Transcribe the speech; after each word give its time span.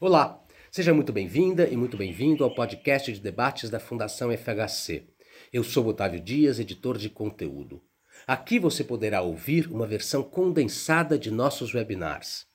Olá, 0.00 0.40
seja 0.70 0.94
muito 0.94 1.12
bem-vinda 1.12 1.68
e 1.68 1.76
muito 1.76 1.96
bem-vindo 1.96 2.44
ao 2.44 2.54
podcast 2.54 3.12
de 3.12 3.18
debates 3.18 3.68
da 3.68 3.80
Fundação 3.80 4.30
FHC. 4.30 5.08
Eu 5.52 5.64
sou 5.64 5.84
Otávio 5.88 6.20
Dias, 6.20 6.60
editor 6.60 6.96
de 6.96 7.10
conteúdo. 7.10 7.82
Aqui 8.24 8.60
você 8.60 8.84
poderá 8.84 9.22
ouvir 9.22 9.66
uma 9.66 9.88
versão 9.88 10.22
condensada 10.22 11.18
de 11.18 11.32
nossos 11.32 11.74
webinars. 11.74 12.46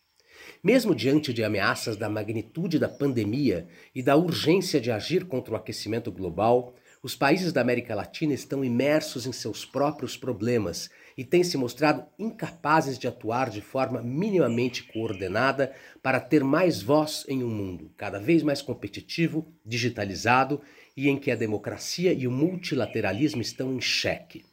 Mesmo 0.63 0.95
diante 0.95 1.33
de 1.33 1.43
ameaças 1.43 1.97
da 1.97 2.07
magnitude 2.07 2.79
da 2.79 2.87
pandemia 2.87 3.67
e 3.93 4.01
da 4.01 4.15
urgência 4.15 4.79
de 4.79 4.89
agir 4.89 5.25
contra 5.25 5.53
o 5.53 5.57
aquecimento 5.57 6.13
global, 6.13 6.73
os 7.03 7.13
países 7.13 7.51
da 7.51 7.59
América 7.59 7.93
Latina 7.93 8.33
estão 8.33 8.63
imersos 8.63 9.27
em 9.27 9.33
seus 9.33 9.65
próprios 9.65 10.15
problemas 10.15 10.89
e 11.17 11.23
têm 11.23 11.43
se 11.43 11.57
mostrado 11.57 12.05
incapazes 12.17 12.97
de 12.97 13.07
atuar 13.07 13.49
de 13.49 13.61
forma 13.61 14.01
minimamente 14.01 14.83
coordenada 14.83 15.73
para 16.01 16.19
ter 16.19 16.43
mais 16.43 16.81
voz 16.81 17.25
em 17.27 17.43
um 17.43 17.49
mundo 17.49 17.91
cada 17.97 18.19
vez 18.19 18.43
mais 18.43 18.61
competitivo, 18.61 19.47
digitalizado 19.65 20.61
e 20.95 21.09
em 21.09 21.17
que 21.17 21.31
a 21.31 21.35
democracia 21.35 22.13
e 22.13 22.27
o 22.27 22.31
multilateralismo 22.31 23.41
estão 23.41 23.73
em 23.73 23.81
xeque. 23.81 24.45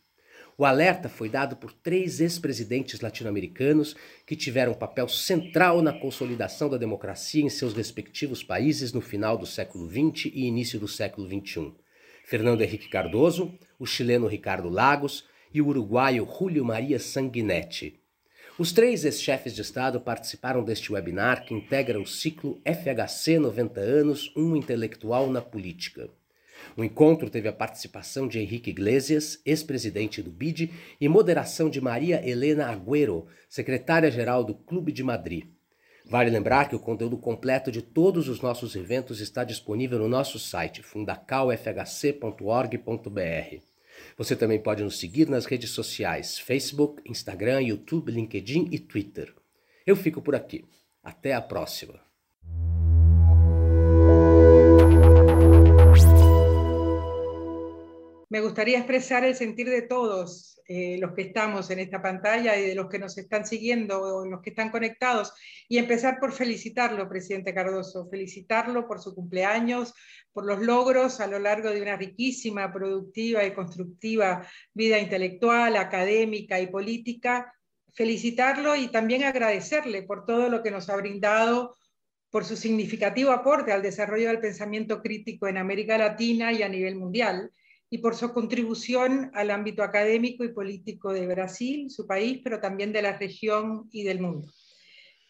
O 0.60 0.66
alerta 0.66 1.08
foi 1.08 1.30
dado 1.30 1.56
por 1.56 1.72
três 1.72 2.20
ex-presidentes 2.20 3.00
latino-americanos 3.00 3.96
que 4.26 4.36
tiveram 4.36 4.72
um 4.72 4.74
papel 4.74 5.08
central 5.08 5.80
na 5.80 5.90
consolidação 5.90 6.68
da 6.68 6.76
democracia 6.76 7.42
em 7.42 7.48
seus 7.48 7.72
respectivos 7.72 8.44
países 8.44 8.92
no 8.92 9.00
final 9.00 9.38
do 9.38 9.46
século 9.46 9.88
XX 9.88 10.26
e 10.26 10.44
início 10.44 10.78
do 10.78 10.86
século 10.86 11.26
XXI. 11.26 11.72
Fernando 12.26 12.60
Henrique 12.60 12.90
Cardoso, 12.90 13.58
o 13.78 13.86
chileno 13.86 14.26
Ricardo 14.26 14.68
Lagos 14.68 15.24
e 15.52 15.60
o 15.60 15.66
uruguaio 15.66 16.28
Julio 16.38 16.64
Maria 16.64 16.98
Sanguinetti. 16.98 18.00
Os 18.58 18.72
três 18.72 19.04
ex-chefes 19.04 19.54
de 19.54 19.62
Estado 19.62 20.00
participaram 20.00 20.62
deste 20.62 20.92
webinar 20.92 21.46
que 21.46 21.54
integra 21.54 21.98
o 21.98 22.06
ciclo 22.06 22.60
FHC 22.64 23.38
90 23.38 23.80
anos, 23.80 24.30
um 24.36 24.54
intelectual 24.54 25.30
na 25.30 25.40
política. 25.40 26.10
O 26.76 26.84
encontro 26.84 27.30
teve 27.30 27.48
a 27.48 27.52
participação 27.52 28.28
de 28.28 28.38
Henrique 28.38 28.68
Iglesias, 28.68 29.40
ex-presidente 29.46 30.22
do 30.22 30.30
BID, 30.30 30.70
e 31.00 31.08
moderação 31.08 31.70
de 31.70 31.80
Maria 31.80 32.20
Helena 32.28 32.66
Agüero, 32.66 33.26
secretária-geral 33.48 34.44
do 34.44 34.54
Clube 34.54 34.92
de 34.92 35.02
Madrid. 35.02 35.46
Vale 36.04 36.28
lembrar 36.28 36.68
que 36.68 36.76
o 36.76 36.80
conteúdo 36.80 37.16
completo 37.16 37.72
de 37.72 37.80
todos 37.80 38.28
os 38.28 38.40
nossos 38.40 38.76
eventos 38.76 39.20
está 39.20 39.44
disponível 39.44 39.98
no 39.98 40.08
nosso 40.08 40.38
site 40.38 40.82
fundacalfhc.org.br. 40.82 43.69
Você 44.20 44.36
também 44.36 44.60
pode 44.60 44.84
nos 44.84 44.98
seguir 44.98 45.30
nas 45.30 45.46
redes 45.46 45.70
sociais 45.70 46.38
Facebook, 46.38 47.02
Instagram, 47.10 47.62
YouTube, 47.62 48.12
LinkedIn 48.12 48.68
e 48.70 48.78
Twitter. 48.78 49.34
Eu 49.86 49.96
fico 49.96 50.20
por 50.20 50.34
aqui. 50.34 50.62
Até 51.02 51.32
a 51.32 51.40
próxima! 51.40 51.98
me 58.28 58.40
gustaría 58.42 58.78
expresar 58.78 59.24
el 59.24 59.34
sentir 59.34 59.66
de 59.66 59.82
todos 59.88 60.49
eh, 60.72 60.98
los 61.00 61.14
que 61.14 61.22
estamos 61.22 61.68
en 61.72 61.80
esta 61.80 62.00
pantalla 62.00 62.56
y 62.56 62.64
de 62.64 62.76
los 62.76 62.88
que 62.88 63.00
nos 63.00 63.18
están 63.18 63.44
siguiendo 63.44 64.00
o 64.00 64.24
los 64.24 64.40
que 64.40 64.50
están 64.50 64.70
conectados 64.70 65.32
y 65.68 65.78
empezar 65.78 66.20
por 66.20 66.32
felicitarlo, 66.32 67.08
presidente 67.08 67.52
Cardoso, 67.52 68.08
felicitarlo 68.08 68.86
por 68.86 69.00
su 69.00 69.12
cumpleaños, 69.12 69.92
por 70.32 70.46
los 70.46 70.60
logros 70.60 71.18
a 71.18 71.26
lo 71.26 71.40
largo 71.40 71.70
de 71.70 71.82
una 71.82 71.96
riquísima, 71.96 72.72
productiva 72.72 73.44
y 73.44 73.52
constructiva 73.52 74.46
vida 74.72 75.00
intelectual, 75.00 75.76
académica 75.76 76.60
y 76.60 76.68
política, 76.68 77.52
felicitarlo 77.92 78.76
y 78.76 78.92
también 78.92 79.24
agradecerle 79.24 80.04
por 80.04 80.24
todo 80.24 80.48
lo 80.48 80.62
que 80.62 80.70
nos 80.70 80.88
ha 80.88 80.94
brindado 80.94 81.76
por 82.30 82.44
su 82.44 82.54
significativo 82.54 83.32
aporte 83.32 83.72
al 83.72 83.82
desarrollo 83.82 84.28
del 84.28 84.38
pensamiento 84.38 85.02
crítico 85.02 85.48
en 85.48 85.58
América 85.58 85.98
Latina 85.98 86.52
y 86.52 86.62
a 86.62 86.68
nivel 86.68 86.94
mundial, 86.94 87.50
y 87.90 87.98
por 87.98 88.14
su 88.14 88.32
contribución 88.32 89.32
al 89.34 89.50
ámbito 89.50 89.82
académico 89.82 90.44
y 90.44 90.52
político 90.52 91.12
de 91.12 91.26
Brasil, 91.26 91.90
su 91.90 92.06
país, 92.06 92.40
pero 92.42 92.60
también 92.60 92.92
de 92.92 93.02
la 93.02 93.18
región 93.18 93.88
y 93.90 94.04
del 94.04 94.20
mundo. 94.20 94.48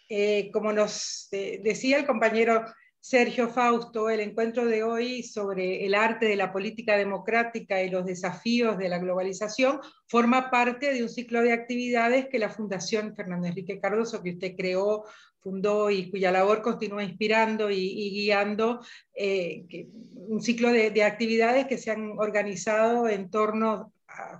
Eh, 0.08 0.50
como 0.52 0.72
nos 0.72 1.28
eh, 1.32 1.60
decía 1.64 1.96
el 1.96 2.06
compañero 2.06 2.64
Sergio 3.02 3.48
Fausto, 3.48 4.10
el 4.10 4.20
encuentro 4.20 4.66
de 4.66 4.82
hoy 4.82 5.22
sobre 5.22 5.86
el 5.86 5.94
arte 5.94 6.26
de 6.26 6.36
la 6.36 6.52
política 6.52 6.98
democrática 6.98 7.82
y 7.82 7.88
los 7.88 8.04
desafíos 8.04 8.76
de 8.76 8.90
la 8.90 8.98
globalización 8.98 9.80
forma 10.06 10.50
parte 10.50 10.92
de 10.92 11.02
un 11.02 11.08
ciclo 11.08 11.40
de 11.40 11.54
actividades 11.54 12.26
que 12.28 12.38
la 12.38 12.50
Fundación 12.50 13.14
Fernando 13.16 13.46
Enrique 13.46 13.80
Cardoso, 13.80 14.22
que 14.22 14.32
usted 14.32 14.54
creó, 14.54 15.04
fundó 15.42 15.90
y 15.90 16.10
cuya 16.10 16.30
labor 16.30 16.62
continúa 16.62 17.02
inspirando 17.02 17.70
y, 17.70 18.10
guiando, 18.10 18.80
eh, 19.14 19.64
un 20.14 20.40
ciclo 20.42 20.70
de, 20.70 21.02
actividades 21.02 21.66
que 21.66 21.78
se 21.78 21.90
han 21.90 22.12
organizado 22.18 23.08
en 23.08 23.30
torno 23.30 23.92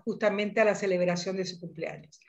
justamente 0.04 0.60
a 0.60 0.64
la 0.64 0.74
celebración 0.74 1.36
de 1.36 1.46
su 1.46 1.58
cumpleaños. 1.58 2.20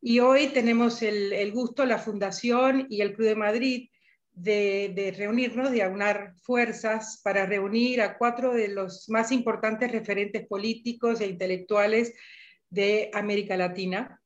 Y 0.00 0.20
hoy 0.20 0.48
tenemos 0.48 1.02
el, 1.02 1.52
gusto, 1.52 1.84
la 1.84 1.98
Fundación 1.98 2.86
y 2.88 3.00
el 3.00 3.14
Club 3.14 3.28
de 3.28 3.34
Madrid, 3.34 3.88
de, 4.32 5.14
reunirnos, 5.16 5.72
de 5.72 5.82
aunar 5.82 6.34
fuerzas 6.42 7.20
para 7.24 7.46
reunir 7.46 8.00
a 8.00 8.16
cuatro 8.16 8.54
de 8.54 8.68
los 8.68 9.08
más 9.08 9.32
importantes 9.32 9.90
referentes 9.90 10.46
políticos 10.46 11.20
e 11.20 11.26
intelectuales 11.26 12.14
de 12.70 13.10
América 13.12 13.56
Latina, 13.56 14.20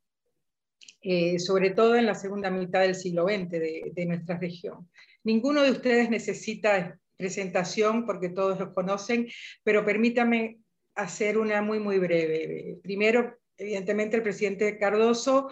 eh, 1.03 1.39
sobre 1.39 1.71
todo 1.71 1.97
en 1.97 2.07
la 2.07 2.15
segunda 2.15 2.51
mitad 2.51 2.81
del 2.81 2.95
siglo 2.95 3.25
XX 3.25 3.51
de, 3.51 4.07
nuestra 4.07 4.39
región. 4.39 4.89
Ninguno 5.25 5.63
de 5.63 5.73
ustedes 5.73 6.09
necesita 6.11 6.99
presentación 7.17 8.07
porque 8.07 8.29
todos 8.29 8.59
los 8.59 8.73
conocen, 8.73 9.29
pero 9.65 9.85
permítame 9.85 10.61
hacer 10.95 11.39
una 11.39 11.61
muy, 11.63 11.79
muy 11.79 11.99
breve. 11.99 12.79
Primero, 12.83 13.37
evidentemente, 13.57 14.17
el 14.17 14.23
presidente 14.23 14.79
Cardoso, 14.79 15.49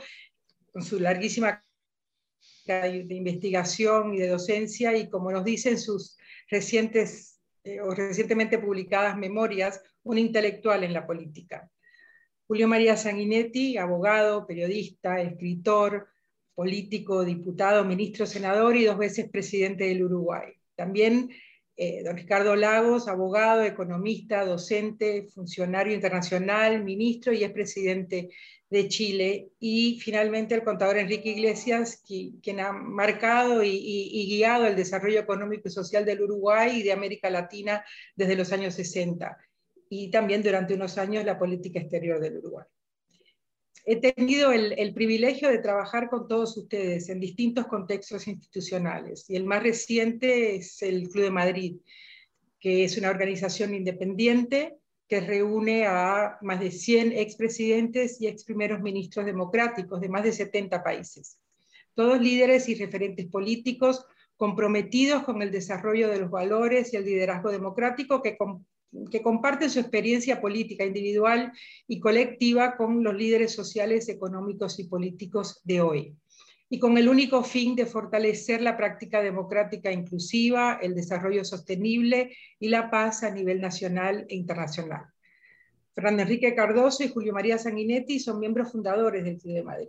con 0.72 0.82
su 0.82 1.00
larguísima 1.00 1.64
de 2.66 3.06
investigación 3.10 4.14
y 4.14 4.18
de 4.18 4.28
docencia 4.28 4.96
y 4.96 5.10
como 5.10 5.32
nos 5.32 5.44
dicen 5.44 5.78
sus 5.78 6.16
recientes 6.48 7.40
eh, 7.64 7.80
o 7.80 7.92
recientemente 7.94 8.58
publicadas 8.58 9.16
memorias, 9.16 9.82
un 10.02 10.18
intelectual 10.18 10.84
en 10.84 10.92
la 10.92 11.06
política. 11.06 11.70
Julio 12.50 12.66
María 12.66 12.96
Sanguinetti, 12.96 13.78
abogado, 13.78 14.44
periodista, 14.44 15.20
escritor, 15.20 16.08
político, 16.52 17.24
diputado, 17.24 17.84
ministro, 17.84 18.26
senador 18.26 18.74
y 18.76 18.86
dos 18.86 18.98
veces 18.98 19.30
presidente 19.30 19.84
del 19.84 20.02
Uruguay. 20.02 20.52
También 20.74 21.30
eh, 21.76 22.02
don 22.02 22.16
Ricardo 22.16 22.56
Lagos, 22.56 23.06
abogado, 23.06 23.62
economista, 23.62 24.44
docente, 24.44 25.28
funcionario 25.32 25.94
internacional, 25.94 26.82
ministro 26.82 27.32
y 27.32 27.44
es 27.44 27.52
presidente 27.52 28.30
de 28.68 28.88
Chile. 28.88 29.50
Y 29.60 30.00
finalmente 30.00 30.56
el 30.56 30.64
contador 30.64 30.98
Enrique 30.98 31.28
Iglesias, 31.28 32.02
quien 32.04 32.58
ha 32.58 32.72
marcado 32.72 33.62
y, 33.62 34.26
guiado 34.28 34.66
el 34.66 34.74
desarrollo 34.74 35.20
económico 35.20 35.68
y 35.68 35.70
social 35.70 36.04
del 36.04 36.22
Uruguay 36.22 36.80
y 36.80 36.82
de 36.82 36.90
América 36.90 37.30
Latina 37.30 37.84
desde 38.16 38.34
los 38.34 38.50
años 38.50 38.74
60. 38.74 39.38
Y 39.90 40.10
también 40.10 40.42
durante 40.42 40.72
unos 40.72 40.96
años 40.96 41.26
la 41.26 41.38
política 41.38 41.80
exterior 41.80 42.18
del 42.18 42.38
Uruguay 42.38 42.64
he 43.84 43.96
tenido 43.96 44.52
el, 44.52 44.94
privilegio 44.94 45.48
de 45.48 45.58
trabajar 45.58 46.10
con 46.10 46.28
todos 46.28 46.56
ustedes 46.56 47.08
en 47.08 47.20
distintos 47.20 47.66
contextos 47.66 48.26
institucionales 48.28 49.28
y 49.28 49.36
el 49.36 49.44
más 49.44 49.62
reciente 49.62 50.56
es 50.56 50.82
el 50.82 51.08
Club 51.08 51.24
de 51.24 51.30
Madrid, 51.30 51.76
que 52.58 52.84
es 52.84 52.98
una 52.98 53.10
organización 53.10 53.74
independiente 53.74 54.76
que 55.08 55.20
reúne 55.20 55.86
a 55.86 56.38
más 56.42 56.60
de 56.60 56.70
100 56.70 57.12
expresidentes 57.12 58.20
y 58.20 58.28
ex 58.28 58.44
primeros 58.44 58.80
ministros 58.80 59.26
democráticos 59.26 60.00
de 60.00 60.08
más 60.08 60.22
de 60.22 60.32
70 60.32 60.84
países. 60.84 61.38
Todos 61.94 62.20
líderes 62.20 62.68
y 62.68 62.76
referentes 62.76 63.26
políticos 63.26 64.06
comprometidos 64.36 65.24
con 65.24 65.42
el 65.42 65.50
desarrollo 65.50 66.08
de 66.08 66.20
los 66.20 66.30
valores 66.30 66.92
y 66.92 66.96
el 66.96 67.04
liderazgo 67.04 67.50
democrático 67.50 68.22
que, 68.22 68.36
que 69.10 69.22
comparten 69.22 69.70
su 69.70 69.80
experiencia 69.80 70.40
política 70.40 70.84
individual 70.84 71.52
y 71.86 72.00
colectiva 72.00 72.76
con 72.76 73.02
los 73.04 73.14
líderes 73.14 73.52
sociales, 73.52 74.08
económicos 74.08 74.78
y 74.78 74.84
políticos 74.84 75.60
de 75.64 75.80
hoy, 75.80 76.16
y 76.68 76.78
con 76.78 76.98
el 76.98 77.08
único 77.08 77.42
fin 77.42 77.74
de 77.74 77.86
fortalecer 77.86 78.62
la 78.62 78.76
práctica 78.76 79.22
democrática 79.22 79.92
inclusiva, 79.92 80.78
el 80.80 80.94
desarrollo 80.94 81.44
sostenible 81.44 82.36
y 82.58 82.68
la 82.68 82.90
paz 82.90 83.22
a 83.24 83.30
nivel 83.30 83.60
nacional 83.60 84.24
e 84.28 84.36
internacional. 84.36 85.06
Fernando 85.94 86.22
Enrique 86.22 86.54
Cardoso 86.54 87.02
y 87.02 87.08
Julio 87.08 87.32
María 87.32 87.58
Sanguinetti 87.58 88.20
son 88.20 88.38
miembros 88.38 88.70
fundadores 88.70 89.24
del 89.24 89.38
Club 89.38 89.54
de 89.54 89.62
Madrid. 89.62 89.88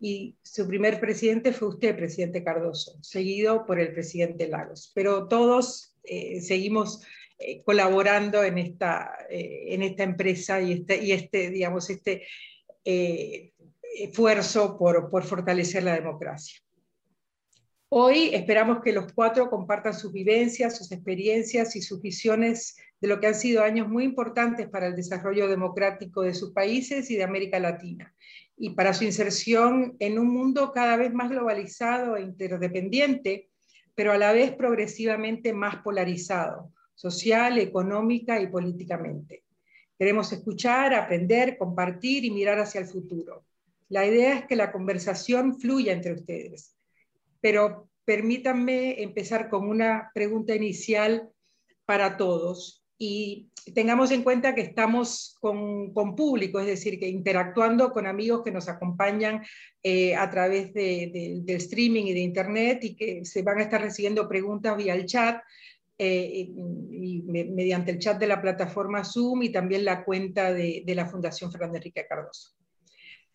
Y 0.00 0.36
su 0.42 0.66
primer 0.66 1.00
presidente 1.00 1.52
fue 1.52 1.68
usted, 1.68 1.96
presidente 1.96 2.42
Cardoso, 2.42 2.98
seguido 3.02 3.64
por 3.66 3.78
el 3.78 3.92
presidente 3.92 4.48
Lagos. 4.48 4.90
Pero 4.94 5.28
todos 5.28 5.94
eh, 6.02 6.40
seguimos 6.40 7.02
eh, 7.38 7.62
colaborando 7.64 8.44
en 8.44 8.58
esta, 8.58 9.16
eh, 9.28 9.74
en 9.74 9.82
esta 9.82 10.04
empresa 10.04 10.60
y 10.60 10.72
este, 10.72 11.02
y 11.04 11.12
este 11.12 11.50
digamos, 11.50 11.90
este 11.90 12.26
eh, 12.84 13.52
esfuerzo 13.98 14.78
por, 14.78 15.10
por 15.10 15.24
fortalecer 15.24 15.82
la 15.82 15.94
democracia. 15.94 16.60
Hoy 17.88 18.34
esperamos 18.34 18.80
que 18.82 18.92
los 18.92 19.12
cuatro 19.12 19.48
compartan 19.50 19.94
sus 19.94 20.12
vivencias, 20.12 20.76
sus 20.76 20.90
experiencias 20.90 21.76
y 21.76 21.82
sus 21.82 22.02
visiones 22.02 22.76
de 23.00 23.08
lo 23.08 23.20
que 23.20 23.28
han 23.28 23.34
sido 23.34 23.62
años 23.62 23.88
muy 23.88 24.04
importantes 24.04 24.68
para 24.68 24.88
el 24.88 24.96
desarrollo 24.96 25.46
democrático 25.46 26.22
de 26.22 26.34
sus 26.34 26.52
países 26.52 27.10
y 27.10 27.16
de 27.16 27.22
América 27.22 27.60
Latina, 27.60 28.12
y 28.56 28.70
para 28.70 28.94
su 28.94 29.04
inserción 29.04 29.94
en 30.00 30.18
un 30.18 30.28
mundo 30.28 30.72
cada 30.72 30.96
vez 30.96 31.12
más 31.12 31.30
globalizado 31.30 32.16
e 32.16 32.22
interdependiente, 32.22 33.48
pero 33.94 34.10
a 34.10 34.18
la 34.18 34.32
vez 34.32 34.52
progresivamente 34.52 35.52
más 35.52 35.76
polarizado, 35.82 36.73
social, 36.94 37.58
económica 37.58 38.40
y 38.40 38.46
políticamente. 38.46 39.44
Queremos 39.98 40.32
escuchar, 40.32 40.94
aprender, 40.94 41.56
compartir 41.56 42.24
y 42.24 42.30
mirar 42.30 42.58
hacia 42.58 42.80
el 42.80 42.86
futuro. 42.86 43.44
La 43.88 44.06
idea 44.06 44.38
es 44.38 44.46
que 44.46 44.56
la 44.56 44.72
conversación 44.72 45.60
fluya 45.60 45.92
entre 45.92 46.14
ustedes 46.14 46.74
pero 47.44 47.90
permítanme 48.06 49.02
empezar 49.02 49.50
con 49.50 49.68
una 49.68 50.10
pregunta 50.14 50.54
inicial 50.54 51.28
para 51.84 52.16
todos 52.16 52.82
y 52.96 53.50
tengamos 53.74 54.12
en 54.12 54.22
cuenta 54.22 54.54
que 54.54 54.62
estamos 54.62 55.36
con, 55.42 55.92
público, 56.16 56.58
es 56.58 56.66
decir, 56.66 56.98
que 56.98 57.06
interactuando 57.06 57.92
con 57.92 58.06
amigos 58.06 58.40
que 58.42 58.50
nos 58.50 58.70
acompañan 58.70 59.42
eh, 59.82 60.16
a 60.16 60.30
través 60.30 60.72
del 60.72 61.44
streaming 61.46 62.04
y 62.04 62.14
de 62.14 62.20
Internet 62.20 62.78
y 62.84 62.96
que 62.96 63.26
se 63.26 63.42
van 63.42 63.58
a 63.58 63.64
estar 63.64 63.82
recibiendo 63.82 64.26
preguntas 64.26 64.78
vía 64.78 64.94
el 64.94 65.04
chat. 65.04 65.42
Eh, 65.96 66.48
mediante 66.52 67.92
el 67.92 68.00
chat 68.00 68.18
de 68.18 68.26
la 68.26 68.42
plataforma 68.42 69.04
Zoom 69.04 69.44
y 69.44 69.52
también 69.52 69.84
la 69.84 70.04
cuenta 70.04 70.52
de, 70.52 70.82
de 70.84 70.94
la 70.94 71.06
Fundación 71.06 71.52
Fernando 71.52 71.76
Enrique 71.76 72.06
Cardoso. 72.08 72.56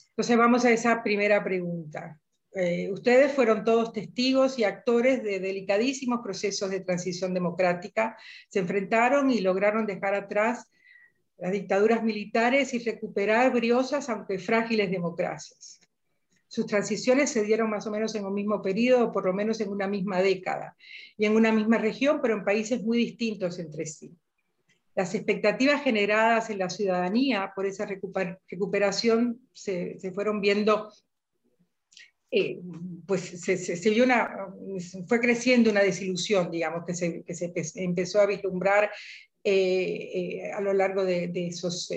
Entonces 0.10 0.38
vamos 0.38 0.66
a 0.66 0.72
esa 0.72 1.02
primera 1.02 1.42
pregunta. 1.42 2.20
Eh, 2.54 2.90
ustedes 2.92 3.32
fueron 3.32 3.64
todos 3.64 3.94
testigos 3.94 4.58
y 4.58 4.64
actores 4.64 5.24
de 5.24 5.40
delicadísimos 5.40 6.20
procesos 6.24 6.70
de 6.72 6.82
transición 6.82 7.34
democrática, 7.34 8.18
se 8.50 8.60
enfrentaron 8.60 9.30
y 9.30 9.40
lograron 9.40 9.86
dejar 9.86 10.16
atrás 10.16 10.70
las 11.38 11.52
dictaduras 11.52 12.04
militares 12.04 12.74
y 12.74 12.80
recuperar 12.80 13.54
briosas, 13.54 14.10
aunque 14.10 14.40
frágiles, 14.40 14.92
democracias. 14.92 15.80
Sus 16.50 16.66
transiciones 16.66 17.30
se 17.30 17.44
dieron 17.44 17.70
más 17.70 17.88
o 17.88 17.92
menos 17.92 18.14
en 18.16 18.26
un 18.26 18.34
mismo 18.34 18.62
periodo, 18.62 19.14
por 19.14 19.26
lo 19.26 19.34
menos 19.34 19.62
en 19.62 19.70
una 19.70 19.88
misma 19.88 20.22
década, 20.22 20.76
y 21.16 21.26
en 21.26 21.36
una 21.36 21.52
misma 21.52 21.78
región, 21.78 22.20
pero 22.22 22.34
en 22.34 22.44
países 22.44 22.84
muy 22.84 22.98
distintos 22.98 23.60
entre 23.60 23.86
sí. 23.86 24.12
Las 24.96 25.14
expectativdas 25.16 25.84
generadas 25.84 26.50
en 26.50 26.58
la 26.58 26.70
ciudadanía 26.70 27.54
por 27.56 27.66
esa 27.66 27.86
recuperación 27.86 29.40
se, 29.54 29.98
se 30.00 30.12
fueron 30.12 30.42
viendo 30.42 30.92
eh, 32.32 32.60
pues 33.08 33.42
se, 33.42 33.90
vio 33.90 34.04
una, 34.04 34.54
fue 35.08 35.20
creciendo 35.20 35.72
una 35.72 35.82
desilusión, 35.82 36.52
digamos, 36.52 36.86
que 36.86 36.94
se, 36.94 37.24
que 37.24 37.34
se 37.34 37.52
empezó 37.76 38.22
a 38.22 38.28
vislumbrar 38.28 38.92
eh, 39.44 40.10
eh, 40.14 40.52
a 40.52 40.62
lo 40.62 40.74
largo 40.74 41.04
de, 41.06 41.32
esos 41.36 41.92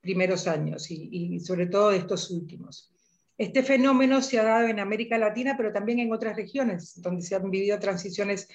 primeros 0.00 0.48
años 0.48 0.90
y, 0.90 1.08
y, 1.12 1.40
sobre 1.40 1.66
todo 1.66 1.90
de 1.90 1.98
estos 1.98 2.30
últimos. 2.30 2.92
Este 3.40 3.62
fenómeno 3.62 4.20
se 4.20 4.38
ha 4.38 4.44
dado 4.44 4.68
en 4.68 4.80
América 4.80 5.16
Latina, 5.16 5.54
pero 5.56 5.72
también 5.72 5.98
en 5.98 6.12
otras 6.12 6.36
regiones 6.36 7.00
donde 7.00 7.22
se 7.22 7.34
han 7.34 7.50
vivido 7.50 7.78
transiciones 7.78 8.46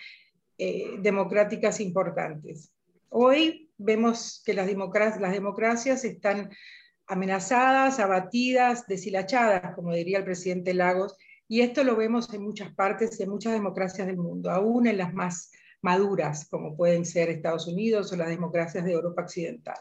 democráticas 0.99 1.79
importantes. 1.79 2.71
Hoy 3.09 3.71
vemos 3.79 4.43
que 4.45 4.53
las, 4.53 4.67
democracias, 4.67 5.19
las 5.19 5.31
democracias 5.31 6.05
están 6.05 6.51
amenazadas, 7.07 7.99
abatidas, 7.99 8.85
deshilachadas, 8.85 9.73
como 9.73 9.91
diría 9.91 10.19
el 10.19 10.23
presidente 10.23 10.75
Lagos, 10.75 11.17
y 11.47 11.61
esto 11.61 11.83
lo 11.83 11.95
vemos 11.95 12.31
en 12.35 12.43
muchas 12.43 12.71
partes, 12.75 13.19
en 13.19 13.31
muchas 13.31 13.53
democracias 13.53 14.05
del 14.05 14.17
mundo, 14.17 14.51
aún 14.51 14.85
en 14.85 14.99
las 14.99 15.15
más 15.15 15.51
maduras, 15.81 16.47
como 16.47 16.77
pueden 16.77 17.05
ser 17.05 17.31
Estados 17.31 17.67
Unidos 17.67 18.13
o 18.13 18.17
las 18.17 18.29
democracias 18.29 18.85
de 18.85 18.91
Europa 18.91 19.23
Occidental. 19.23 19.79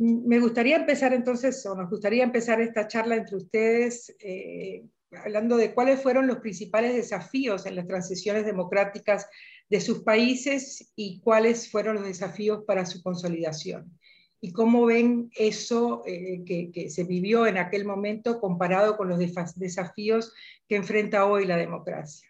Me 0.00 0.40
gustaría 0.40 0.76
empezar 0.76 1.12
entonces, 1.12 1.64
o 1.66 1.74
nos 1.74 1.90
gustaría 1.90 2.24
empezar 2.24 2.58
esta 2.58 2.88
charla 2.88 3.16
entre 3.16 3.36
ustedes 3.36 4.16
eh, 4.20 4.82
hablando 5.12 5.58
de 5.58 5.74
cuáles 5.74 6.02
fueron 6.02 6.26
los 6.26 6.38
principales 6.38 6.94
desafíos 6.94 7.66
en 7.66 7.76
las 7.76 7.86
transiciones 7.86 8.46
democráticas 8.46 9.28
de 9.68 9.78
sus 9.78 10.02
países 10.02 10.90
y 10.96 11.20
cuáles 11.20 11.70
fueron 11.70 11.96
los 11.96 12.04
desafíos 12.04 12.64
para 12.66 12.86
su 12.86 13.02
consolidación 13.02 13.92
y 14.40 14.52
cómo 14.52 14.86
ven 14.86 15.30
eso 15.36 16.02
eh, 16.06 16.44
que, 16.46 16.88
se 16.88 17.04
vivió 17.04 17.46
en 17.46 17.58
aquel 17.58 17.84
momento 17.84 18.40
comparado 18.40 18.96
con 18.96 19.10
los 19.10 19.18
desafíos 19.18 20.32
que 20.66 20.76
enfrenta 20.76 21.26
hoy 21.26 21.44
la 21.44 21.58
democracia. 21.58 22.26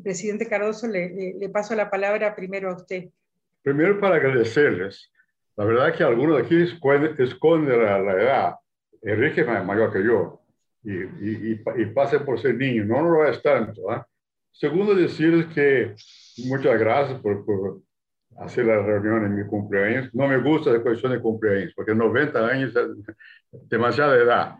Presidente 0.00 0.46
Cardoso, 0.46 0.86
le, 0.86 1.34
le, 1.34 1.48
paso 1.48 1.74
la 1.74 1.90
palabra 1.90 2.36
primero 2.36 2.70
a 2.70 2.76
usted. 2.76 3.10
Primero 3.62 3.98
para 3.98 4.16
agradecerles. 4.16 5.10
La 5.56 5.64
verdad 5.64 5.94
que 5.94 6.02
algunos 6.02 6.36
de 6.36 6.42
aquí 6.42 6.56
esconden 7.22 7.82
la, 7.82 7.98
la 7.98 8.12
edad. 8.12 8.54
Enrique 9.02 9.40
es 9.42 9.64
mayor 9.64 9.92
que 9.92 10.04
yo 10.04 10.42
y, 10.84 10.92
y, 10.92 11.62
y, 11.76 11.86
pase 11.86 12.20
por 12.20 12.40
ser 12.40 12.56
niño. 12.56 12.84
No, 12.84 13.02
lo 13.02 13.26
es 13.26 13.40
tanto. 13.42 13.92
¿eh? 13.92 14.02
Segundo, 14.50 14.94
decirles 14.94 15.46
que 15.46 15.94
muchas 16.46 16.78
gracias 16.78 17.20
por, 17.20 17.44
por 17.44 17.80
hacer 18.38 18.66
la 18.66 18.82
reunión 18.82 19.24
en 19.24 19.36
mi 19.36 19.46
cumpleaños. 19.46 20.12
No 20.14 20.26
me 20.26 20.38
gusta 20.38 20.72
la 20.72 20.80
cuestión 20.80 21.12
de 21.12 21.20
cumpleaños, 21.20 21.72
porque 21.74 21.94
90 21.94 22.46
años 22.46 22.74
es 22.74 23.68
demasiada 23.68 24.16
edad. 24.16 24.56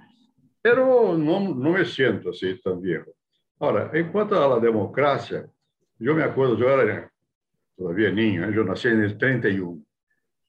Pero 0.60 1.16
no, 1.16 1.40
no 1.40 1.70
me 1.70 1.84
siento 1.84 2.30
así 2.30 2.60
tan 2.62 2.80
viejo. 2.80 3.10
Ahora, 3.58 3.90
en 3.92 4.10
cuanto 4.10 4.42
a 4.42 4.48
la 4.48 4.60
democracia, 4.60 5.46
yo 5.98 6.14
me 6.14 6.22
acuerdo, 6.22 6.56
yo 6.56 6.68
era 6.68 7.10
todavía 7.76 8.10
niño, 8.10 8.44
¿eh? 8.44 8.52
yo 8.54 8.64
nací 8.64 8.88
en 8.88 9.02
el 9.02 9.16
31, 9.16 9.82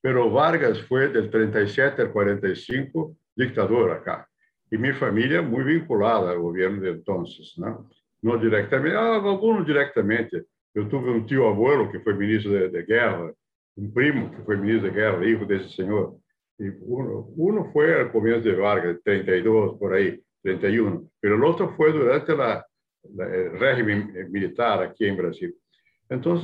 pero 0.03 0.29
Vargas 0.29 0.81
fue 0.81 1.07
del 1.07 1.29
37 1.29 2.01
al 2.01 2.11
45 2.11 3.15
dictador 3.38 3.91
acá. 3.91 4.27
Y 4.69 4.77
mi 4.77 4.91
familia 4.91 5.41
muy 5.41 5.63
vinculada 5.63 6.31
al 6.31 6.39
gobierno 6.39 6.81
de 6.81 6.89
entonces, 6.89 7.53
¿no? 7.57 7.89
No 8.21 8.38
directamente, 8.38 8.97
ah, 8.97 9.15
algunos 9.15 9.65
directamente, 9.65 10.45
eu 10.75 10.89
tive 10.89 11.09
um 11.09 11.25
tio 11.25 11.47
abuelo 11.47 11.89
que 11.89 12.00
foi 12.00 12.15
ministro 12.15 12.51
de, 12.51 12.69
de 12.69 12.83
guerra, 12.83 13.33
um 13.77 13.89
primo 13.91 14.29
que 14.29 14.41
foi 14.44 14.57
ministro 14.57 14.89
de 14.89 14.95
guerra, 14.95 15.25
hijo 15.25 15.45
desse 15.45 15.73
senhor. 15.73 16.17
E 16.59 16.69
uno, 16.81 17.33
uno 17.38 17.71
foi 17.71 18.01
ao 18.01 18.09
começo 18.09 18.41
de 18.41 18.53
Vargas, 18.56 18.99
32, 19.03 19.77
por 19.77 19.94
aí, 19.94 20.19
31, 20.44 21.07
pero 21.21 21.39
o 21.39 21.45
outro 21.45 21.73
foi 21.77 21.94
durante 21.94 22.33
la, 22.33 22.65
la, 23.15 23.25
el 23.35 23.57
régimen 23.57 24.29
militar 24.29 24.81
aqui 24.81 25.06
em 25.06 25.15
Brasil. 25.15 25.53
Então, 26.13 26.39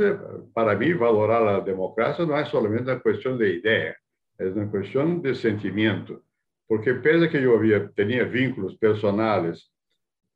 para 0.54 0.75
mim, 0.75 0.96
valorar 0.96 1.48
a 1.48 1.60
democracia 1.60 2.25
não 2.25 2.36
é 2.36 2.43
somente 2.46 2.89
uma 2.89 3.00
questão 3.00 3.38
de 3.38 3.58
ideia, 3.58 3.96
é 4.39 4.46
uma 4.46 4.72
questão 4.72 5.20
de 5.20 5.36
sentimento. 5.36 6.24
Porque, 6.67 6.93
pese 6.96 7.29
que 7.29 7.38
eu 7.38 7.93
tinha 7.93 8.25
vínculos 8.25 8.75
personais 8.77 9.62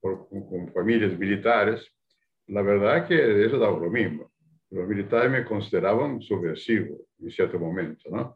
com, 0.02 0.72
famílias 0.72 1.18
militares, 1.18 1.84
la 2.48 2.62
verdad 2.62 2.98
es 3.00 3.08
que 3.08 3.46
eso 3.46 3.58
daba 3.58 3.80
lo 3.80 3.90
mismo. 3.90 4.32
Los 4.70 4.88
militares 4.88 5.32
me 5.32 5.46
consideraban 5.46 6.22
subversivo 6.22 6.98
en 7.20 7.32
cierto 7.32 7.58
momento, 7.58 8.10
¿no? 8.12 8.36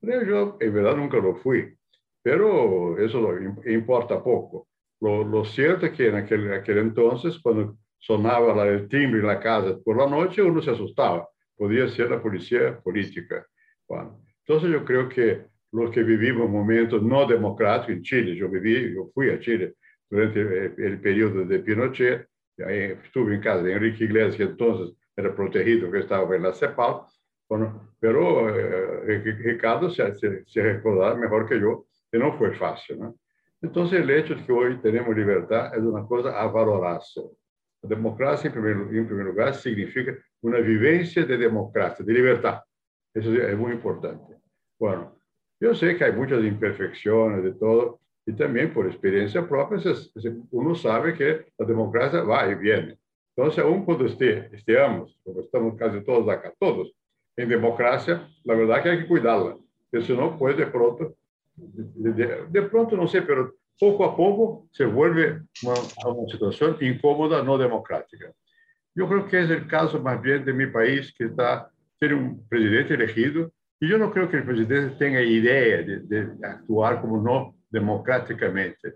Pero 0.00 0.24
yo 0.24 0.56
en 0.60 0.96
nunca 0.96 1.18
lo 1.18 1.34
fui, 1.36 1.76
eso 2.24 3.20
lo, 3.20 3.70
importa 3.70 4.22
poco. 4.22 4.68
Lo, 5.00 5.44
cierto 5.44 5.86
es 5.86 5.92
que 5.92 6.08
en 6.08 6.16
aquel, 6.16 6.52
aquel 6.52 6.78
entonces, 6.78 7.38
sonaba 7.98 8.66
el 8.66 8.88
timbre 8.88 9.20
en 9.20 9.26
la 9.26 9.40
casa 9.40 9.78
por 9.84 9.96
la 9.96 10.06
noche, 10.06 10.42
uno 10.42 10.62
se 10.62 10.70
asustaba. 10.70 11.28
Podía 11.56 11.88
ser 11.88 12.10
la 12.10 12.22
policía 12.22 12.78
política. 12.80 13.46
Bueno, 13.88 14.20
entonces 14.46 14.70
yo 14.70 14.84
creo 14.84 15.08
que 15.08 15.46
los 15.72 15.90
que 15.90 16.02
vivimos 16.02 16.48
momentos 16.48 17.02
no 17.02 17.26
democráticos 17.26 17.96
en 17.96 18.02
Chile, 18.02 18.36
yo 18.36 18.48
viví, 18.48 18.94
yo 18.94 19.10
fui 19.12 19.30
a 19.30 19.40
Chile 19.40 19.74
durante 20.08 20.40
el, 20.40 20.74
el 20.78 21.00
periodo 21.00 21.44
de 21.44 21.58
Pinochet, 21.58 22.26
estuve 22.56 23.34
en 23.34 23.40
casa 23.40 23.62
de 23.62 23.72
Enrique 23.72 24.04
Iglesias, 24.04 24.36
que 24.36 24.42
entonces 24.44 24.96
era 25.16 25.34
protegido, 25.34 25.90
que 25.90 25.98
estaba 25.98 26.34
en 26.34 26.42
la 26.42 26.54
CEPAL, 26.54 27.02
bueno, 27.48 27.94
pero 27.98 28.54
eh, 28.54 29.18
Ricardo 29.38 29.90
se, 29.90 30.14
se, 30.16 30.44
se 30.44 30.62
recordará 30.62 31.14
mejor 31.14 31.48
que 31.48 31.58
yo 31.58 31.86
que 32.10 32.18
no 32.18 32.36
fue 32.38 32.54
fácil. 32.56 32.98
¿no? 32.98 33.16
Entonces, 33.62 34.00
el 34.00 34.10
hecho 34.10 34.34
de 34.34 34.44
que 34.44 34.52
hoy 34.52 34.78
tenemos 34.80 35.16
libertad 35.16 35.74
es 35.74 35.80
una 35.80 36.06
cosa 36.06 36.38
a 36.40 36.46
valorarse. 36.46 37.22
La 37.82 37.90
democracia, 37.90 38.50
en 38.50 38.56
en 38.56 39.06
primer 39.06 39.26
lugar, 39.26 39.54
significa 39.54 40.16
una 40.42 40.58
vivencia 40.58 41.24
de 41.24 41.36
democracia, 41.36 42.04
de 42.04 42.12
libertad. 42.12 42.60
Eso 43.14 43.32
es 43.32 43.56
muy 43.56 43.72
importante. 43.72 44.36
Bueno, 44.78 45.18
yo 45.60 45.74
sé 45.74 45.96
que 45.96 46.04
hay 46.04 46.12
muchas 46.12 46.42
imperfecciones 46.44 47.42
de 47.42 47.52
todo, 47.52 48.00
y 48.26 48.32
también 48.32 48.72
por 48.72 48.86
experiencia 48.86 49.48
propia, 49.48 49.78
uno 50.50 50.74
sabe 50.74 51.14
que 51.14 51.46
la 51.56 51.66
democracia 51.66 52.22
va 52.22 52.46
y 52.50 52.54
viene. 52.56 52.98
Entonces, 53.34 53.64
aún 53.64 53.84
cuando 53.84 54.04
estemos, 54.04 55.18
como 55.24 55.40
estamos 55.40 55.76
casi 55.76 56.00
todos 56.02 56.28
acá, 56.28 56.52
todos, 56.58 56.92
en 57.36 57.48
democracia, 57.48 58.28
la 58.44 58.54
verdad 58.54 58.82
que 58.82 58.90
hay 58.90 58.98
que 58.98 59.06
cuidarla, 59.06 59.56
porque 59.90 60.04
si 60.04 60.12
no, 60.12 60.36
pues 60.36 60.56
de 60.56 60.66
pronto, 60.66 61.14
de, 61.54 62.46
de, 62.50 62.62
pronto 62.62 62.96
no 62.96 63.06
sé, 63.06 63.22
pero 63.22 63.54
poco 63.78 64.04
a 64.04 64.16
poco 64.16 64.68
se 64.72 64.84
vuelve 64.84 65.42
una, 65.62 65.74
una 66.06 66.28
situación 66.28 66.76
incómoda, 66.80 67.42
no 67.42 67.56
democrática. 67.56 68.32
Yo 68.94 69.08
creo 69.08 69.26
que 69.28 69.42
es 69.42 69.50
el 69.50 69.66
caso 69.68 70.02
más 70.02 70.20
bien 70.20 70.44
de 70.44 70.52
mi 70.52 70.66
país, 70.66 71.14
que 71.16 71.26
está, 71.26 71.70
tiene 71.98 72.14
un 72.14 72.48
presidente 72.48 72.94
elegido, 72.94 73.52
y 73.80 73.88
yo 73.88 73.96
no 73.96 74.10
creo 74.10 74.28
que 74.28 74.38
el 74.38 74.44
presidente 74.44 74.96
tenga 74.98 75.22
idea 75.22 75.82
de, 75.82 76.28
actuar 76.42 77.00
como 77.00 77.22
no 77.22 77.54
democráticamente. 77.70 78.94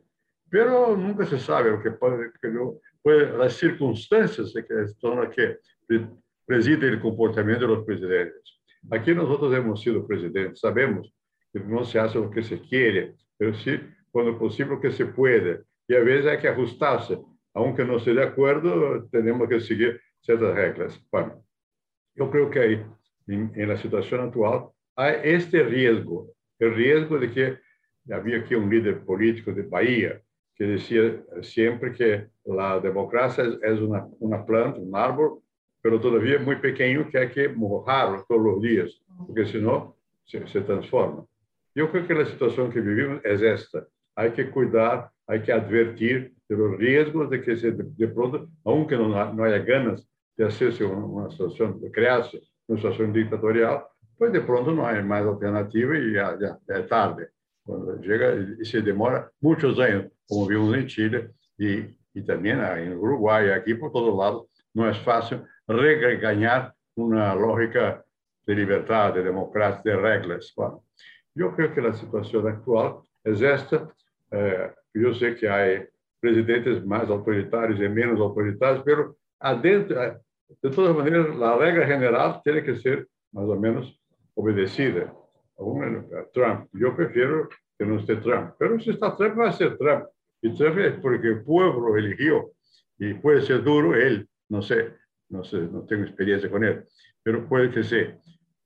Pero 0.51 0.97
nunca 0.97 1.25
se 1.25 1.39
sabe 1.39 1.71
lo 1.71 1.83
que 1.83 1.93
puede, 1.93 2.33
que 2.41 2.49
las 3.39 3.55
circunstancias 3.55 4.53
que 4.53 4.89
son 5.01 5.21
las 5.21 5.35
que 5.35 5.59
presiden 6.45 6.95
el 6.95 7.01
comportamiento 7.01 7.67
de 7.67 7.75
los 7.75 7.85
presidentes. 7.85 8.61
Aquí 8.91 9.15
nosotros 9.15 9.55
hemos 9.55 9.81
sido 9.81 10.07
presidentes, 10.07 10.59
sabemos 10.59 11.15
que 11.53 11.61
no 11.61 11.85
se 11.85 12.01
hace 12.01 12.19
lo 12.19 12.31
que 12.31 12.43
se 12.43 12.61
quiere, 12.61 13.15
pero 13.39 13.55
sí 13.55 13.79
cuando 14.13 14.39
posible 14.39 14.79
que 14.81 14.93
se 14.93 15.07
puede. 15.07 15.63
Y 15.89 15.95
a 15.95 16.01
veces 16.01 16.27
hay 16.27 16.39
que 16.39 16.49
ajustarse. 16.49 17.19
Aunque 17.55 17.85
no 17.85 17.97
esté 17.97 18.15
de 18.15 18.23
acuerdo, 18.23 19.09
tenemos 19.11 19.49
que 19.49 19.61
seguir 19.61 20.01
ciertas 20.21 20.55
reglas. 20.55 21.05
Bueno, 21.11 21.45
yo 22.15 22.31
creo 22.31 22.49
que 22.49 22.61
hay, 22.61 22.87
en 23.27 23.69
la 23.69 23.77
situación 23.77 24.21
actual 24.21 24.69
hay 24.97 25.17
este 25.25 25.63
riesgo, 25.63 26.33
el 26.59 26.75
riesgo 26.75 27.19
de 27.19 27.31
que 27.31 27.59
había 28.13 28.39
aquí 28.39 28.55
un 28.55 28.69
líder 28.69 29.05
político 29.05 29.53
de 29.53 29.63
Bahía 29.63 30.21
que 30.55 30.65
decía 30.65 31.23
siempre 31.41 31.93
que 31.93 32.29
la 32.45 32.79
democracia 32.79 33.45
es 33.63 33.81
una, 33.81 34.07
una 34.21 34.45
planta, 34.45 34.79
un 34.79 34.95
árbol, 34.95 35.41
pero 35.81 36.01
todavía 36.01 36.39
muy 36.39 36.57
pequeño 36.57 37.09
que 37.09 37.19
hay 37.19 37.29
que 37.31 37.49
mojarlo 37.49 38.25
todos 38.29 38.43
los 38.43 38.63
días, 38.63 39.01
porque 39.27 39.47
si 39.47 39.59
no, 39.59 39.97
se, 40.25 40.47
se 40.47 40.61
transforma. 40.61 41.25
Yo 41.75 41.91
creo 41.91 42.07
que 42.07 42.15
la 42.15 42.27
situación 42.27 42.71
que 42.71 42.81
vivimos 42.81 43.25
es 43.25 43.41
esta. 43.41 43.87
Hay 44.15 44.33
que 44.33 44.51
cuidar, 44.51 45.11
hay 45.27 45.43
que 45.43 45.53
advertir 45.53 46.35
de 46.49 46.57
los 46.57 46.77
riesgos 46.77 47.31
de 47.31 47.43
que 47.43 47.57
se, 47.57 47.73
de, 47.73 48.09
pronto, 48.09 48.49
aunque 48.65 48.97
no, 48.97 49.09
no, 49.33 49.45
haya 49.45 49.59
ganas 49.59 50.07
de 50.37 50.45
hacerse 50.45 50.85
una, 50.85 51.05
una 51.05 51.31
situación, 51.31 51.81
de 51.81 51.91
crearse 51.91 52.41
una 52.67 52.79
situación 52.79 53.13
dictatorial, 53.13 53.85
pues 54.19 54.33
de 54.33 54.41
pronto 54.41 54.73
no 54.73 54.87
hay 54.87 55.03
más 55.03 55.23
alternativa 55.23 55.99
y 55.99 56.13
ya, 56.13 56.39
ya, 56.39 56.59
ya 56.69 56.75
es 56.77 56.89
tarde. 56.89 57.31
Cuando 57.65 57.97
llega 58.01 58.35
y 58.61 58.65
se 58.65 58.83
demora 58.83 59.31
muchos 59.41 59.79
años, 59.79 60.13
como 60.27 60.47
vimos 60.47 60.77
en 60.77 60.87
Chile 60.87 61.31
y, 61.57 61.79
y 62.15 62.23
también 62.25 62.61
en 62.61 62.97
Uruguay, 62.97 63.51
aquí 63.51 63.75
por 63.75 63.93
todos 63.93 64.17
lados, 64.17 64.47
no 64.75 64.89
es 64.89 64.99
fácil 64.99 65.43
regañar 65.67 66.75
una 66.97 67.35
lógica 67.35 68.05
de 68.47 68.55
libertad, 68.55 69.15
de 69.15 69.23
democracia, 69.23 69.81
de 69.85 69.97
reglas. 69.97 70.53
Bueno, 70.57 70.85
yo 71.35 71.55
creo 71.55 71.75
que 71.75 71.81
la 71.81 71.95
situación 71.95 72.49
actual 72.49 72.97
es 73.25 73.41
esta. 73.41 73.89
Yo 74.95 75.15
sé 75.15 75.35
que 75.37 75.49
hay 75.49 75.85
presidentes 76.21 76.85
más 76.85 77.09
autoritarios 77.09 77.81
y 77.81 77.89
menos 77.89 78.21
autoritarios, 78.21 78.83
pero 78.85 79.17
adentro, 79.41 80.01
de 80.63 80.71
todas 80.71 80.97
maneras, 80.97 81.35
la 81.37 81.57
regla 81.57 81.87
general 81.87 82.41
tiene 82.45 82.63
que 82.63 82.77
ser 82.77 83.09
más 83.33 83.45
o 83.45 83.57
menos 83.59 84.01
obedecida. 84.35 85.13
Trump, 86.33 86.69
yo 86.73 86.95
prefiero 86.97 87.49
que 87.79 87.85
no 87.85 87.99
esté 87.99 88.17
Trump, 88.17 88.55
pero 88.59 88.79
si 88.81 88.91
está 88.91 89.17
Trump 89.17 89.39
va 89.39 89.49
a 89.49 89.53
ser 89.53 89.77
Trump. 89.77 90.05
Y 90.41 90.55
Trump 90.57 90.79
es 90.79 90.95
porque 91.01 91.29
el 91.29 91.45
pueblo 91.45 91.97
eligió 91.97 92.51
y 92.99 93.15
puede 93.15 93.43
ser 93.43 93.63
duro 93.63 93.95
él, 93.95 94.29
no 94.49 94.61
sé, 94.63 94.95
no 95.29 95.45
sé, 95.45 95.59
no 95.59 95.85
tengo 95.87 96.05
experiencia 96.05 96.51
con 96.51 96.65
él, 96.65 96.85
pero 97.23 97.49
puede 97.49 97.71
que 97.71 97.83
sea. 97.83 98.19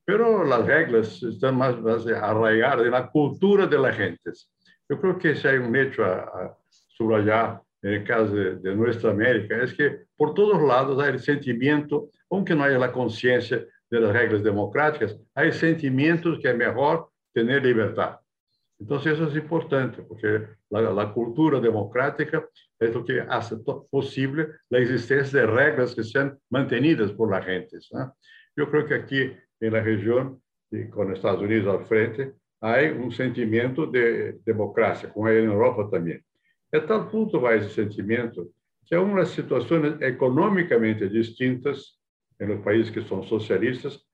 Pero 0.05 0.45
las 0.45 0.67
reglas 0.67 1.23
están 1.23 1.57
más, 1.57 1.81
más 1.81 2.07
arraigadas 2.07 2.87
en 2.87 2.93
la 2.93 3.11
cultura 3.11 3.67
de 3.67 3.79
la 3.79 3.93
gente. 3.93 4.31
Yo 4.89 5.01
creo 5.01 5.19
que 5.19 5.35
si 5.35 5.49
hay 5.49 5.59
un 5.59 5.75
hecho 5.75 6.05
a, 6.05 6.21
a 6.21 6.59
subrayar 6.69 7.63
el 7.83 8.05
caso 8.05 8.35
de, 8.35 8.57
de, 8.57 8.75
nuestra 8.75 9.11
América, 9.11 9.63
es 9.63 9.75
que 9.75 10.07
por 10.17 10.35
todos 10.35 10.61
lados 10.63 11.01
hay 11.03 11.13
el 11.13 11.21
sentimiento, 11.21 12.11
aunque 12.31 12.55
no 12.55 12.65
haya 12.65 12.79
la 12.79 12.93
conciencia 12.93 13.65
de 13.91 14.01
las 14.01 14.13
reglas 14.13 14.43
democráticas, 14.43 15.17
hay 15.35 15.53
sentimientos 15.53 16.39
que 16.41 16.51
es 16.51 16.57
mejor 16.57 17.11
tener 17.33 17.65
libertad. 17.65 18.19
Entonces 18.79 19.15
eso 19.15 19.29
es 19.29 19.37
importante, 19.37 20.03
porque 20.03 20.49
la, 20.71 21.13
cultura 21.13 21.61
democrática 21.61 22.47
es 22.79 22.95
lo 22.95 23.05
que 23.05 23.21
hace 23.21 23.57
posible 23.91 24.49
la 24.69 24.79
existencia 24.79 25.41
de 25.41 25.47
reglas 25.47 25.95
que 25.95 26.05
sean 26.05 26.39
mantenidas 26.51 27.13
por 27.13 27.31
la 27.31 27.43
gente. 27.43 27.79
¿no? 27.93 28.15
Yo 28.55 28.71
creo 28.71 28.87
que 28.87 28.95
aquí 28.95 29.33
en 29.61 29.73
la 29.73 29.81
región, 29.81 30.43
y 30.71 30.89
con 30.89 31.13
Estados 31.13 31.41
Unidos 31.41 31.79
al 31.79 31.87
frente, 31.87 32.35
hay 32.61 32.89
un 32.89 33.13
sentimiento 33.13 33.87
de 33.87 34.39
democracia, 34.45 35.13
como 35.13 35.27
hay 35.27 35.39
en 35.39 35.51
Europa 35.51 35.89
también. 35.91 36.25
A 36.73 36.85
tal 36.85 37.09
punto 37.09 37.41
va 37.41 37.55
ese 37.55 37.71
sentimiento 37.71 38.49
que 38.87 38.95
aún 38.95 39.17
las 39.17 39.31
situaciones 39.31 39.95
económicamente 40.01 41.09
distintas 41.09 41.99
en 42.39 42.51
los 42.51 42.61
países 42.61 42.93
que 42.93 43.03
son 43.03 43.25
socialistas, 43.25 44.07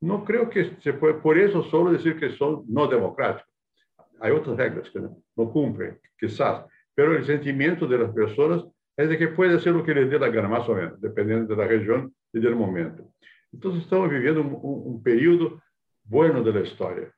no 0.00 0.24
creo 0.24 0.50
que 0.50 0.76
se 0.80 0.92
puede 0.92 1.14
por 1.14 1.38
eso 1.38 1.62
solo 1.64 1.92
decir 1.92 2.18
que 2.18 2.30
son 2.30 2.64
no 2.68 2.86
democráticos. 2.88 3.50
Hay 4.20 4.32
otras 4.32 4.56
reglas 4.56 4.90
que 4.90 5.00
no, 5.00 5.22
no 5.36 5.50
cumplen, 5.50 5.98
quizás, 6.18 6.64
pero 6.94 7.16
el 7.16 7.24
sentimiento 7.24 7.86
de 7.86 7.98
las 7.98 8.12
personas 8.12 8.64
es 8.96 9.08
de 9.08 9.16
que 9.16 9.28
puede 9.28 9.56
hacer 9.56 9.72
lo 9.72 9.84
que 9.84 9.94
les 9.94 10.10
dé 10.10 10.18
la 10.18 10.28
gana, 10.28 10.48
más 10.48 10.68
o 10.68 10.74
menos, 10.74 11.00
dependiendo 11.00 11.54
de 11.54 11.62
la 11.62 11.68
región 11.68 12.14
y 12.32 12.40
del 12.40 12.54
momento. 12.54 13.12
Entonces 13.52 13.82
estamos 13.82 14.10
viviendo 14.10 14.40
un, 14.40 14.48
un, 14.48 14.94
un 14.94 15.02
periodo 15.02 15.62
bueno 16.04 16.42
de 16.42 16.52
la 16.52 16.60
historia. 16.60 17.12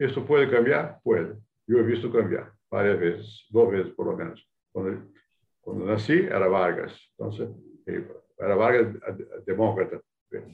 ¿Esto 0.00 0.24
puede 0.24 0.48
cambiar? 0.50 0.98
Puede. 1.04 1.36
Yo 1.66 1.78
he 1.78 1.82
visto 1.82 2.10
cambiar 2.10 2.50
varias 2.70 2.98
veces, 2.98 3.46
dos 3.50 3.70
veces 3.70 3.92
por 3.92 4.06
lo 4.06 4.16
menos. 4.16 4.48
Cuando, 4.72 5.12
cuando 5.60 5.84
nací 5.84 6.14
era 6.14 6.48
Vargas, 6.48 6.98
entonces 7.18 7.50
eh, 7.84 8.08
era 8.38 8.54
Vargas 8.54 8.96
demócrata. 9.44 10.00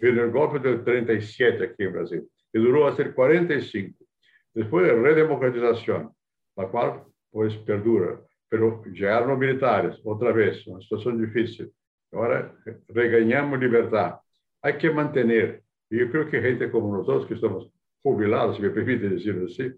Vino 0.01 0.25
el 0.25 0.33
golpe 0.33 0.59
del 0.59 0.83
37 0.83 1.63
aquí 1.63 1.85
en 1.85 1.93
Brasil, 1.93 2.29
que 2.53 2.59
duró 2.59 2.89
hasta 2.89 3.05
el 3.05 3.15
45. 3.15 4.05
Después 4.53 4.85
de 4.85 4.97
redemocratización, 4.97 6.13
la 6.57 6.67
cual 6.67 7.05
pues 7.31 7.57
perdura, 7.59 8.21
pero 8.49 8.83
llegaron 8.87 9.29
los 9.29 9.39
militares, 9.39 10.01
otra 10.03 10.33
vez, 10.33 10.67
una 10.67 10.81
situación 10.81 11.25
difícil. 11.25 11.73
Ahora 12.11 12.53
regañamos 12.89 13.61
libertad. 13.61 14.17
Hay 14.61 14.77
que 14.77 14.91
mantener, 14.91 15.63
y 15.89 16.01
yo 16.01 16.11
creo 16.11 16.29
que 16.29 16.41
gente 16.41 16.69
como 16.69 16.97
nosotros 16.97 17.27
que 17.27 17.35
estamos 17.35 17.71
jubilados, 18.03 18.57
si 18.57 18.63
me 18.63 18.71
permite 18.71 19.09
decirlo 19.09 19.47
así, 19.47 19.73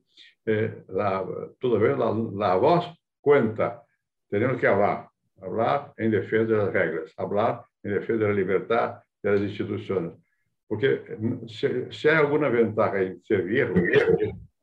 eh, 0.47 0.85
la, 0.89 1.25
todavía 1.59 1.97
la, 1.97 2.15
la 2.35 2.57
voz 2.57 2.87
cuenta. 3.21 3.83
Tenemos 4.29 4.59
que 4.59 4.67
hablar, 4.67 5.09
hablar 5.41 5.93
en 5.97 6.11
defensa 6.11 6.53
de 6.53 6.59
las 6.59 6.73
reglas, 6.73 7.13
hablar 7.17 7.63
en 7.83 7.95
defensa 7.95 8.25
de 8.25 8.31
la 8.31 8.35
libertad 8.35 9.01
de 9.23 9.33
las 9.33 9.41
instituciones. 9.41 10.13
Porque 10.67 11.03
si, 11.47 11.69
si 11.91 12.09
hay 12.09 12.17
alguna 12.17 12.49
ventaja 12.49 13.01
en 13.01 13.23
ser 13.25 13.43
viejo 13.43 13.75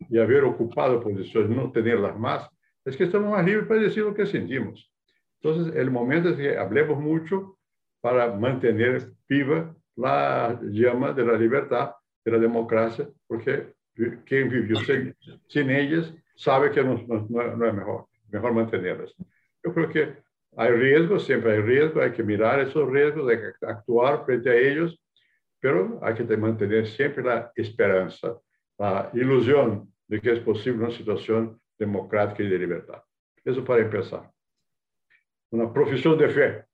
y 0.09 0.19
haber 0.19 0.43
ocupado 0.43 1.01
posiciones, 1.01 1.49
no 1.49 1.71
tenerlas 1.71 2.17
más, 2.17 2.47
es 2.85 2.95
que 2.95 3.05
estamos 3.05 3.31
más 3.31 3.43
libres 3.43 3.67
para 3.67 3.81
decir 3.81 4.03
lo 4.03 4.13
que 4.13 4.27
sentimos. 4.27 4.91
Entonces, 5.41 5.75
el 5.75 5.89
momento 5.89 6.29
es 6.29 6.35
que 6.35 6.57
hablemos 6.57 6.99
mucho 6.99 7.57
para 8.01 8.31
mantener 8.35 9.11
viva 9.27 9.75
la 9.95 10.59
llama 10.61 11.11
de 11.13 11.25
la 11.25 11.37
libertad, 11.37 11.93
de 12.25 12.31
la 12.31 12.39
democracia, 12.39 13.07
porque 13.27 13.73
quien 14.25 14.49
vivió 14.49 14.77
sin, 14.77 15.15
sin 15.47 15.69
ellas 15.69 16.13
sabe 16.35 16.71
que 16.71 16.83
no, 16.83 17.01
no, 17.07 17.27
no, 17.29 17.65
es 17.67 17.73
mejor, 17.73 18.07
mejor 18.29 18.53
mantenerlas. 18.53 19.13
Yo 19.63 19.73
creo 19.73 19.89
que 19.89 20.17
hay 20.57 20.71
riesgos, 20.71 21.25
siempre 21.25 21.53
hay 21.53 21.61
riesgos, 21.61 22.03
hay 22.03 22.11
que 22.11 22.23
mirar 22.23 22.59
esos 22.59 22.91
riesgos, 22.91 23.29
hay 23.29 23.37
que 23.37 23.65
actuar 23.65 24.25
frente 24.25 24.49
a 24.49 24.55
ellos, 24.55 24.99
pero 25.59 25.99
hay 26.03 26.15
que 26.15 26.23
mantener 26.37 26.87
siempre 26.87 27.23
la 27.23 27.51
esperanza, 27.55 28.37
la 28.77 29.09
ilusión 29.13 29.93
de 30.07 30.19
que 30.19 30.33
es 30.33 30.39
posible 30.39 30.85
una 30.85 30.95
situación 30.95 31.59
democrática 31.77 32.43
y 32.43 32.49
de 32.49 32.59
libertad. 32.59 33.01
Eso 33.43 33.63
para 33.63 33.81
empezar. 33.81 34.31
Una 35.51 35.71
profesión 35.71 36.17
de 36.17 36.29
fe. 36.29 36.65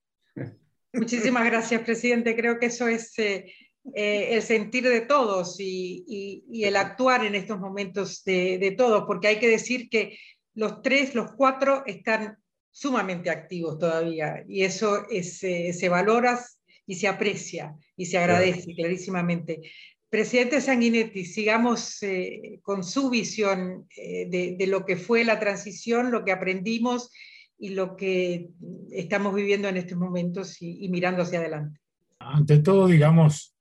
Muchísimas 0.93 1.45
gracias, 1.45 1.81
presidente. 1.81 2.35
Creo 2.35 2.59
que 2.59 2.67
eso 2.67 2.87
es 2.87 3.17
eh, 3.19 3.53
eh, 3.95 4.35
el 4.35 4.41
sentir 4.41 4.87
de 4.87 5.01
todos 5.01 5.59
y, 5.59 6.05
y, 6.07 6.43
y, 6.51 6.63
el 6.65 6.75
actuar 6.75 7.25
en 7.25 7.35
estos 7.35 7.59
momentos 7.59 8.23
de, 8.23 8.57
de 8.59 8.71
todos, 8.71 9.05
porque 9.07 9.27
hay 9.27 9.39
que 9.39 9.49
decir 9.49 9.89
que 9.89 10.17
los 10.53 10.81
tres, 10.81 11.15
los 11.15 11.31
cuatro 11.31 11.83
están 11.85 12.37
sumamente 12.71 13.29
activos 13.29 13.77
todavía 13.77 14.43
y 14.47 14.63
eso 14.63 15.09
es, 15.09 15.43
eh, 15.43 15.73
se 15.73 15.89
valora 15.89 16.39
y 16.87 16.95
se 16.95 17.07
aprecia 17.07 17.75
y 17.95 18.05
se 18.05 18.17
agradece 18.17 18.73
clarísimamente. 18.75 19.61
Presidente 20.09 20.59
Sanguinetti, 20.59 21.25
sigamos 21.25 22.01
eh, 22.03 22.59
con 22.63 22.83
su 22.83 23.09
visión 23.09 23.87
eh, 23.95 24.27
de, 24.29 24.55
de, 24.57 24.67
lo 24.67 24.85
que 24.85 24.97
fue 24.97 25.23
la 25.23 25.39
transición, 25.39 26.11
lo 26.11 26.25
que 26.25 26.33
aprendimos 26.33 27.11
y 27.57 27.69
lo 27.69 27.95
que 27.95 28.49
estamos 28.91 29.33
viviendo 29.33 29.69
en 29.69 29.77
estos 29.77 29.97
momentos 29.97 30.61
y, 30.61 30.83
y 30.83 30.89
mirando 30.89 31.21
hacia 31.21 31.39
adelante. 31.39 31.79
Ante 32.19 32.59
todo, 32.59 32.87
digamos, 32.87 33.55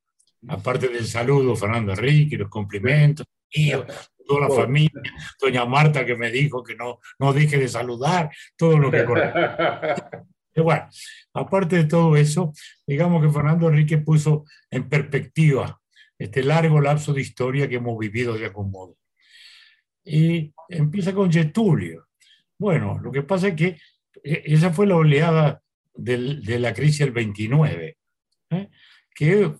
aparte 0.48 0.88
del 0.88 1.06
saludo, 1.06 1.56
Fernando 1.56 1.92
Enrique, 1.92 2.36
los 2.36 2.48
cumplimientos, 2.48 3.26
y 3.50 3.72
toda 4.26 4.48
la 4.48 4.54
familia, 4.54 5.02
doña 5.40 5.64
Marta 5.64 6.06
que 6.06 6.16
me 6.16 6.30
dijo 6.30 6.62
que 6.62 6.76
no, 6.76 7.00
no 7.18 7.32
deje 7.32 7.58
de 7.58 7.68
saludar, 7.68 8.30
todo 8.56 8.78
lo 8.78 8.90
que 8.90 9.04
bueno, 10.62 10.88
aparte 11.34 11.76
de 11.76 11.84
todo 11.84 12.16
eso, 12.16 12.52
digamos 12.86 13.22
que 13.22 13.32
Fernando 13.32 13.68
Enrique 13.68 13.98
puso 13.98 14.44
en 14.70 14.88
perspectiva 14.88 15.80
este 16.18 16.42
largo 16.42 16.80
lapso 16.80 17.12
de 17.12 17.22
historia 17.22 17.68
que 17.68 17.76
hemos 17.76 17.98
vivido 17.98 18.34
de 18.34 18.46
algún 18.46 18.70
modo. 18.70 18.96
Y 20.04 20.52
empieza 20.68 21.12
con 21.14 21.32
Getulio. 21.32 22.08
Bueno, 22.58 22.98
lo 23.02 23.10
que 23.10 23.22
pasa 23.22 23.48
es 23.48 23.54
que 23.54 23.66
eh, 24.22 24.42
esa 24.44 24.70
fue 24.70 24.86
la 24.86 24.96
oleada 24.96 25.62
de 25.94 26.58
la 26.58 26.72
crisis 26.72 27.00
del 27.00 27.12
29, 27.12 27.96
¿eh? 28.50 28.68
que 29.14 29.52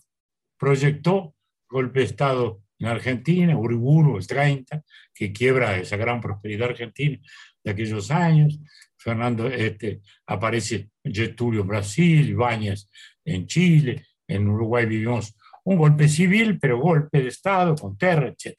proyectó 0.61 1.35
golpe 1.69 2.01
de 2.01 2.07
Estado 2.07 2.61
en 2.79 2.89
Argentina, 2.89 3.57
Uriburu, 3.57 4.19
el 4.19 4.27
30, 4.27 4.83
que 5.15 5.33
quiebra 5.33 5.79
esa 5.79 5.97
gran 5.97 6.21
prosperidad 6.21 6.69
argentina 6.69 7.19
de 7.65 7.71
aquellos 7.71 8.11
años. 8.11 8.61
Fernando 8.97 9.49
este, 9.49 10.03
aparece 10.27 10.91
Getulio 11.03 11.63
en 11.63 11.69
Brasil, 11.69 12.29
Ibáñez 12.29 12.91
en 13.25 13.47
Chile, 13.47 14.07
en 14.29 14.49
Uruguay 14.49 14.85
vivimos 14.85 15.35
un 15.65 15.79
golpe 15.79 16.09
civil, 16.09 16.59
pero 16.61 16.79
golpe 16.79 17.23
de 17.23 17.29
Estado, 17.29 17.75
con 17.75 17.97
terra, 17.97 18.29
etc. 18.29 18.55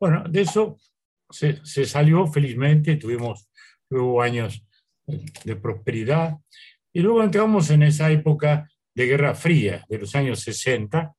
Bueno, 0.00 0.24
de 0.28 0.40
eso 0.42 0.78
se, 1.28 1.64
se 1.64 1.84
salió 1.84 2.26
felizmente, 2.26 2.96
tuvimos 2.96 3.50
luego 3.90 4.22
años 4.22 4.64
de 5.06 5.56
prosperidad, 5.56 6.36
y 6.92 7.00
luego 7.00 7.22
entramos 7.22 7.70
en 7.70 7.82
esa 7.82 8.10
época 8.10 8.68
de 8.94 9.06
Guerra 9.06 9.34
Fría, 9.34 9.84
de 9.88 9.98
los 9.98 10.14
años 10.14 10.40
60, 10.40 11.14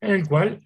en 0.00 0.10
el 0.12 0.26
cual, 0.26 0.60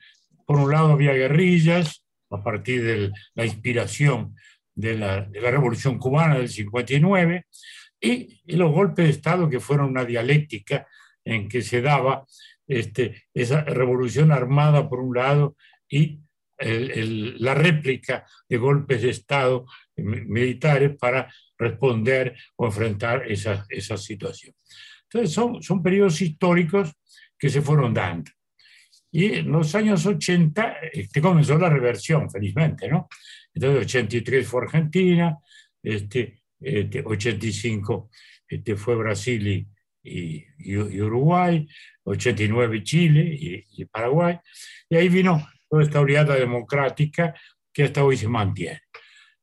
por 0.46 0.58
un 0.58 0.70
lado, 0.70 0.92
había 0.92 1.12
guerrillas, 1.12 2.04
a 2.30 2.42
partir 2.42 2.82
de 2.82 3.12
la 3.34 3.46
inspiración 3.46 4.34
de 4.74 4.98
la, 4.98 5.28
Revolución 5.32 5.98
Cubana 5.98 6.36
del 6.36 6.48
59, 6.48 7.46
y, 8.00 8.40
y, 8.44 8.56
los 8.56 8.72
golpes 8.72 9.06
de 9.06 9.10
Estado 9.12 9.48
que 9.48 9.60
fueron 9.60 9.90
una 9.90 10.04
dialéctica 10.04 10.86
en 11.24 11.48
que 11.48 11.62
se 11.62 11.80
daba 11.80 12.26
este, 12.66 13.24
esa 13.32 13.62
revolución 13.62 14.32
armada 14.32 14.88
por 14.88 15.00
un 15.00 15.14
lado 15.16 15.56
y 15.88 16.20
la 16.58 17.54
réplica 17.54 18.24
de 18.48 18.56
golpes 18.56 19.02
de 19.02 19.10
Estado 19.10 19.66
militares 19.96 20.96
para 20.98 21.32
responder 21.58 22.36
o 22.56 22.66
enfrentar 22.66 23.30
esa, 23.30 23.66
esa 23.68 23.96
situación. 23.96 24.54
Entonces, 25.04 25.32
son, 25.32 25.62
son 25.62 25.82
periodos 25.82 26.20
históricos 26.20 26.92
que 27.38 27.48
se 27.48 27.60
fueron 27.60 27.92
dando. 27.92 28.30
Y 29.14 29.32
en 29.32 29.52
los 29.52 29.72
años 29.76 30.04
80 30.04 30.78
este, 30.92 31.22
comenzó 31.22 31.56
la 31.56 31.68
reversión, 31.68 32.28
felizmente, 32.28 32.88
¿no? 32.88 33.08
Entonces, 33.54 33.84
83 33.84 34.44
fue 34.44 34.62
Argentina, 34.62 35.38
este, 35.80 36.42
este 36.60 37.00
85 37.04 38.10
este, 38.48 38.74
fue 38.74 38.96
Brasil 38.96 39.46
y, 39.46 39.68
y, 40.02 40.44
y, 40.58 41.00
Uruguay, 41.00 41.64
89 42.02 42.82
Chile 42.82 43.38
y, 43.40 43.64
y, 43.82 43.84
Paraguay, 43.84 44.36
y 44.88 44.96
ahí 44.96 45.08
vino 45.08 45.46
toda 45.70 45.84
esta 45.84 46.00
oleada 46.00 46.34
democrática 46.34 47.36
que 47.72 47.84
hasta 47.84 48.02
hoy 48.02 48.16
se 48.16 48.26
mantiene. 48.26 48.80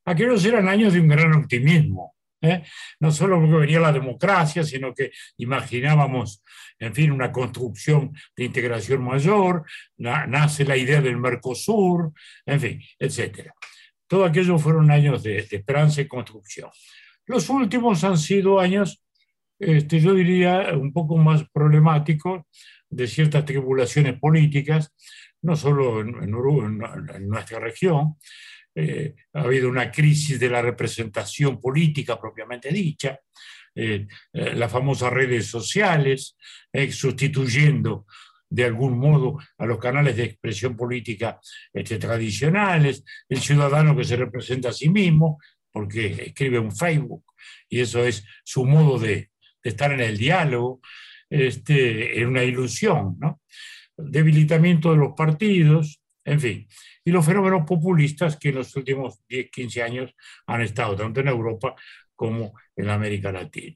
Aquellos 0.04 0.44
eran 0.44 0.68
años 0.68 0.92
de 0.92 1.00
un 1.00 1.08
gran 1.08 1.34
optimismo, 1.34 2.18
¿eh? 2.42 2.64
no 3.00 3.12
solo 3.12 3.40
porque 3.40 3.56
venía 3.56 3.80
la 3.80 3.92
democracia, 3.92 4.64
sino 4.64 4.94
que 4.94 5.12
imaginábamos, 5.38 6.44
en 6.80 6.94
fin, 6.94 7.12
una 7.12 7.32
construcción 7.32 8.14
de 8.36 8.46
integración 8.46 9.04
mayor, 9.04 9.64
na, 9.98 10.26
nace 10.28 10.66
la 10.66 10.78
idea 10.78 11.02
del 11.02 11.18
Mercosur, 11.18 12.12
en 12.46 12.60
fin, 12.60 12.82
etc. 13.00 13.52
Todo 14.08 14.26
aquello 14.26 14.58
fueron 14.58 14.92
años 14.92 15.24
de, 15.24 15.44
de 15.44 15.58
esperanza 15.58 16.02
y 16.02 16.08
construcción. 16.08 16.70
Los 17.26 17.50
últimos 17.50 18.04
han 18.04 18.18
sido 18.18 18.60
años, 18.60 19.04
este, 19.60 20.00
yo 20.00 20.14
diría, 20.14 20.74
un 20.74 20.92
poco 20.92 21.18
más 21.18 21.46
problemáticos, 21.54 22.42
de 22.92 23.08
ciertas 23.08 23.46
tribulaciones 23.46 24.20
políticas, 24.20 24.94
no 25.42 25.56
solo 25.56 26.02
en, 26.02 26.10
en, 26.24 26.82
en 27.16 27.30
nuestra 27.30 27.60
región, 27.60 28.18
eh, 28.76 29.16
ha 29.34 29.42
habido 29.42 29.70
una 29.70 29.92
crisis 29.92 30.40
de 30.40 30.50
la 30.50 30.62
representación 30.62 31.60
política 31.60 32.20
propiamente 32.20 32.70
dicha, 32.70 33.20
eh, 33.76 34.08
eh, 34.34 34.56
las 34.56 34.72
famosas 34.72 35.12
redes 35.12 35.48
sociales, 35.48 36.38
sustituyendo 36.92 38.06
de 38.50 38.66
algún 38.66 38.98
modo 38.98 39.38
a 39.58 39.66
los 39.66 39.78
canales 39.78 40.18
de 40.18 40.24
expresión 40.24 40.76
política 40.76 41.40
este, 41.74 41.98
tradicionales, 41.98 43.04
el 43.30 43.40
ciudadano 43.40 43.96
que 43.96 44.04
se 44.04 44.18
representa 44.18 44.70
a 44.70 44.74
sí 44.74 44.90
mismo, 44.90 45.40
porque 45.72 46.26
escribe 46.28 46.60
un 46.60 46.76
Facebook, 46.76 47.24
y 47.70 47.80
eso 47.80 48.06
es 48.06 48.26
su 48.44 48.66
modo 48.66 49.00
de, 49.00 49.32
de 49.64 49.70
estar 49.70 49.92
en 49.94 50.02
el 50.02 50.18
diálogo, 50.18 50.82
este, 51.30 52.20
en 52.20 52.28
una 52.28 52.44
ilusión, 52.44 53.16
¿no? 53.20 53.42
debilitamiento 53.98 54.92
de 54.92 54.98
los 54.98 55.14
partidos, 55.16 56.01
en 56.24 56.40
fin 56.40 56.68
y 57.04 57.12
los 57.12 57.26
fenómenos 57.26 57.66
populistas 57.66 58.38
que 58.38 58.50
en 58.50 58.56
los 58.56 58.76
últimos 58.76 59.26
10, 59.28 59.50
15 59.50 59.84
años 59.84 60.16
han 60.46 60.62
estado 60.62 60.96
tanto 60.96 61.20
en 61.20 61.28
Europa 61.28 61.76
como 62.16 62.54
en 62.76 62.90
América 62.90 63.32
Latina. 63.32 63.76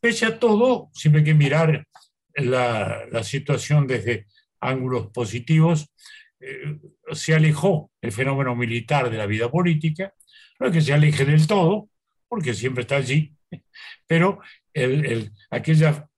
Pese 0.00 0.26
a 0.26 0.38
todo, 0.38 0.90
siempre 0.92 1.20
hay 1.20 1.26
que 1.26 1.34
mirar 1.34 1.86
la, 2.34 3.06
la 3.10 3.22
situación 3.22 3.86
desde 3.86 4.26
ángulos 4.60 5.08
positivos, 5.08 5.92
eh, 6.40 6.78
se 7.12 7.34
alejó 7.34 7.90
el 8.00 8.12
fenómeno 8.12 8.56
militar 8.56 9.10
de 9.10 9.18
la 9.18 9.26
vida 9.26 9.50
política, 9.50 10.14
no 10.58 10.66
es 10.66 10.72
que 10.72 10.80
se 10.80 10.92
aleje 10.92 11.24
del 11.24 11.46
todo, 11.46 11.88
porque 12.28 12.54
siempre 12.54 12.82
está 12.82 12.96
allí, 12.96 13.34
pero 14.06 14.40
el, 14.72 15.04
el, 15.04 15.32
aquella 15.50 16.08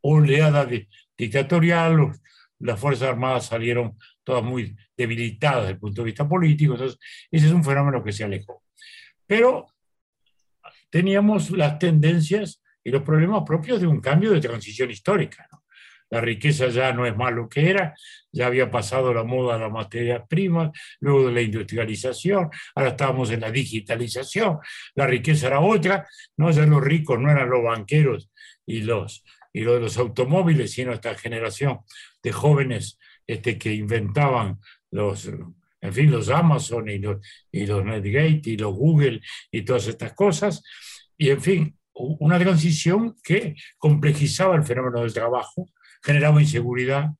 oleada 0.00 0.64
de, 0.64 0.88
dictatorial, 1.18 2.12
las 2.60 2.78
Fuerzas 2.78 3.08
Armadas 3.08 3.46
salieron 3.46 3.96
todas 4.22 4.42
muy 4.42 4.76
debilitadas 4.96 5.62
desde 5.62 5.72
el 5.72 5.78
punto 5.78 6.02
de 6.02 6.06
vista 6.06 6.28
político, 6.28 6.74
entonces 6.74 6.98
ese 7.30 7.46
es 7.46 7.52
un 7.52 7.64
fenómeno 7.64 8.02
que 8.02 8.12
se 8.12 8.24
alejó. 8.24 8.62
Pero 9.26 9.66
teníamos 10.90 11.50
las 11.50 11.78
tendencias 11.78 12.62
y 12.84 12.90
los 12.90 13.02
problemas 13.02 13.42
propios 13.46 13.80
de 13.80 13.86
un 13.86 14.00
cambio 14.00 14.30
de 14.32 14.40
transición 14.40 14.90
histórica. 14.90 15.48
La 16.10 16.20
riqueza 16.20 16.68
ya 16.68 16.92
no 16.92 17.06
es 17.06 17.16
más 17.16 17.32
lo 17.32 17.48
que 17.48 17.70
era, 17.70 17.94
ya 18.32 18.46
había 18.46 18.68
pasado 18.68 19.14
la 19.14 19.22
moda 19.22 19.54
de 19.54 19.60
las 19.60 19.70
materias 19.70 20.22
primas, 20.28 20.70
luego 20.98 21.28
de 21.28 21.32
la 21.32 21.40
industrialización, 21.40 22.50
ahora 22.74 22.90
estábamos 22.90 23.30
en 23.30 23.40
la 23.40 23.50
digitalización, 23.52 24.58
la 24.96 25.06
riqueza 25.06 25.46
era 25.46 25.60
otra, 25.60 26.08
no 26.36 26.50
ya 26.50 26.66
los 26.66 26.82
ricos 26.82 27.20
no 27.20 27.30
eran 27.30 27.48
los 27.48 27.62
banqueros 27.62 28.28
y 28.66 28.82
los, 28.82 29.24
y 29.52 29.62
los 29.62 29.74
de 29.74 29.80
los 29.80 29.98
automóviles, 29.98 30.72
sino 30.72 30.92
esta 30.92 31.14
generación 31.14 31.80
de 32.22 32.32
jóvenes 32.32 32.98
este, 33.26 33.58
que 33.58 33.74
inventaban 33.74 34.58
los, 34.90 35.30
en 35.80 35.92
fin, 35.92 36.10
los 36.10 36.28
Amazon 36.28 36.88
y 36.88 36.98
los, 36.98 37.18
y 37.50 37.66
los 37.66 37.84
Netgate 37.84 38.42
y 38.44 38.56
los 38.56 38.74
Google 38.74 39.20
y 39.50 39.62
todas 39.62 39.86
estas 39.86 40.12
cosas. 40.14 40.62
Y, 41.16 41.30
en 41.30 41.40
fin, 41.40 41.78
una 41.92 42.38
transición 42.38 43.16
que 43.22 43.56
complejizaba 43.78 44.56
el 44.56 44.64
fenómeno 44.64 45.00
del 45.00 45.12
trabajo, 45.12 45.68
generaba 46.02 46.40
inseguridad, 46.40 47.10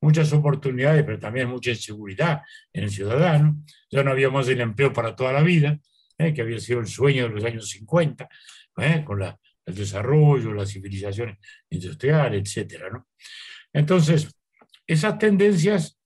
muchas 0.00 0.32
oportunidades, 0.32 1.04
pero 1.04 1.18
también 1.18 1.48
mucha 1.48 1.70
inseguridad 1.70 2.42
en 2.72 2.84
el 2.84 2.90
ciudadano. 2.90 3.56
Ya 3.90 4.02
no 4.02 4.10
había 4.10 4.30
más 4.30 4.48
el 4.48 4.60
empleo 4.60 4.92
para 4.92 5.14
toda 5.14 5.32
la 5.32 5.42
vida, 5.42 5.78
¿eh? 6.18 6.32
que 6.32 6.42
había 6.42 6.58
sido 6.58 6.80
el 6.80 6.86
sueño 6.86 7.28
de 7.28 7.34
los 7.34 7.44
años 7.44 7.68
50, 7.68 8.28
¿eh? 8.78 9.04
con 9.04 9.20
la, 9.20 9.38
el 9.66 9.74
desarrollo, 9.74 10.52
la 10.52 10.66
civilización 10.66 11.38
industrial, 11.70 12.34
etc. 12.34 12.84
¿no? 12.92 13.08
Entonces, 13.72 14.28
esas 14.86 15.18
tendencias, 15.18 15.98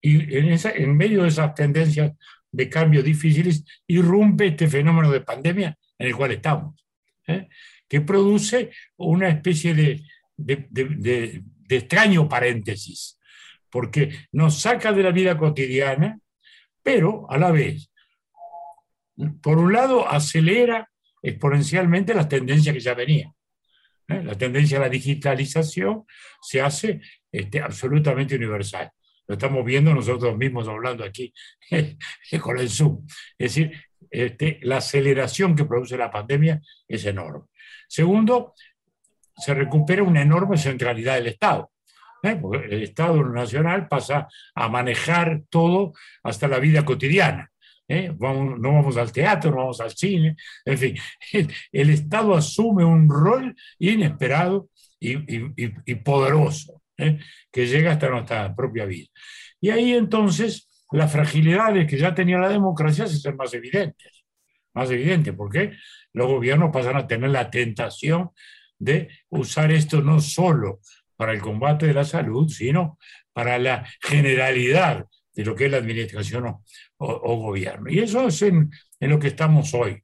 y 0.00 0.36
en, 0.36 0.96
medio 0.96 1.22
de 1.22 1.28
esas 1.28 1.54
tendencias 1.54 2.12
de 2.50 2.68
cambio 2.68 3.02
difíciles, 3.02 3.64
irrumpe 3.86 4.46
este 4.46 4.68
fenómeno 4.68 5.10
de 5.10 5.20
pandemia 5.20 5.76
en 5.98 6.06
el 6.06 6.16
cual 6.16 6.32
estamos, 6.32 6.84
¿eh? 7.26 7.48
que 7.88 8.00
produce 8.00 8.70
una 8.96 9.28
especie 9.28 9.74
de, 9.74 10.02
de, 10.36 10.66
de, 10.70 11.42
extraño 11.68 12.28
paréntesis, 12.28 13.18
porque 13.70 14.26
nos 14.32 14.60
saca 14.60 14.92
de 14.92 15.02
la 15.02 15.10
vida 15.10 15.36
cotidiana, 15.36 16.18
pero 16.82 17.30
a 17.30 17.38
la 17.38 17.50
vez, 17.50 17.90
por 19.42 19.58
un 19.58 19.72
lado, 19.72 20.08
acelera 20.08 20.90
exponencialmente 21.22 22.14
las 22.14 22.28
tendencias 22.28 22.74
que 22.74 22.80
ya 22.80 22.94
venían. 22.94 23.32
¿eh? 24.08 24.22
La 24.24 24.34
tendencia 24.36 24.78
a 24.78 24.82
la 24.82 24.88
digitalización 24.88 26.04
se 26.42 26.60
hace 26.60 27.00
este, 27.30 27.60
absolutamente 27.60 28.36
universal. 28.36 28.90
Lo 29.26 29.34
estamos 29.34 29.64
viendo 29.64 29.94
nosotros 29.94 30.36
mismos 30.36 30.66
hablando 30.66 31.04
aquí 31.04 31.32
con 32.40 32.58
el 32.58 32.68
Zoom. 32.68 33.06
Es 33.38 33.54
decir, 33.54 33.72
este, 34.10 34.58
la 34.62 34.78
aceleración 34.78 35.54
que 35.54 35.64
produce 35.64 35.96
la 35.96 36.10
pandemia 36.10 36.60
es 36.88 37.04
enorme. 37.06 37.46
Segundo, 37.86 38.54
se 39.36 39.54
recupera 39.54 40.02
una 40.02 40.22
enorme 40.22 40.58
centralidad 40.58 41.14
del 41.14 41.28
Estado. 41.28 41.70
¿eh? 42.22 42.40
El 42.68 42.82
Estado 42.82 43.22
Nacional 43.24 43.88
pasa 43.88 44.28
a 44.54 44.68
manejar 44.68 45.42
todo 45.48 45.92
hasta 46.22 46.48
la 46.48 46.58
vida 46.58 46.84
cotidiana. 46.84 47.50
¿Eh? 47.90 48.14
No 48.18 48.72
vamos 48.72 48.96
al 48.96 49.10
teatro, 49.12 49.50
no 49.50 49.56
vamos 49.58 49.80
al 49.80 49.90
cine, 49.90 50.36
en 50.64 50.78
fin, 50.78 50.96
el, 51.72 51.90
Estado 51.90 52.34
asume 52.34 52.84
un 52.84 53.08
rol 53.10 53.54
inesperado 53.78 54.68
y, 55.00 55.16
y, 55.56 55.94
poderoso 55.96 56.82
¿eh? 56.96 57.18
que 57.50 57.66
llega 57.66 57.92
hasta 57.92 58.08
nuestra 58.08 58.54
propia 58.54 58.84
vida. 58.84 59.08
Y 59.60 59.70
ahí 59.70 59.92
entonces 59.94 60.68
las 60.92 61.10
fragilidades 61.10 61.88
que 61.88 61.98
ya 61.98 62.14
tenía 62.14 62.38
la 62.38 62.48
democracia 62.48 63.06
se 63.06 63.16
hacen 63.16 63.36
más 63.36 63.52
evidentes, 63.54 64.24
más 64.72 64.90
evidentes, 64.90 65.34
porque 65.34 65.72
los 66.12 66.28
gobiernos 66.28 66.70
pasan 66.72 66.96
a 66.96 67.06
tener 67.06 67.30
la 67.30 67.50
tentación 67.50 68.30
de 68.78 69.08
usar 69.30 69.72
esto 69.72 70.00
no 70.00 70.20
solo 70.20 70.80
para 71.16 71.32
el 71.32 71.40
combate 71.40 71.86
de 71.86 71.94
la 71.94 72.04
salud, 72.04 72.48
sino 72.48 72.98
para 73.32 73.58
la 73.58 73.86
generalidad 74.00 75.06
de 75.34 75.44
lo 75.44 75.54
que 75.54 75.66
es 75.66 75.70
la 75.70 75.78
administración 75.78 76.46
o, 77.00 77.36
gobierno. 77.36 77.90
Y 77.90 78.00
eso 78.00 78.26
es 78.26 78.42
en, 78.42 78.70
lo 79.00 79.18
que 79.18 79.28
estamos 79.28 79.72
hoy. 79.74 80.02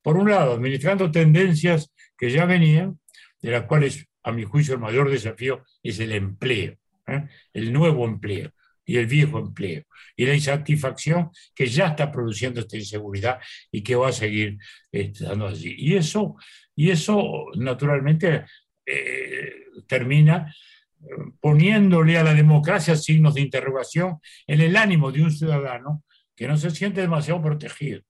Por 0.00 0.16
un 0.16 0.30
lado, 0.30 0.54
administrando 0.54 1.10
tendencias 1.10 1.92
que 2.16 2.30
ya 2.30 2.44
venían, 2.44 2.98
de 3.40 3.50
las 3.50 3.64
cuales, 3.64 4.06
a 4.22 4.32
mi 4.32 4.44
juicio, 4.44 4.74
el 4.74 4.80
mayor 4.80 5.10
desafío 5.10 5.64
es 5.82 5.98
el 5.98 6.12
empleo, 6.12 6.76
¿eh? 7.06 7.26
el 7.52 7.72
nuevo 7.72 8.04
empleo 8.06 8.52
y 8.84 8.96
el 8.96 9.06
viejo 9.06 9.38
empleo, 9.38 9.84
y 10.16 10.26
la 10.26 10.34
insatisfacción 10.34 11.30
que 11.54 11.66
ya 11.66 11.88
está 11.88 12.10
produciendo 12.10 12.60
esta 12.60 12.76
inseguridad 12.76 13.38
y 13.70 13.82
que 13.82 13.94
va 13.94 14.08
a 14.08 14.12
seguir 14.12 14.58
estando 14.90 15.46
así. 15.46 15.74
Y 15.76 15.96
eso, 15.96 16.36
y 16.74 16.90
eso 16.90 17.46
naturalmente, 17.54 18.44
eh, 18.86 19.52
termina 19.86 20.52
eh, 21.00 21.06
poniéndole 21.40 22.18
a 22.18 22.24
la 22.24 22.34
democracia 22.34 22.96
signos 22.96 23.34
de 23.34 23.40
interrogación 23.40 24.18
en 24.46 24.60
el 24.60 24.76
ánimo 24.76 25.12
de 25.12 25.22
un 25.22 25.30
ciudadano 25.30 26.04
que 26.34 26.48
no 26.48 26.56
se 26.56 26.70
siente 26.70 27.00
demasiado 27.00 27.42
protegido, 27.42 28.02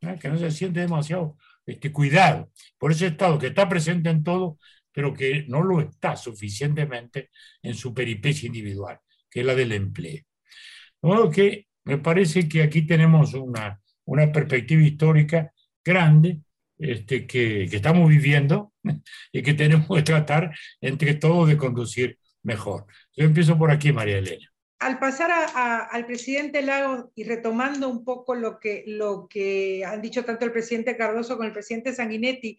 ¿eh? 0.00 0.18
que 0.20 0.28
no 0.28 0.38
se 0.38 0.50
siente 0.50 0.80
demasiado 0.80 1.36
este, 1.66 1.92
cuidado 1.92 2.50
por 2.78 2.92
ese 2.92 3.08
Estado 3.08 3.38
que 3.38 3.48
está 3.48 3.68
presente 3.68 4.10
en 4.10 4.22
todo, 4.22 4.58
pero 4.92 5.14
que 5.14 5.44
no 5.48 5.62
lo 5.62 5.80
está 5.80 6.16
suficientemente 6.16 7.30
en 7.62 7.74
su 7.74 7.92
peripecia 7.92 8.46
individual, 8.46 8.98
que 9.30 9.40
es 9.40 9.46
la 9.46 9.54
del 9.54 9.72
empleo. 9.72 10.22
De 11.02 11.08
modo 11.08 11.30
que 11.30 11.66
me 11.84 11.98
parece 11.98 12.48
que 12.48 12.62
aquí 12.62 12.82
tenemos 12.86 13.34
una, 13.34 13.80
una 14.04 14.30
perspectiva 14.32 14.82
histórica 14.82 15.52
grande 15.84 16.40
este, 16.78 17.26
que, 17.26 17.66
que, 17.68 17.76
estamos 17.76 18.08
viviendo 18.08 18.72
y 19.32 19.42
que 19.42 19.54
tenemos 19.54 19.88
que 19.88 20.02
tratar 20.02 20.54
entre 20.80 21.14
todos 21.14 21.48
de 21.48 21.56
conducir 21.56 22.18
mejor. 22.42 22.86
Yo 23.16 23.24
empiezo 23.24 23.58
por 23.58 23.70
aquí, 23.70 23.92
María 23.92 24.18
Elena. 24.18 24.53
Al 24.78 24.98
pasar 24.98 25.30
al 25.54 26.06
presidente 26.06 26.60
Lagos 26.60 27.06
y 27.14 27.24
retomando 27.24 27.88
un 27.88 28.04
poco 28.04 28.34
lo 28.34 28.58
que, 28.58 28.84
lo 28.86 29.28
que 29.28 29.84
han 29.84 30.02
dicho 30.02 30.24
tanto 30.24 30.44
el 30.44 30.52
presidente 30.52 30.96
Cardoso 30.96 31.36
como 31.36 31.46
el 31.46 31.54
presidente 31.54 31.94
Sanguinetti, 31.94 32.58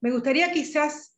me 0.00 0.10
gustaría 0.10 0.50
quizás 0.52 1.16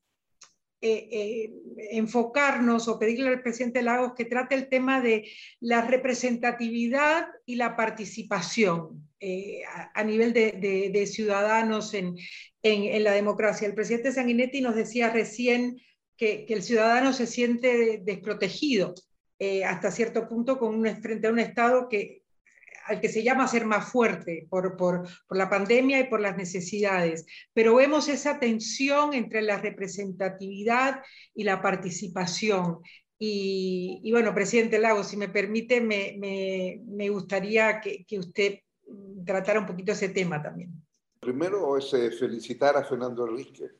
eh, 0.85 1.09
eh, 1.13 1.53
enfocarnos 1.93 2.89
o 2.89 2.99
pedirle 2.99 3.29
al 3.29 3.41
presidente 3.41 3.83
Lagos 3.83 4.15
que 4.17 4.25
trate 4.25 4.57
el 4.57 4.69
tema 4.69 5.01
de 5.01 5.31
la 5.61 5.83
representatividad 5.83 7.29
y 7.47 7.55
la 7.55 7.77
participación 7.77 9.09
eh, 9.21 9.63
a, 9.95 10.03
nivel 10.03 10.33
de, 10.33 11.07
ciudadanos 11.07 11.95
en, 11.95 12.17
la 12.65 13.13
democracia. 13.13 13.69
El 13.69 13.77
presidente 13.77 14.11
Sanguinetti 14.11 14.61
nos 14.61 14.75
decía 14.75 15.11
recién 15.11 15.81
que, 16.17 16.47
el 16.49 16.65
ciudadano 16.65 17.13
se 17.13 17.29
siente 17.29 18.03
desprotegido 18.03 18.93
hasta 19.67 19.91
cierto 19.91 20.29
punto 20.29 20.59
con 20.59 20.85
frente 21.01 21.27
a 21.27 21.31
un 21.31 21.39
Estado 21.39 21.89
que, 21.89 22.23
al 22.87 23.01
que 23.01 23.09
se 23.09 23.23
llama 23.23 23.49
ser 23.49 23.65
más 23.65 23.91
fuerte 23.91 24.47
por, 24.49 24.77
por, 24.77 25.09
por, 25.27 25.37
la 25.37 25.49
pandemia 25.49 26.01
y 26.01 26.05
por 26.05 26.21
las 26.21 26.37
necesidades. 26.37 27.27
Pero 27.53 27.75
vemos 27.75 28.09
esa 28.09 28.39
tensión 28.39 29.15
entre 29.15 29.43
la 29.43 29.59
representatividad 29.59 31.03
y 31.35 31.45
la 31.45 31.63
participación. 31.63 32.81
Y, 33.19 34.01
y 34.03 34.11
bueno, 34.11 34.35
presidente 34.35 34.79
Lago, 34.79 35.05
si 35.05 35.17
me 35.17 35.29
permite, 35.29 35.81
me, 35.81 36.17
me, 36.19 36.81
me 36.87 37.09
gustaría 37.09 37.81
que, 37.81 38.05
que, 38.05 38.19
usted 38.19 38.59
tratara 39.25 39.61
un 39.61 39.67
poquito 39.67 39.93
ese 39.93 40.09
tema 40.09 40.43
también. 40.43 40.73
Primero 41.21 41.77
es 41.79 41.95
eh, 41.95 42.11
felicitar 42.11 42.77
a 42.77 42.85
Fernando 42.85 43.29
Enrique. 43.29 43.71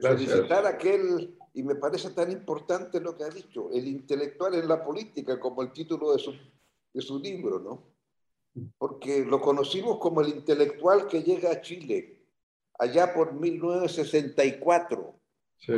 Felicitar 0.00 0.64
a 0.64 0.70
aquel, 0.70 1.36
y 1.54 1.62
me 1.62 1.76
parece 1.76 2.10
tan 2.10 2.30
importante 2.30 3.00
lo 3.00 3.16
que 3.16 3.24
ha 3.24 3.30
dicho, 3.30 3.70
el 3.72 3.86
intelectual 3.86 4.54
en 4.54 4.68
la 4.68 4.84
política, 4.84 5.40
como 5.40 5.62
el 5.62 5.72
título 5.72 6.12
de 6.12 6.18
su 6.18 6.32
de 6.94 7.02
su 7.02 7.18
libro, 7.18 7.58
¿no? 7.58 7.82
Porque 8.78 9.24
lo 9.24 9.40
conocimos 9.40 9.98
como 9.98 10.20
el 10.20 10.28
intelectual 10.28 11.08
que 11.08 11.22
llega 11.22 11.50
a 11.50 11.60
Chile, 11.60 12.24
allá 12.78 13.12
por 13.12 13.32
1964, 13.34 15.20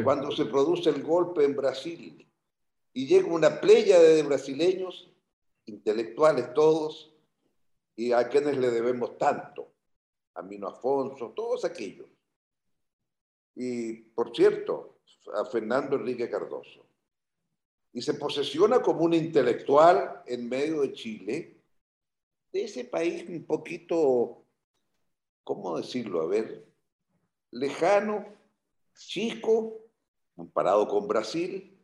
cuando 0.05 0.31
se 0.31 0.45
produce 0.45 0.91
el 0.91 1.03
golpe 1.03 1.45
en 1.45 1.57
Brasil, 1.57 2.29
y 2.93 3.07
llega 3.07 3.29
una 3.29 3.61
playa 3.61 3.99
de 3.99 4.23
brasileños, 4.23 5.11
intelectuales 5.65 6.53
todos, 6.53 7.15
y 7.97 8.13
a 8.13 8.29
quienes 8.29 8.59
le 8.59 8.71
debemos 8.71 9.17
tanto, 9.17 9.73
a 10.35 10.43
Mino 10.43 10.69
Afonso, 10.69 11.33
todos 11.35 11.65
aquellos. 11.65 12.07
Y, 13.55 13.95
por 13.95 14.37
cierto, 14.37 14.96
a 15.35 15.45
Fernando 15.45 15.97
Enrique 15.97 16.29
Cardoso 16.29 16.87
y 17.97 18.03
se 18.03 18.13
posesiona 18.13 18.83
como 18.83 19.05
un 19.05 19.15
intelectual 19.15 20.23
en 20.27 20.51
medio 20.51 20.83
de 20.83 20.93
Chile, 20.93 21.57
de 22.53 22.65
ese 22.65 22.85
país 22.85 23.25
un 23.27 23.45
poquito, 23.47 24.45
¿cómo 25.43 25.79
decirlo? 25.79 26.21
A 26.21 26.27
ver, 26.27 26.67
lejano, 27.53 28.27
chico, 28.95 29.79
comparado 30.35 30.87
con 30.87 31.09
Brasil, 31.09 31.75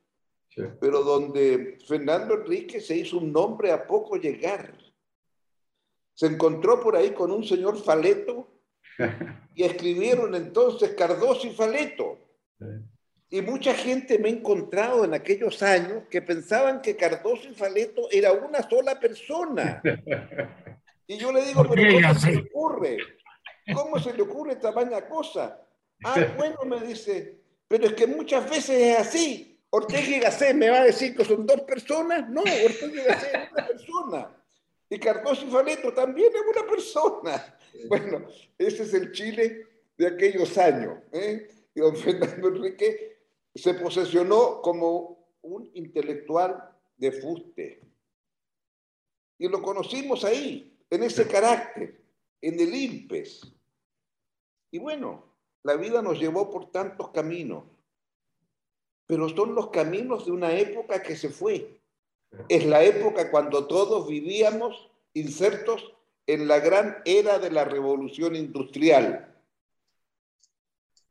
pero 0.78 1.02
donde 1.02 1.78
Fernando 1.88 2.35
Enrique 2.35 2.78
se 2.83 2.98
hizo 2.98 3.16
un 3.16 3.33
nombre 3.33 3.72
a 3.72 3.87
poco 3.87 4.16
llegar. 4.16 4.76
Se 6.12 6.26
encontró 6.26 6.78
por 6.78 6.94
ahí 6.94 7.14
con 7.14 7.31
un 7.31 7.42
señor 7.42 7.83
Faleto 7.83 8.48
y 9.55 9.62
escribieron 9.62 10.35
entonces 10.35 10.90
Cardoso 10.94 11.46
y 11.46 11.55
Faleto. 11.55 12.18
Y 13.33 13.40
mucha 13.40 13.73
gente 13.73 14.18
me 14.18 14.29
ha 14.29 14.33
encontrado 14.33 15.07
en 15.07 15.14
aquellos 15.14 15.62
años 15.62 16.03
que 16.11 16.21
pensaban 16.21 16.83
que 16.83 16.95
Cardoso 16.95 17.49
y 17.49 17.55
Faleto 17.55 18.11
era 18.11 18.31
una 18.31 18.68
sola 18.68 19.01
persona. 19.01 19.81
Y 21.07 21.16
yo 21.16 21.33
le 21.33 21.42
digo, 21.47 21.66
pero 21.66 21.83
¿cómo 21.95 22.14
se 22.14 22.31
le 22.31 22.38
ocurre? 22.42 22.97
¿Cómo 23.75 23.99
se 23.99 24.12
le 24.12 24.23
ocurre 24.23 24.59
vaina 24.75 25.09
cosa? 25.09 25.59
Ah, 26.05 26.27
bueno, 26.37 26.59
me 26.66 26.87
dice, 26.87 27.38
pero 27.66 27.87
es 27.87 27.95
que 27.95 28.07
muchas 28.07 28.51
veces 28.51 28.71
es 28.79 28.99
así. 28.99 29.59
Ortega 29.71 30.09
y 30.09 30.21
Gasset 30.21 30.55
me 30.55 30.68
va 30.68 30.81
a 30.81 30.85
decir 30.85 31.16
que 31.16 31.25
son 31.25 31.47
dos 31.47 31.62
personas. 31.62 32.29
No, 32.29 32.42
Ortega 32.42 33.03
y 33.03 33.07
Gasset 33.07 33.35
es 33.35 33.51
una 33.51 33.66
persona. 33.66 34.37
Y 34.90 34.99
Cardoso 34.99 35.47
y 35.47 35.51
Faleto 35.51 35.95
también 35.95 36.31
es 36.35 36.42
una 36.55 36.71
persona. 36.71 37.59
Bueno, 37.88 38.27
ese 38.59 38.83
es 38.83 38.92
el 38.92 39.11
Chile 39.11 39.66
de 39.97 40.07
aquellos 40.07 40.59
años. 40.59 40.99
¿eh? 41.12 41.49
Y 41.75 41.81
don 41.81 41.97
Fernando 41.97 42.49
Enrique 42.49 43.12
se 43.54 43.74
posesionó 43.74 44.62
como 44.62 45.26
un 45.42 45.70
intelectual 45.74 46.70
de 46.96 47.12
fuste. 47.12 47.80
Y 49.38 49.48
lo 49.48 49.60
conocimos 49.60 50.24
ahí, 50.24 50.78
en 50.88 51.02
ese 51.02 51.26
carácter, 51.26 52.00
en 52.40 52.60
el 52.60 52.74
IMPES. 52.74 53.52
Y 54.70 54.78
bueno, 54.78 55.24
la 55.64 55.76
vida 55.76 56.00
nos 56.00 56.18
llevó 56.18 56.50
por 56.50 56.70
tantos 56.70 57.10
caminos, 57.10 57.64
pero 59.06 59.28
son 59.28 59.54
los 59.54 59.70
caminos 59.70 60.24
de 60.26 60.32
una 60.32 60.56
época 60.56 61.02
que 61.02 61.16
se 61.16 61.28
fue. 61.28 61.80
Es 62.48 62.64
la 62.64 62.82
época 62.82 63.30
cuando 63.30 63.66
todos 63.66 64.08
vivíamos 64.08 64.90
insertos 65.12 65.92
en 66.26 66.48
la 66.48 66.60
gran 66.60 67.02
era 67.04 67.38
de 67.38 67.50
la 67.50 67.64
revolución 67.64 68.36
industrial 68.36 69.32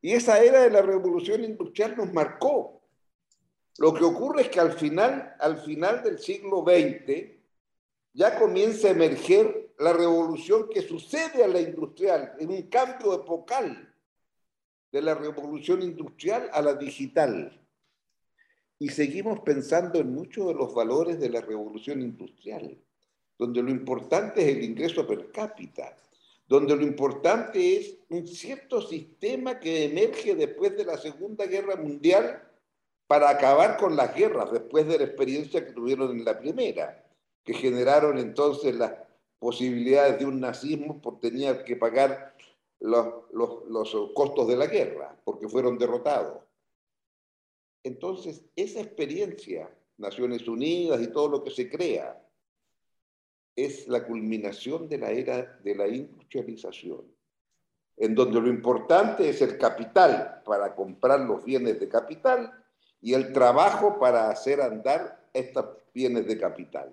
y 0.01 0.13
esa 0.13 0.41
era 0.43 0.61
de 0.61 0.71
la 0.71 0.81
revolución 0.81 1.43
industrial 1.43 1.95
nos 1.95 2.11
marcó. 2.11 2.81
Lo 3.77 3.93
que 3.93 4.03
ocurre 4.03 4.43
es 4.43 4.49
que 4.49 4.59
al 4.59 4.73
final, 4.73 5.35
al 5.39 5.57
final 5.57 6.03
del 6.03 6.19
siglo 6.19 6.63
XX, 6.63 7.31
ya 8.13 8.37
comienza 8.37 8.87
a 8.87 8.91
emerger 8.91 9.73
la 9.77 9.93
revolución 9.93 10.67
que 10.69 10.81
sucede 10.81 11.43
a 11.43 11.47
la 11.47 11.61
industrial, 11.61 12.33
en 12.39 12.49
un 12.49 12.63
cambio 12.63 13.13
epocal 13.13 13.93
de 14.91 15.01
la 15.01 15.15
revolución 15.15 15.81
industrial 15.81 16.49
a 16.51 16.61
la 16.61 16.73
digital. 16.73 17.59
Y 18.77 18.89
seguimos 18.89 19.39
pensando 19.41 19.99
en 19.99 20.13
muchos 20.13 20.47
de 20.47 20.53
los 20.55 20.73
valores 20.73 21.19
de 21.19 21.29
la 21.29 21.41
revolución 21.41 22.01
industrial, 22.01 22.77
donde 23.37 23.61
lo 23.61 23.69
importante 23.69 24.41
es 24.41 24.57
el 24.57 24.63
ingreso 24.63 25.07
per 25.07 25.31
cápita, 25.31 25.95
donde 26.51 26.75
lo 26.75 26.81
importante 26.81 27.77
es 27.77 27.97
un 28.09 28.27
cierto 28.27 28.81
sistema 28.81 29.57
que 29.57 29.85
emerge 29.85 30.35
después 30.35 30.75
de 30.75 30.83
la 30.83 30.97
Segunda 30.97 31.45
Guerra 31.45 31.77
Mundial 31.77 32.43
para 33.07 33.29
acabar 33.29 33.77
con 33.77 33.95
las 33.95 34.13
guerras 34.13 34.51
después 34.51 34.85
de 34.85 34.97
la 34.97 35.05
experiencia 35.05 35.65
que 35.65 35.71
tuvieron 35.71 36.11
en 36.11 36.25
la 36.25 36.37
primera, 36.37 37.05
que 37.45 37.53
generaron 37.53 38.17
entonces 38.17 38.75
las 38.75 38.91
posibilidades 39.39 40.19
de 40.19 40.25
un 40.25 40.41
nazismo 40.41 41.01
por 41.01 41.21
tener 41.21 41.63
que 41.63 41.77
pagar 41.77 42.35
los, 42.81 43.31
los, 43.31 43.63
los 43.69 44.11
costos 44.13 44.45
de 44.49 44.57
la 44.57 44.67
guerra, 44.67 45.17
porque 45.23 45.47
fueron 45.47 45.77
derrotados. 45.77 46.43
Entonces, 47.81 48.43
esa 48.57 48.81
experiencia, 48.81 49.73
Naciones 49.97 50.45
Unidas 50.49 51.01
y 51.01 51.07
todo 51.07 51.29
lo 51.29 51.43
que 51.45 51.51
se 51.51 51.69
crea, 51.69 52.21
es 53.55 53.87
la 53.87 54.05
culminación 54.05 54.87
de 54.87 54.97
la 54.97 55.11
era 55.11 55.59
de 55.63 55.75
la 55.75 55.87
industrialización, 55.87 57.05
en 57.97 58.15
donde 58.15 58.39
lo 58.41 58.47
importante 58.47 59.29
es 59.29 59.41
el 59.41 59.57
capital 59.57 60.41
para 60.45 60.73
comprar 60.75 61.19
los 61.21 61.43
bienes 61.43 61.79
de 61.79 61.89
capital 61.89 62.51
y 63.01 63.13
el 63.13 63.33
trabajo 63.33 63.99
para 63.99 64.29
hacer 64.29 64.61
andar 64.61 65.27
estos 65.33 65.65
bienes 65.93 66.27
de 66.27 66.37
capital. 66.39 66.91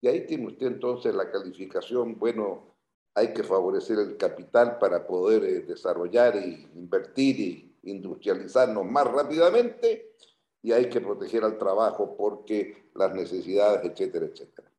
Y 0.00 0.08
ahí 0.08 0.26
tiene 0.26 0.46
usted 0.46 0.66
entonces 0.66 1.14
la 1.14 1.30
calificación, 1.30 2.18
bueno, 2.18 2.74
hay 3.14 3.32
que 3.32 3.42
favorecer 3.42 3.98
el 3.98 4.16
capital 4.16 4.78
para 4.78 5.06
poder 5.06 5.44
eh, 5.44 5.60
desarrollar 5.60 6.36
e 6.36 6.68
invertir 6.74 7.40
y 7.40 7.74
industrializarnos 7.84 8.84
más 8.84 9.06
rápidamente 9.06 10.14
y 10.62 10.72
hay 10.72 10.88
que 10.88 11.00
proteger 11.00 11.44
al 11.44 11.58
trabajo 11.58 12.16
porque 12.16 12.90
las 12.94 13.14
necesidades, 13.14 13.84
etcétera, 13.84 14.26
etcétera. 14.26 14.73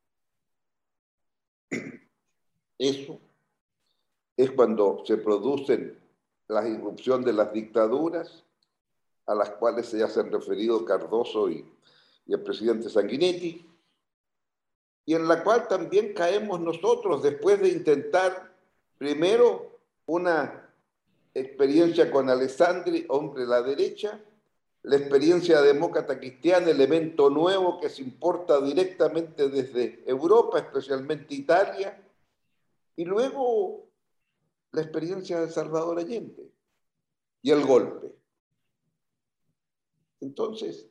Eso 2.78 3.20
es 4.38 4.52
cuando 4.52 5.04
se 5.06 5.18
producen 5.18 6.00
la 6.48 6.68
irrupción 6.68 7.24
de 7.24 7.34
las 7.34 7.54
dictaduras 7.54 8.44
a 9.26 9.34
las 9.34 9.52
cuales 9.52 9.92
ya 9.92 10.08
se 10.08 10.20
han 10.20 10.32
referido 10.32 10.86
Cardoso 10.86 11.50
y, 11.50 11.66
y 12.28 12.34
el 12.34 12.42
presidente 12.42 12.90
Sanguinetti, 12.90 13.66
y 15.08 15.14
en 15.14 15.28
la 15.28 15.44
cual 15.44 15.68
también 15.68 16.14
caemos 16.14 16.60
nosotros 16.60 17.22
después 17.22 17.62
de 17.62 17.70
intentar 17.70 18.54
primero 18.98 19.80
una 20.08 20.70
experiencia 21.34 22.12
con 22.12 22.30
Alessandri, 22.30 23.06
hombre 23.10 23.44
de 23.44 23.48
la 23.48 23.62
derecha, 23.62 24.20
la 24.84 24.98
experiencia 24.98 25.62
demócrata 25.62 26.18
cristiana, 26.20 26.70
el 26.70 26.80
evento 26.80 27.30
nuevo 27.30 27.80
que 27.80 27.90
se 27.90 28.04
importa 28.04 28.62
directamente 28.62 29.50
desde 29.50 30.04
Europa, 30.06 30.60
especialmente 30.60 31.34
Italia, 31.34 32.05
y 32.96 33.06
luego 33.06 33.90
la 34.72 34.82
experiencia 34.82 35.40
de 35.42 35.50
Salvador 35.50 36.00
Allende 36.00 36.52
y 37.42 37.52
el 37.52 37.66
golpe. 37.66 38.14
Entonces, 40.22 40.88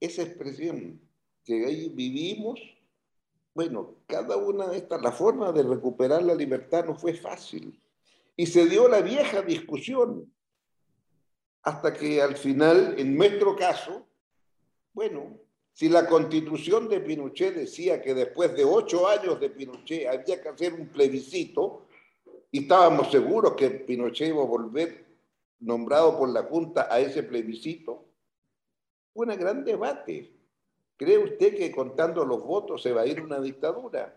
esa 0.00 0.22
expresión 0.22 1.00
que 1.44 1.64
ahí 1.66 1.88
vivimos, 1.88 2.60
bueno, 3.54 3.96
cada 4.06 4.36
una 4.36 4.68
de 4.68 4.78
estas, 4.78 5.00
la 5.00 5.12
forma 5.12 5.52
de 5.52 5.62
recuperar 5.62 6.22
la 6.22 6.34
libertad 6.34 6.84
no 6.84 6.94
fue 6.94 7.14
fácil. 7.14 7.80
Y 8.36 8.46
se 8.46 8.66
dio 8.66 8.88
la 8.88 9.00
vieja 9.00 9.42
discusión 9.42 10.32
hasta 11.62 11.92
que 11.92 12.20
al 12.20 12.36
final, 12.36 12.94
en 12.98 13.16
nuestro 13.16 13.56
caso, 13.56 14.06
bueno, 14.92 15.38
si 15.74 15.88
la 15.88 16.06
constitución 16.06 16.88
de 16.88 17.00
Pinochet 17.00 17.52
decía 17.52 18.00
que 18.00 18.14
después 18.14 18.54
de 18.54 18.64
ocho 18.64 19.08
años 19.08 19.40
de 19.40 19.50
Pinochet 19.50 20.06
había 20.06 20.40
que 20.40 20.48
hacer 20.48 20.72
un 20.72 20.86
plebiscito, 20.86 21.82
y 22.52 22.62
estábamos 22.62 23.10
seguros 23.10 23.54
que 23.54 23.70
Pinochet 23.70 24.28
iba 24.28 24.42
a 24.42 24.46
volver 24.46 25.04
nombrado 25.58 26.16
por 26.16 26.28
la 26.28 26.44
Junta 26.44 26.86
a 26.88 27.00
ese 27.00 27.24
plebiscito, 27.24 28.04
fue 29.12 29.26
un 29.26 29.36
gran 29.36 29.64
debate. 29.64 30.32
¿Cree 30.96 31.18
usted 31.18 31.56
que 31.56 31.72
contando 31.72 32.24
los 32.24 32.44
votos 32.44 32.80
se 32.80 32.92
va 32.92 33.02
a 33.02 33.06
ir 33.06 33.20
una 33.20 33.40
dictadura? 33.40 34.16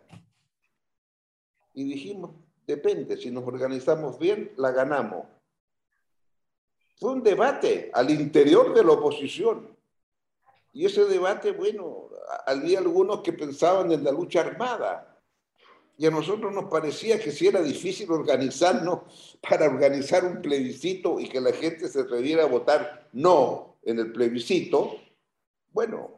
Y 1.73 1.85
dijimos, 1.85 2.35
depende, 2.67 3.17
si 3.17 3.31
nos 3.31 3.47
organizamos 3.47 4.19
bien, 4.19 4.51
la 4.57 4.71
ganamos. 4.71 5.25
Fue 6.99 7.13
un 7.13 7.23
debate 7.23 7.89
al 7.93 8.11
interior 8.11 8.75
de 8.75 8.83
la 8.83 8.91
oposición. 8.91 9.76
Y 10.77 10.85
ese 10.85 11.05
debate, 11.05 11.53
bueno, 11.53 12.09
había 12.45 12.77
algunos 12.77 13.21
que 13.21 13.33
pensaban 13.33 13.91
en 13.91 14.03
la 14.03 14.11
lucha 14.11 14.41
armada. 14.41 15.19
Y 15.97 16.05
a 16.05 16.11
nosotros 16.11 16.53
nos 16.53 16.65
parecía 16.65 17.19
que 17.19 17.31
si 17.31 17.47
era 17.47 17.63
difícil 17.63 18.11
organizarnos 18.11 19.39
para 19.49 19.65
organizar 19.65 20.23
un 20.23 20.39
plebiscito 20.39 21.19
y 21.19 21.29
que 21.29 21.41
la 21.41 21.51
gente 21.51 21.87
se 21.87 22.01
atreviera 22.01 22.43
a 22.43 22.47
votar 22.47 23.09
no 23.13 23.77
en 23.81 23.97
el 23.97 24.11
plebiscito, 24.11 24.97
bueno, 25.73 26.11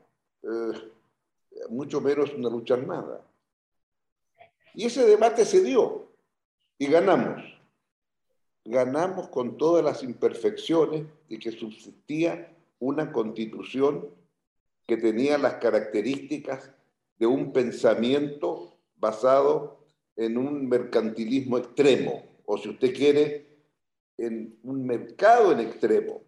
eh, 0.44 0.92
mucho 1.70 2.02
menos 2.02 2.34
una 2.34 2.50
lucha 2.50 2.74
armada. 2.74 3.22
Y 4.74 4.88
ese 4.88 5.06
debate 5.06 5.46
se 5.46 5.64
dio 5.64 6.12
y 6.78 6.88
ganamos 6.88 7.42
ganamos 8.66 9.30
con 9.30 9.58
todas 9.58 9.84
las 9.84 10.04
imperfecciones 10.04 11.06
de 11.30 11.40
que 11.40 11.52
subsistía 11.52 12.54
una 12.80 13.12
constitución 13.12 14.20
que 14.90 14.98
tenía 14.98 15.38
las 15.38 15.54
características 15.56 16.72
de 17.20 17.28
un 17.28 17.54
pensamiento 17.54 18.76
basado 18.96 19.86
en 20.16 20.36
un 20.36 20.68
mercantilismo 20.68 21.60
extremo, 21.60 22.24
o 22.44 22.58
si 22.58 22.70
usted 22.70 22.92
quiere, 22.92 23.48
en 24.18 24.58
un 24.64 24.84
mercado 24.88 25.52
en 25.52 25.60
extremo. 25.60 26.24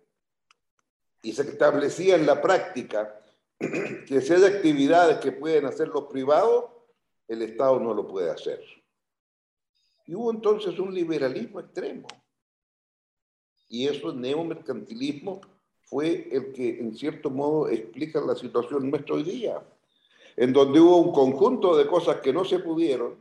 Y 1.23 1.33
se 1.33 1.41
establecía 1.41 2.15
en 2.15 2.27
la 2.27 2.39
práctica 2.39 3.19
que 3.59 4.21
si 4.21 4.33
hay 4.33 4.43
actividades 4.43 5.17
que 5.17 5.31
pueden 5.31 5.65
hacer 5.65 5.87
los 5.87 6.03
privados, 6.03 6.65
el 7.27 7.41
Estado 7.41 7.79
no 7.79 7.95
lo 7.95 8.07
puede 8.07 8.29
hacer. 8.29 8.61
Y 10.05 10.13
hubo 10.13 10.31
entonces 10.31 10.77
un 10.77 10.93
liberalismo 10.93 11.59
extremo 11.59 12.07
y 13.71 13.87
eso, 13.87 14.11
el 14.11 14.19
neomercantilismo, 14.19 15.39
fue 15.91 16.29
el 16.31 16.53
que 16.53 16.79
en 16.79 16.95
cierto 16.95 17.29
modo 17.29 17.67
explica 17.67 18.21
la 18.21 18.33
situación 18.33 18.89
nuestra 18.89 19.15
hoy 19.15 19.23
día, 19.23 19.61
en 20.37 20.53
donde 20.53 20.79
hubo 20.79 20.95
un 20.95 21.11
conjunto 21.11 21.75
de 21.75 21.85
cosas 21.85 22.21
que 22.21 22.31
no 22.31 22.45
se 22.45 22.59
pudieron, 22.59 23.17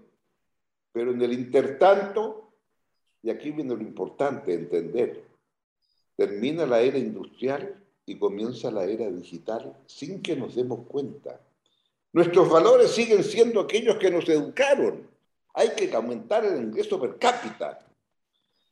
pero 0.93 1.11
en 1.11 1.21
el 1.21 1.33
intertanto, 1.33 2.53
y 3.25 3.31
aquí 3.31 3.51
viene 3.51 3.75
lo 3.75 3.83
importante 3.83 4.55
entender, 4.55 5.25
termina 6.15 6.65
la 6.65 6.81
era 6.81 6.97
industrial 6.97 7.75
y 8.07 8.17
comienza 8.17 8.71
la 8.71 8.85
era 8.85 9.11
digital 9.11 9.77
sin 9.87 10.23
que 10.23 10.37
nos 10.37 10.55
demos 10.55 10.87
cuenta. 10.87 11.41
Nuestros 12.13 12.49
valores 12.49 12.93
siguen 12.93 13.25
siendo 13.25 13.63
aquellos 13.63 13.97
que 13.97 14.13
nos 14.13 14.29
educaron. 14.29 15.09
Hay 15.55 15.71
que 15.71 15.93
aumentar 15.93 16.45
el 16.45 16.63
ingreso 16.63 17.01
per 17.01 17.19
cápita 17.19 17.90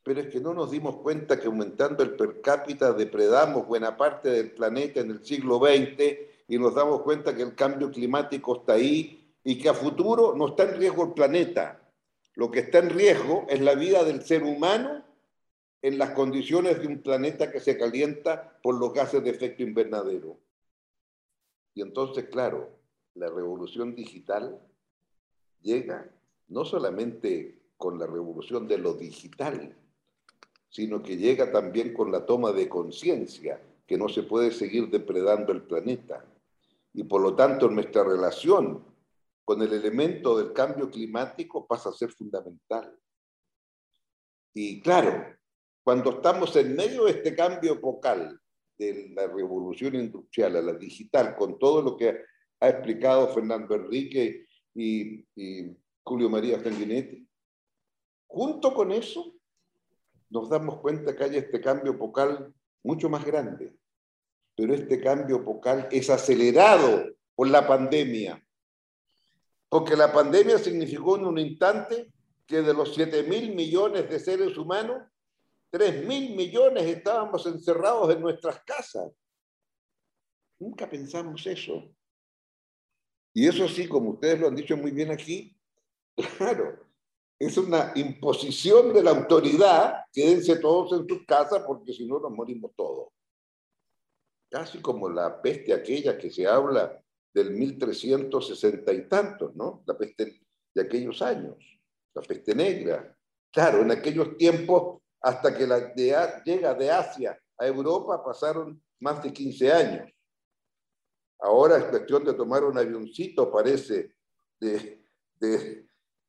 pero 0.09 0.23
es 0.23 0.29
que 0.29 0.40
no 0.40 0.55
nos 0.55 0.71
dimos 0.71 0.97
cuenta 0.97 1.38
que 1.38 1.49
aumentando 1.49 2.03
el 2.03 2.16
per 2.16 2.40
cápita 2.40 2.94
depredamos 2.94 3.66
buena 3.66 3.94
parte 3.94 4.31
del 4.31 4.53
planeta 4.53 5.01
en 5.01 5.11
el 5.11 5.23
siglo 5.23 5.59
XX 5.59 6.16
y 6.49 6.59
nos 6.59 6.75
damos 6.75 7.03
cuenta 7.03 7.37
que 7.37 7.42
el 7.42 7.55
cambio 7.55 7.90
climático 7.90 8.57
está 8.57 8.73
ahí 8.73 9.31
y 9.44 9.59
que 9.59 9.68
a 9.68 9.75
futuro 9.75 10.35
no 10.35 10.49
está 10.49 10.62
en 10.62 10.79
riesgo 10.79 11.05
el 11.05 11.12
planeta. 11.12 11.92
Lo 12.37 12.51
que 12.51 12.61
está 12.61 12.79
en 12.79 12.88
riesgo 12.88 13.44
es 13.51 13.61
la 13.61 13.75
vida 13.75 14.03
del 14.03 14.23
ser 14.23 14.44
humano 14.44 15.05
en 15.83 15.99
las 15.99 16.12
condiciones 16.12 16.81
de 16.81 16.87
un 16.87 17.03
planeta 17.03 17.53
que 17.53 17.61
se 17.61 17.77
calienta 17.77 18.59
por 18.62 18.81
los 18.81 18.94
gases 18.94 19.23
de 19.23 19.29
efecto 19.29 19.62
invernadero. 19.62 20.38
Y 21.75 21.83
entonces, 21.83 22.25
claro, 22.31 22.71
la 23.12 23.29
revolución 23.29 23.94
digital 23.94 24.59
llega 25.61 26.11
no 26.47 26.64
solamente 26.64 27.61
con 27.77 27.99
la 27.99 28.07
revolución 28.07 28.66
de 28.66 28.79
lo 28.79 28.94
digital, 28.94 29.77
sino 30.68 31.02
que 31.02 31.16
llega 31.16 31.50
también 31.50 31.94
con 31.94 32.12
la 32.12 32.26
toma 32.26 32.52
de 32.52 32.68
conciencia 32.68 33.61
que 33.87 33.96
no 33.96 34.09
se 34.09 34.22
puede 34.22 34.50
seguir 34.50 34.90
depredando 34.90 35.52
el 35.52 35.62
planeta. 35.62 36.24
Y 36.92 37.04
por 37.04 37.22
lo 37.22 37.35
tanto 37.35 37.68
nuestra 37.68 38.04
relación 38.04 38.85
con 39.44 39.62
el 39.62 39.72
elemento 39.72 40.37
del 40.37 40.52
cambio 40.52 40.90
climático 40.90 41.66
pasa 41.66 41.88
a 41.88 41.94
ser 41.94 42.11
fundamental. 42.11 42.94
Y 44.52 44.81
claro, 44.81 45.24
cuando 45.83 46.11
estamos 46.11 46.54
en 46.57 46.76
medio 46.76 47.07
de 47.07 47.12
este 47.12 47.35
cambio 47.35 47.72
epocal 47.72 48.38
de 48.76 49.09
la 49.14 49.26
revolución 49.26 49.94
industrial 49.94 50.57
a 50.57 50.61
la 50.62 50.74
digital, 50.74 51.35
con 51.35 51.59
todo 51.59 51.81
lo 51.81 51.96
que 51.96 52.20
ha 52.61 52.68
explicado 52.68 53.28
Fernando 53.28 53.74
Enrique 53.74 54.46
y, 54.74 55.24
Julio 56.04 56.28
María 56.28 56.62
Sanguinetti, 56.62 57.26
junto 58.26 58.74
con 58.74 58.92
eso 58.92 59.38
nos 60.31 60.49
damos 60.49 60.81
cuenta 60.81 61.17
que 61.17 61.25
hay 61.25 61.37
este 61.37 61.61
cambio 61.61 61.93
epocal 61.93 62.53
mucho 62.83 63.09
más 63.09 63.25
grande. 63.25 63.75
Pero 64.55 64.75
este 64.75 65.01
cambio 65.01 65.37
epocal 65.37 65.88
es 65.91 66.11
acelerado 66.11 67.05
por 67.35 67.49
la 67.49 67.67
pandemia. 67.67 68.45
Porque 69.69 69.97
la 69.97 70.12
pandemia 70.12 70.59
significó 70.59 71.17
en 71.17 71.27
un 71.27 71.38
instante 71.38 72.12
que 72.47 72.62
de 72.62 72.73
los 72.73 72.95
7 72.95 73.25
mil 73.25 73.55
millones 73.55 74.09
de 74.09 74.19
seres 74.19 74.57
humanos, 74.57 75.03
3 75.71 76.07
mil 76.07 76.35
millones 76.35 76.85
estábamos 76.85 77.47
encerrados 77.47 78.12
en 78.14 78.23
nuestras 78.23 78.62
casas. 78.64 79.12
Nunca 80.59 80.88
pensamos 80.88 81.47
eso. 81.47 81.95
Y 83.35 83.47
eso 83.47 83.69
sí, 83.69 83.87
como 83.87 84.11
ustedes 84.11 84.41
lo 84.41 84.49
han 84.49 84.57
dicho 84.57 84.77
muy 84.77 84.91
bien 84.91 85.11
aquí, 85.11 85.57
claro, 86.38 86.88
es 87.38 87.57
una 87.57 87.92
imposición 87.94 88.92
de 88.92 89.03
la 89.03 89.11
autoridad, 89.11 90.05
quédense 90.12 90.57
todos 90.57 91.01
en 91.01 91.09
sus 91.09 91.24
casas 91.24 91.62
porque 91.64 91.92
si 91.92 92.07
no 92.07 92.18
nos 92.18 92.33
morimos 92.33 92.72
todos. 92.77 93.09
Casi 94.51 94.81
como 94.81 95.09
la 95.09 95.40
peste 95.40 95.72
aquella 95.72 96.18
que 96.18 96.31
se 96.31 96.46
habla 96.46 97.01
del 97.33 97.53
1360 97.53 98.92
y 98.92 99.09
tantos, 99.09 99.55
¿no? 99.55 99.83
La 99.87 99.96
peste 99.96 100.40
de 100.74 100.83
aquellos 100.83 101.22
años, 101.22 101.57
la 102.14 102.22
peste 102.22 102.55
negra. 102.55 103.16
Claro, 103.53 103.83
en 103.83 103.92
aquellos 103.92 104.37
tiempos, 104.37 105.01
hasta 105.20 105.57
que 105.57 105.66
la 105.66 105.94
llega 105.94 106.74
de 106.74 106.90
Asia 106.90 107.38
a 107.57 107.66
Europa, 107.66 108.24
pasaron 108.24 108.83
más 109.01 109.22
de 109.22 109.33
15 109.33 109.72
años. 109.72 110.12
Ahora 111.40 111.79
es 111.79 111.85
cuestión 111.85 112.24
de 112.24 112.35
tomar 112.35 112.64
un 112.64 112.77
avioncito, 112.79 113.51
parece, 113.51 114.14
de, 114.59 115.05
de 115.38 115.88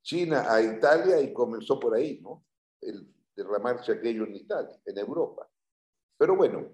China 0.09 0.51
a 0.51 0.59
Italia 0.59 1.21
y 1.21 1.31
comenzó 1.31 1.79
por 1.79 1.93
ahí, 1.93 2.19
¿no? 2.19 2.43
El 2.81 3.13
derramarse 3.35 3.91
aquello 3.91 4.23
en 4.25 4.37
Italia, 4.37 4.75
en 4.83 4.97
Europa. 4.97 5.47
Pero 6.17 6.35
bueno, 6.35 6.67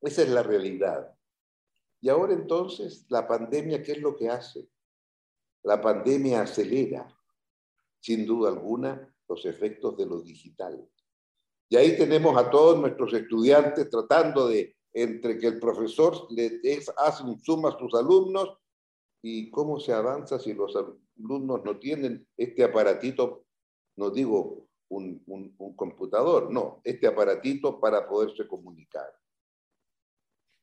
esa 0.00 0.22
es 0.22 0.28
la 0.28 0.42
realidad. 0.42 1.16
Y 2.00 2.08
ahora 2.08 2.32
entonces, 2.32 3.06
la 3.08 3.28
pandemia, 3.28 3.80
¿qué 3.80 3.92
es 3.92 3.98
lo 3.98 4.16
que 4.16 4.28
hace? 4.28 4.68
La 5.62 5.80
pandemia 5.80 6.42
acelera, 6.42 7.16
sin 8.00 8.26
duda 8.26 8.50
alguna, 8.50 9.14
los 9.28 9.44
efectos 9.46 9.96
de 9.96 10.06
lo 10.06 10.20
digital. 10.20 10.84
Y 11.68 11.76
ahí 11.76 11.96
tenemos 11.96 12.36
a 12.36 12.50
todos 12.50 12.76
nuestros 12.76 13.14
estudiantes 13.14 13.88
tratando 13.88 14.48
de, 14.48 14.76
entre 14.92 15.38
que 15.38 15.46
el 15.46 15.60
profesor 15.60 16.26
le 16.32 16.60
hace 16.96 17.22
un 17.22 17.40
zoom 17.40 17.66
a 17.66 17.78
sus 17.78 17.94
alumnos 17.94 18.58
y 19.22 19.50
cómo 19.50 19.78
se 19.78 19.92
avanza 19.92 20.38
si 20.38 20.52
los 20.52 20.74
alumnos 20.76 21.64
no 21.64 21.78
tienen 21.78 22.26
este 22.36 22.64
aparatito, 22.64 23.44
no 23.96 24.10
digo 24.10 24.68
un, 24.88 25.22
un 25.26 25.76
computador, 25.76 26.52
no, 26.52 26.80
este 26.84 27.06
aparatito 27.06 27.80
para 27.80 28.06
poderse 28.06 28.46
comunicar. 28.46 29.10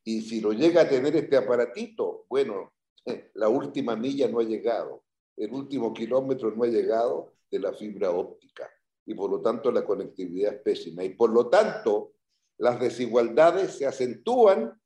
Y 0.03 0.21
si 0.21 0.41
lo 0.41 0.51
llega 0.51 0.81
a 0.81 0.89
tener 0.89 1.15
este 1.15 1.37
aparatito, 1.37 2.25
bueno, 2.29 2.73
la 3.35 3.49
última 3.49 3.95
milla 3.95 4.27
no 4.27 4.39
ha 4.39 4.43
llegado, 4.43 5.03
el 5.37 5.53
último 5.53 5.93
kilómetro 5.93 6.51
no 6.51 6.63
ha 6.63 6.67
llegado 6.67 7.33
de 7.49 7.59
la 7.59 7.73
fibra 7.73 8.11
óptica 8.11 8.69
y 9.05 9.15
por 9.15 9.31
lo 9.31 9.41
tanto 9.41 9.71
la 9.71 9.83
conectividad 9.83 10.53
es 10.53 10.61
pésima. 10.61 11.03
Y 11.03 11.09
por 11.09 11.31
lo 11.31 11.49
tanto, 11.49 12.13
las 12.59 12.79
desigualdades 12.79 13.71
se 13.71 13.87
acentúan 13.87 14.79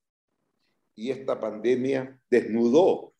y 0.95 1.11
esta 1.11 1.39
pandemia 1.39 2.21
desnudó 2.29 3.12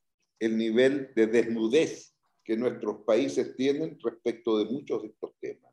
el 0.45 0.57
nivel 0.57 1.11
de 1.15 1.27
desnudez 1.27 2.13
que 2.43 2.57
nuestros 2.57 3.03
países 3.05 3.55
tienen 3.55 3.97
respecto 4.03 4.57
de 4.57 4.65
muchos 4.65 5.01
de 5.01 5.07
estos 5.07 5.31
temas. 5.39 5.71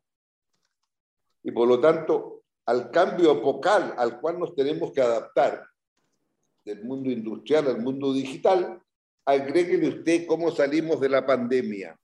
Y 1.43 1.51
por 1.51 1.67
lo 1.67 1.81
tanto, 1.81 2.43
al 2.65 2.89
cambio 2.91 3.33
epocal 3.33 3.93
al 3.97 4.21
cual 4.21 4.39
nos 4.39 4.55
tenemos 4.55 4.93
que 4.93 5.01
adaptar 5.01 5.67
del 6.63 6.83
mundo 6.85 7.09
industrial 7.09 7.67
al 7.67 7.81
mundo 7.81 8.13
digital, 8.13 8.81
agréguele 9.25 9.89
usted 9.89 10.25
cómo 10.25 10.51
salimos 10.51 11.01
de 11.01 11.09
la 11.09 11.25
pandemia. 11.25 11.99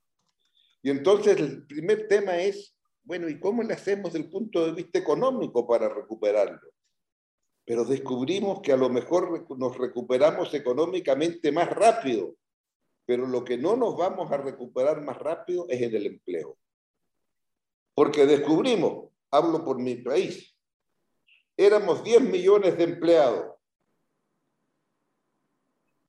Y 0.81 0.89
entonces 0.89 1.39
el 1.39 1.65
primer 1.65 2.07
tema 2.07 2.37
es, 2.37 2.75
bueno, 3.03 3.29
¿y 3.29 3.39
cómo 3.39 3.63
le 3.63 3.73
hacemos 3.73 4.11
desde 4.11 4.25
el 4.25 4.31
punto 4.31 4.65
de 4.65 4.73
vista 4.73 4.99
económico 4.99 5.65
para 5.65 5.87
recuperarlo? 5.87 6.59
Pero 7.63 7.85
descubrimos 7.85 8.61
que 8.61 8.73
a 8.73 8.77
lo 8.77 8.89
mejor 8.89 9.45
nos 9.57 9.77
recuperamos 9.77 10.53
económicamente 10.53 11.51
más 11.51 11.69
rápido, 11.69 12.35
pero 13.07 13.25
lo 13.25 13.43
que 13.43 13.57
no 13.57 13.75
nos 13.75 13.97
vamos 13.97 14.31
a 14.31 14.37
recuperar 14.37 15.01
más 15.01 15.17
rápido 15.17 15.65
es 15.67 15.81
en 15.81 15.95
el 15.95 16.05
empleo. 16.05 16.59
Porque 17.95 18.27
descubrimos, 18.27 19.09
hablo 19.31 19.65
por 19.65 19.79
mi 19.79 19.95
país, 19.95 20.55
éramos 21.55 22.03
10 22.03 22.21
millones 22.21 22.77
de 22.77 22.83
empleados 22.83 23.57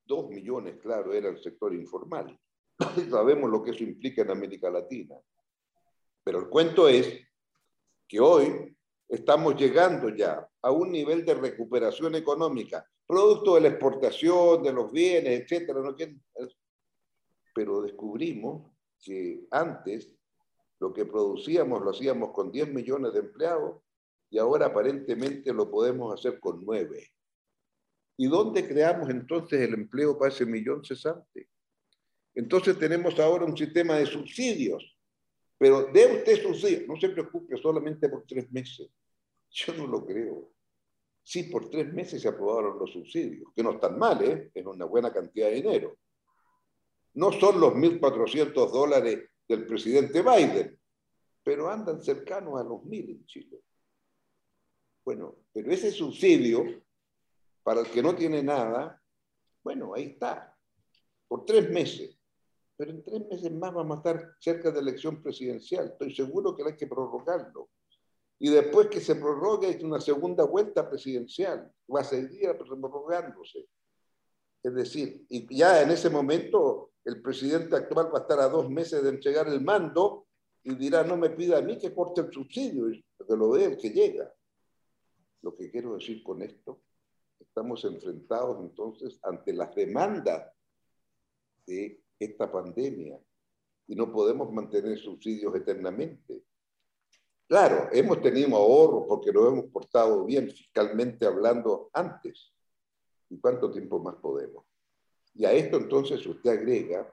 Dos 0.09 0.31
millones, 0.31 0.79
claro, 0.81 1.13
era 1.13 1.29
el 1.29 1.39
sector 1.43 1.75
informal. 1.75 2.35
Sabemos 3.11 3.51
lo 3.51 3.63
que 3.63 3.73
eso 3.73 3.85
implica 3.85 4.23
en 4.23 4.31
América 4.31 4.71
Latina. 4.71 5.15
Pero 6.25 6.39
el 6.39 6.49
cuento 6.49 6.89
es 6.89 7.29
que 8.09 8.19
hoy 8.19 8.75
estamos 9.07 9.55
llegando 9.57 10.09
ya 10.09 10.49
a 10.63 10.71
un 10.71 10.91
nivel 10.91 11.27
de 11.27 11.35
recuperación 11.35 12.15
económica, 12.15 12.89
producto 13.07 13.57
de 13.57 13.61
la 13.61 13.69
exportación, 13.69 14.63
de 14.63 14.73
los 14.73 14.91
bienes, 14.91 15.43
etcétera. 15.43 15.81
Pero 17.59 17.83
descubrimos 17.83 18.71
que 19.03 19.49
antes 19.51 20.15
lo 20.79 20.93
que 20.93 21.05
producíamos 21.05 21.83
lo 21.83 21.91
hacíamos 21.91 22.31
con 22.31 22.53
10 22.53 22.73
millones 22.73 23.13
de 23.13 23.19
empleados 23.19 23.83
y 24.31 24.39
ahora 24.39 24.67
aparentemente 24.67 25.53
lo 25.53 25.69
podemos 25.69 26.15
hacer 26.15 26.39
con 26.39 26.65
9. 26.65 27.05
¿Y 28.17 28.29
dónde 28.29 28.65
creamos 28.65 29.11
entonces 29.11 29.61
el 29.61 29.75
empleo 29.75 30.17
para 30.17 30.33
ese 30.33 30.47
millón 30.47 30.85
cesante? 30.85 31.49
Entonces 32.33 32.79
tenemos 32.79 33.19
ahora 33.19 33.45
un 33.45 33.57
sistema 33.57 33.97
de 33.97 34.07
subsidios, 34.07 34.97
pero 35.59 35.87
de 35.87 36.19
usted 36.19 36.41
subsidios, 36.41 36.87
no 36.87 36.95
se 37.01 37.09
preocupe 37.09 37.57
solamente 37.57 38.09
por 38.09 38.25
tres 38.25 38.49
meses. 38.53 38.89
Yo 39.51 39.75
no 39.75 39.89
lo 39.89 40.07
creo. 40.07 40.53
Sí, 41.25 41.43
por 41.43 41.69
tres 41.69 41.93
meses 41.93 42.23
se 42.23 42.29
aprobaron 42.29 42.79
los 42.79 42.93
subsidios, 42.93 43.51
que 43.53 43.65
no 43.65 43.73
están 43.73 43.99
mal, 43.99 44.23
¿eh? 44.23 44.53
es 44.55 44.65
una 44.65 44.85
buena 44.85 45.13
cantidad 45.13 45.49
de 45.49 45.57
dinero. 45.57 45.99
No 47.19 47.33
son 47.33 47.59
los 47.59 47.75
1.400 47.75 48.71
dólares 48.71 49.29
del 49.49 49.67
presidente 49.67 50.23
Biden, 50.23 50.79
pero 51.43 51.69
andan 51.69 52.01
cercanos 52.01 52.61
a 52.61 52.63
los 52.63 52.81
1.000 52.83 53.11
en 53.11 53.27
Chile. 53.27 53.61
Bueno, 55.05 55.35
pero 55.53 55.73
ese 55.73 55.91
subsidio 55.91 56.65
para 57.65 57.81
el 57.81 57.89
que 57.89 58.05
no 58.05 58.15
tiene 58.15 58.41
nada, 58.41 59.03
bueno, 59.65 59.95
ahí 59.95 60.05
está, 60.05 60.57
por 61.27 61.45
tres 61.45 61.69
meses. 61.71 62.17
Pero 62.77 62.93
en 62.93 63.03
tres 63.03 63.27
meses 63.29 63.51
más 63.51 63.75
vamos 63.75 63.97
a 63.97 63.99
estar 63.99 64.37
cerca 64.39 64.71
de 64.71 64.79
elección 64.79 65.21
presidencial. 65.21 65.89
Estoy 65.89 66.15
seguro 66.15 66.55
que 66.55 66.63
hay 66.63 66.77
que 66.77 66.87
prorrogarlo. 66.87 67.71
Y 68.39 68.49
después 68.49 68.87
que 68.87 69.01
se 69.01 69.17
prorrogue, 69.17 69.67
hay 69.67 69.83
una 69.83 70.01
segunda 70.01 70.45
vuelta 70.45 70.89
presidencial. 70.89 71.69
Va 71.93 72.03
a 72.03 72.05
seguir 72.05 72.57
prorrogándose. 72.57 73.67
Es 74.63 74.73
decir, 74.73 75.27
y 75.29 75.53
ya 75.57 75.83
en 75.83 75.91
ese 75.91 76.11
momento 76.11 76.88
el 77.09 77.23
presidente 77.23 77.75
actual 77.75 78.13
va 78.13 78.19
a 78.19 78.21
estar 78.21 78.39
a 78.39 78.51
dos 78.51 78.69
meses 78.69 79.03
de 79.03 79.09
entregar 79.09 79.49
el 79.49 79.63
mando 79.63 80.27
y 80.63 80.75
dirá, 80.75 81.03
no 81.05 81.17
me 81.17 81.31
pida 81.31 81.57
a 81.57 81.63
mí 81.63 81.79
que 81.79 81.95
corte 81.95 82.21
el 82.21 82.31
subsidio, 82.31 82.85
que 83.27 83.35
lo 83.35 83.51
vea 83.51 83.69
el 83.69 83.79
que 83.79 83.89
llega. 83.89 84.31
Lo 85.41 85.57
que 85.57 85.71
quiero 85.71 85.95
decir 85.95 86.23
con 86.23 86.43
esto 86.43 86.83
estamos 87.41 87.83
enfrentados 87.87 88.61
entonces 88.61 89.19
ante 89.23 89.55
las 89.55 89.75
demandas 89.75 90.53
de 91.65 92.03
esta 92.19 92.53
pandemia 92.53 93.19
y 93.87 93.95
no 93.95 94.13
podemos 94.13 94.53
mantener 94.53 94.99
subsidios 94.99 95.55
eternamente. 95.55 96.45
Claro, 97.47 97.89
hemos 97.91 98.21
tenido 98.21 98.55
ahorros 98.55 99.07
porque 99.09 99.33
lo 99.33 99.49
hemos 99.49 99.65
portado 99.71 100.27
bien 100.27 100.51
fiscalmente 100.51 101.25
hablando 101.25 101.89
antes. 101.95 102.53
¿Y 103.31 103.39
cuánto 103.41 103.71
tiempo 103.71 103.99
más 103.99 104.17
podemos? 104.17 104.67
Y 105.39 105.47
a 105.47 105.53
esto 105.53 105.79
entonces 105.79 106.27
usted 106.27 106.51
agrega 106.51 107.11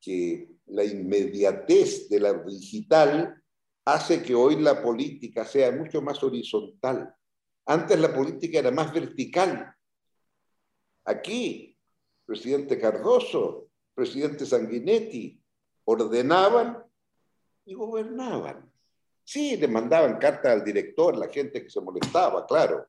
que 0.00 0.48
la 0.66 0.82
inmediatez 0.82 2.08
de 2.08 2.18
la 2.18 2.32
digital 2.32 3.40
hace 3.84 4.20
que 4.20 4.34
hoy 4.34 4.56
la 4.56 4.82
política 4.82 5.44
sea 5.44 5.70
mucho 5.70 6.02
más 6.02 6.20
horizontal 6.24 7.14
antes 7.66 7.98
la 7.98 8.14
política 8.14 8.58
era 8.58 8.70
más 8.70 8.92
vertical. 8.92 9.74
Aquí, 11.04 11.76
presidente 12.24 12.78
Cardoso, 12.78 13.70
presidente 13.94 14.44
Sanguinetti, 14.44 15.40
ordenaban 15.84 16.82
y 17.64 17.74
gobernaban. 17.74 18.70
Sí, 19.22 19.56
le 19.56 19.68
mandaban 19.68 20.18
cartas 20.18 20.52
al 20.52 20.64
director, 20.64 21.16
la 21.16 21.28
gente 21.28 21.62
que 21.62 21.70
se 21.70 21.80
molestaba, 21.80 22.46
claro. 22.46 22.86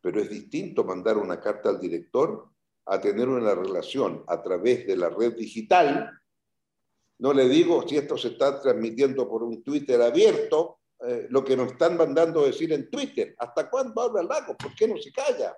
Pero 0.00 0.20
es 0.20 0.30
distinto 0.30 0.84
mandar 0.84 1.18
una 1.18 1.38
carta 1.38 1.68
al 1.68 1.78
director 1.78 2.50
a 2.86 3.00
tener 3.00 3.28
una 3.28 3.54
relación 3.54 4.24
a 4.26 4.42
través 4.42 4.86
de 4.86 4.96
la 4.96 5.10
red 5.10 5.34
digital. 5.36 6.10
No 7.18 7.32
le 7.32 7.48
digo 7.48 7.86
si 7.86 7.96
esto 7.96 8.16
se 8.16 8.28
está 8.28 8.60
transmitiendo 8.60 9.28
por 9.28 9.42
un 9.42 9.62
Twitter 9.62 10.00
abierto, 10.00 10.80
eh, 11.06 11.26
lo 11.28 11.44
que 11.44 11.56
nos 11.56 11.72
están 11.72 11.96
mandando 11.96 12.44
decir 12.44 12.72
en 12.72 12.88
Twitter. 12.88 13.34
¿Hasta 13.38 13.68
cuándo 13.68 14.00
habla 14.00 14.22
Lago? 14.22 14.56
¿Por 14.56 14.74
qué 14.74 14.88
no 14.88 14.96
se 14.96 15.12
calla? 15.12 15.56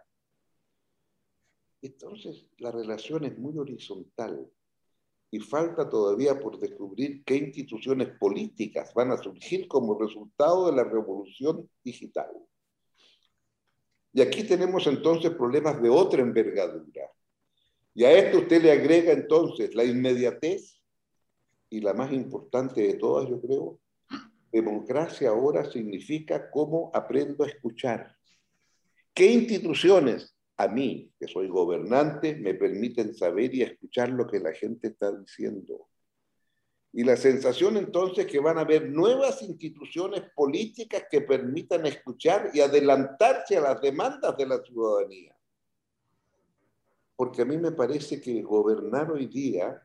Entonces, 1.81 2.47
la 2.59 2.72
relación 2.72 3.24
es 3.24 3.39
muy 3.39 3.57
horizontal 3.57 4.51
y 5.31 5.41
falta 5.41 5.89
todavía 5.89 6.41
por 6.41 6.59
descubrir 6.59 7.22
qué 7.24 7.37
instituciones 7.37 8.09
políticas 8.18 8.93
van 8.95 9.12
a 9.12 9.18
surgir 9.18 9.68
como 9.68 9.99
resultado 9.99 10.66
de 10.66 10.76
la 10.76 10.85
revolución 10.85 11.68
digital. 11.85 12.31
Y 14.12 14.22
aquí 14.22 14.43
tenemos 14.43 14.87
entonces 14.87 15.31
problemas 15.33 15.81
de 15.81 15.91
otra 15.91 16.22
envergadura. 16.22 17.12
Y 17.99 18.05
a 18.05 18.13
esto 18.13 18.39
usted 18.39 18.63
le 18.63 18.71
agrega 18.71 19.11
entonces 19.11 19.75
la 19.75 19.83
inmediatez 19.83 20.81
y 21.69 21.81
la 21.81 21.95
más 21.95 22.13
importante 22.13 22.81
de 22.81 22.95
todas, 22.95 23.29
yo 23.29 23.41
creo, 23.41 23.81
democracia 24.53 25.31
ahora 25.31 25.69
significa 25.69 26.49
cómo 26.49 26.93
aprendo 26.95 27.43
a 27.43 27.49
escuchar. 27.49 28.15
¿Qué 29.13 29.27
instituciones 29.27 30.33
a 30.59 30.69
mí, 30.69 31.13
que 31.19 31.27
soy 31.27 31.49
gobernante, 31.49 32.37
me 32.37 32.55
permiten 32.55 33.17
saber 33.17 33.53
y 33.53 33.63
escuchar 33.63 34.11
lo 34.11 34.29
que 34.29 34.39
la 34.39 34.53
gente 34.53 34.87
está 34.87 35.11
diciendo? 35.11 35.89
Y 36.93 37.03
la 37.03 37.17
sensación 37.17 37.79
entonces 37.79 38.27
que 38.27 38.39
van 38.39 38.59
a 38.59 38.61
haber 38.61 38.89
nuevas 38.89 39.43
instituciones 39.43 40.23
políticas 40.37 41.03
que 41.11 41.23
permitan 41.23 41.85
escuchar 41.85 42.53
y 42.55 42.61
adelantarse 42.61 43.57
a 43.57 43.61
las 43.63 43.81
demandas 43.81 44.37
de 44.37 44.47
la 44.47 44.63
ciudadanía. 44.63 45.38
Porque 47.19 47.43
a 47.43 47.45
mí 47.45 47.59
me 47.59 47.73
parece 47.73 48.21
que 48.21 48.43
gobernar 48.43 49.11
hoy 49.11 49.27
día 49.27 49.85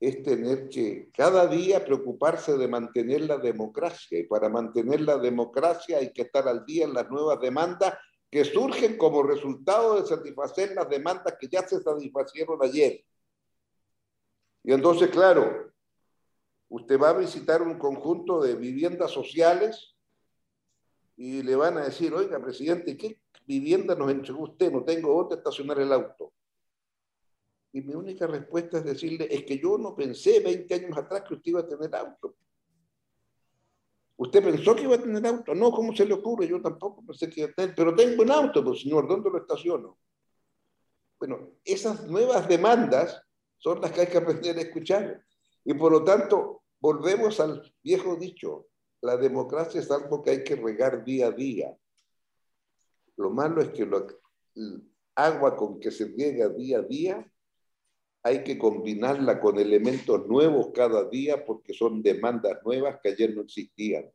es 0.00 0.24
tener 0.24 0.68
que 0.68 1.08
cada 1.16 1.46
día 1.46 1.84
preocuparse 1.84 2.58
de 2.58 2.66
mantener 2.66 3.20
la 3.20 3.38
democracia. 3.38 4.18
Y 4.18 4.24
para 4.24 4.48
mantener 4.48 5.02
la 5.02 5.18
democracia 5.18 5.98
hay 5.98 6.12
que 6.12 6.22
estar 6.22 6.48
al 6.48 6.66
día 6.66 6.84
en 6.84 6.94
las 6.94 7.08
nuevas 7.08 7.40
demandas 7.40 7.94
que 8.28 8.44
surgen 8.44 8.98
como 8.98 9.22
resultado 9.22 10.00
de 10.00 10.08
satisfacer 10.08 10.74
las 10.74 10.88
demandas 10.88 11.36
que 11.38 11.46
ya 11.46 11.62
se 11.62 11.80
satisfacieron 11.80 12.58
ayer. 12.60 13.04
Y 14.64 14.72
entonces, 14.72 15.10
claro, 15.10 15.72
usted 16.70 17.00
va 17.00 17.10
a 17.10 17.18
visitar 17.18 17.62
un 17.62 17.78
conjunto 17.78 18.42
de 18.42 18.56
viviendas 18.56 19.12
sociales 19.12 19.94
y 21.16 21.44
le 21.44 21.54
van 21.54 21.78
a 21.78 21.84
decir, 21.84 22.12
oiga, 22.12 22.42
presidente, 22.42 22.96
¿qué 22.96 23.20
vivienda 23.46 23.94
nos 23.94 24.10
entregó 24.10 24.44
usted? 24.44 24.72
No 24.72 24.84
tengo 24.84 25.14
dónde 25.14 25.36
estacionar 25.36 25.78
el 25.80 25.92
auto. 25.92 26.32
Y 27.72 27.82
mi 27.82 27.94
única 27.94 28.26
respuesta 28.26 28.78
es 28.78 28.84
decirle, 28.84 29.26
es 29.30 29.44
que 29.44 29.58
yo 29.58 29.76
no 29.78 29.96
pensé 29.96 30.40
20 30.40 30.74
años 30.74 30.96
atrás 30.96 31.24
que 31.26 31.34
usted 31.34 31.50
iba 31.50 31.60
a 31.60 31.66
tener 31.66 31.94
auto. 31.94 32.36
¿Usted 34.16 34.44
pensó 34.44 34.76
que 34.76 34.82
iba 34.82 34.94
a 34.94 35.02
tener 35.02 35.26
auto? 35.26 35.54
No, 35.54 35.72
¿cómo 35.72 35.94
se 35.94 36.06
le 36.06 36.14
ocurre? 36.14 36.46
Yo 36.46 36.62
tampoco 36.62 37.04
pensé 37.04 37.28
que 37.28 37.40
iba 37.40 37.50
a 37.50 37.52
tener, 37.52 37.74
pero 37.74 37.94
tengo 37.94 38.22
un 38.22 38.30
auto, 38.30 38.62
pues 38.62 38.82
señor, 38.82 39.08
¿dónde 39.08 39.28
lo 39.28 39.38
estaciono? 39.38 39.98
Bueno, 41.18 41.50
esas 41.64 42.06
nuevas 42.06 42.48
demandas 42.48 43.20
son 43.58 43.80
las 43.80 43.90
que 43.90 44.02
hay 44.02 44.06
que 44.06 44.18
aprender 44.18 44.56
a 44.56 44.60
escuchar. 44.60 45.24
Y 45.64 45.74
por 45.74 45.90
lo 45.90 46.04
tanto, 46.04 46.62
volvemos 46.78 47.40
al 47.40 47.74
viejo 47.82 48.14
dicho, 48.14 48.68
la 49.00 49.16
democracia 49.16 49.80
es 49.80 49.90
algo 49.90 50.22
que 50.22 50.30
hay 50.30 50.44
que 50.44 50.54
regar 50.54 51.04
día 51.04 51.26
a 51.26 51.30
día. 51.30 51.76
Lo 53.16 53.30
malo 53.30 53.62
es 53.62 53.70
que 53.70 53.86
lo, 53.86 54.06
el 54.54 54.82
agua 55.14 55.56
con 55.56 55.78
que 55.78 55.90
se 55.90 56.06
riega 56.06 56.48
día 56.48 56.78
a 56.78 56.82
día 56.82 57.32
hay 58.22 58.42
que 58.42 58.58
combinarla 58.58 59.38
con 59.38 59.58
elementos 59.58 60.26
nuevos 60.26 60.70
cada 60.74 61.08
día 61.10 61.44
porque 61.44 61.74
son 61.74 62.02
demandas 62.02 62.58
nuevas 62.64 62.98
que 63.02 63.10
ayer 63.10 63.34
no 63.34 63.42
existían. 63.42 64.10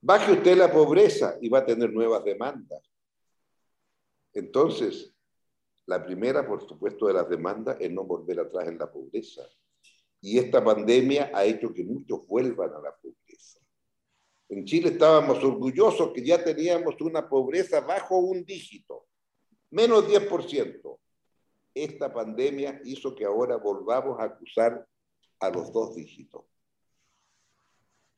Baje 0.00 0.32
usted 0.32 0.56
la 0.56 0.72
pobreza 0.72 1.38
y 1.40 1.48
va 1.48 1.60
a 1.60 1.66
tener 1.66 1.92
nuevas 1.92 2.24
demandas. 2.24 2.82
Entonces, 4.32 5.14
la 5.86 6.04
primera, 6.04 6.46
por 6.46 6.66
supuesto, 6.68 7.06
de 7.06 7.14
las 7.14 7.28
demandas 7.28 7.76
es 7.80 7.90
no 7.90 8.04
volver 8.04 8.40
atrás 8.40 8.68
en 8.68 8.78
la 8.78 8.90
pobreza. 8.90 9.42
Y 10.20 10.38
esta 10.38 10.62
pandemia 10.62 11.30
ha 11.32 11.44
hecho 11.44 11.72
que 11.72 11.84
muchos 11.84 12.26
vuelvan 12.26 12.74
a 12.74 12.80
la 12.80 12.94
pobreza. 12.96 13.57
En 14.48 14.64
Chile 14.64 14.90
estábamos 14.90 15.42
orgullosos 15.44 16.12
que 16.12 16.24
ya 16.24 16.42
teníamos 16.42 17.00
una 17.00 17.28
pobreza 17.28 17.80
bajo 17.80 18.18
un 18.18 18.44
dígito, 18.44 19.06
menos 19.70 20.06
10% 20.08 20.98
esta 21.84 22.12
pandemia 22.12 22.80
hizo 22.84 23.14
que 23.14 23.24
ahora 23.24 23.56
volvamos 23.56 24.18
a 24.18 24.24
acusar 24.24 24.86
a 25.40 25.50
los 25.50 25.72
dos 25.72 25.94
dígitos. 25.94 26.44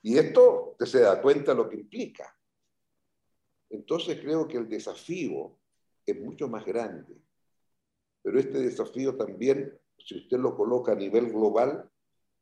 Y 0.02 0.16
esto 0.16 0.76
se 0.80 1.00
da 1.00 1.20
cuenta 1.20 1.52
lo 1.52 1.68
que 1.68 1.76
implica. 1.76 2.34
Entonces 3.68 4.18
creo 4.20 4.48
que 4.48 4.56
el 4.56 4.68
desafío 4.68 5.58
es 6.06 6.18
mucho 6.18 6.48
más 6.48 6.64
grande. 6.64 7.20
Pero 8.22 8.38
este 8.38 8.58
desafío 8.58 9.16
también, 9.16 9.78
si 9.98 10.16
usted 10.16 10.38
lo 10.38 10.56
coloca 10.56 10.92
a 10.92 10.96
nivel 10.96 11.30
global, 11.30 11.90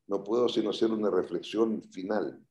no 0.07 0.23
puedo 0.25 0.49
sino 0.49 0.71
hacer 0.71 0.91
una 0.91 1.11
reflexión 1.11 1.83
final. 1.91 2.45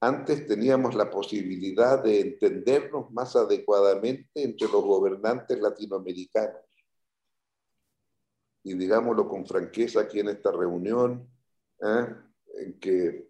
Antes 0.00 0.46
teníamos 0.46 0.94
la 0.94 1.10
posibilidad 1.10 2.02
de 2.02 2.20
entendernos 2.20 3.10
más 3.12 3.36
adecuadamente 3.36 4.42
entre 4.42 4.68
los 4.68 4.82
gobernantes 4.82 5.58
latinoamericanos 5.60 6.64
y 8.64 8.74
digámoslo 8.74 9.28
con 9.28 9.46
franqueza 9.46 10.00
aquí 10.00 10.20
en 10.20 10.28
esta 10.28 10.50
reunión, 10.50 11.28
¿eh? 11.82 12.06
en 12.56 12.80
que 12.80 13.28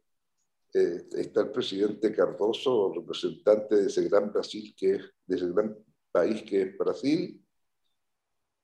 eh, 0.73 1.09
está 1.17 1.43
el 1.43 1.51
presidente 1.51 2.13
Cardoso, 2.13 2.93
representante 2.95 3.77
de 3.77 3.87
ese 3.89 4.09
gran 4.09 4.33
Brasil, 4.33 4.75
que 4.77 4.95
es, 4.95 5.03
de 5.27 5.37
ese 5.37 5.49
gran 5.51 5.77
país 6.13 6.43
que 6.45 6.63
es 6.63 6.79
Brasil, 6.79 7.45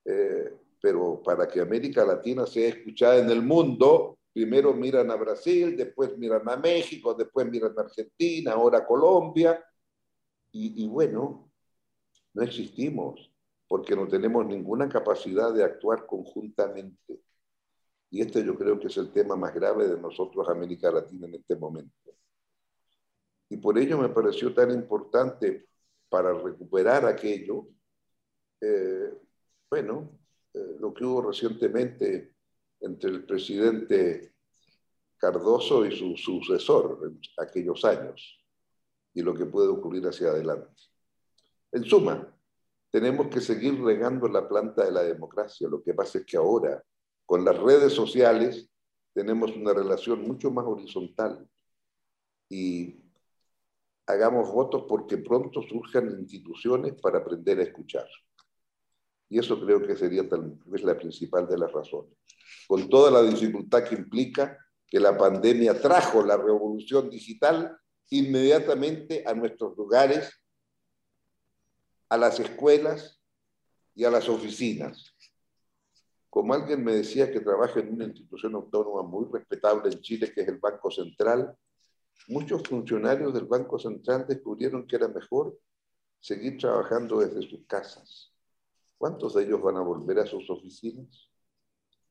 eh, 0.05 0.57
pero 0.81 1.21
para 1.23 1.49
que 1.49 1.61
América 1.61 2.05
Latina 2.05 2.47
sea 2.47 2.69
escuchada 2.69 3.19
en 3.19 3.31
el 3.31 3.43
mundo, 3.43 4.20
primero 4.33 4.73
miran 4.75 5.11
a 5.11 5.17
Brasil, 5.17 5.77
después 5.77 6.17
miran 6.17 6.49
a 6.49 6.57
México, 6.57 7.15
después 7.15 7.49
miran 7.49 7.75
a 7.77 7.83
Argentina, 7.83 8.53
ahora 8.53 8.79
a 8.79 8.87
Colombia, 8.87 9.63
y, 10.53 10.89
bueno, 10.89 11.53
no 12.35 12.43
existimos 12.43 13.33
porque 13.69 13.95
no 13.95 14.09
tenemos 14.09 14.45
ninguna 14.47 14.89
capacidad 14.89 15.53
de 15.55 15.63
actuar 15.63 16.07
conjuntamente. 16.07 17.21
Y 18.11 18.21
este 18.21 18.45
yo 18.45 18.57
creo 18.57 18.81
que 18.81 18.89
es 18.89 18.97
el 18.97 19.13
tema 19.13 19.37
más 19.37 19.55
grave 19.55 19.87
de 19.87 20.01
nosotros, 20.01 20.49
América 20.49 20.91
Latina, 20.91 21.29
en 21.29 21.37
este 21.37 21.55
momento. 21.55 22.17
Y 23.49 23.59
por 23.59 23.79
ello 23.79 23.99
me 23.99 24.09
pareció 24.09 24.53
tan 24.53 24.73
importante 24.73 25.69
para 26.09 26.33
recuperar 26.33 27.07
aquello, 27.07 27.69
eh, 28.61 29.15
bueno, 29.71 30.19
eh, 30.53 30.77
lo 30.81 30.93
que 30.93 31.05
hubo 31.05 31.23
recientemente 31.23 32.35
entre 32.81 33.11
el 33.11 33.25
presidente 33.25 34.35
Cardoso 35.17 35.85
y 35.85 35.95
su 35.97 36.17
sucesor 36.17 37.01
en 37.05 37.21
aquellos 37.39 37.85
años, 37.85 38.43
y 39.13 39.23
lo 39.23 39.35
que 39.35 39.45
puede 39.45 39.69
ocurrir 39.69 40.07
hacia 40.07 40.29
adelante. 40.29 40.83
En 41.73 41.85
suma, 41.85 42.35
tenemos 42.91 43.29
que 43.29 43.41
seguir 43.41 43.81
regando 43.83 44.29
la 44.29 44.49
planta 44.49 44.85
de 44.85 44.93
la 44.93 45.03
democracia. 45.03 45.69
Lo 45.69 45.83
que 45.83 45.95
pasa 45.95 46.19
es 46.19 46.25
que 46.25 46.37
ahora, 46.37 46.83
con 47.27 47.45
las 47.45 47.57
redes 47.59 47.93
sociales, 47.93 48.69
tenemos 49.13 49.55
una 49.55 49.73
relación 49.73 50.23
mucho 50.23 50.51
más 50.51 50.65
horizontal. 50.67 51.47
Y 52.49 53.01
hagamos 54.07 54.51
votos 54.51 54.85
porque 54.89 55.19
pronto 55.19 55.63
surjan 55.63 56.11
instituciones 56.19 56.95
para 57.01 57.19
aprender 57.19 57.61
a 57.61 57.65
escuchar. 57.65 58.09
Y 59.31 59.39
eso 59.39 59.59
creo 59.59 59.81
que 59.81 59.97
sería 59.97 60.29
tal 60.29 60.59
vez 60.67 60.83
la 60.83 60.99
principal 60.99 61.49
de 61.49 61.57
las 61.57 61.73
razones. 61.73 62.13
Con 62.67 62.91
toda 62.91 63.11
la 63.11 63.23
dificultad 63.23 63.85
que 63.85 63.95
implica 63.95 64.59
que 64.87 64.99
la 64.99 65.17
pandemia 65.17 65.81
trajo 65.81 66.23
la 66.23 66.37
revolución 66.37 67.09
digital 67.09 67.79
inmediatamente 68.11 69.23
a 69.25 69.33
nuestros 69.33 69.77
lugares 69.77 70.31
a 72.09 72.17
las 72.17 72.41
escuelas 72.41 73.23
y 73.95 74.05
a 74.05 74.11
las 74.11 74.29
oficinas. 74.29 75.15
Como 76.29 76.53
alguien 76.53 76.83
me 76.83 76.95
decía 76.95 77.31
que 77.31 77.41
trabaja 77.41 77.79
en 77.79 77.93
una 77.93 78.07
institución 78.07 78.57
autónoma 78.57 79.03
muy 79.03 79.27
respetable 79.33 79.93
en 79.93 80.01
Chile, 80.01 80.33
que 80.33 80.43
es 80.43 80.49
el 80.49 80.59
Banco 80.59 80.91
Central, 80.91 81.57
muchos 82.29 82.63
funcionarios 82.65 83.33
del 83.33 83.45
Banco 83.45 83.79
Central 83.79 84.27
descubrieron 84.29 84.87
que 84.89 84.97
era 84.97 85.07
mejor 85.07 85.57
seguir 86.19 86.59
trabajando 86.59 87.21
desde 87.21 87.49
sus 87.49 87.65
casas. 87.67 88.33
¿Cuántos 89.01 89.35
de 89.35 89.45
ellos 89.45 89.63
van 89.63 89.79
a 89.79 89.83
volver 89.83 90.19
a 90.19 90.27
sus 90.27 90.51
oficinas? 90.51 91.31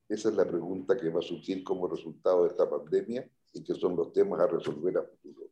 Esa 0.07 0.29
es 0.29 0.35
la 0.35 0.45
pregunta 0.45 0.97
que 0.97 1.09
va 1.09 1.19
a 1.19 1.21
surgir 1.21 1.63
como 1.63 1.87
resultado 1.87 2.43
de 2.43 2.49
esta 2.49 2.67
pandemia 2.67 3.29
y 3.53 3.63
que 3.63 3.75
son 3.75 3.95
los 3.95 4.11
temas 4.11 4.39
a 4.39 4.47
resolver 4.47 4.97
a 4.97 5.03
futuro. 5.03 5.51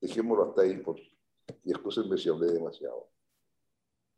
Dejémoslo 0.00 0.44
hasta 0.44 0.62
ahí 0.62 0.76
por, 0.78 1.00
y 1.64 1.72
escúsenme 1.72 2.16
si 2.16 2.28
hablé 2.28 2.52
demasiado 2.52 3.12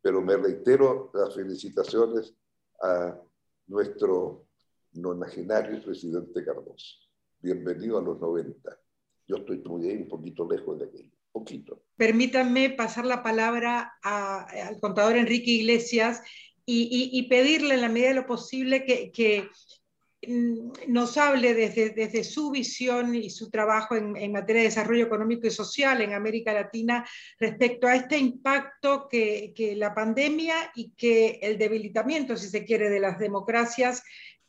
pero 0.04 0.20
me 0.20 0.36
reitero 0.36 1.10
las 1.14 1.34
felicitaciones 1.34 2.36
a 2.82 3.18
nuestro 3.68 4.44
nonagenario 4.92 5.82
presidente 5.82 6.44
Cardoso. 6.44 6.98
Bienvenido 7.40 7.96
a 7.96 8.02
los 8.02 8.20
90. 8.20 8.78
Yo 9.26 9.36
estoy 9.36 9.62
todavía 9.62 9.94
un 9.94 10.06
poquito 10.06 10.46
lejos 10.46 10.78
de 10.78 10.84
aquello, 10.84 11.13
poquito. 11.34 11.82
Permítanme 11.96 12.70
pasar 12.70 13.04
la 13.04 13.22
palabra 13.22 13.94
al 14.02 14.78
contador 14.80 15.16
Enrique 15.16 15.50
Iglesias 15.50 16.22
y, 16.64 17.26
pedirle 17.28 17.74
en 17.74 17.82
la 17.82 17.88
medida 17.88 18.08
de 18.08 18.14
lo 18.14 18.26
posible 18.26 18.84
que, 18.84 19.48
mm, 20.26 20.88
nos 20.88 21.18
hable 21.18 21.52
desde, 21.52 22.24
su 22.24 22.50
visión 22.50 23.14
y 23.14 23.28
su 23.30 23.50
trabajo 23.50 23.96
en, 23.96 24.32
materia 24.32 24.62
de 24.62 24.68
desarrollo 24.68 25.04
económico 25.04 25.46
y 25.46 25.50
social 25.50 26.00
en 26.00 26.14
América 26.14 26.54
Latina 26.54 27.04
respecto 27.38 27.86
a 27.86 27.96
este 27.96 28.16
impacto 28.16 29.08
que, 29.10 29.52
que 29.54 29.76
la 29.76 29.92
pandemia 29.92 30.54
y 30.74 30.92
que 30.96 31.40
el 31.42 31.58
debilitamiento, 31.58 32.36
si 32.36 32.48
se 32.48 32.64
quiere, 32.64 32.88
de 32.88 33.00
las 33.00 33.18
democracias 33.18 34.02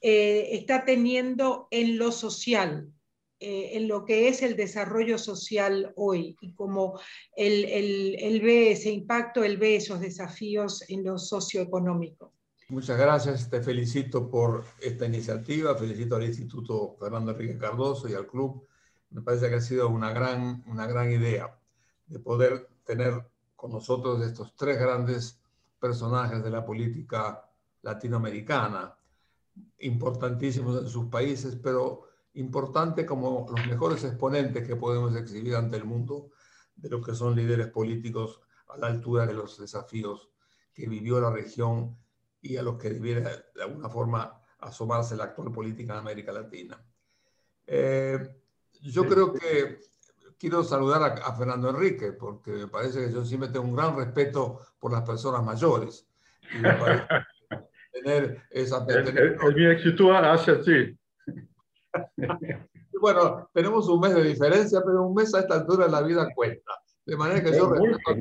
eh, 0.07 0.49
está 0.51 0.85
teniendo 0.85 1.67
en 1.71 1.97
lo 1.97 2.11
social, 2.11 2.91
eh, 3.39 3.71
en 3.73 3.87
lo 3.87 4.05
que 4.05 4.29
es 4.29 4.41
el 4.41 4.55
desarrollo 4.55 5.17
social 5.17 5.91
hoy 5.97 6.37
y 6.39 6.53
cómo 6.53 6.99
él, 7.35 7.65
él, 7.65 8.15
él, 8.19 8.41
ve 8.41 8.71
ese 8.71 8.89
impacto, 8.91 9.43
él 9.43 9.57
ve 9.57 9.75
esos 9.75 9.99
desafíos 9.99 10.83
en 10.87 11.03
lo 11.03 11.17
socioeconómico. 11.17 12.31
Muchas 12.69 12.97
gracias, 12.97 13.49
te 13.49 13.61
felicito 13.61 14.29
por 14.29 14.63
esta 14.81 15.05
iniciativa, 15.05 15.75
felicito 15.75 16.15
al 16.15 16.23
Instituto 16.23 16.95
Fernando 16.99 17.31
Enrique 17.31 17.57
Cardoso 17.57 18.07
y 18.09 18.13
al 18.13 18.25
club. 18.25 18.65
Me 19.11 19.21
parece 19.21 19.49
que 19.49 19.55
ha 19.55 19.61
sido 19.61 19.89
una 19.89 20.11
gran, 20.11 20.63
una 20.67 20.87
gran 20.87 21.11
idea 21.11 21.59
de 22.07 22.19
poder 22.19 22.69
tener 22.85 23.21
con 23.55 23.71
nosotros 23.71 24.25
estos 24.25 24.55
tres 24.55 24.79
grandes 24.79 25.39
personajes 25.79 26.43
de 26.43 26.49
la 26.49 26.65
política 26.65 27.49
latinoamericana, 27.81 28.97
importantísimos 29.79 30.81
en 30.81 30.89
sus 30.89 31.05
países, 31.07 31.55
pero 31.61 32.03
importante 32.35 33.05
como 33.05 33.47
los 33.49 33.67
mejores 33.67 34.03
exponentes 34.03 34.67
que 34.67 34.75
podemos 34.75 35.15
exhibir 35.15 35.55
ante 35.55 35.77
el 35.77 35.85
mundo 35.85 36.31
de 36.75 36.89
lo 36.89 37.01
que 37.01 37.15
son 37.15 37.35
líderes 37.35 37.67
políticos 37.67 38.41
a 38.67 38.77
la 38.77 38.87
altura 38.87 39.25
de 39.25 39.33
los 39.33 39.59
desafíos 39.59 40.29
que 40.73 40.87
vivió 40.87 41.19
la 41.19 41.31
región 41.31 41.97
y 42.41 42.57
a 42.57 42.61
los 42.61 42.77
que 42.77 42.89
debiera 42.89 43.29
de 43.55 43.63
alguna 43.63 43.89
forma 43.89 44.41
asomarse 44.59 45.15
la 45.15 45.25
actual 45.25 45.51
política 45.51 45.93
en 45.93 45.99
América 45.99 46.31
Latina. 46.31 46.83
Eh, 47.65 48.19
yo 48.81 49.07
creo 49.07 49.33
que 49.33 49.79
quiero 50.37 50.63
saludar 50.63 51.01
a, 51.03 51.27
a, 51.27 51.35
Fernando 51.35 51.69
Enrique, 51.69 52.11
porque 52.11 52.51
me 52.51 52.67
parece 52.67 53.05
que 53.05 53.13
yo 53.13 53.23
siempre 53.25 53.49
tengo 53.49 53.65
un 53.65 53.75
gran 53.75 53.95
respeto 53.95 54.59
por 54.79 54.91
las 54.91 55.01
personas 55.03 55.43
mayores. 55.43 56.07
Y 56.53 56.57
me 56.59 56.73
parece 56.73 57.07
tener 57.93 58.43
esa... 58.51 58.85
Tener, 58.85 59.17
el, 59.17 59.37
el, 59.41 59.55
mi 59.55 59.65
actitud 59.65 60.11
hace 60.11 60.51
así. 60.51 60.97
Bueno, 63.01 63.49
tenemos 63.53 63.87
un 63.87 63.99
mes 63.99 64.15
de 64.15 64.23
diferencia, 64.23 64.81
pero 64.85 65.03
un 65.03 65.13
mes 65.13 65.33
a 65.33 65.39
esta 65.39 65.55
altura 65.55 65.85
de 65.85 65.91
la 65.91 66.01
vida 66.01 66.27
cuenta. 66.33 66.71
De 67.05 67.15
manera 67.15 67.43
que 67.43 67.55
yo 67.55 67.69
respeto, 67.71 68.15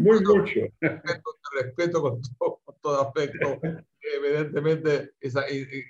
muy 0.00 0.20
mucho. 0.20 0.60
Respeto, 0.80 1.30
respeto 1.52 2.02
con, 2.02 2.20
todo, 2.38 2.60
con, 2.64 2.74
todo, 2.80 3.00
aspecto. 3.02 3.60
Evidentemente, 4.00 5.10
esa 5.20 5.44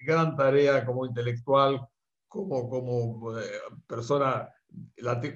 gran 0.04 0.36
tarea 0.36 0.84
como 0.84 1.06
intelectual, 1.06 1.80
como, 2.26 2.68
como 2.68 3.38
eh, 3.38 3.44
persona 3.86 4.48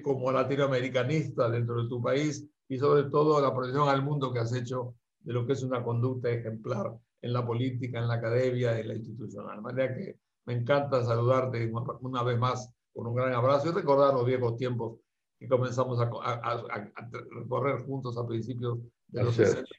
como 0.01 0.31
latinoamericanista 0.31 1.49
dentro 1.49 1.83
de 1.83 1.89
tu 1.89 2.01
país 2.01 2.45
y 2.67 2.77
sobre 2.77 3.03
todo 3.03 3.41
la 3.41 3.53
proyección 3.53 3.89
al 3.89 4.01
mundo 4.01 4.31
que 4.31 4.39
has 4.39 4.53
hecho 4.53 4.95
de 5.19 5.33
lo 5.33 5.45
que 5.45 5.53
es 5.53 5.63
una 5.63 5.83
conducta 5.83 6.29
ejemplar 6.29 6.93
en 7.21 7.33
la 7.33 7.45
política, 7.45 7.99
en 7.99 8.07
la 8.07 8.15
academia, 8.15 8.79
en 8.79 8.87
la 8.87 8.95
institucional. 8.95 9.57
De 9.57 9.61
manera 9.61 9.95
que 9.95 10.19
me 10.45 10.53
encanta 10.53 11.03
saludarte 11.03 11.71
una 12.01 12.23
vez 12.23 12.37
más 12.37 12.71
con 12.93 13.07
un 13.07 13.15
gran 13.15 13.33
abrazo 13.33 13.69
y 13.69 13.71
recordar 13.71 14.13
los 14.13 14.25
viejos 14.25 14.55
tiempos 14.57 14.99
que 15.37 15.47
comenzamos 15.47 15.99
a, 15.99 16.03
a, 16.03 16.33
a, 16.33 16.91
a 16.95 17.09
recorrer 17.31 17.83
juntos 17.85 18.17
a 18.17 18.25
principios 18.25 18.79
de 19.07 19.23
los 19.23 19.35
60 19.35 19.69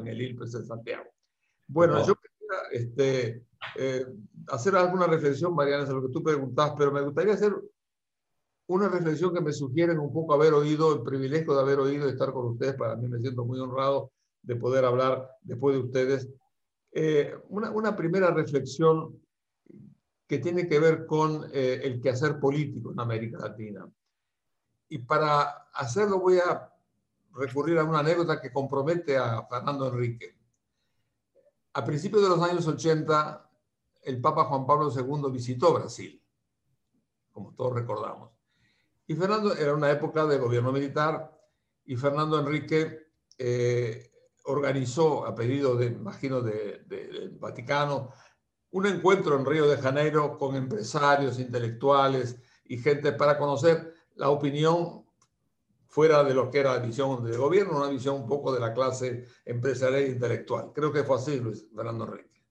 en 0.00 0.08
el 0.08 0.20
ILPES 0.20 0.52
de 0.52 0.64
Santiago. 0.64 1.04
Bueno, 1.66 1.94
no. 1.94 2.06
yo 2.06 2.14
quería 2.16 2.84
este, 2.84 3.46
eh, 3.78 4.06
hacer 4.48 4.76
alguna 4.76 5.06
reflexión, 5.06 5.54
Mariana, 5.54 5.86
sobre 5.86 6.00
lo 6.00 6.06
que 6.08 6.12
tú 6.12 6.22
preguntas, 6.22 6.74
pero 6.76 6.92
me 6.92 7.02
gustaría 7.02 7.34
hacer 7.34 7.54
una 8.66 8.88
reflexión 8.88 9.34
que 9.34 9.40
me 9.40 9.52
sugieren 9.52 9.98
un 9.98 10.12
poco 10.12 10.34
haber 10.34 10.54
oído, 10.54 10.94
el 10.94 11.02
privilegio 11.02 11.54
de 11.54 11.60
haber 11.60 11.78
oído 11.78 12.06
y 12.06 12.12
estar 12.12 12.32
con 12.32 12.46
ustedes. 12.46 12.74
Para 12.74 12.96
mí 12.96 13.08
me 13.08 13.20
siento 13.20 13.44
muy 13.44 13.58
honrado 13.60 14.10
de 14.42 14.56
poder 14.56 14.84
hablar 14.84 15.30
después 15.42 15.76
de 15.76 15.82
ustedes. 15.82 16.28
Eh, 16.92 17.34
una, 17.48 17.70
una 17.70 17.96
primera 17.96 18.30
reflexión 18.30 19.20
que 20.34 20.40
tiene 20.40 20.66
que 20.66 20.80
ver 20.80 21.06
con 21.06 21.48
eh, 21.52 21.80
el 21.84 22.00
quehacer 22.00 22.40
político 22.40 22.90
en 22.90 22.98
América 22.98 23.38
Latina. 23.38 23.88
Y 24.88 24.98
para 24.98 25.68
hacerlo 25.72 26.18
voy 26.18 26.38
a 26.38 26.72
recurrir 27.34 27.78
a 27.78 27.84
una 27.84 28.00
anécdota 28.00 28.40
que 28.40 28.52
compromete 28.52 29.16
a 29.16 29.46
Fernando 29.46 29.86
Enrique. 29.86 30.36
A 31.74 31.84
principios 31.84 32.22
de 32.22 32.28
los 32.30 32.42
años 32.42 32.66
80, 32.66 33.48
el 34.02 34.20
Papa 34.20 34.46
Juan 34.46 34.66
Pablo 34.66 34.90
II 34.92 35.30
visitó 35.30 35.72
Brasil, 35.72 36.20
como 37.30 37.54
todos 37.54 37.74
recordamos. 37.74 38.30
Y 39.06 39.14
Fernando 39.14 39.54
era 39.54 39.72
una 39.72 39.90
época 39.92 40.26
de 40.26 40.38
gobierno 40.38 40.72
militar 40.72 41.30
y 41.84 41.94
Fernando 41.94 42.40
Enrique 42.40 43.06
eh, 43.38 44.10
organizó, 44.46 45.26
a 45.26 45.34
pedido, 45.34 45.76
de, 45.76 45.86
imagino, 45.86 46.40
del 46.40 46.88
de, 46.88 47.30
Vaticano, 47.38 48.10
un 48.74 48.86
encuentro 48.86 49.38
en 49.38 49.46
Río 49.46 49.68
de 49.68 49.76
Janeiro 49.76 50.36
con 50.36 50.56
empresarios, 50.56 51.38
intelectuales 51.38 52.40
y 52.64 52.76
gente 52.76 53.12
para 53.12 53.38
conocer 53.38 53.94
la 54.16 54.30
opinión 54.30 55.04
fuera 55.86 56.24
de 56.24 56.34
lo 56.34 56.50
que 56.50 56.58
era 56.58 56.74
la 56.74 56.84
visión 56.84 57.24
del 57.24 57.38
gobierno, 57.38 57.76
una 57.76 57.88
visión 57.88 58.16
un 58.16 58.26
poco 58.26 58.52
de 58.52 58.58
la 58.58 58.74
clase 58.74 59.26
empresarial 59.44 60.02
e 60.02 60.08
intelectual. 60.08 60.72
Creo 60.74 60.92
que 60.92 61.04
fue 61.04 61.16
así, 61.16 61.38
Luis 61.38 61.68
Fernando 61.72 62.04
Enrique. 62.04 62.42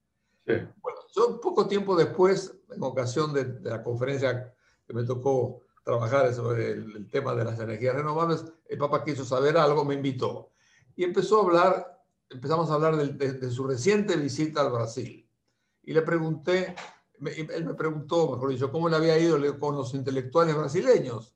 Sí. 0.46 0.54
Bueno, 0.80 1.00
yo 1.14 1.38
poco 1.42 1.66
tiempo 1.66 1.94
después, 1.94 2.58
en 2.70 2.82
ocasión 2.82 3.34
de, 3.34 3.44
de, 3.44 3.68
la 3.68 3.82
conferencia 3.82 4.50
que 4.86 4.94
me 4.94 5.04
tocó 5.04 5.60
trabajar 5.84 6.32
sobre 6.32 6.70
el, 6.70 6.96
el, 6.96 7.10
tema 7.10 7.34
de 7.34 7.44
las 7.44 7.60
energías 7.60 7.96
renovables, 7.96 8.46
el 8.64 8.78
Papa 8.78 9.04
quiso 9.04 9.26
saber 9.26 9.58
algo, 9.58 9.84
me 9.84 9.92
invitó. 9.92 10.52
Y 10.96 11.04
empezó 11.04 11.42
a 11.42 11.44
hablar, 11.44 12.02
empezamos 12.30 12.70
a 12.70 12.74
hablar 12.74 12.96
de, 12.96 13.08
de, 13.08 13.32
de 13.34 13.50
su 13.50 13.66
reciente 13.66 14.16
visita 14.16 14.62
al 14.62 14.72
Brasil 14.72 15.23
y 15.86 15.92
le 15.92 16.02
pregunté, 16.02 16.74
él 17.20 17.64
me 17.64 17.74
preguntó, 17.74 18.32
mejor 18.32 18.50
dicho, 18.50 18.70
cómo 18.70 18.88
le 18.88 18.96
había 18.96 19.18
ido 19.18 19.58
con 19.58 19.76
los 19.76 19.94
intelectuales 19.94 20.56
brasileños. 20.56 21.34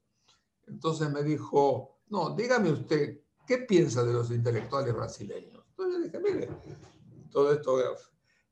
Entonces 0.67 1.11
me 1.11 1.23
dijo, 1.23 1.99
no, 2.09 2.35
dígame 2.35 2.71
usted, 2.71 3.21
¿qué 3.47 3.59
piensa 3.59 4.05
de 4.05 4.13
los 4.13 4.31
intelectuales 4.31 4.95
brasileños? 4.95 5.65
Entonces 5.71 6.01
le 6.01 6.07
dije, 6.07 6.19
mire, 6.21 6.49
todo 7.31 7.53
esto 7.53 7.79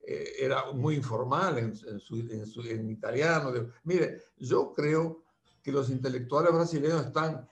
eh, 0.03 0.33
era 0.39 0.73
muy 0.73 0.97
informal 0.97 1.59
en, 1.59 1.75
en, 1.89 2.01
su, 2.01 2.17
en, 2.17 2.47
su, 2.47 2.63
en 2.63 2.91
italiano. 2.91 3.53
Mire, 3.85 4.23
yo 4.39 4.73
creo 4.75 5.25
que 5.63 5.73
los 5.73 5.91
intelectuales 5.91 6.53
brasileños 6.53 7.07
están 7.07 7.49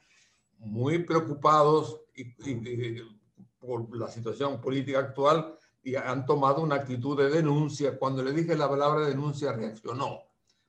muy 0.59 1.01
preocupados 1.05 2.01
y, 2.15 2.23
y, 2.49 2.53
y, 2.53 3.21
por 3.59 3.97
la 3.97 4.09
situación 4.09 4.61
política 4.61 4.99
actual 5.01 5.59
y 5.85 5.97
han 5.97 6.24
tomado 6.24 6.62
una 6.62 6.76
actitud 6.76 7.16
de 7.16 7.28
denuncia. 7.28 7.99
Cuando 7.99 8.22
le 8.22 8.32
dije 8.32 8.57
la 8.57 8.68
palabra 8.68 9.07
denuncia, 9.07 9.53
reaccionó. 9.53 10.22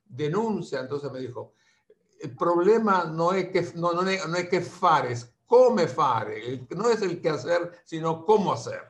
Denuncia, 0.06 0.82
entonces 0.82 1.12
me 1.12 1.20
dijo, 1.20 1.54
el 2.20 2.36
problema 2.36 3.06
no 3.06 3.32
es 3.34 3.50
que, 3.50 3.66
no, 3.76 3.94
no, 3.94 4.04
no 4.04 4.36
es 4.36 4.50
que 4.50 4.62
fares, 4.62 5.34
come 5.46 5.88
fare, 5.88 6.68
no 6.76 6.90
es 6.90 7.02
el 7.02 7.22
qué 7.22 7.30
hacer, 7.30 7.72
sino 7.86 8.26
cómo 8.26 8.54
hacer. 8.54 8.82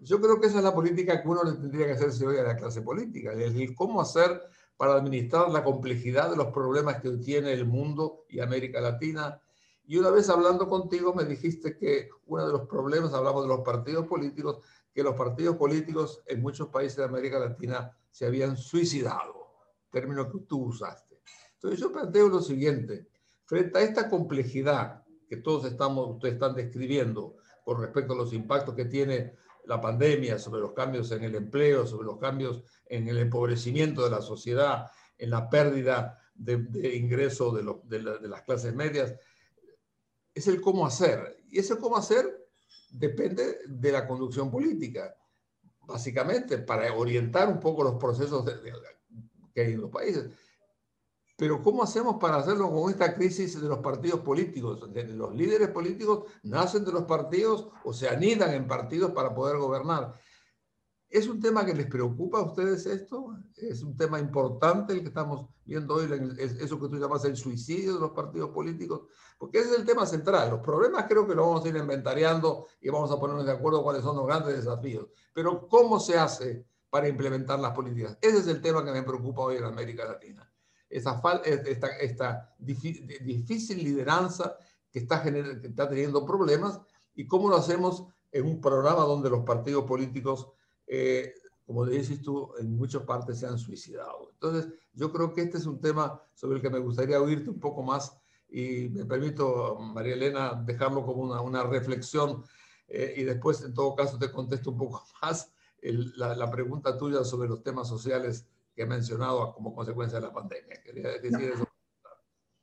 Yo 0.00 0.20
creo 0.20 0.38
que 0.38 0.48
esa 0.48 0.58
es 0.58 0.64
la 0.64 0.74
política 0.74 1.22
que 1.22 1.28
uno 1.28 1.42
le 1.42 1.52
tendría 1.52 1.86
que 1.86 1.92
hacerse 1.92 2.26
hoy 2.26 2.36
a 2.36 2.42
la 2.42 2.56
clase 2.56 2.82
política, 2.82 3.32
el 3.32 3.74
cómo 3.74 4.02
hacer 4.02 4.42
para 4.76 4.94
administrar 4.94 5.50
la 5.50 5.64
complejidad 5.64 6.30
de 6.30 6.36
los 6.36 6.48
problemas 6.48 7.00
que 7.00 7.10
tiene 7.18 7.52
el 7.52 7.64
mundo 7.64 8.24
y 8.28 8.40
América 8.40 8.80
Latina. 8.80 9.40
Y 9.86 9.96
una 9.96 10.10
vez 10.10 10.28
hablando 10.28 10.68
contigo 10.68 11.14
me 11.14 11.24
dijiste 11.24 11.78
que 11.78 12.10
uno 12.26 12.46
de 12.46 12.52
los 12.52 12.68
problemas, 12.68 13.14
hablamos 13.14 13.42
de 13.44 13.48
los 13.48 13.60
partidos 13.60 14.06
políticos, 14.06 14.58
que 14.94 15.02
los 15.02 15.16
partidos 15.16 15.56
políticos 15.56 16.22
en 16.26 16.40
muchos 16.40 16.68
países 16.68 16.96
de 16.96 17.04
América 17.04 17.38
Latina 17.38 17.90
se 18.10 18.26
habían 18.26 18.56
suicidado, 18.56 19.50
término 19.90 20.30
que 20.30 20.38
tú 20.46 20.66
usaste. 20.66 21.20
Entonces 21.54 21.80
yo 21.80 21.90
planteo 21.90 22.28
lo 22.28 22.40
siguiente, 22.40 23.08
frente 23.44 23.78
a 23.78 23.82
esta 23.82 24.08
complejidad 24.08 25.02
que 25.28 25.38
todos 25.38 25.64
estamos, 25.64 26.08
ustedes 26.10 26.34
están 26.34 26.54
describiendo 26.54 27.36
con 27.64 27.80
respecto 27.80 28.12
a 28.12 28.16
los 28.16 28.32
impactos 28.32 28.74
que 28.74 28.84
tiene 28.84 29.34
la 29.64 29.80
pandemia 29.80 30.38
sobre 30.38 30.60
los 30.60 30.72
cambios 30.72 31.10
en 31.10 31.24
el 31.24 31.34
empleo, 31.34 31.86
sobre 31.86 32.06
los 32.06 32.18
cambios 32.18 32.62
en 32.86 33.08
el 33.08 33.18
empobrecimiento 33.18 34.04
de 34.04 34.10
la 34.10 34.20
sociedad, 34.20 34.90
en 35.18 35.30
la 35.30 35.48
pérdida 35.48 36.18
de, 36.34 36.58
de 36.58 36.80
de, 36.80 37.74
de, 37.84 38.02
la, 38.02 38.18
de 38.18 38.28
las 38.28 38.42
clases 38.42 38.74
medias, 38.74 39.14
es 40.34 40.46
el 40.46 40.60
cómo 40.60 40.86
hacer. 40.86 41.38
Y 41.48 41.58
ese 41.58 41.78
cómo 41.78 41.96
hacer 41.96 42.43
depende 42.90 43.58
de 43.66 43.92
la 43.92 44.06
conducción 44.06 44.50
política, 44.50 45.14
básicamente, 45.82 46.58
para 46.58 46.92
orientar 46.94 47.48
un 47.48 47.60
poco 47.60 47.84
los 47.84 47.94
procesos 47.94 48.44
de, 48.44 48.54
que 49.54 49.60
hay 49.60 49.72
en 49.72 49.80
los 49.80 49.90
países. 49.90 50.30
Pero 51.36 51.62
¿cómo 51.62 51.82
hacemos 51.82 52.16
para 52.20 52.36
hacerlo 52.36 52.70
con 52.70 52.90
esta 52.90 53.12
crisis 53.14 53.60
de 53.60 53.68
los 53.68 53.78
partidos 53.78 54.20
políticos? 54.20 54.88
Los 54.94 55.34
líderes 55.34 55.68
políticos 55.68 56.24
nacen 56.44 56.84
de 56.84 56.92
los 56.92 57.04
partidos 57.04 57.68
o 57.82 57.92
se 57.92 58.08
anidan 58.08 58.54
en 58.54 58.68
partidos 58.68 59.10
para 59.10 59.34
poder 59.34 59.58
gobernar. 59.58 60.14
¿Es 61.14 61.28
un 61.28 61.38
tema 61.38 61.64
que 61.64 61.74
les 61.74 61.86
preocupa 61.86 62.40
a 62.40 62.42
ustedes 62.42 62.86
esto? 62.86 63.36
¿Es 63.56 63.84
un 63.84 63.96
tema 63.96 64.18
importante 64.18 64.94
el 64.94 65.02
que 65.02 65.08
estamos 65.10 65.46
viendo 65.64 65.94
hoy, 65.94 66.08
eso 66.40 66.80
que 66.80 66.88
tú 66.88 66.96
llamas 66.96 67.24
el 67.24 67.36
suicidio 67.36 67.94
de 67.94 68.00
los 68.00 68.10
partidos 68.10 68.50
políticos? 68.50 69.02
Porque 69.38 69.60
ese 69.60 69.70
es 69.70 69.78
el 69.78 69.84
tema 69.84 70.06
central. 70.06 70.50
Los 70.50 70.60
problemas 70.60 71.04
creo 71.08 71.24
que 71.24 71.36
lo 71.36 71.46
vamos 71.46 71.64
a 71.64 71.68
ir 71.68 71.76
inventariando 71.76 72.66
y 72.80 72.88
vamos 72.88 73.12
a 73.12 73.20
ponernos 73.20 73.46
de 73.46 73.52
acuerdo 73.52 73.84
cuáles 73.84 74.02
son 74.02 74.16
los 74.16 74.26
grandes 74.26 74.56
desafíos. 74.56 75.06
Pero 75.32 75.68
¿cómo 75.68 76.00
se 76.00 76.18
hace 76.18 76.66
para 76.90 77.06
implementar 77.06 77.60
las 77.60 77.76
políticas? 77.76 78.18
Ese 78.20 78.38
es 78.38 78.48
el 78.48 78.60
tema 78.60 78.84
que 78.84 78.90
me 78.90 79.04
preocupa 79.04 79.42
hoy 79.42 79.58
en 79.58 79.64
América 79.66 80.04
Latina. 80.04 80.52
Esa 80.90 81.22
esta, 81.44 81.96
esta 81.96 82.56
difícil 82.58 83.84
lideranza 83.84 84.56
que 84.90 84.98
está, 84.98 85.22
que 85.22 85.60
está 85.62 85.88
teniendo 85.88 86.26
problemas 86.26 86.80
y 87.14 87.28
cómo 87.28 87.48
lo 87.50 87.56
hacemos 87.56 88.04
en 88.32 88.46
un 88.46 88.60
programa 88.60 89.04
donde 89.04 89.30
los 89.30 89.44
partidos 89.44 89.84
políticos, 89.84 90.48
eh, 90.86 91.34
como 91.66 91.86
dices 91.86 92.20
tú, 92.20 92.52
en 92.58 92.76
muchas 92.76 93.02
partes 93.02 93.38
se 93.38 93.46
han 93.46 93.58
suicidado. 93.58 94.30
Entonces, 94.32 94.72
yo 94.92 95.12
creo 95.12 95.32
que 95.32 95.42
este 95.42 95.58
es 95.58 95.66
un 95.66 95.80
tema 95.80 96.20
sobre 96.34 96.56
el 96.56 96.62
que 96.62 96.70
me 96.70 96.78
gustaría 96.78 97.20
oírte 97.20 97.50
un 97.50 97.60
poco 97.60 97.82
más 97.82 98.16
y 98.48 98.88
me 98.90 99.04
permito, 99.04 99.76
María 99.80 100.14
Elena, 100.14 100.62
dejarlo 100.64 101.04
como 101.04 101.22
una, 101.22 101.40
una 101.40 101.64
reflexión 101.64 102.44
eh, 102.88 103.14
y 103.16 103.22
después, 103.24 103.62
en 103.62 103.74
todo 103.74 103.94
caso, 103.94 104.18
te 104.18 104.30
contesto 104.30 104.70
un 104.70 104.78
poco 104.78 105.02
más 105.22 105.50
la, 105.82 106.34
la, 106.34 106.50
pregunta 106.50 106.96
tuya 106.96 107.24
sobre 107.24 107.48
los 107.48 107.62
temas 107.62 107.88
sociales 107.88 108.46
que 108.74 108.82
he 108.82 108.86
mencionado 108.86 109.52
como 109.54 109.74
consecuencia 109.74 110.20
de 110.20 110.26
la 110.26 110.32
pandemia. 110.32 110.82
Quería 110.82 111.18
decir 111.18 111.52
eso. 111.54 111.68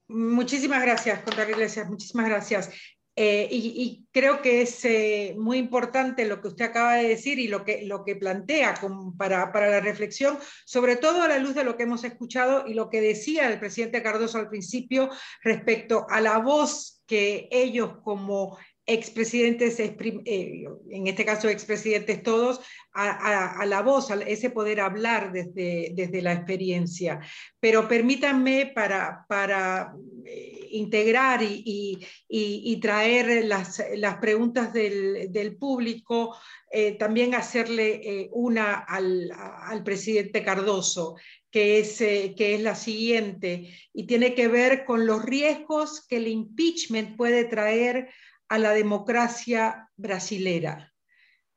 Muchísimas 0.07 0.81
gracias, 0.81 1.23
Contar 1.23 1.49
Iglesias, 1.49 1.89
muchísimas 1.89 2.27
gracias. 2.27 2.71
Eh, 3.15 3.47
y, 3.51 4.07
creo 4.13 4.41
que 4.41 4.61
es 4.61 4.83
eh, 4.85 5.35
muy 5.37 5.57
importante 5.57 6.25
lo 6.25 6.41
que 6.41 6.49
usted 6.49 6.65
acaba 6.65 6.95
de 6.95 7.09
decir 7.09 7.39
y 7.39 7.47
lo 7.47 7.63
que, 7.63 7.83
lo 7.85 8.03
que 8.03 8.15
plantea 8.15 8.73
para, 9.17 9.51
para, 9.51 9.69
la 9.69 9.79
reflexión, 9.79 10.37
sobre 10.65 10.95
todo 10.95 11.21
a 11.21 11.27
la 11.27 11.37
luz 11.37 11.55
de 11.55 11.63
lo 11.63 11.77
que 11.77 11.83
hemos 11.83 12.03
escuchado 12.03 12.65
y 12.67 12.73
lo 12.73 12.89
que 12.89 13.01
decía 13.01 13.47
el 13.47 13.59
presidente 13.59 14.03
Cardoso 14.03 14.37
al 14.37 14.49
principio 14.49 15.09
respecto 15.43 16.05
a 16.09 16.21
la 16.21 16.39
voz 16.39 17.01
que 17.05 17.49
ellos 17.51 17.97
como 18.03 18.57
expresidentes, 18.85 19.79
eh, 19.79 20.65
en 20.89 21.07
este 21.07 21.25
caso 21.25 21.47
expresidentes 21.49 22.23
todos, 22.23 22.61
a, 22.93 23.63
la 23.65 23.81
voz, 23.83 24.11
a 24.11 24.15
ese 24.15 24.49
poder 24.49 24.81
hablar 24.81 25.31
desde, 25.31 25.91
desde 25.93 26.21
la 26.21 26.33
experiencia. 26.33 27.21
Pero 27.59 27.87
permítanme 27.87 28.71
para, 28.75 29.25
para 29.29 29.93
eh, 30.25 30.67
integrar 30.71 31.41
y, 31.41 32.05
y, 32.27 32.79
traer 32.81 33.45
las, 33.45 33.81
las 33.95 34.17
preguntas 34.17 34.73
del, 34.73 35.31
del 35.31 35.55
público, 35.55 36.35
eh, 36.69 36.97
también 36.97 37.33
hacerle 37.33 38.29
una 38.33 38.79
al, 38.79 39.31
al, 39.33 39.83
presidente 39.83 40.43
Cardoso, 40.43 41.15
que 41.49 41.79
es, 41.79 41.97
que 41.97 42.55
es 42.55 42.61
la 42.61 42.75
siguiente, 42.75 43.73
y 43.93 44.05
tiene 44.05 44.33
que 44.33 44.47
ver 44.49 44.83
con 44.83 45.05
los 45.05 45.23
riesgos 45.23 46.05
que 46.07 46.17
el 46.17 46.27
impeachment 46.27 47.15
puede 47.15 47.45
traer 47.45 48.09
a 48.51 48.57
la 48.57 48.73
democracia 48.73 49.89
brasilera, 49.95 50.91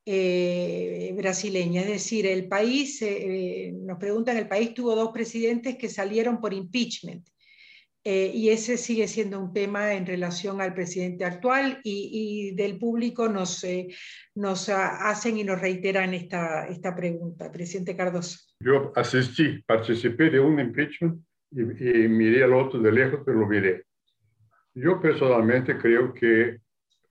eh, 0.07 1.13
brasileña. 1.17 1.81
Es 1.81 1.89
decir, 1.89 2.25
el 2.25 2.47
país, 2.47 3.03
eh, 3.03 3.73
nos 3.75 3.99
preguntan, 3.99 4.37
el 4.37 4.47
país 4.47 4.75
tuvo 4.75 4.95
dos 4.95 5.11
presidentes 5.11 5.77
que 5.77 5.89
salieron 5.89 6.41
por 6.41 6.55
impeachment. 6.55 7.27
Eh, 8.05 8.31
y 8.33 8.51
ese 8.51 8.77
sigue 8.77 9.09
siendo 9.09 9.41
un 9.41 9.53
tema 9.53 9.95
en 9.95 10.07
relación 10.07 10.61
al 10.61 10.73
presidente 10.73 11.25
actual 11.25 11.81
y, 11.83 12.55
del 12.55 12.79
público 12.79 13.29
nos, 13.29 13.67
nos 14.37 14.69
hacen 14.69 15.39
y 15.39 15.43
nos 15.43 15.61
reiteran 15.61 16.15
esta, 16.15 16.69
esta 16.69 16.95
pregunta. 16.95 17.51
Presidente 17.51 17.97
Cardoso. 17.97 18.39
Yo 18.61 18.93
asistí, 18.95 19.61
participé 19.67 20.31
de 20.31 20.39
un 20.39 20.61
impeachment 20.61 21.21
y, 21.51 21.61
y 21.63 22.09
miré 22.09 22.45
al 22.45 22.53
otro 22.53 22.79
de 22.79 22.93
lejos, 22.93 23.21
pero 23.27 23.41
lo 23.41 23.49
miré. 23.49 23.83
Yo 24.75 25.01
personalmente 25.01 25.77
creo 25.77 26.15
que 26.15 26.63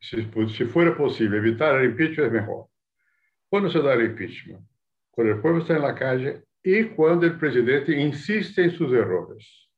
si, 0.04 0.66
fuera 0.66 0.95
posible 0.95 1.38
evitar 1.38 1.80
el 1.80 1.91
impeachment, 1.91 2.28
es 2.28 2.41
mejor. 2.41 2.68
¿Cuándo 3.49 3.70
se 3.70 3.82
da 3.82 3.93
el 3.93 4.06
impeachment? 4.06 4.62
Cuando 5.12 5.34
el 5.34 5.39
pueblo 5.41 5.62
está 5.62 5.76
en 5.76 5.82
la 5.82 5.95
calle 5.95 6.43
y 6.62 6.84
cuando 6.86 7.26
el 7.26 7.38
presidente 7.38 7.93
insiste 7.93 8.64
en 8.64 8.72
sus 8.72 8.91
errores. 8.91 9.70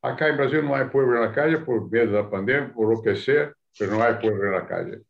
Acá 0.00 0.28
en 0.28 0.38
Brasil 0.38 0.64
no 0.64 0.74
hay 0.74 0.86
pueblo 0.86 1.16
en 1.16 1.22
la 1.22 1.32
calle 1.32 1.58
por 1.58 1.90
miedo 1.90 2.06
de 2.06 2.22
la 2.22 2.30
pandemia, 2.30 2.72
por 2.72 2.94
lo 2.94 3.02
que 3.02 3.14
sea, 3.16 3.52
pero 3.78 3.92
no 3.92 4.02
hay 4.02 4.14
pueblo 4.14 4.46
en 4.46 4.52
la 4.52 4.66
calle. 4.66 5.02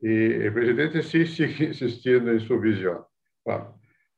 Y 0.00 0.32
el 0.44 0.52
presidente 0.54 1.02
sí 1.02 1.26
sigue 1.26 1.66
insistiendo 1.66 2.30
en 2.30 2.40
su 2.40 2.58
visión. 2.58 3.04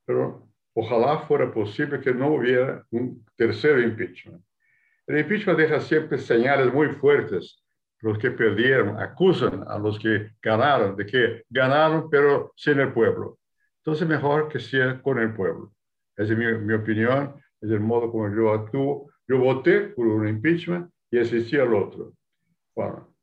pero 0.04 0.48
ojalá 0.74 1.20
fuera 1.20 1.52
posible 1.52 2.00
que 2.00 2.12
no 2.14 2.34
hubiera 2.34 2.84
un 2.90 3.24
tercer 3.36 3.80
impeachment. 3.80 4.42
El 5.06 5.18
impeachment 5.18 5.58
deja 5.58 5.80
siempre 5.80 6.18
señales 6.18 6.72
muy 6.72 6.88
fuertes 6.90 7.63
los 8.04 8.18
que 8.18 8.30
perdieron 8.32 9.00
acusan 9.00 9.64
a 9.66 9.78
los 9.78 9.98
que 9.98 10.32
ganaron 10.42 10.94
de 10.94 11.06
que 11.06 11.42
ganaron 11.48 12.10
pero 12.10 12.52
sin 12.54 12.78
el 12.78 12.92
pueblo. 12.92 13.38
Entonces 13.78 14.06
mejor 14.06 14.48
que 14.48 14.60
sea 14.60 15.00
con 15.00 15.18
el 15.18 15.32
pueblo. 15.32 15.72
Esa 16.14 16.34
es 16.34 16.38
mi, 16.38 16.46
mi 16.58 16.74
opinión, 16.74 17.34
es 17.62 17.70
el 17.70 17.80
modo 17.80 18.12
como 18.12 18.28
yo 18.28 18.52
actúo. 18.52 19.10
Yo 19.26 19.38
voté 19.38 19.88
por 19.88 20.06
un 20.06 20.28
impeachment 20.28 20.90
y 21.10 21.18
asistí 21.18 21.56
al 21.56 21.72
otro. 21.72 22.12
Bueno, 22.76 23.16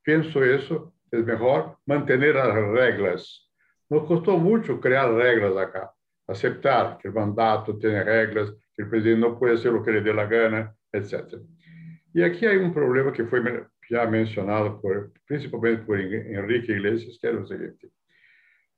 pienso 0.00 0.44
eso, 0.44 0.94
es 1.10 1.26
mejor 1.26 1.78
mantener 1.86 2.36
las 2.36 2.54
reglas. 2.54 3.50
Nos 3.88 4.06
costó 4.06 4.38
mucho 4.38 4.80
crear 4.80 5.12
reglas 5.12 5.56
acá, 5.56 5.92
aceptar 6.28 6.98
que 6.98 7.08
el 7.08 7.14
mandato 7.14 7.76
tiene 7.76 8.04
reglas, 8.04 8.52
que 8.76 8.82
el 8.82 8.88
presidente 8.88 9.26
no 9.26 9.36
puede 9.36 9.54
hacer 9.54 9.72
lo 9.72 9.82
que 9.82 9.90
le 9.90 10.02
dé 10.02 10.14
la 10.14 10.26
gana, 10.26 10.72
etc. 10.92 11.34
Y 12.14 12.22
aquí 12.22 12.46
hay 12.46 12.58
un 12.58 12.72
problema 12.72 13.12
que 13.12 13.24
fue 13.24 13.40
ya 13.90 14.06
mencionado 14.06 14.80
por, 14.80 15.12
principalmente 15.26 15.84
por 15.84 16.00
Enrique 16.00 16.72
Iglesias, 16.72 17.18
que 17.20 17.28
es 17.28 17.34
lo 17.34 17.46
siguiente. 17.46 17.90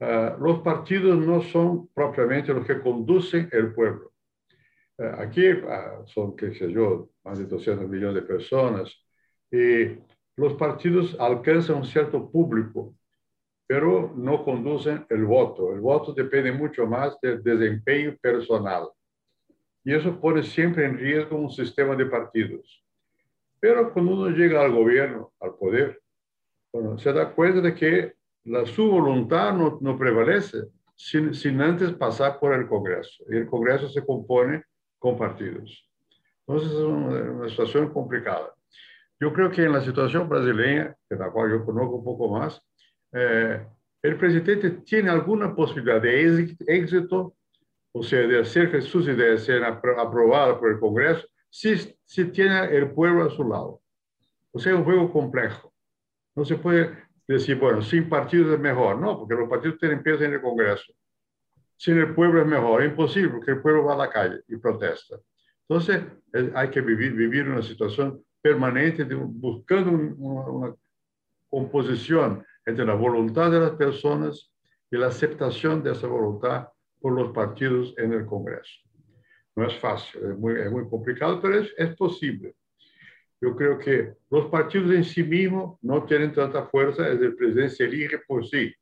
Uh, 0.00 0.42
los 0.42 0.60
partidos 0.62 1.24
no 1.24 1.42
son 1.42 1.86
propiamente 1.88 2.52
los 2.52 2.66
que 2.66 2.80
conducen 2.80 3.48
el 3.52 3.72
pueblo. 3.72 4.10
Uh, 4.96 5.20
aquí 5.20 5.48
uh, 5.48 6.06
son, 6.06 6.34
qué 6.34 6.54
sé 6.54 6.72
yo, 6.72 7.10
más 7.22 7.38
de 7.38 7.44
200 7.44 7.88
millones 7.88 8.16
de 8.16 8.22
personas 8.22 8.90
y 9.50 9.98
los 10.34 10.54
partidos 10.54 11.14
alcanzan 11.20 11.76
un 11.76 11.84
cierto 11.84 12.30
público, 12.30 12.94
pero 13.66 14.12
no 14.16 14.42
conducen 14.44 15.06
el 15.10 15.24
voto. 15.24 15.72
El 15.74 15.80
voto 15.80 16.14
depende 16.14 16.50
mucho 16.50 16.86
más 16.86 17.20
del 17.20 17.42
desempeño 17.42 18.16
personal. 18.20 18.88
Y 19.84 19.94
eso 19.94 20.18
pone 20.18 20.42
siempre 20.42 20.86
en 20.86 20.96
riesgo 20.96 21.36
un 21.36 21.50
sistema 21.50 21.94
de 21.94 22.06
partidos. 22.06 22.81
Pero 23.62 23.92
cuando 23.92 24.14
uno 24.14 24.30
llega 24.30 24.60
al 24.60 24.72
gobierno, 24.72 25.32
al 25.38 25.54
poder, 25.54 26.02
bueno, 26.72 26.98
se 26.98 27.12
da 27.12 27.32
cuenta 27.32 27.60
de 27.60 27.72
que 27.72 28.14
la, 28.42 28.66
su 28.66 28.90
voluntad 28.90 29.54
no, 29.54 29.78
no 29.80 29.96
prevalece 29.96 30.64
sin, 30.96 31.32
sin, 31.32 31.60
antes 31.62 31.92
pasar 31.92 32.40
por 32.40 32.54
el 32.54 32.66
Congreso. 32.66 33.22
Y 33.30 33.36
el 33.36 33.46
Congreso 33.46 33.88
se 33.88 34.04
compone 34.04 34.64
con 34.98 35.16
partidos. 35.16 35.88
Entonces 36.44 36.72
es 36.72 36.78
una, 36.78 37.20
una 37.20 37.48
situación 37.48 37.92
complicada. 37.92 38.52
Yo 39.20 39.32
creo 39.32 39.48
que 39.48 39.62
en 39.62 39.72
la 39.72 39.80
situación 39.80 40.28
brasileña, 40.28 40.96
de 41.08 41.16
la 41.16 41.30
cual 41.30 41.52
yo 41.52 41.64
conozco 41.64 41.94
un 41.98 42.04
poco 42.04 42.28
más, 42.30 42.60
eh, 43.12 43.64
el 44.02 44.16
presidente 44.16 44.70
tiene 44.84 45.08
alguna 45.08 45.54
posibilidad 45.54 46.02
de 46.02 46.56
éxito, 46.66 47.36
o 47.92 48.02
sea, 48.02 48.26
de 48.26 48.40
hacer 48.40 48.72
que 48.72 48.80
sus 48.80 49.06
ideas 49.06 49.44
sean 49.44 49.62
aprobadas 49.62 50.58
por 50.58 50.72
el 50.72 50.80
Congreso, 50.80 51.28
si, 51.52 51.76
si 52.06 52.24
tiene 52.32 52.64
el 52.74 52.92
pueblo 52.92 53.24
a 53.24 53.30
su 53.30 53.44
lado. 53.44 53.82
O 54.52 54.58
sea, 54.58 54.72
es 54.72 54.78
un 54.78 54.84
juego 54.84 55.12
complejo. 55.12 55.72
No 56.34 56.46
se 56.46 56.56
puede 56.56 56.96
decir, 57.28 57.58
bueno, 57.58 57.82
sin 57.82 58.08
partidos 58.08 58.54
es 58.54 58.58
mejor. 58.58 58.98
No, 58.98 59.18
porque 59.18 59.34
los 59.34 59.50
partidos 59.50 59.78
tienen 59.78 60.02
peso 60.02 60.24
en 60.24 60.32
el 60.32 60.40
Congreso. 60.40 60.94
Sin 61.76 61.98
el 61.98 62.14
pueblo 62.14 62.40
es 62.40 62.46
mejor. 62.46 62.82
Es 62.82 62.90
imposible, 62.90 63.28
porque 63.32 63.50
el 63.50 63.60
pueblo 63.60 63.84
va 63.84 63.94
a 63.94 63.98
la 63.98 64.10
calle 64.10 64.40
y 64.48 64.56
protesta. 64.56 65.16
Entonces, 65.68 66.02
hay 66.54 66.70
que 66.70 66.80
vivir, 66.80 67.12
vivir 67.12 67.46
una 67.46 67.62
situación 67.62 68.24
permanente 68.40 69.04
de, 69.04 69.14
buscando 69.14 69.90
una, 69.90 70.46
una 70.48 70.74
composición 71.50 72.44
entre 72.64 72.86
la 72.86 72.94
voluntad 72.94 73.50
de 73.50 73.60
las 73.60 73.72
personas 73.72 74.50
y 74.90 74.96
la 74.96 75.08
aceptación 75.08 75.82
de 75.82 75.92
esa 75.92 76.06
voluntad 76.06 76.68
por 76.98 77.12
los 77.12 77.30
partidos 77.32 77.94
en 77.98 78.14
el 78.14 78.24
Congreso. 78.24 78.80
No 79.54 79.66
es 79.66 79.78
fácil, 79.78 80.20
es 80.22 80.38
muy, 80.38 80.54
es 80.54 80.70
muy 80.70 80.88
complicado, 80.88 81.40
pero 81.40 81.58
es, 81.58 81.72
es 81.76 81.94
posible. 81.96 82.54
Yo 83.40 83.54
creo 83.56 83.78
que 83.78 84.14
los 84.30 84.46
partidos 84.46 84.92
en 84.92 85.04
sí 85.04 85.22
mismos 85.22 85.78
no 85.82 86.04
tienen 86.04 86.32
tanta 86.32 86.64
fuerza, 86.66 87.08
es 87.08 87.20
el 87.20 87.34
presidente 87.34 87.74
se 87.74 87.84
elige 87.84 88.18
por 88.26 88.46
sí, 88.46 88.72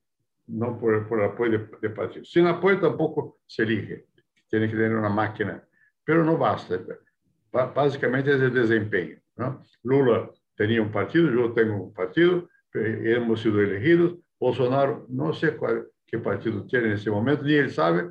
no 0.47 0.79
por, 0.79 1.09
por 1.09 1.21
el 1.21 1.27
apoyo 1.27 1.59
de, 1.59 1.69
de 1.81 1.91
partidos. 1.91 2.31
Sin 2.31 2.47
apoyo 2.47 2.79
tampoco 2.79 3.39
se 3.47 3.63
elige, 3.63 4.07
tiene 4.49 4.69
que 4.69 4.77
tener 4.77 4.95
una 4.95 5.09
máquina, 5.09 5.65
pero 6.05 6.25
no 6.25 6.37
basta. 6.37 6.79
Básicamente 7.51 8.35
es 8.35 8.41
el 8.41 8.53
desempeño. 8.53 9.19
¿no? 9.37 9.63
Lula 9.83 10.31
tenía 10.55 10.83
un 10.83 10.93
partido, 10.93 11.31
yo 11.31 11.53
tengo 11.53 11.85
un 11.85 11.95
partido, 11.95 12.49
hemos 12.75 13.41
sido 13.41 13.61
elegidos. 13.61 14.17
Bolsonaro, 14.39 15.07
no 15.09 15.33
sé 15.33 15.57
cuál, 15.57 15.89
qué 16.07 16.19
partido 16.19 16.67
tiene 16.67 16.89
en 16.89 16.93
ese 16.93 17.11
momento, 17.11 17.45
ni 17.45 17.55
él 17.55 17.71
sabe, 17.71 18.11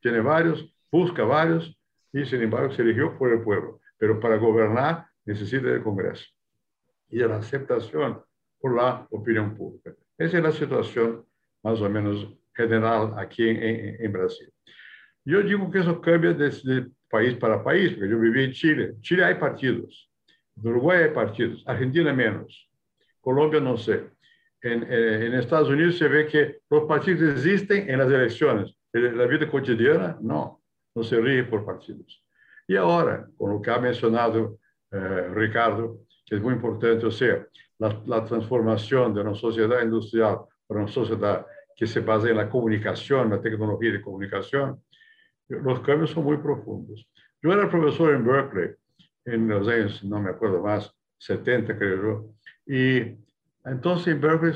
tiene 0.00 0.20
varios, 0.20 0.74
busca 0.90 1.24
varios 1.24 1.76
y 2.12 2.24
sin 2.24 2.42
embargo 2.42 2.72
se 2.72 2.82
eligió 2.82 3.16
por 3.16 3.32
el 3.32 3.42
pueblo. 3.42 3.80
Pero 3.98 4.18
para 4.18 4.36
gobernar 4.36 5.06
necesita 5.24 5.68
el 5.68 5.82
Congreso 5.82 6.26
y 7.08 7.18
de 7.18 7.28
la 7.28 7.36
aceptación 7.36 8.22
por 8.58 8.76
la 8.76 9.06
opinión 9.10 9.56
pública. 9.56 9.94
Esa 10.16 10.38
es 10.38 10.42
la 10.42 10.52
situación 10.52 11.24
más 11.62 11.80
o 11.80 11.88
menos 11.88 12.28
general 12.54 13.14
aquí 13.16 13.48
en, 13.48 13.96
en, 14.04 14.12
Brasil. 14.12 14.48
Yo 15.24 15.42
digo 15.42 15.70
que 15.70 15.78
eso 15.78 16.00
cambia 16.00 16.32
desde 16.32 16.86
país 17.08 17.34
para 17.34 17.62
país, 17.62 17.92
porque 17.92 18.10
yo 18.10 18.18
viví 18.18 18.44
en 18.44 18.52
Chile. 18.52 18.94
Chile 19.00 19.24
hay 19.24 19.34
partidos, 19.34 20.10
en 20.56 20.68
Uruguay 20.68 21.04
hay 21.04 21.10
partidos, 21.10 21.62
Argentina 21.66 22.12
menos, 22.12 22.68
Colombia 23.20 23.60
no 23.60 23.76
sé. 23.76 24.04
En, 24.62 24.82
eh, 24.82 25.26
en, 25.26 25.34
Estados 25.34 25.70
Unidos 25.70 25.96
se 25.96 26.06
ve 26.06 26.26
que 26.26 26.58
los 26.68 26.84
partidos 26.84 27.34
existen 27.34 27.88
en 27.88 27.98
las 27.98 28.08
elecciones. 28.08 28.76
En 28.92 29.16
la 29.16 29.26
vida 29.26 29.50
cotidiana, 29.50 30.18
no, 30.20 30.59
no 30.94 31.02
se 31.02 31.20
rige 31.20 31.44
por 31.44 31.64
partidos. 31.64 32.24
Y 32.66 32.76
ahora, 32.76 33.26
con 33.36 33.52
lo 33.52 33.62
que 33.62 33.70
ha 33.70 33.78
mencionado 33.78 34.58
eh, 34.92 35.28
Ricardo, 35.34 36.00
que 36.26 36.36
es 36.36 36.42
muy 36.42 36.54
importante, 36.54 37.06
o 37.06 37.10
sea, 37.10 37.46
la, 37.78 38.02
la, 38.06 38.24
transformación 38.24 39.14
de 39.14 39.20
una 39.20 39.34
sociedad 39.34 39.82
industrial 39.82 40.40
para 40.66 40.80
una 40.80 40.88
sociedad 40.88 41.46
que 41.76 41.86
se 41.86 42.00
basa 42.00 42.28
en 42.28 42.36
la 42.36 42.50
comunicación, 42.50 43.30
la 43.30 43.40
tecnología 43.40 43.92
de 43.92 44.02
comunicación, 44.02 44.82
los 45.48 45.80
cambios 45.80 46.10
son 46.10 46.24
muy 46.24 46.36
profundos. 46.38 47.08
Yo 47.42 47.52
era 47.52 47.70
profesor 47.70 48.14
en 48.14 48.26
Berkeley 48.26 48.70
en 49.24 49.48
los 49.48 49.66
años, 49.68 50.04
no 50.04 50.20
me 50.20 50.30
acuerdo 50.30 50.62
más, 50.62 50.92
70 51.18 51.76
creo 51.76 52.02
yo, 52.02 52.34
y 52.66 53.16
entonces 53.64 54.08
en 54.08 54.20
Berkeley 54.20 54.54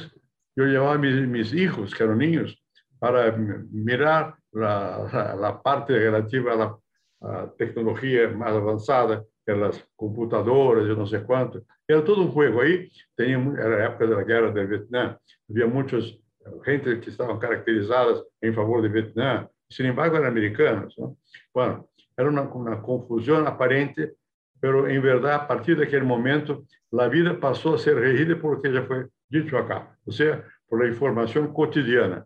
yo 0.57 0.65
llevaba 0.65 0.95
a 0.95 0.99
mis, 0.99 1.15
mis 1.27 1.53
hijos, 1.53 1.95
que 1.95 2.05
eran 2.05 2.19
niños, 2.19 2.63
para 2.99 3.37
mirar 3.37 4.37
la, 4.55 5.37
la, 5.39 5.63
parte 5.63 5.99
relativa 5.99 6.53
a 6.53 6.57
la 6.57 6.79
a 7.21 7.53
tecnología 7.57 8.29
más 8.29 8.53
avanzada, 8.53 9.25
que 9.47 9.53
las 9.55 9.87
computadoras, 9.97 10.87
yo 10.87 10.95
no 10.95 11.07
sé 11.07 11.23
cuánto. 11.23 11.63
Era 11.87 12.05
todo 12.05 12.23
un 12.23 12.31
juego 12.31 12.63
ahí. 12.63 12.91
Tenía, 13.15 13.39
era 13.59 13.79
la 13.79 13.87
época 13.87 14.07
de 14.07 14.15
la 14.15 14.25
guerra 14.25 14.51
de 14.51 14.67
Vietnam. 14.67 15.17
Había 15.49 15.67
muchas 15.67 16.19
gente 16.65 17.01
que 17.01 17.11
estaban 17.11 17.39
caracterizadas 17.39 18.25
en 18.41 18.55
favor 18.55 18.83
de 18.83 18.89
Vietnam. 18.89 19.49
Sin 19.69 19.87
embargo, 19.87 20.17
eran 20.17 20.31
americanos. 20.31 20.95
¿no? 20.99 21.17
Bueno, 21.53 21.89
era 22.17 22.29
una, 22.29 22.43
una 22.43 22.83
confusión 22.83 23.47
aparente, 23.47 24.15
pero 24.61 24.89
en 24.89 25.03
verdad, 25.03 25.35
a 25.35 25.49
partir 25.49 25.77
de 25.77 25.85
aquel 25.85 26.05
momento, 26.05 26.65
la 26.91 27.09
vida 27.09 27.39
pasó 27.39 27.75
a 27.75 27.79
ser 27.79 27.97
regida 27.97 28.39
por 28.39 28.57
lo 28.57 28.63
que 28.63 28.73
ya 28.73 28.83
fue 28.83 29.09
dicho 29.29 29.59
acá, 29.59 29.99
o 30.07 30.13
sea, 30.13 30.45
por 30.69 30.83
la 30.83 30.89
información 30.89 31.53
cotidiana. 31.53 32.25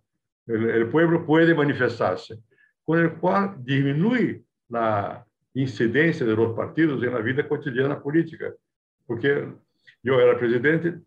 El, 0.48 0.70
el 0.70 0.88
pueblo 0.88 1.24
puede 1.24 1.54
manifestarse, 1.54 2.38
con 2.82 2.98
el 2.98 3.12
cual 3.14 3.56
disminuye 3.58 4.42
la 4.68 5.24
incidencia 5.54 6.26
de 6.26 6.34
los 6.34 6.56
partidos 6.56 7.02
en 7.02 7.14
la 7.14 7.20
vida 7.20 7.46
cotidiana 7.46 8.00
política, 8.00 8.52
porque 9.06 9.48
yo 10.02 10.20
era 10.20 10.38
presidente 10.38 11.00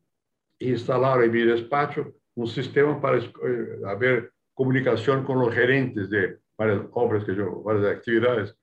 e 0.60 0.70
instalaron 0.70 1.24
en 1.24 1.32
mi 1.32 1.42
despacho 1.42 2.14
un 2.36 2.48
sistema 2.48 3.00
para 3.00 3.18
eh, 3.18 3.82
haber 3.88 4.32
comunicación 4.54 5.24
con 5.24 5.40
los 5.40 5.54
gerentes 5.54 6.10
de 6.10 6.38
varias 6.58 6.82
obras 6.92 7.24
que 7.24 7.36
yo, 7.36 7.64
varias 7.64 7.98
actividades 7.98 8.56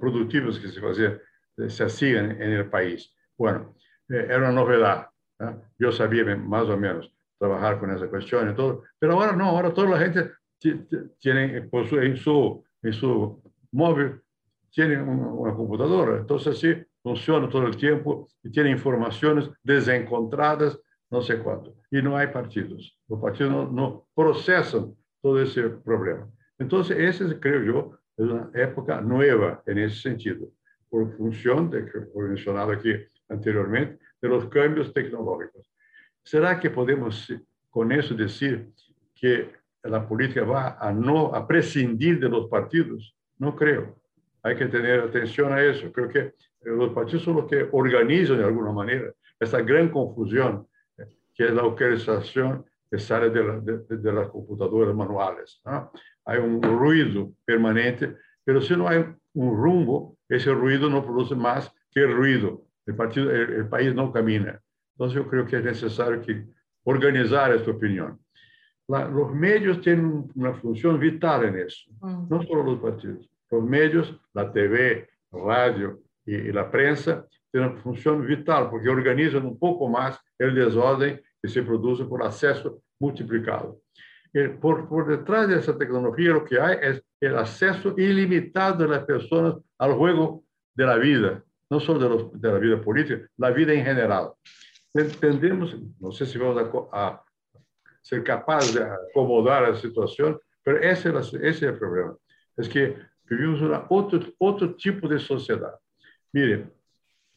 productivas 0.00 0.58
que 0.58 0.68
se 0.68 0.80
hacían, 0.80 1.20
se 1.68 1.84
hacían 1.84 2.30
en 2.40 2.52
el 2.52 2.70
país. 2.70 3.12
Bueno, 3.36 3.74
eh, 4.08 4.26
era 4.28 4.38
una 4.38 4.52
novedad. 4.52 5.08
¿eh? 5.40 5.56
Yo 5.78 5.90
sabía 5.90 6.36
más 6.36 6.68
o 6.68 6.76
menos 6.76 7.12
trabajar 7.42 7.80
con 7.80 7.90
esa 7.90 8.08
cuestión 8.08 8.48
y 8.50 8.54
todo, 8.54 8.84
pero 9.00 9.14
ahora 9.14 9.34
no, 9.34 9.46
ahora 9.46 9.74
toda 9.74 9.90
la 9.90 9.98
gente 9.98 10.30
tiene 11.18 11.56
en 11.56 12.16
su, 12.16 12.64
en 12.82 12.92
su 12.92 13.42
móvil 13.72 14.20
tiene 14.70 15.02
una 15.02 15.52
computadora, 15.52 16.18
entonces 16.18 16.56
sí, 16.58 16.72
funciona 17.02 17.48
todo 17.48 17.66
el 17.66 17.76
tiempo 17.76 18.28
y 18.44 18.50
tiene 18.50 18.70
informaciones 18.70 19.50
desencontradas, 19.64 20.78
no 21.10 21.20
sé 21.20 21.38
cuánto. 21.40 21.74
Y 21.90 22.00
no 22.00 22.16
hay 22.16 22.28
partidos. 22.28 22.96
Los 23.08 23.20
partidos 23.20 23.72
no, 23.72 24.06
procesan 24.14 24.94
todo 25.20 25.42
ese 25.42 25.62
problema. 25.68 26.30
Entonces, 26.58 26.96
ese 26.96 27.40
creo 27.40 27.62
yo 27.64 27.98
es 28.16 28.24
una 28.24 28.50
época 28.54 29.00
nueva 29.00 29.62
en 29.66 29.78
ese 29.78 29.96
sentido, 29.96 30.46
por 30.88 31.10
función 31.16 31.70
de 31.70 31.84
que 31.86 31.98
mencionado 32.14 32.70
aquí 32.70 32.94
anteriormente, 33.28 33.98
de 34.20 34.28
los 34.28 34.46
cambios 34.46 34.92
tecnológicos. 34.92 35.71
¿Será 36.22 36.58
que 36.58 36.70
podemos 36.70 37.32
con 37.70 37.92
eso 37.92 38.14
decir 38.14 38.70
que 39.14 39.50
la 39.82 40.06
política 40.06 40.44
va 40.44 40.78
a 40.78 40.92
no 40.92 41.34
a 41.34 41.46
prescindir 41.46 42.20
de 42.20 42.28
los 42.28 42.48
partidos? 42.48 43.16
No 43.38 43.56
creo. 43.56 43.98
Hay 44.42 44.56
que 44.56 44.66
tener 44.66 45.00
atención 45.00 45.52
a 45.52 45.62
eso. 45.62 45.90
Creo 45.92 46.08
que 46.08 46.34
los 46.62 46.92
partidos 46.92 47.22
son 47.22 47.36
los 47.36 47.46
que 47.46 47.68
organizan 47.72 48.38
de 48.38 48.44
alguna 48.44 48.72
manera 48.72 49.12
esa 49.42 49.60
gran 49.60 49.88
confusión 49.88 50.66
eh, 50.96 51.06
que 51.34 51.44
es 51.46 51.52
la 51.52 51.64
organización 51.64 52.64
que 52.90 52.98
sale 52.98 53.30
de, 53.30 53.78
de, 53.88 54.12
las 54.12 54.28
computadoras 54.28 54.94
manuales. 54.94 55.62
Hay 56.26 56.38
un 56.38 56.62
ruido 56.62 57.32
permanente, 57.44 58.16
pero 58.44 58.60
si 58.60 58.76
no 58.76 58.86
hay 58.86 58.98
un 59.32 59.56
rumbo, 59.56 60.18
ese 60.28 60.52
ruido 60.52 60.90
no 60.90 61.02
produce 61.02 61.34
más 61.34 61.72
que 61.90 62.00
el 62.00 62.12
ruido. 62.12 62.66
El, 62.84 62.94
partido, 62.94 63.30
el, 63.30 63.66
país 63.66 63.94
no 63.94 64.12
camina. 64.12 64.60
Entonces 65.02 65.20
yo 65.20 65.28
creo 65.28 65.44
que 65.44 65.56
es 65.56 65.64
necesario 65.64 66.22
que 66.22 66.44
organizar 66.84 67.52
esta 67.52 67.72
opinión. 67.72 68.20
los 68.86 69.34
medios 69.34 69.80
tienen 69.80 70.30
una 70.36 70.54
función 70.54 71.00
vital 71.00 71.44
en 71.44 71.58
eso, 71.58 71.90
mm. 72.00 72.28
no 72.28 72.40
solo 72.44 72.62
los 72.62 72.78
partidos. 72.78 73.28
Los 73.50 73.64
medios, 73.64 74.16
la 74.32 74.52
TV, 74.52 75.08
radio 75.32 75.98
y, 76.24 76.36
y 76.36 76.52
la 76.52 76.70
prensa 76.70 77.26
tienen 77.50 77.70
una 77.70 77.80
función 77.80 78.24
vital 78.24 78.70
porque 78.70 78.88
organizan 78.88 79.44
un 79.44 79.58
poco 79.58 79.88
más 79.88 80.20
el 80.38 80.54
desorden 80.54 81.20
que 81.42 81.48
se 81.48 81.64
produce 81.64 82.04
por 82.04 82.22
acceso 82.22 82.80
multiplicado. 83.00 83.80
Por, 84.60 84.88
por 84.88 85.08
detrás 85.08 85.48
de 85.48 85.58
esa 85.58 85.76
tecnología 85.76 86.30
lo 86.30 86.44
que 86.44 86.60
hay 86.60 86.76
es 86.80 87.02
el 87.20 87.36
acceso 87.36 87.92
ilimitado 87.98 88.84
de 88.84 88.88
las 88.88 89.04
personas 89.04 89.56
al 89.78 89.94
juego 89.94 90.44
de 90.76 90.86
la 90.86 90.96
vida, 90.96 91.42
no 91.68 91.80
solo 91.80 91.98
de, 91.98 92.08
los, 92.08 92.40
de 92.40 92.52
la 92.52 92.58
vida 92.58 92.80
política, 92.80 93.26
la 93.36 93.50
vida 93.50 93.72
en 93.72 93.84
general. 93.84 94.30
Entendemos, 94.94 95.76
no 95.98 96.12
sé 96.12 96.26
si 96.26 96.38
vamos 96.38 96.62
a, 96.62 96.88
a 96.92 97.24
ser 98.02 98.22
capaces 98.22 98.74
de 98.74 98.82
acomodar 98.82 99.68
la 99.68 99.76
situación, 99.76 100.38
pero 100.62 100.78
ese 100.78 101.08
es, 101.08 101.34
ese 101.34 101.48
es 101.48 101.62
el 101.62 101.78
problema. 101.78 102.16
Es 102.56 102.68
que 102.68 102.96
vivimos 103.24 103.62
una 103.62 103.86
otro, 103.88 104.20
otro 104.38 104.74
tipo 104.74 105.08
de 105.08 105.18
sociedad. 105.18 105.74
Mire, 106.32 106.70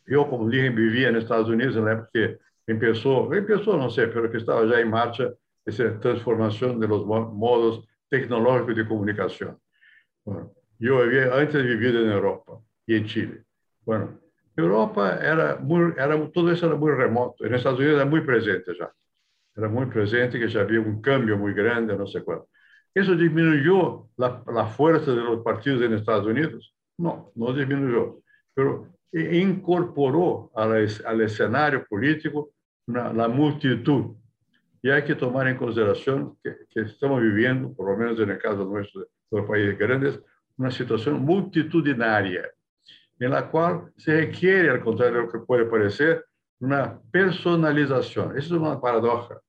yo 0.05 0.29
como 0.29 0.49
dije, 0.49 0.69
vivía 0.69 1.09
en 1.09 1.15
Estados 1.15 1.49
Unidos 1.49 1.75
en 1.75 1.85
la 1.85 1.93
época 1.93 2.09
que 2.13 2.39
empezó, 2.67 3.33
empezó, 3.33 3.77
no 3.77 3.89
sé, 3.89 4.07
pero 4.07 4.29
que 4.31 4.37
estaba 4.37 4.65
ya 4.65 4.79
en 4.79 4.89
marcha 4.89 5.29
esa 5.65 5.99
transformación 5.99 6.79
de 6.79 6.87
los 6.87 7.05
modos 7.05 7.87
tecnológicos 8.09 8.75
de 8.75 8.87
comunicación. 8.87 9.59
Bueno, 10.23 10.51
yo 10.77 10.99
había 10.99 11.33
antes 11.33 11.63
vivido 11.63 12.01
en 12.01 12.11
Europa 12.11 12.59
y 12.85 12.95
en 12.95 13.05
Chile. 13.05 13.43
Bueno, 13.83 14.19
Europa 14.55 15.19
era 15.21 15.57
muy, 15.57 15.93
era, 15.97 16.31
todo 16.31 16.51
eso 16.51 16.67
era 16.67 16.75
muy 16.75 16.91
remoto. 16.91 17.45
En 17.45 17.53
Estados 17.53 17.79
Unidos 17.79 17.97
era 17.97 18.05
muy 18.05 18.21
presente 18.21 18.71
ya. 18.77 18.91
Era 19.55 19.69
muy 19.69 19.85
presente 19.87 20.39
que 20.39 20.49
ya 20.49 20.61
había 20.61 20.79
un 20.79 21.01
cambio 21.01 21.37
muy 21.37 21.53
grande, 21.53 21.97
no 21.97 22.07
sé 22.07 22.23
cuál. 22.23 22.43
¿Eso 22.93 23.15
disminuyó 23.15 24.09
la, 24.17 24.43
la 24.47 24.65
fuerza 24.67 25.11
de 25.11 25.21
los 25.21 25.43
partidos 25.43 25.81
en 25.81 25.93
Estados 25.93 26.25
Unidos? 26.25 26.73
No, 26.97 27.31
no 27.35 27.53
disminuyó. 27.53 28.21
Pero 28.53 28.87
incorporó 29.11 30.51
al, 30.55 30.87
al 31.05 31.21
escenario 31.21 31.85
político 31.85 32.51
una, 32.87 33.11
la 33.13 33.27
multitud. 33.27 34.15
Y 34.81 34.89
hay 34.89 35.03
que 35.03 35.15
tomar 35.15 35.47
en 35.47 35.57
consideración 35.57 36.37
que, 36.43 36.55
que, 36.69 36.81
estamos 36.81 37.21
viviendo, 37.21 37.73
por 37.73 37.89
lo 37.89 37.97
menos 37.97 38.19
en 38.19 38.29
el 38.29 38.37
caso 38.37 38.65
nuestro, 38.65 39.01
de 39.01 39.07
los 39.31 39.47
países 39.47 39.77
grandes, 39.77 40.19
una 40.57 40.71
situación 40.71 41.21
multitudinaria, 41.21 42.43
en 43.19 43.31
la 43.31 43.49
cual 43.49 43.91
se 43.97 44.15
requiere, 44.15 44.69
al 44.69 44.83
contrario 44.83 45.17
de 45.17 45.25
lo 45.25 45.31
que 45.31 45.39
puede 45.39 45.65
parecer, 45.65 46.25
una 46.59 46.99
personalización. 47.11 48.37
Eso 48.37 48.55
es 48.55 48.61
una 48.61 48.79
paradoja. 48.79 49.39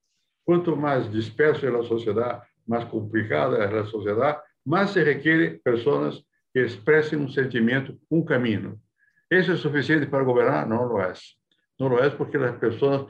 Cuanto 0.45 0.77
más 0.77 1.11
disperso 1.13 1.67
es 1.67 1.73
la 1.73 1.83
sociedad, 1.83 2.43
más 2.67 2.85
complicada 2.87 3.65
es 3.65 3.73
la 3.73 3.87
sociedad, 3.87 4.39
más 4.65 4.93
se 4.93 5.05
requiere 5.05 5.61
personas 5.63 6.25
que 6.53 6.63
expresen 6.63 7.21
un 7.21 7.31
sentimiento, 7.31 7.95
un 8.09 8.25
camino. 8.25 8.81
¿Eso 9.29 9.53
es 9.53 9.61
suficiente 9.61 10.07
para 10.07 10.25
gobernar? 10.25 10.69
No 10.69 10.85
lo 10.85 11.11
es. 11.11 11.39
No 11.79 11.89
lo 11.89 12.03
es 12.03 12.13
porque 12.15 12.39
las 12.39 12.57
personas 12.57 13.07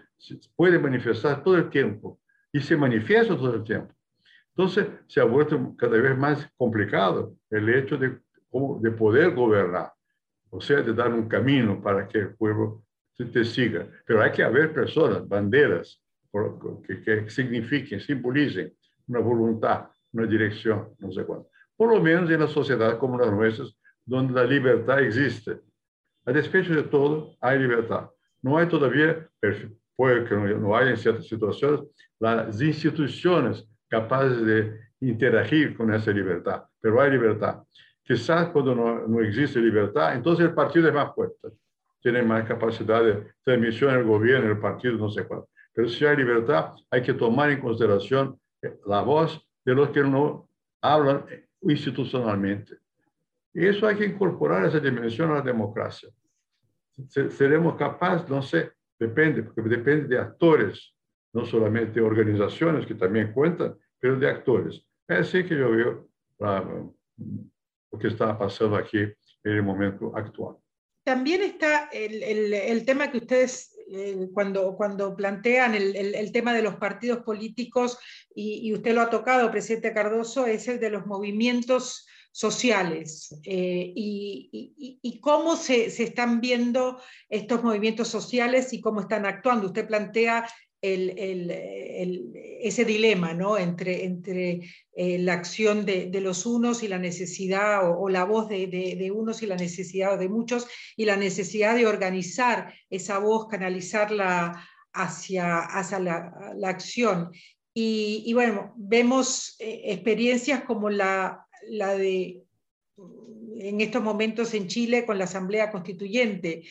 pueden 0.56 0.82
manifestar 0.82 1.42
todo 1.42 1.56
el 1.56 1.70
tiempo 1.70 2.18
y 2.52 2.60
se 2.60 2.76
manifiestan 2.76 3.36
todo 3.36 3.54
el 3.54 3.62
tiempo. 3.62 3.94
Entonces 4.56 4.88
se 5.06 5.20
ha 5.20 5.24
vuelto 5.24 5.74
cada 5.76 5.98
vez 5.98 6.16
más 6.16 6.50
complicado 6.56 7.34
el 7.50 7.68
hecho 7.68 7.98
de, 7.98 8.18
de 8.80 8.90
poder 8.92 9.34
gobernar, 9.34 9.92
o 10.50 10.60
sea, 10.60 10.82
de 10.82 10.92
dar 10.92 11.12
un 11.12 11.28
camino 11.28 11.80
para 11.82 12.06
que 12.06 12.18
el 12.18 12.34
pueblo 12.34 12.84
te 13.16 13.44
siga. 13.44 13.88
Pero 14.06 14.22
hay 14.22 14.32
que 14.32 14.42
haber 14.42 14.72
personas, 14.72 15.26
banderas, 15.26 16.00
que, 16.86 17.00
que 17.00 17.30
signifiquen, 17.30 18.00
simbolicen 18.00 18.72
una 19.08 19.20
voluntad, 19.20 19.86
una 20.12 20.26
dirección, 20.26 20.90
no 20.98 21.10
sé 21.12 21.24
cuánto. 21.24 21.48
Por 21.76 21.94
lo 21.94 22.02
menos 22.02 22.30
en 22.30 22.40
la 22.40 22.48
sociedad 22.48 22.98
como 22.98 23.18
las 23.18 23.30
nuestras, 23.30 23.76
donde 24.04 24.34
la 24.34 24.44
libertad 24.44 25.00
existe. 25.00 25.60
A 26.24 26.32
despecho 26.32 26.74
de 26.74 26.82
todo, 26.84 27.36
hay 27.40 27.58
libertad. 27.58 28.10
No 28.42 28.58
hay 28.58 28.68
todavía, 28.68 29.28
puede 29.96 30.24
que 30.24 30.34
no 30.34 30.76
haya 30.76 30.90
en 30.90 30.96
ciertas 30.96 31.26
situaciones, 31.26 31.80
las 32.18 32.60
instituciones 32.60 33.66
capaces 33.88 34.44
de 34.44 34.78
interagir 35.00 35.76
con 35.76 35.92
esa 35.92 36.10
libertad, 36.10 36.64
pero 36.80 37.00
hay 37.00 37.10
libertad. 37.10 37.62
Quizás 38.06 38.50
cuando 38.50 38.72
no, 38.72 39.08
no 39.08 39.20
existe 39.20 39.58
libertad, 39.58 40.14
entonces 40.14 40.46
el 40.46 40.54
partido 40.54 40.86
es 40.86 40.94
más 40.94 41.12
fuerte, 41.12 41.48
tiene 42.00 42.22
más 42.22 42.46
capacidad 42.46 43.02
de 43.02 43.32
transmisión 43.42 43.94
el 43.96 44.04
gobierno, 44.04 44.48
el 44.48 44.60
partido, 44.60 44.96
no 44.96 45.10
sé 45.10 45.26
cuál. 45.26 45.42
Pero 45.74 45.88
si 45.88 46.06
hay 46.06 46.16
libertad, 46.16 46.74
hay 46.88 47.02
que 47.02 47.14
tomar 47.14 47.50
en 47.50 47.60
consideración 47.60 48.38
la 48.86 49.02
voz 49.02 49.44
de 49.64 49.74
los 49.74 49.90
que 49.90 50.04
no 50.04 50.48
hablan 50.80 51.26
institucionalmente. 51.62 52.78
Y 53.52 53.66
eso 53.66 53.88
hay 53.88 53.96
que 53.96 54.06
incorporar 54.06 54.64
esa 54.66 54.78
dimensión 54.78 55.32
a 55.32 55.36
la 55.36 55.42
democracia. 55.42 56.08
Seremos 57.08 57.74
capaces, 57.74 58.28
no 58.28 58.40
sé, 58.40 58.70
depende, 59.00 59.42
porque 59.42 59.62
depende 59.62 60.06
de 60.06 60.18
actores, 60.18 60.94
no 61.32 61.44
solamente 61.44 62.00
organizaciones 62.00 62.86
que 62.86 62.94
también 62.94 63.32
cuentan, 63.32 63.76
pero 63.98 64.16
de 64.16 64.30
actores. 64.30 64.86
Es 65.08 65.18
así 65.18 65.44
que 65.44 65.58
yo 65.58 65.70
veo 65.72 66.08
lo 67.90 67.98
que 67.98 68.08
está 68.08 68.38
pasando 68.38 68.76
aquí 68.76 68.98
en 68.98 69.14
el 69.52 69.62
momento 69.62 70.12
actual. 70.16 70.56
También 71.04 71.42
está 71.42 71.88
el, 71.92 72.22
el, 72.22 72.52
el 72.52 72.84
tema 72.84 73.12
que 73.12 73.18
ustedes, 73.18 73.78
eh, 73.92 74.28
cuando, 74.34 74.74
cuando 74.74 75.14
plantean 75.14 75.76
el, 75.76 75.94
el, 75.94 76.32
tema 76.32 76.52
de 76.52 76.62
los 76.62 76.76
partidos 76.76 77.18
políticos, 77.18 77.96
y, 78.34 78.68
y, 78.68 78.72
usted 78.74 78.92
lo 78.92 79.02
ha 79.02 79.10
tocado, 79.10 79.50
presidente 79.52 79.94
Cardoso, 79.94 80.46
es 80.46 80.66
el 80.66 80.80
de 80.80 80.90
los 80.90 81.06
movimientos 81.06 82.06
sociales 82.32 83.34
eh, 83.44 83.92
y, 83.96 84.50
y, 84.76 84.98
y, 85.00 85.20
cómo 85.20 85.56
se, 85.56 85.90
se, 85.90 86.02
están 86.02 86.40
viendo 86.40 87.00
estos 87.30 87.62
movimientos 87.62 88.08
sociales 88.08 88.72
y 88.72 88.80
cómo 88.82 89.00
están 89.00 89.24
actuando. 89.24 89.68
Usted 89.68 89.86
plantea 89.86 90.46
el, 90.94 91.18
el, 91.18 92.32
ese 92.60 92.84
dilema 92.84 93.34
¿no? 93.34 93.58
entre, 93.58 94.04
entre 94.04 94.60
eh, 94.94 95.18
la 95.18 95.34
acción 95.34 95.84
de, 95.84 96.06
de, 96.06 96.20
los 96.20 96.46
unos 96.46 96.82
y 96.82 96.88
la 96.88 96.98
necesidad, 96.98 97.88
o, 97.88 98.00
o 98.00 98.08
la 98.08 98.24
voz 98.24 98.48
de, 98.48 98.66
de, 98.66 98.96
de, 98.96 99.10
unos 99.10 99.42
y 99.42 99.46
la 99.46 99.56
necesidad 99.56 100.18
de 100.18 100.28
muchos, 100.28 100.66
y 100.96 101.04
la 101.04 101.16
necesidad 101.16 101.74
de 101.74 101.86
organizar 101.86 102.72
esa 102.90 103.18
voz, 103.18 103.48
canalizarla 103.48 104.64
hacia, 104.92 105.58
hacia 105.58 105.98
la, 105.98 106.52
la 106.56 106.68
acción. 106.68 107.30
Y, 107.74 108.22
y, 108.26 108.32
bueno, 108.32 108.72
vemos 108.76 109.56
eh, 109.58 109.82
experiencias 109.84 110.62
como 110.62 110.88
la, 110.88 111.46
la 111.68 111.94
de 111.94 112.42
en 113.58 113.80
estos 113.80 114.02
momentos 114.02 114.54
en 114.54 114.66
Chile 114.68 115.04
con 115.06 115.18
la 115.18 115.24
Asamblea 115.24 115.70
Constituyente. 115.70 116.62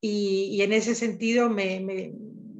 Y, 0.00 0.50
y 0.52 0.62
en 0.62 0.72
ese 0.72 0.94
sentido 0.94 1.48
me, 1.48 1.80
me, 1.80 2.12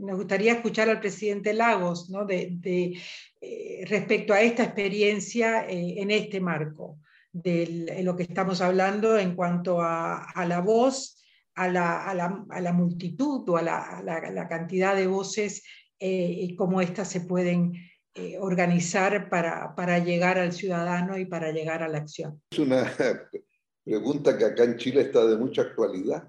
me 0.03 0.15
gustaría 0.15 0.53
escuchar 0.53 0.89
al 0.89 1.01
presidente 1.01 1.53
Lagos 1.53 2.11
¿no? 2.11 2.25
de, 2.25 2.49
de 2.53 2.99
eh, 3.41 3.85
respecto 3.89 4.33
a 4.33 4.43
esta 4.43 4.65
experiencia 4.65 5.67
eh, 5.69 5.95
en 5.99 6.11
este 6.11 6.41
marco, 6.41 6.99
de 7.33 8.01
lo 8.03 8.15
que 8.15 8.25
estamos 8.25 8.61
hablando 8.61 9.19
en 9.19 9.35
cuanto 9.35 9.81
a, 9.81 10.23
a 10.23 10.45
la 10.45 10.61
voz, 10.61 11.25
a 11.55 11.67
la, 11.69 12.05
a, 12.05 12.15
la, 12.15 12.45
a 12.51 12.61
la, 12.61 12.73
multitud 12.75 13.49
o 13.49 13.57
a 13.57 13.63
la, 13.63 14.03
la 14.05 14.49
cantidad 14.49 14.95
de 14.95 15.07
voces 15.07 15.63
eh, 16.05 16.37
y 16.37 16.57
cómo 16.57 16.81
éstas 16.81 17.09
se 17.09 17.21
pueden 17.21 17.75
eh, 18.15 18.37
organizar 18.37 19.31
para, 19.31 19.73
para 19.77 20.01
llegar 20.01 20.37
al 20.37 20.53
ciudadano 20.53 21.17
y 21.17 21.27
para 21.27 21.53
llegar 21.53 21.85
a 21.85 21.89
la 21.89 21.99
acción. 21.99 22.43
Es 22.51 22.59
una 22.59 22.93
pregunta 23.85 24.37
que 24.37 24.45
acá 24.45 24.65
en 24.65 24.79
Chile 24.79 25.03
está 25.03 25.25
de 25.25 25.37
mucha 25.37 25.63
actualidad, 25.63 26.29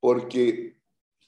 porque 0.00 0.79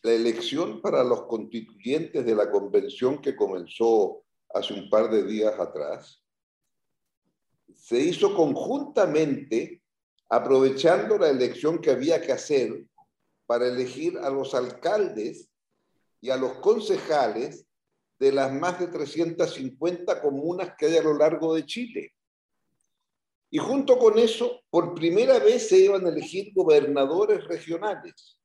la 0.03 0.13
elección 0.13 0.81
para 0.81 1.05
los 1.05 1.27
constituyentes 1.27 2.27
de 2.27 2.35
la 2.35 2.51
convención 2.51 3.23
que 3.23 3.37
comenzó 3.37 4.25
hace 4.53 4.75
un 4.75 4.91
par 4.91 5.11
de 5.11 5.23
días 5.23 5.59
atrás 5.59 6.23
se 7.75 7.99
hizo 7.99 8.35
conjuntamente 8.35 9.83
aprovechando 10.29 11.19
la 11.19 11.31
elección 11.31 11.81
que 11.81 11.91
había 11.91 12.21
que 12.21 12.33
hacer 12.33 12.85
para 13.47 13.67
elegir 13.67 14.19
a 14.19 14.29
los 14.29 14.55
alcaldes 14.55 15.49
y 16.21 16.31
a 16.31 16.37
los 16.37 16.55
concejales 16.55 17.67
de 18.19 18.33
las 18.33 18.53
más 18.53 18.79
de 18.79 18.89
350 18.89 20.21
comunas 20.21 20.75
que 20.77 20.87
hay 20.87 20.97
a 20.97 21.03
lo 21.03 21.15
largo 21.15 21.55
de 21.55 21.67
Chile. 21.67 22.13
Y 23.51 23.59
junto 23.59 23.99
con 23.99 24.19
eso, 24.19 24.61
por 24.71 24.95
primera 24.95 25.39
vez 25.39 25.69
se 25.69 25.79
iban 25.79 26.07
a 26.07 26.09
elegir 26.09 26.53
gobernadores 26.55 27.45
regionales 27.45 28.42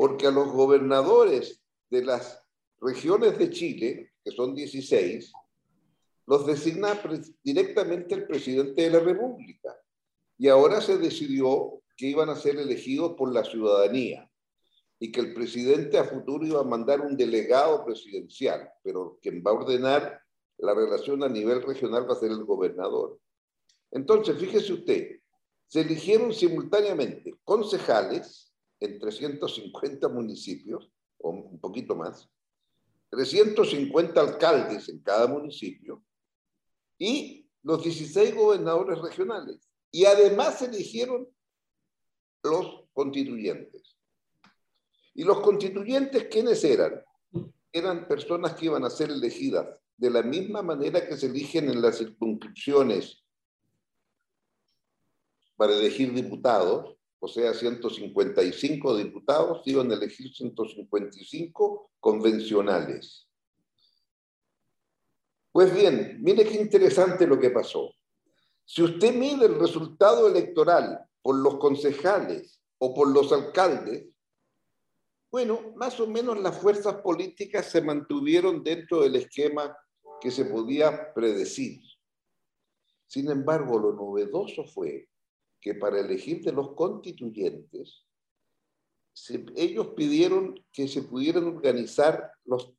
porque 0.00 0.26
a 0.26 0.30
los 0.30 0.50
gobernadores 0.50 1.60
de 1.90 2.02
las 2.02 2.42
regiones 2.80 3.38
de 3.38 3.50
Chile, 3.50 4.12
que 4.24 4.30
son 4.30 4.54
16, 4.54 5.30
los 6.26 6.46
designa 6.46 6.98
directamente 7.44 8.14
el 8.14 8.26
presidente 8.26 8.80
de 8.80 8.90
la 8.92 9.00
República. 9.00 9.76
Y 10.38 10.48
ahora 10.48 10.80
se 10.80 10.96
decidió 10.96 11.82
que 11.98 12.06
iban 12.06 12.30
a 12.30 12.34
ser 12.34 12.56
elegidos 12.56 13.12
por 13.12 13.30
la 13.30 13.44
ciudadanía 13.44 14.26
y 14.98 15.12
que 15.12 15.20
el 15.20 15.34
presidente 15.34 15.98
a 15.98 16.04
futuro 16.04 16.46
iba 16.46 16.60
a 16.60 16.64
mandar 16.64 17.02
un 17.02 17.14
delegado 17.14 17.84
presidencial, 17.84 18.70
pero 18.82 19.18
quien 19.20 19.42
va 19.46 19.50
a 19.50 19.54
ordenar 19.54 20.18
la 20.56 20.72
relación 20.72 21.22
a 21.24 21.28
nivel 21.28 21.62
regional 21.62 22.08
va 22.08 22.14
a 22.14 22.20
ser 22.20 22.30
el 22.30 22.44
gobernador. 22.44 23.20
Entonces, 23.90 24.38
fíjese 24.38 24.72
usted, 24.72 25.20
se 25.66 25.82
eligieron 25.82 26.32
simultáneamente 26.32 27.34
concejales, 27.44 28.49
en 28.80 28.98
350 28.98 30.08
municipios, 30.08 30.90
o 31.18 31.30
un 31.30 31.60
poquito 31.60 31.94
más, 31.94 32.28
350 33.10 34.20
alcaldes 34.20 34.88
en 34.88 35.00
cada 35.00 35.26
municipio 35.26 36.02
y 36.98 37.48
los 37.62 37.82
16 37.82 38.34
gobernadores 38.34 39.00
regionales. 39.00 39.68
Y 39.90 40.04
además 40.04 40.60
se 40.60 40.66
eligieron 40.66 41.28
los 42.42 42.84
constituyentes. 42.92 43.96
¿Y 45.14 45.24
los 45.24 45.40
constituyentes 45.40 46.28
quiénes 46.30 46.62
eran? 46.64 47.02
Eran 47.72 48.06
personas 48.06 48.54
que 48.54 48.66
iban 48.66 48.84
a 48.84 48.90
ser 48.90 49.10
elegidas 49.10 49.66
de 49.96 50.10
la 50.10 50.22
misma 50.22 50.62
manera 50.62 51.06
que 51.06 51.16
se 51.16 51.26
eligen 51.26 51.68
en 51.68 51.82
las 51.82 51.98
circunscripciones 51.98 53.22
para 55.56 55.74
elegir 55.74 56.14
diputados, 56.14 56.96
o 57.20 57.28
sea, 57.28 57.52
155 57.52 58.96
diputados, 58.96 59.62
iban 59.66 59.90
a 59.90 59.94
elegir 59.94 60.34
155 60.34 61.90
convencionales. 62.00 63.28
Pues 65.52 65.74
bien, 65.74 66.18
mire 66.22 66.44
qué 66.44 66.54
interesante 66.54 67.26
lo 67.26 67.38
que 67.38 67.50
pasó. 67.50 67.92
Si 68.64 68.82
usted 68.82 69.14
mide 69.14 69.46
el 69.46 69.58
resultado 69.58 70.28
electoral 70.28 71.04
por 71.20 71.36
los 71.36 71.58
concejales 71.58 72.62
o 72.78 72.94
por 72.94 73.08
los 73.08 73.30
alcaldes, 73.32 74.06
bueno, 75.30 75.72
más 75.76 76.00
o 76.00 76.06
menos 76.06 76.40
las 76.40 76.58
fuerzas 76.58 76.96
políticas 77.02 77.66
se 77.66 77.82
mantuvieron 77.82 78.64
dentro 78.64 79.02
del 79.02 79.16
esquema 79.16 79.76
que 80.20 80.30
se 80.30 80.46
podía 80.46 81.12
predecir. 81.12 81.82
Sin 83.06 83.30
embargo, 83.30 83.78
lo 83.78 83.92
novedoso 83.92 84.64
fue 84.64 85.08
que 85.60 85.74
para 85.74 86.00
elegir 86.00 86.42
de 86.42 86.52
los 86.52 86.74
constituyentes, 86.74 88.04
ellos 89.56 89.88
pidieron 89.96 90.64
que 90.72 90.88
se 90.88 91.02
pudieran 91.02 91.44
organizar 91.44 92.32
los 92.44 92.72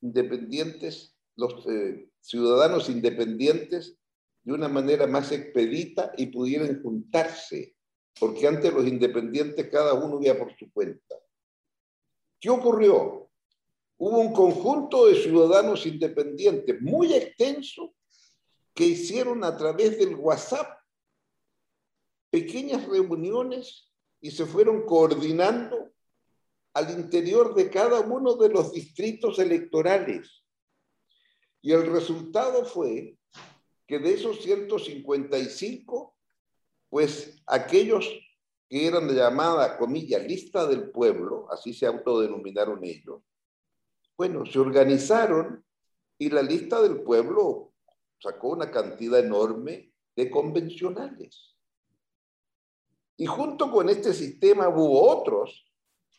independientes, 0.00 1.16
los 1.36 1.66
eh, 1.66 2.08
ciudadanos 2.20 2.88
independientes 2.88 3.98
de 4.42 4.52
una 4.52 4.68
manera 4.68 5.06
más 5.06 5.32
expedita 5.32 6.12
y 6.16 6.26
pudieran 6.26 6.82
juntarse, 6.82 7.74
porque 8.18 8.46
antes 8.46 8.72
los 8.72 8.86
independientes 8.86 9.68
cada 9.68 9.94
uno 9.94 10.20
iba 10.22 10.38
por 10.38 10.56
su 10.56 10.70
cuenta. 10.72 11.16
¿Qué 12.40 12.48
ocurrió? 12.50 13.30
Hubo 13.98 14.18
un 14.20 14.32
conjunto 14.32 15.06
de 15.06 15.16
ciudadanos 15.16 15.84
independientes 15.84 16.80
muy 16.80 17.12
extenso 17.12 17.94
que 18.72 18.84
hicieron 18.84 19.42
a 19.42 19.56
través 19.56 19.98
del 19.98 20.14
WhatsApp 20.14 20.77
pequeñas 22.30 22.86
reuniones 22.86 23.90
y 24.20 24.30
se 24.30 24.46
fueron 24.46 24.84
coordinando 24.84 25.92
al 26.74 26.90
interior 26.90 27.54
de 27.54 27.70
cada 27.70 28.00
uno 28.00 28.34
de 28.34 28.48
los 28.48 28.72
distritos 28.72 29.38
electorales. 29.38 30.44
Y 31.60 31.72
el 31.72 31.90
resultado 31.90 32.64
fue 32.64 33.16
que 33.86 33.98
de 33.98 34.12
esos 34.12 34.42
155, 34.42 36.16
pues 36.88 37.42
aquellos 37.46 38.06
que 38.68 38.86
eran 38.86 39.08
de 39.08 39.14
llamada, 39.14 39.78
comillas, 39.78 40.22
lista 40.24 40.66
del 40.66 40.90
pueblo, 40.90 41.48
así 41.50 41.72
se 41.72 41.86
autodenominaron 41.86 42.84
ellos, 42.84 43.22
bueno, 44.16 44.44
se 44.44 44.58
organizaron 44.58 45.64
y 46.18 46.28
la 46.28 46.42
lista 46.42 46.82
del 46.82 47.02
pueblo 47.02 47.72
sacó 48.18 48.48
una 48.48 48.70
cantidad 48.70 49.20
enorme 49.20 49.92
de 50.16 50.30
convencionales. 50.30 51.56
Y 53.20 53.26
junto 53.26 53.70
con 53.70 53.90
este 53.90 54.14
sistema 54.14 54.68
hubo 54.68 55.02
otros 55.10 55.66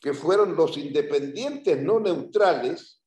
que 0.02 0.14
fueron 0.14 0.56
los 0.56 0.78
independientes 0.78 1.82
no 1.82 2.00
neutrales, 2.00 3.02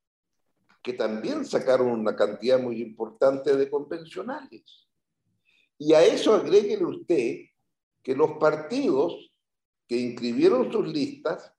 que 0.83 0.95
también 0.95 1.45
sacaron 1.45 1.89
una 1.89 2.17
cantidad 2.17 2.59
muy 2.59 2.81
importante 2.81 3.55
de 3.55 3.71
convencionales. 3.71 4.89
Y 5.79 5.93
a 5.93 6.03
eso 6.03 6.35
agréguele 6.35 6.85
usted 6.87 7.37
que 8.03 8.17
los 8.17 8.33
partidos 8.39 9.31
que 9.87 9.99
inscribieron 9.99 10.73
sus 10.73 10.89
listas, 10.89 11.53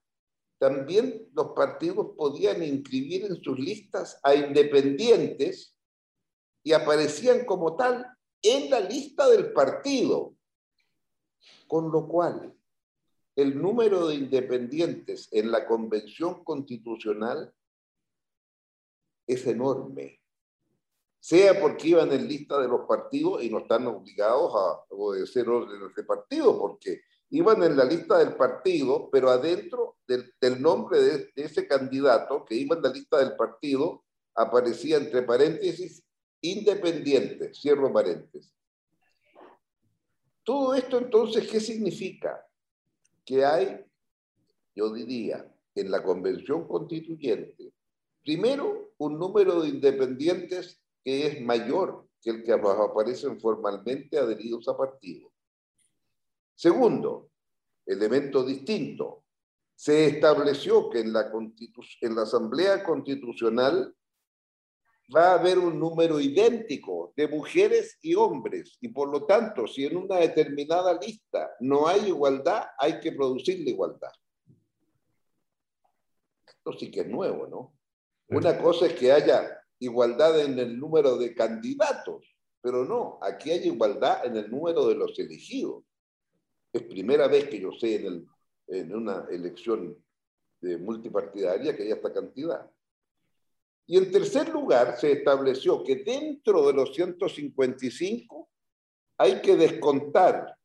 también 0.58 1.28
los 1.34 1.52
partidos 1.54 2.16
podían 2.16 2.64
inscribir 2.64 3.26
en 3.26 3.40
sus 3.42 3.58
listas 3.60 4.18
a 4.24 4.34
independientes 4.34 5.76
y 6.64 6.72
aparecían 6.72 7.44
como 7.44 7.76
tal 7.76 8.04
en 8.42 8.70
la 8.70 8.80
lista 8.80 9.28
del 9.28 9.52
partido. 9.52 10.34
Con 11.66 11.90
lo 11.90 12.06
cual, 12.06 12.54
el 13.36 13.60
número 13.60 14.06
de 14.06 14.14
independientes 14.14 15.28
en 15.32 15.50
la 15.50 15.66
convención 15.66 16.44
constitucional 16.44 17.52
es 19.26 19.46
enorme. 19.46 20.20
Sea 21.18 21.58
porque 21.58 21.88
iban 21.88 22.12
en 22.12 22.28
lista 22.28 22.60
de 22.60 22.68
los 22.68 22.82
partidos 22.86 23.42
y 23.42 23.50
no 23.50 23.60
están 23.60 23.86
obligados 23.86 24.52
a 24.54 24.94
obedecer 24.94 25.48
órdenes 25.48 25.94
de 25.96 26.04
partido, 26.04 26.58
porque 26.58 27.00
iban 27.30 27.62
en 27.62 27.76
la 27.76 27.84
lista 27.84 28.18
del 28.18 28.36
partido, 28.36 29.08
pero 29.10 29.30
adentro 29.30 29.96
del, 30.06 30.60
nombre 30.60 31.00
de, 31.00 31.18
de, 31.34 31.42
ese 31.42 31.66
candidato 31.66 32.44
que 32.44 32.54
iba 32.54 32.76
en 32.76 32.82
la 32.82 32.90
lista 32.90 33.18
del 33.18 33.34
partido 33.36 34.04
aparecía 34.34 34.98
entre 34.98 35.22
paréntesis 35.22 36.04
independiente, 36.42 37.54
cierro 37.54 37.92
paréntesis. 37.92 38.54
Todo 40.44 40.74
esto 40.74 40.98
entonces, 40.98 41.50
¿qué 41.50 41.58
significa? 41.58 42.46
Que 43.24 43.44
hay, 43.44 43.80
yo 44.74 44.92
diría, 44.92 45.50
en 45.74 45.90
la 45.90 46.02
convención 46.02 46.68
constituyente, 46.68 47.72
primero, 48.22 48.92
un 48.98 49.18
número 49.18 49.62
de 49.62 49.70
independientes 49.70 50.80
que 51.02 51.26
es 51.26 51.42
mayor 51.42 52.06
que 52.20 52.30
el 52.30 52.44
que 52.44 52.52
aparecen 52.52 53.40
formalmente 53.40 54.18
adheridos 54.18 54.68
a 54.68 54.76
partidos. 54.76 55.32
Segundo, 56.54 57.30
elemento 57.84 58.44
distinto, 58.44 59.24
se 59.74 60.06
estableció 60.06 60.88
que 60.88 61.00
en 61.00 61.12
la, 61.12 61.30
en 62.00 62.14
la 62.14 62.22
Asamblea 62.22 62.84
Constitucional 62.84 63.94
va 65.14 65.32
a 65.32 65.34
haber 65.34 65.58
un 65.58 65.78
número 65.78 66.20
idéntico 66.20 67.12
de 67.16 67.28
mujeres 67.28 67.98
y 68.00 68.14
hombres. 68.14 68.78
Y 68.80 68.88
por 68.88 69.08
lo 69.08 69.26
tanto, 69.26 69.66
si 69.66 69.84
en 69.84 69.96
una 69.96 70.16
determinada 70.16 70.98
lista 70.98 71.50
no 71.60 71.86
hay 71.86 72.08
igualdad, 72.08 72.64
hay 72.78 73.00
que 73.00 73.12
producir 73.12 73.60
la 73.64 73.70
igualdad. 73.70 74.12
Esto 76.46 76.72
sí 76.78 76.90
que 76.90 77.00
es 77.00 77.08
nuevo, 77.08 77.46
¿no? 77.46 77.74
Una 78.28 78.58
cosa 78.58 78.86
es 78.86 78.94
que 78.94 79.12
haya 79.12 79.60
igualdad 79.78 80.40
en 80.40 80.58
el 80.58 80.78
número 80.78 81.16
de 81.18 81.34
candidatos, 81.34 82.34
pero 82.62 82.84
no, 82.84 83.18
aquí 83.20 83.50
hay 83.50 83.66
igualdad 83.66 84.24
en 84.24 84.36
el 84.36 84.50
número 84.50 84.86
de 84.88 84.94
los 84.94 85.18
elegidos. 85.18 85.84
Es 86.72 86.82
primera 86.82 87.28
vez 87.28 87.48
que 87.48 87.60
yo 87.60 87.70
sé 87.72 87.96
en, 87.96 88.06
el, 88.06 88.26
en 88.68 88.94
una 88.94 89.26
elección 89.30 90.02
de 90.60 90.78
multipartidaria 90.78 91.76
que 91.76 91.82
haya 91.82 91.96
esta 91.96 92.12
cantidad. 92.12 92.70
Y 93.86 93.98
en 93.98 94.10
tercer 94.10 94.48
lugar, 94.48 94.96
se 94.98 95.12
estableció 95.12 95.84
que 95.84 95.96
dentro 95.96 96.66
de 96.66 96.72
los 96.72 96.94
155 96.94 98.48
hay 99.18 99.40
que 99.42 99.56
descontar 99.56 100.56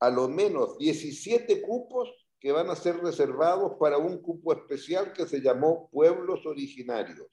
a 0.00 0.10
lo 0.10 0.28
menos 0.28 0.76
17 0.78 1.62
cupos 1.62 2.10
que 2.40 2.50
van 2.50 2.68
a 2.70 2.76
ser 2.76 2.96
reservados 2.96 3.74
para 3.78 3.98
un 3.98 4.20
cupo 4.20 4.52
especial 4.52 5.12
que 5.12 5.26
se 5.26 5.40
llamó 5.40 5.88
pueblos 5.90 6.44
originarios, 6.44 7.28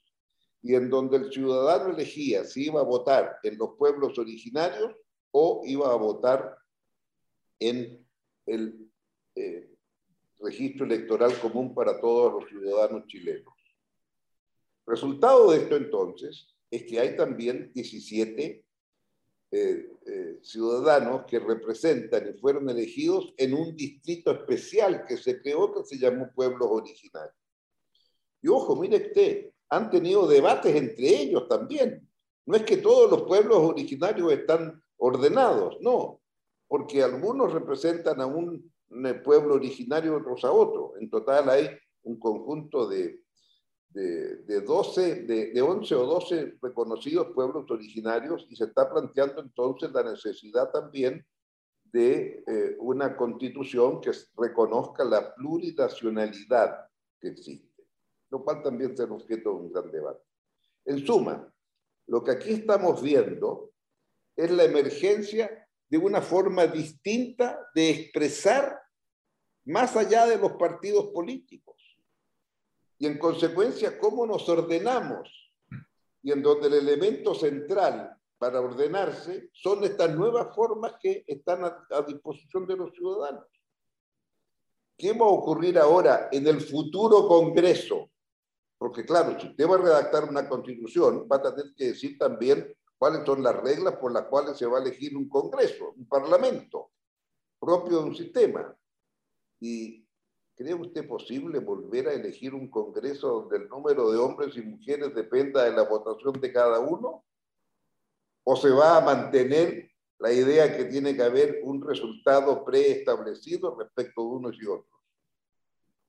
y 0.62 0.76
en 0.76 0.89
donde 0.89 1.18
el 1.18 1.32
ciudadano 1.32 1.91
elegía 1.91 2.43
si 2.43 2.68
iba 2.68 2.82
a 2.82 2.84
votar 2.84 3.39
en 3.41 3.58
los 3.58 3.72
pueblos 3.76 4.20
originarios 4.20 4.93
o 5.32 5.64
iba 5.66 5.91
a 5.91 5.95
votar 5.95 6.58
en 7.60 8.08
el 8.45 8.91
eh, 9.36 9.76
registro 10.39 10.86
electoral 10.86 11.38
común 11.39 11.74
para 11.74 12.00
todos 12.00 12.34
los 12.34 12.50
ciudadanos 12.50 13.08
chilenos. 13.08 13.59
Resultado 14.90 15.52
de 15.52 15.58
esto 15.58 15.76
entonces 15.76 16.48
es 16.72 16.84
que 16.84 17.00
hay 17.00 17.16
también 17.16 17.72
17 17.76 18.66
eh, 19.52 19.92
eh, 20.08 20.40
ciudadanos 20.42 21.26
que 21.28 21.38
representan 21.38 22.28
y 22.28 22.40
fueron 22.40 22.68
elegidos 22.72 23.32
en 23.38 23.54
un 23.54 23.76
distrito 23.76 24.32
especial 24.32 25.06
que 25.08 25.18
se 25.18 25.40
creó 25.44 25.72
que 25.72 25.84
se 25.84 26.00
llamó 26.00 26.32
Pueblos 26.34 26.68
Originarios. 26.72 27.36
Y 28.42 28.48
ojo, 28.48 28.76
mire 28.78 28.98
usted, 28.98 29.52
han 29.70 29.92
tenido 29.92 30.28
debates 30.28 30.76
entre 30.76 31.22
ellos 31.22 31.48
también. 31.48 32.10
No 32.48 32.56
es 32.56 32.64
que 32.64 32.78
todos 32.78 33.12
los 33.12 33.28
pueblos 33.28 33.60
originarios 33.60 34.32
están 34.32 34.82
ordenados, 34.98 35.78
no, 35.82 36.20
porque 36.68 37.04
algunos 37.04 37.54
representan 37.54 38.22
a 38.22 38.26
un 38.26 38.74
pueblo 39.24 39.54
originario, 39.54 40.18
otros 40.18 40.44
a 40.46 40.52
otro. 40.52 40.94
En 41.00 41.12
total 41.12 41.48
hay 41.48 41.70
un 42.02 42.18
conjunto 42.18 42.88
de 42.88 43.22
de, 43.90 44.62
12, 44.62 45.24
de, 45.24 45.62
11 45.62 45.96
o 45.96 46.06
12 46.06 46.58
reconocidos 46.62 47.28
pueblos 47.34 47.70
originarios 47.72 48.46
y 48.50 48.56
se 48.56 48.66
está 48.66 48.90
planteando 48.90 49.42
entonces 49.42 49.92
la 49.92 50.04
necesidad 50.04 50.70
también 50.72 51.26
de 51.86 52.44
eh, 52.46 52.76
una 52.80 53.18
constitución 53.18 54.00
que 54.00 54.12
reconozca 54.38 55.04
la 55.04 55.34
plurinacionalidad 55.34 56.88
que 57.20 57.30
existe, 57.30 57.84
lo 58.30 58.44
cual 58.44 58.62
también 58.62 58.96
será 58.96 59.12
objeto 59.12 59.50
de 59.50 59.56
un 59.56 59.72
gran 59.72 59.92
debate. 59.92 60.24
En 60.86 61.06
suma, 61.06 61.52
lo 62.06 62.24
que 62.24 62.32
aquí 62.32 62.52
estamos 62.52 63.02
viendo 63.02 63.72
es 64.36 64.52
la 64.52 64.66
emergencia 64.66 65.68
de 65.90 65.98
una 65.98 66.22
forma 66.22 66.68
distinta 66.68 67.60
de 67.74 67.90
expresar 67.90 68.80
más 69.66 69.96
allá 69.96 70.28
de 70.28 70.38
los 70.38 70.54
partidos 70.54 71.08
políticos 71.08 71.79
y 73.00 73.08
en 73.08 73.18
consecuencia 73.18 73.97
cómo 73.97 74.28
nos 74.28 74.47
ordenamos 74.50 75.30
y 76.22 76.32
en 76.32 76.43
donde 76.43 76.68
el 76.68 76.74
elemento 76.74 77.34
central 77.34 78.16
para 78.38 78.60
ordenarse 78.60 79.50
son 79.54 79.84
estas 79.86 80.14
nuevas 80.16 80.54
formas 80.54 80.95
que 81.02 81.24
están 81.26 81.64
a, 81.64 82.02
disposición 82.06 82.68
de 82.68 82.76
los 82.76 82.93
ciudadanos. 82.93 83.45
¿Qué 84.97 85.14
va 85.14 85.26
a 85.26 85.30
ocurrir 85.30 85.80
ahora 85.80 86.28
en 86.32 86.45
el 86.45 86.60
futuro 86.60 87.26
Congreso? 87.26 88.10
Porque 88.78 89.06
claro, 89.06 89.39
si 89.39 89.47
usted 89.47 89.68
va 89.68 89.76
a 89.76 89.82
redactar 89.82 90.26
una 90.26 90.47
constitución, 90.47 91.28
va 91.32 91.38
a 91.38 91.56
tener 91.56 91.74
que 91.76 91.88
decir 91.88 92.18
también 92.18 92.74
cuáles 92.97 93.26
son 93.26 93.41
las 93.41 93.56
reglas 93.56 93.95
por 93.95 94.12
las 94.12 94.24
cuales 94.24 94.58
se 94.58 94.66
va 94.66 94.80
a 94.80 94.82
elegir 94.82 95.16
un 95.16 95.30
Congreso, 95.30 95.93
un 95.95 96.08
Parlamento 96.08 96.91
propio 97.60 98.00
de 98.00 98.04
un 98.04 98.16
sistema. 98.16 98.76
Y 99.62 100.06
¿Cree 100.60 100.74
usted 100.74 101.07
posible 101.07 101.60
volver 101.60 102.10
a 102.10 102.14
elegir 102.14 102.53
un 102.53 102.70
Congreso 102.70 103.30
donde 103.30 103.60
el 103.60 103.70
número 103.70 104.12
de 104.12 104.18
hombres 104.18 104.57
y 104.57 104.62
mujeres 104.62 105.16
dependa 105.16 105.64
de 105.64 105.72
la 105.72 105.84
votación 105.84 106.34
de 106.34 106.51
cada 106.51 106.82
uno? 106.82 107.24
¿O 108.43 108.57
se 108.57 108.70
va 108.70 108.97
a 108.97 109.01
mantener 109.01 109.89
la 110.18 110.34
idea 110.34 110.76
que 110.76 110.84
tiene 110.84 111.16
que 111.16 111.24
haber 111.24 111.62
un 111.64 111.82
resultado 111.82 112.66
preestablecido 112.66 113.74
respecto 113.80 114.22
de 114.22 114.28
unos 114.28 114.57
y 114.62 114.66
otros? 114.66 114.99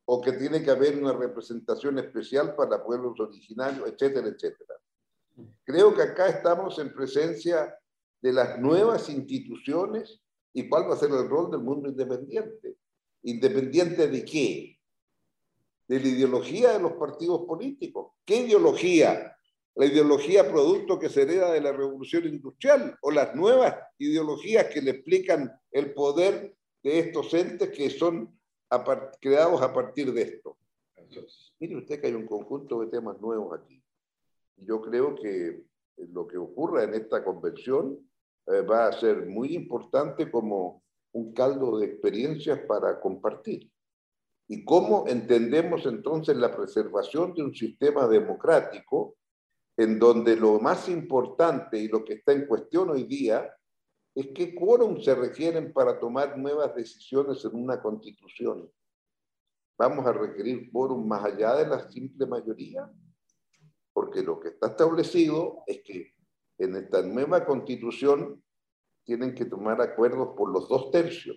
¿O 0.06 0.20
que 0.20 0.32
tiene 0.32 0.64
que 0.64 0.72
haber 0.72 1.00
una 1.00 1.12
representación 1.12 2.00
especial 2.00 2.56
para 2.56 2.82
pueblos 2.82 3.20
originarios, 3.20 3.88
etcétera, 3.88 4.26
etcétera? 4.26 4.74
Creo 5.62 5.94
que 5.94 6.02
acá 6.02 6.26
estamos 6.26 6.76
en 6.80 6.92
presencia 6.92 7.78
de 8.20 8.32
las 8.32 8.58
nuevas 8.58 9.08
instituciones 9.10 10.20
y 10.52 10.68
cuál 10.68 10.90
va 10.90 10.94
a 10.94 10.98
ser 10.98 11.10
el 11.10 11.28
rol 11.28 11.52
del 11.52 11.60
mundo 11.60 11.88
independiente 11.88 12.80
¿Independiente 13.22 14.08
de 14.08 14.24
qué? 14.24 14.78
De 15.88 16.00
la 16.00 16.08
ideología 16.08 16.72
de 16.72 16.80
los 16.80 16.92
partidos 16.92 17.46
políticos. 17.46 18.12
¿Qué 18.24 18.36
ideología? 18.36 19.36
La 19.74 19.86
ideología 19.86 20.50
producto 20.50 20.98
que 20.98 21.08
se 21.08 21.22
hereda 21.22 21.52
de 21.52 21.60
la 21.60 21.72
revolución 21.72 22.26
industrial 22.26 22.96
o 23.02 23.10
las 23.10 23.34
nuevas 23.34 23.74
ideologías 23.98 24.66
que 24.66 24.82
le 24.82 24.92
explican 24.92 25.50
el 25.70 25.92
poder 25.94 26.54
de 26.82 26.98
estos 26.98 27.32
entes 27.34 27.70
que 27.70 27.90
son 27.90 28.38
creados 29.20 29.62
a 29.62 29.72
partir 29.72 30.12
de 30.12 30.22
esto. 30.22 30.56
Mire 31.58 31.76
usted 31.76 32.00
que 32.00 32.06
hay 32.06 32.14
un 32.14 32.26
conjunto 32.26 32.80
de 32.80 32.86
temas 32.86 33.20
nuevos 33.20 33.58
aquí. 33.58 33.82
Yo 34.56 34.80
creo 34.80 35.14
que 35.16 35.64
lo 35.96 36.26
que 36.26 36.38
ocurra 36.38 36.84
en 36.84 36.94
esta 36.94 37.24
convención 37.24 37.98
eh, 38.46 38.62
va 38.62 38.86
a 38.86 38.92
ser 38.92 39.26
muy 39.26 39.54
importante 39.54 40.30
como 40.30 40.82
un 41.12 41.32
caldo 41.32 41.78
de 41.78 41.86
experiencias 41.86 42.60
para 42.66 43.00
compartir. 43.00 43.70
¿Y 44.48 44.64
cómo 44.64 45.06
entendemos 45.06 45.86
entonces 45.86 46.36
la 46.36 46.54
preservación 46.54 47.34
de 47.34 47.44
un 47.44 47.54
sistema 47.54 48.08
democrático 48.08 49.16
en 49.76 49.98
donde 49.98 50.36
lo 50.36 50.58
más 50.58 50.88
importante 50.88 51.78
y 51.78 51.88
lo 51.88 52.04
que 52.04 52.14
está 52.14 52.32
en 52.32 52.46
cuestión 52.46 52.90
hoy 52.90 53.04
día 53.04 53.54
es 54.14 54.28
qué 54.34 54.54
quórum 54.54 55.00
se 55.00 55.14
requieren 55.14 55.72
para 55.72 55.98
tomar 55.98 56.36
nuevas 56.36 56.74
decisiones 56.74 57.44
en 57.44 57.54
una 57.54 57.80
constitución. 57.80 58.70
¿Vamos 59.78 60.04
a 60.04 60.12
requerir 60.12 60.70
quórum 60.70 61.06
más 61.06 61.24
allá 61.24 61.54
de 61.56 61.66
la 61.66 61.88
simple 61.88 62.26
mayoría? 62.26 62.90
Porque 63.92 64.22
lo 64.22 64.38
que 64.38 64.48
está 64.48 64.66
establecido 64.68 65.62
es 65.66 65.80
que 65.82 66.12
en 66.58 66.76
esta 66.76 67.02
nueva 67.02 67.46
constitución 67.46 68.42
tienen 69.04 69.34
que 69.34 69.44
tomar 69.44 69.80
acuerdos 69.80 70.30
por 70.36 70.50
los 70.50 70.68
dos 70.68 70.90
tercios 70.90 71.36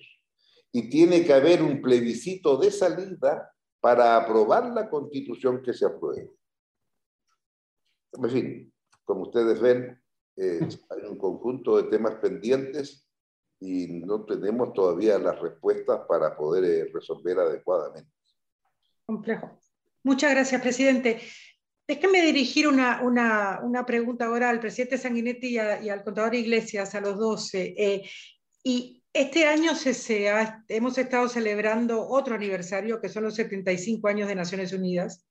y 0.71 0.89
tiene 0.89 1.23
que 1.23 1.33
haber 1.33 1.61
un 1.61 1.81
plebiscito 1.81 2.57
de 2.57 2.71
salida 2.71 3.51
para 3.79 4.17
aprobar 4.17 4.71
la 4.73 4.89
constitución 4.89 5.61
que 5.61 5.73
se 5.73 5.85
apruebe. 5.85 6.31
En 8.13 8.29
fin, 8.29 8.73
como 9.03 9.23
ustedes 9.23 9.59
ven, 9.59 10.01
eh, 10.37 10.59
hay 10.89 11.01
un 11.09 11.17
conjunto 11.17 11.77
de 11.77 11.89
temas 11.89 12.15
pendientes 12.15 13.07
y 13.59 13.87
no 13.87 14.25
tenemos 14.25 14.73
todavía 14.73 15.17
las 15.19 15.39
respuestas 15.39 16.01
para 16.07 16.35
poder 16.35 16.63
eh, 16.63 16.91
resolver 16.93 17.39
adecuadamente. 17.39 18.11
Complejo. 19.05 19.59
Muchas 20.03 20.31
gracias, 20.31 20.61
presidente. 20.61 21.21
Déjeme 21.87 22.21
dirigir 22.21 22.67
una, 22.67 23.01
una, 23.01 23.59
una, 23.61 23.85
pregunta 23.85 24.25
ahora 24.25 24.49
al 24.49 24.59
presidente 24.59 24.97
Sanguinetti 24.97 25.47
y, 25.47 25.85
y, 25.85 25.89
al 25.89 26.03
contador 26.03 26.33
Iglesias, 26.33 26.95
a 26.95 27.01
los 27.01 27.17
12. 27.17 27.75
Eh, 27.77 28.09
y 28.63 29.03
este 29.11 29.45
año 29.45 29.75
se, 29.75 29.93
se 29.93 30.29
ha, 30.29 30.63
hemos 30.69 30.97
estado 30.97 31.27
celebrando 31.27 32.07
otro 32.07 32.35
aniversario, 32.35 33.01
que 33.01 33.09
son 33.09 33.23
los 33.23 33.35
75 33.35 34.07
años 34.07 34.27
de 34.27 34.35
Naciones 34.35 34.73
Unidas, 34.73 35.25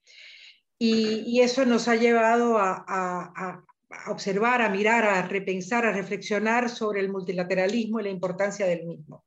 y, 0.78 1.24
y 1.26 1.40
eso 1.40 1.64
nos 1.64 1.88
ha 1.88 1.96
llevado 1.96 2.58
a, 2.58 2.84
a, 2.86 3.32
a, 3.34 4.10
observar, 4.10 4.62
a 4.62 4.68
mirar, 4.68 5.04
a 5.04 5.26
repensar, 5.26 5.86
a 5.86 5.92
reflexionar 5.92 6.68
sobre 6.68 7.00
el 7.00 7.10
multilateralismo 7.10 8.00
y 8.00 8.04
la 8.04 8.10
importancia 8.10 8.66
del 8.66 8.84
mismo. 8.84 9.24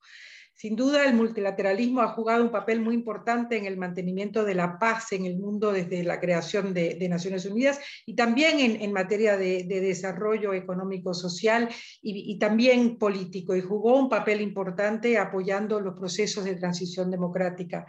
Sin 0.58 0.78
duda, 0.78 1.04
el 1.04 1.14
multilateralismo 1.14 2.00
ha 2.02 2.14
jugado 2.14 2.42
un 2.42 2.50
papel 2.50 2.80
muy 2.80 2.96
importante 2.96 3.58
en 3.58 3.66
el 3.66 3.76
mantenimiento 3.76 4.46
de 4.46 4.56
la 4.56 4.80
paz 4.80 5.12
en 5.12 5.26
el 5.26 5.38
mundo 5.38 5.74
desde 5.74 6.02
la 6.02 6.18
creación 6.22 6.74
de, 6.74 6.96
de 6.96 7.10
Naciones 7.10 7.46
Unidas 7.46 7.82
y 8.06 8.16
también 8.16 8.62
en, 8.62 8.94
materia 8.94 9.36
de, 9.36 9.66
de, 9.66 9.82
desarrollo 9.82 10.54
económico, 10.54 11.14
social 11.14 11.68
y, 12.02 12.40
también 12.40 12.98
político. 12.98 13.54
Y 13.54 13.60
jugó 13.60 14.00
un 14.00 14.08
papel 14.08 14.40
importante 14.40 15.18
apoyando 15.18 15.82
los 15.82 15.94
procesos 15.94 16.46
de 16.46 16.56
transición 16.56 17.12
democrática. 17.12 17.86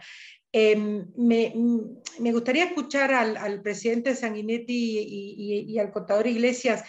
Eh, 0.51 0.75
me, 1.15 1.53
me, 2.19 2.31
gustaría 2.33 2.65
escuchar 2.65 3.13
al, 3.13 3.37
al 3.37 3.61
presidente 3.61 4.13
Sanguinetti 4.13 4.99
y, 4.99 5.35
y, 5.37 5.73
y, 5.73 5.79
al 5.79 5.93
contador 5.93 6.27
Iglesias 6.27 6.83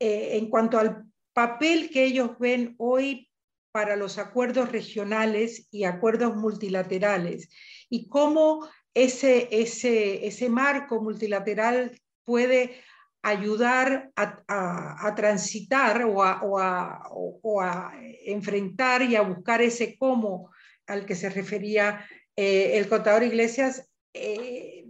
eh, 0.00 0.38
en 0.38 0.50
cuanto 0.50 0.76
al 0.76 1.04
papel 1.32 1.88
que 1.90 2.04
ellos 2.04 2.30
ven 2.40 2.74
hoy 2.78 3.29
para 3.72 3.96
los 3.96 4.18
acuerdos 4.18 4.72
regionales 4.72 5.66
y 5.70 5.84
acuerdos 5.84 6.36
multilaterales 6.36 7.48
y 7.88 8.08
cómo 8.08 8.68
ese, 8.94 9.48
ese, 9.52 10.26
ese 10.26 10.48
marco 10.48 11.00
multilateral 11.00 11.98
puede 12.24 12.82
ayudar 13.22 14.10
a, 14.16 14.42
a, 14.48 15.14
transitar 15.14 16.04
o 16.04 16.22
a, 16.22 16.40
o 16.42 17.60
a, 17.60 17.92
enfrentar 18.24 19.02
y 19.02 19.16
a 19.16 19.22
buscar 19.22 19.60
ese 19.62 19.96
cómo 19.98 20.50
al 20.86 21.04
que 21.04 21.14
se 21.14 21.28
refería 21.28 22.04
eh, 22.34 22.78
el 22.78 22.88
contador 22.88 23.22
Iglesias 23.22 23.88
eh, 24.14 24.86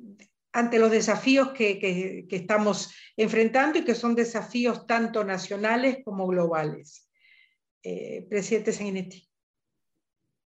ante 0.52 0.78
los 0.78 0.90
desafíos 0.90 1.52
que, 1.52 1.78
que, 1.78 2.26
que 2.28 2.36
estamos 2.36 2.94
enfrentando 3.16 3.78
y 3.78 3.84
que 3.84 3.94
son 3.94 4.14
desafíos 4.14 4.86
tanto 4.86 5.24
nacionales 5.24 5.98
como 6.04 6.26
globales 6.26 7.09
eh, 7.82 8.26
presidente 8.28 8.72
Sanguinetti. 8.72 9.26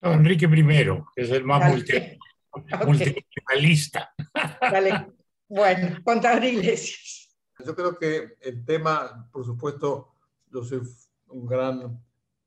No, 0.03 0.13
Enrique 0.15 0.47
I, 0.47 0.75
que 1.15 1.23
es 1.23 1.31
el 1.31 1.45
más 1.45 1.71
multi, 1.71 1.93
okay. 2.51 2.87
multilateralista. 2.87 4.13
Vale. 4.61 5.13
Bueno, 5.49 5.99
contador 6.03 6.45
Iglesias. 6.45 7.39
Yo 7.65 7.77
creo 7.77 7.99
que 7.99 8.37
el 8.41 8.65
tema, 8.65 9.29
por 9.31 9.45
supuesto, 9.45 10.15
yo 10.51 10.65
soy 10.65 10.81
un 11.29 11.47
gran 11.47 12.05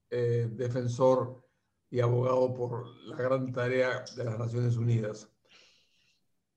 eh, 0.09 0.47
defensor 0.51 1.45
y 1.89 1.99
abogado 1.99 2.53
por 2.53 2.88
la 3.05 3.15
gran 3.15 3.53
tarea 3.53 4.03
de 4.15 4.23
las 4.23 4.38
Naciones 4.38 4.75
Unidas. 4.75 5.31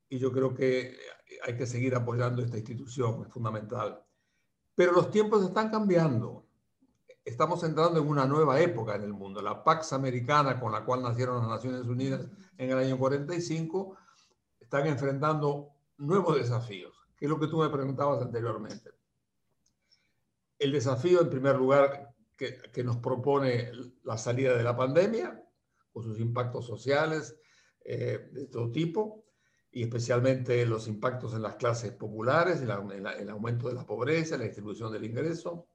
Y 0.08 0.18
yo 0.18 0.32
creo 0.32 0.54
que 0.54 0.96
hay 1.44 1.56
que 1.56 1.66
seguir 1.66 1.94
apoyando 1.94 2.42
esta 2.42 2.56
institución, 2.56 3.24
es 3.26 3.32
fundamental. 3.32 4.02
Pero 4.74 4.92
los 4.92 5.10
tiempos 5.10 5.44
están 5.44 5.70
cambiando 5.70 6.47
estamos 7.28 7.62
entrando 7.62 8.00
en 8.00 8.08
una 8.08 8.26
nueva 8.26 8.60
época 8.60 8.96
en 8.96 9.02
el 9.02 9.12
mundo. 9.12 9.42
La 9.42 9.62
Pax 9.62 9.92
Americana, 9.92 10.58
con 10.58 10.72
la 10.72 10.84
cual 10.84 11.02
nacieron 11.02 11.40
las 11.40 11.48
Naciones 11.48 11.86
Unidas 11.86 12.26
en 12.56 12.70
el 12.70 12.78
año 12.78 12.98
45, 12.98 13.96
están 14.58 14.86
enfrentando 14.86 15.70
nuevos 15.98 16.36
desafíos, 16.36 16.94
que 17.16 17.26
es 17.26 17.30
lo 17.30 17.38
que 17.38 17.48
tú 17.48 17.58
me 17.58 17.68
preguntabas 17.68 18.22
anteriormente. 18.22 18.90
El 20.58 20.72
desafío, 20.72 21.20
en 21.20 21.30
primer 21.30 21.56
lugar, 21.56 22.14
que, 22.36 22.84
nos 22.84 22.96
propone 22.96 23.72
la 24.04 24.16
salida 24.16 24.56
de 24.56 24.62
la 24.62 24.76
pandemia, 24.76 25.44
con 25.92 26.02
sus 26.02 26.20
impactos 26.20 26.66
sociales 26.66 27.36
eh, 27.84 28.30
de 28.32 28.46
todo 28.46 28.70
tipo, 28.70 29.24
y 29.70 29.82
especialmente 29.82 30.64
los 30.64 30.88
impactos 30.88 31.34
en 31.34 31.42
las 31.42 31.56
clases 31.56 31.92
populares, 31.92 32.62
el, 32.62 32.70
el 32.70 33.30
aumento 33.30 33.68
de 33.68 33.74
la 33.74 33.84
pobreza, 33.84 34.38
la 34.38 34.44
distribución 34.44 34.92
del 34.92 35.04
ingreso 35.04 35.68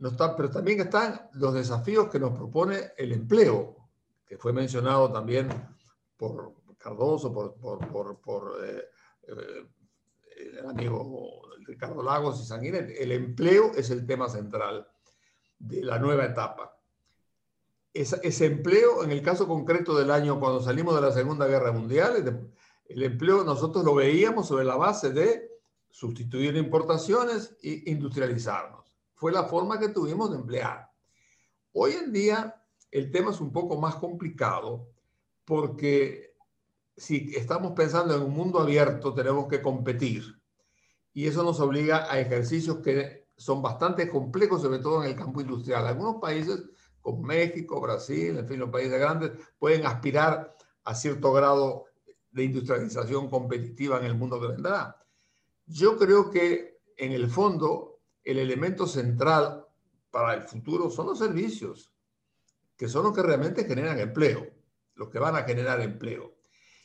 no 0.00 0.08
está, 0.08 0.34
pero 0.34 0.50
también 0.50 0.80
están 0.80 1.28
los 1.34 1.52
desafíos 1.54 2.08
que 2.08 2.18
nos 2.18 2.32
propone 2.32 2.92
el 2.96 3.12
empleo, 3.12 3.76
que 4.26 4.38
fue 4.38 4.52
mencionado 4.52 5.12
también 5.12 5.48
por 6.16 6.54
Cardoso, 6.78 7.32
por, 7.32 7.54
por, 7.56 8.18
por, 8.20 8.64
eh, 8.64 8.84
eh, 9.28 9.66
el 10.58 10.66
amigo 10.66 11.42
Ricardo 11.66 12.02
Lagos 12.02 12.40
y 12.40 12.46
Sanguinetti. 12.46 12.94
El 12.98 13.12
empleo 13.12 13.72
es 13.76 13.90
el 13.90 14.06
tema 14.06 14.30
central 14.30 14.88
de 15.58 15.84
la 15.84 15.98
nueva 15.98 16.24
etapa. 16.24 16.74
Ese, 17.92 18.46
empleo, 18.46 19.04
en 19.04 19.10
el 19.10 19.20
caso 19.20 19.46
concreto 19.46 19.94
del 19.94 20.10
año 20.10 20.40
cuando 20.40 20.62
salimos 20.62 20.94
de 20.94 21.02
la 21.02 21.12
Segunda 21.12 21.46
Guerra 21.46 21.72
Mundial, 21.72 22.50
el 22.86 23.02
empleo 23.02 23.44
nosotros 23.44 23.84
lo 23.84 23.94
veíamos 23.94 24.48
sobre 24.48 24.64
la 24.64 24.76
base 24.76 25.12
de 25.12 25.50
sustituir 25.90 26.56
importaciones 26.56 27.58
e 27.62 27.82
industrializarnos 27.86 28.89
fue 29.20 29.32
la 29.32 29.44
forma 29.44 29.78
que 29.78 29.90
tuvimos 29.90 30.30
de 30.30 30.38
emplear. 30.38 30.90
Hoy 31.74 31.92
en 31.92 32.10
día 32.10 32.56
el 32.90 33.10
tema 33.10 33.32
es 33.32 33.40
un 33.42 33.52
poco 33.52 33.78
más 33.78 33.96
complicado 33.96 34.88
porque 35.44 36.34
si 36.96 37.30
estamos 37.36 37.72
pensando 37.72 38.16
en 38.16 38.22
un 38.22 38.32
mundo 38.32 38.58
abierto 38.58 39.12
tenemos 39.12 39.46
que 39.46 39.60
competir 39.60 40.24
y 41.12 41.26
eso 41.26 41.42
nos 41.42 41.60
obliga 41.60 42.10
a 42.10 42.18
ejercicios 42.18 42.78
que 42.78 43.28
son 43.36 43.60
bastante 43.60 44.08
complejos, 44.08 44.62
sobre 44.62 44.78
todo 44.78 45.04
en 45.04 45.10
el 45.10 45.16
campo 45.16 45.42
industrial. 45.42 45.86
Algunos 45.86 46.16
países 46.16 46.58
como 47.02 47.22
México, 47.22 47.78
Brasil, 47.78 48.38
en 48.38 48.48
fin, 48.48 48.58
los 48.58 48.70
países 48.70 48.98
grandes 48.98 49.32
pueden 49.58 49.84
aspirar 49.84 50.56
a 50.84 50.94
cierto 50.94 51.30
grado 51.34 51.84
de 52.30 52.44
industrialización 52.44 53.28
competitiva 53.28 53.98
en 53.98 54.06
el 54.06 54.14
mundo 54.14 54.40
que 54.40 54.48
vendrá. 54.48 54.96
Yo 55.66 55.98
creo 55.98 56.30
que 56.30 56.80
en 56.96 57.12
el 57.12 57.28
fondo 57.28 57.89
el 58.24 58.38
elemento 58.38 58.86
central 58.86 59.66
para 60.10 60.34
el 60.34 60.42
futuro 60.42 60.90
son 60.90 61.06
los 61.06 61.18
servicios, 61.18 61.92
que 62.76 62.88
son 62.88 63.04
los 63.04 63.14
que 63.14 63.22
realmente 63.22 63.64
generan 63.64 63.98
empleo, 63.98 64.46
los 64.94 65.08
que 65.08 65.18
van 65.18 65.36
a 65.36 65.42
generar 65.42 65.80
empleo. 65.80 66.34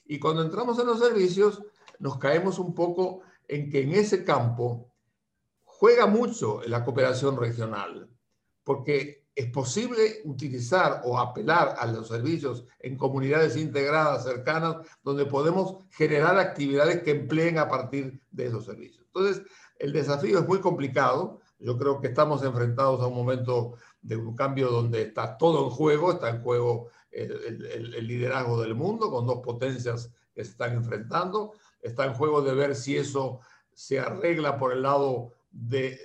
Y 0.05 0.19
cuando 0.19 0.41
entramos 0.41 0.77
en 0.79 0.87
los 0.87 0.99
servicios, 0.99 1.61
nos 1.99 2.17
caemos 2.17 2.59
un 2.59 2.73
poco 2.75 3.21
en 3.47 3.69
que 3.69 3.81
en 3.81 3.93
ese 3.93 4.23
campo 4.23 4.91
juega 5.63 6.05
mucho 6.05 6.61
la 6.65 6.83
cooperación 6.83 7.37
regional, 7.37 8.09
porque 8.63 9.25
es 9.35 9.51
posible 9.51 10.21
utilizar 10.23 11.01
o 11.03 11.19
apelar 11.19 11.75
a 11.77 11.85
los 11.87 12.07
servicios 12.07 12.63
en 12.79 12.97
comunidades 12.97 13.57
integradas 13.57 14.23
cercanas 14.23 14.77
donde 15.03 15.25
podemos 15.25 15.83
generar 15.91 16.39
actividades 16.39 17.03
que 17.03 17.11
empleen 17.11 17.57
a 17.57 17.67
partir 17.67 18.21
de 18.31 18.45
esos 18.45 18.65
servicios. 18.65 19.05
Entonces, 19.07 19.43
el 19.77 19.93
desafío 19.93 20.39
es 20.39 20.47
muy 20.47 20.59
complicado. 20.59 21.39
Yo 21.59 21.77
creo 21.77 21.99
que 21.99 22.07
estamos 22.07 22.43
enfrentados 22.43 23.01
a 23.01 23.07
un 23.07 23.15
momento 23.15 23.75
de 24.01 24.17
un 24.17 24.35
cambio 24.35 24.69
donde 24.69 25.01
está 25.01 25.37
todo 25.37 25.65
en 25.65 25.69
juego, 25.69 26.11
está 26.11 26.29
en 26.29 26.41
juego 26.41 26.89
el, 27.11 28.07
liderazgo 28.07 28.61
del 28.61 28.75
mundo 28.75 29.09
con 29.09 29.25
dos 29.25 29.39
potencias 29.39 30.11
que 30.33 30.43
se 30.43 30.51
están 30.51 30.73
enfrentando, 30.73 31.53
está 31.81 32.05
en 32.05 32.13
juego 32.13 32.41
de 32.41 32.53
ver 32.53 32.75
si 32.75 32.97
eso 32.97 33.39
se 33.73 33.99
arregla 33.99 34.57
por 34.57 34.73
el 34.73 34.81
lado 34.81 35.31
de 35.51 35.97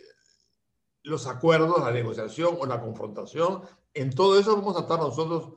los 1.03 1.27
acuerdos, 1.27 1.81
la 1.81 1.91
negociación 1.91 2.57
o 2.61 2.67
la 2.67 2.81
confrontación. 2.81 3.63
En 3.93 4.15
todo 4.15 4.39
eso 4.39 4.57
vamos 4.57 4.77
a 4.77 4.81
estar 4.81 4.99
nosotros 4.99 5.55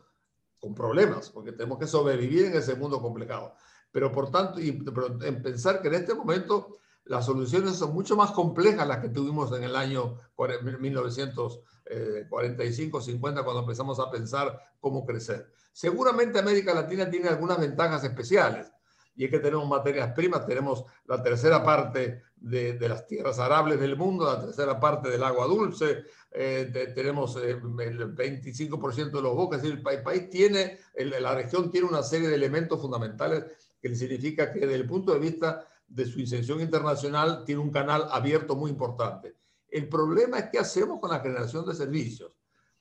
con 0.60 0.73
problemas, 0.73 1.30
porque 1.30 1.52
tenemos 1.52 1.77
que 1.77 1.88
sobrevivir 1.88 2.45
en 2.45 2.56
ese 2.56 2.76
mundo 2.76 3.02
complicado. 3.02 3.53
Pero 3.91 4.11
por 4.11 4.31
tanto, 4.31 4.60
en 4.60 5.44
pensar 5.44 5.81
que 5.81 5.90
en 5.90 5.94
este 5.95 6.15
momento 6.15 6.77
las 7.06 7.26
soluciones 7.26 7.76
son 7.76 7.94
mucho 7.94 8.16
más 8.16 8.32
complejas 8.32 8.88
las 8.88 9.00
que 9.00 9.10
tuvimos 9.10 9.52
en 9.52 9.64
el 9.64 9.76
año 9.76 10.16
1945-50 10.38 13.20
cuando 13.20 13.60
empezamos 13.60 14.00
a 14.00 14.10
pensar 14.10 14.58
cómo 14.80 15.06
crecer. 15.06 15.52
Seguramente 15.74 16.40
América 16.40 16.74
Latina 16.74 17.10
tiene 17.10 17.28
algunas 17.30 17.60
ventajas 17.60 18.04
especiales 18.04 18.72
y 19.16 19.26
es 19.26 19.32
que 19.32 19.40
tenemos 19.40 19.68
materias 19.68 20.14
primas, 20.14 20.46
tenemos 20.46 20.86
la 21.06 21.22
tercera 21.22 21.64
parte 21.64 22.24
de, 22.36 22.78
las 22.88 23.08
tierras 23.08 23.40
arables 23.40 23.80
del 23.80 23.96
mundo, 23.96 24.26
la 24.26 24.42
tercera 24.42 24.80
parte 24.80 25.10
del 25.10 25.24
agua 25.24 25.46
dulce, 25.46 26.04
eh, 26.32 26.92
tenemos 26.96 27.36
eh, 27.38 27.52
el 27.52 28.16
25% 28.16 29.12
de 29.12 29.22
los 29.22 29.36
bosques, 29.36 29.64
el, 29.64 29.82
país 29.82 30.30
tiene, 30.30 30.80
la 30.96 31.36
región 31.36 31.70
tiene 31.70 31.88
una 31.88 32.02
serie 32.02 32.28
de 32.28 32.36
elementos 32.36 32.82
fundamentales 32.82 33.46
que 33.80 33.94
significa 33.96 34.52
que 34.52 34.62
desde 34.62 34.76
el 34.76 34.88
punto 34.88 35.14
de 35.14 35.20
vista 35.20 35.68
de 35.94 36.06
su 36.06 36.20
inserción 36.20 36.61
internacional 36.61 37.44
tiene 37.45 37.61
un 37.61 37.72
canal 37.72 38.07
abierto 38.11 38.56
muy 38.56 38.72
importante. 38.72 39.36
El 39.68 39.88
problema 39.90 40.40
es 40.40 40.49
qué 40.52 40.60
hacemos 40.60 40.99
con 40.99 41.11
la 41.11 41.20
generación 41.20 41.65
de 41.65 41.74
servicios, 41.74 42.32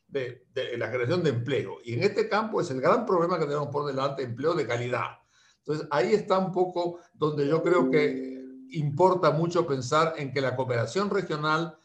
de, 0.07 0.47
la 0.77 0.87
generación 0.89 1.23
de 1.23 1.31
empleo. 1.31 1.79
Y 1.85 1.95
en 1.95 2.03
este 2.03 2.29
campo 2.29 2.61
es 2.61 2.71
el 2.71 2.81
gran 2.81 3.07
problema 3.07 3.39
que 3.39 3.47
tenemos 3.47 3.69
por 3.69 3.87
delante, 3.87 4.23
empleo 4.23 4.55
de 4.55 4.67
calidad 4.67 5.23
entonces, 5.65 5.87
ahí 5.91 6.13
está 6.13 6.39
un 6.39 6.53
poco 6.53 6.99
donde 7.15 7.47
yo 7.47 7.63
creo 7.63 7.89
que 7.91 8.41
importa 8.71 9.31
mucho 9.31 9.67
pensar 9.67 10.15
en 10.17 10.33
que 10.33 10.41
la 10.41 10.57
cooperación 10.57 11.09
regional, 11.09 11.79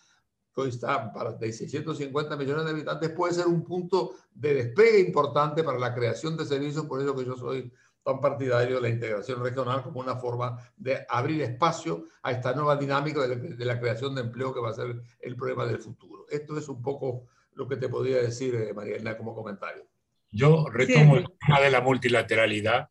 que 0.53 0.61
hoy 0.61 0.69
está 0.69 1.13
para 1.13 1.33
de 1.33 1.53
650 1.53 2.35
millones 2.35 2.65
de 2.65 2.71
habitantes, 2.71 3.11
puede 3.11 3.35
ser 3.35 3.45
un 3.45 3.63
punto 3.63 4.15
de 4.33 4.55
despegue 4.55 4.99
importante 4.99 5.63
para 5.63 5.77
la 5.77 5.93
creación 5.93 6.35
de 6.35 6.45
servicios, 6.45 6.85
por 6.85 7.01
eso 7.01 7.15
que 7.15 7.25
yo 7.25 7.35
soy 7.35 7.71
tan 8.07 8.21
partidario 8.21 8.77
de 8.77 8.81
la 8.83 8.87
integración 8.87 9.43
regional 9.43 9.83
como 9.83 9.99
una 9.99 10.15
forma 10.15 10.57
de 10.77 11.05
abrir 11.09 11.41
espacio 11.41 12.05
a 12.21 12.31
esta 12.31 12.53
nueva 12.53 12.77
dinámica 12.77 13.27
de 13.27 13.65
la, 13.65 13.77
creación 13.77 14.15
de 14.15 14.21
empleo 14.21 14.53
que 14.53 14.61
va 14.61 14.69
a 14.69 14.73
ser 14.73 14.95
el 15.19 15.35
problema 15.35 15.65
del 15.65 15.79
futuro. 15.79 16.25
Esto 16.29 16.57
es 16.57 16.69
un 16.69 16.81
poco 16.81 17.25
lo 17.55 17.67
que 17.67 17.75
te 17.75 17.89
podría 17.89 18.21
decir, 18.21 18.55
eh, 18.55 18.73
María 18.73 18.95
Elena, 18.95 19.17
como 19.17 19.35
comentario. 19.35 19.85
Yo 20.31 20.67
retomo 20.71 21.17
el 21.17 21.27
tema 21.37 21.59
de 21.59 21.69
la 21.69 21.81
multilateralidad 21.81 22.87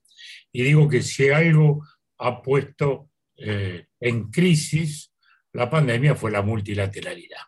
y 0.53 0.65
digo 0.65 0.87
que 0.87 1.01
si 1.01 1.31
algo 1.31 1.83
ha 2.19 2.43
puesto 2.43 3.09
eh, 3.39 3.87
en 3.99 4.31
crisis 4.31 5.15
la 5.53 5.71
pandemia 5.71 6.15
fue 6.15 6.31
la 6.31 6.43
multilateralidad, 6.43 7.41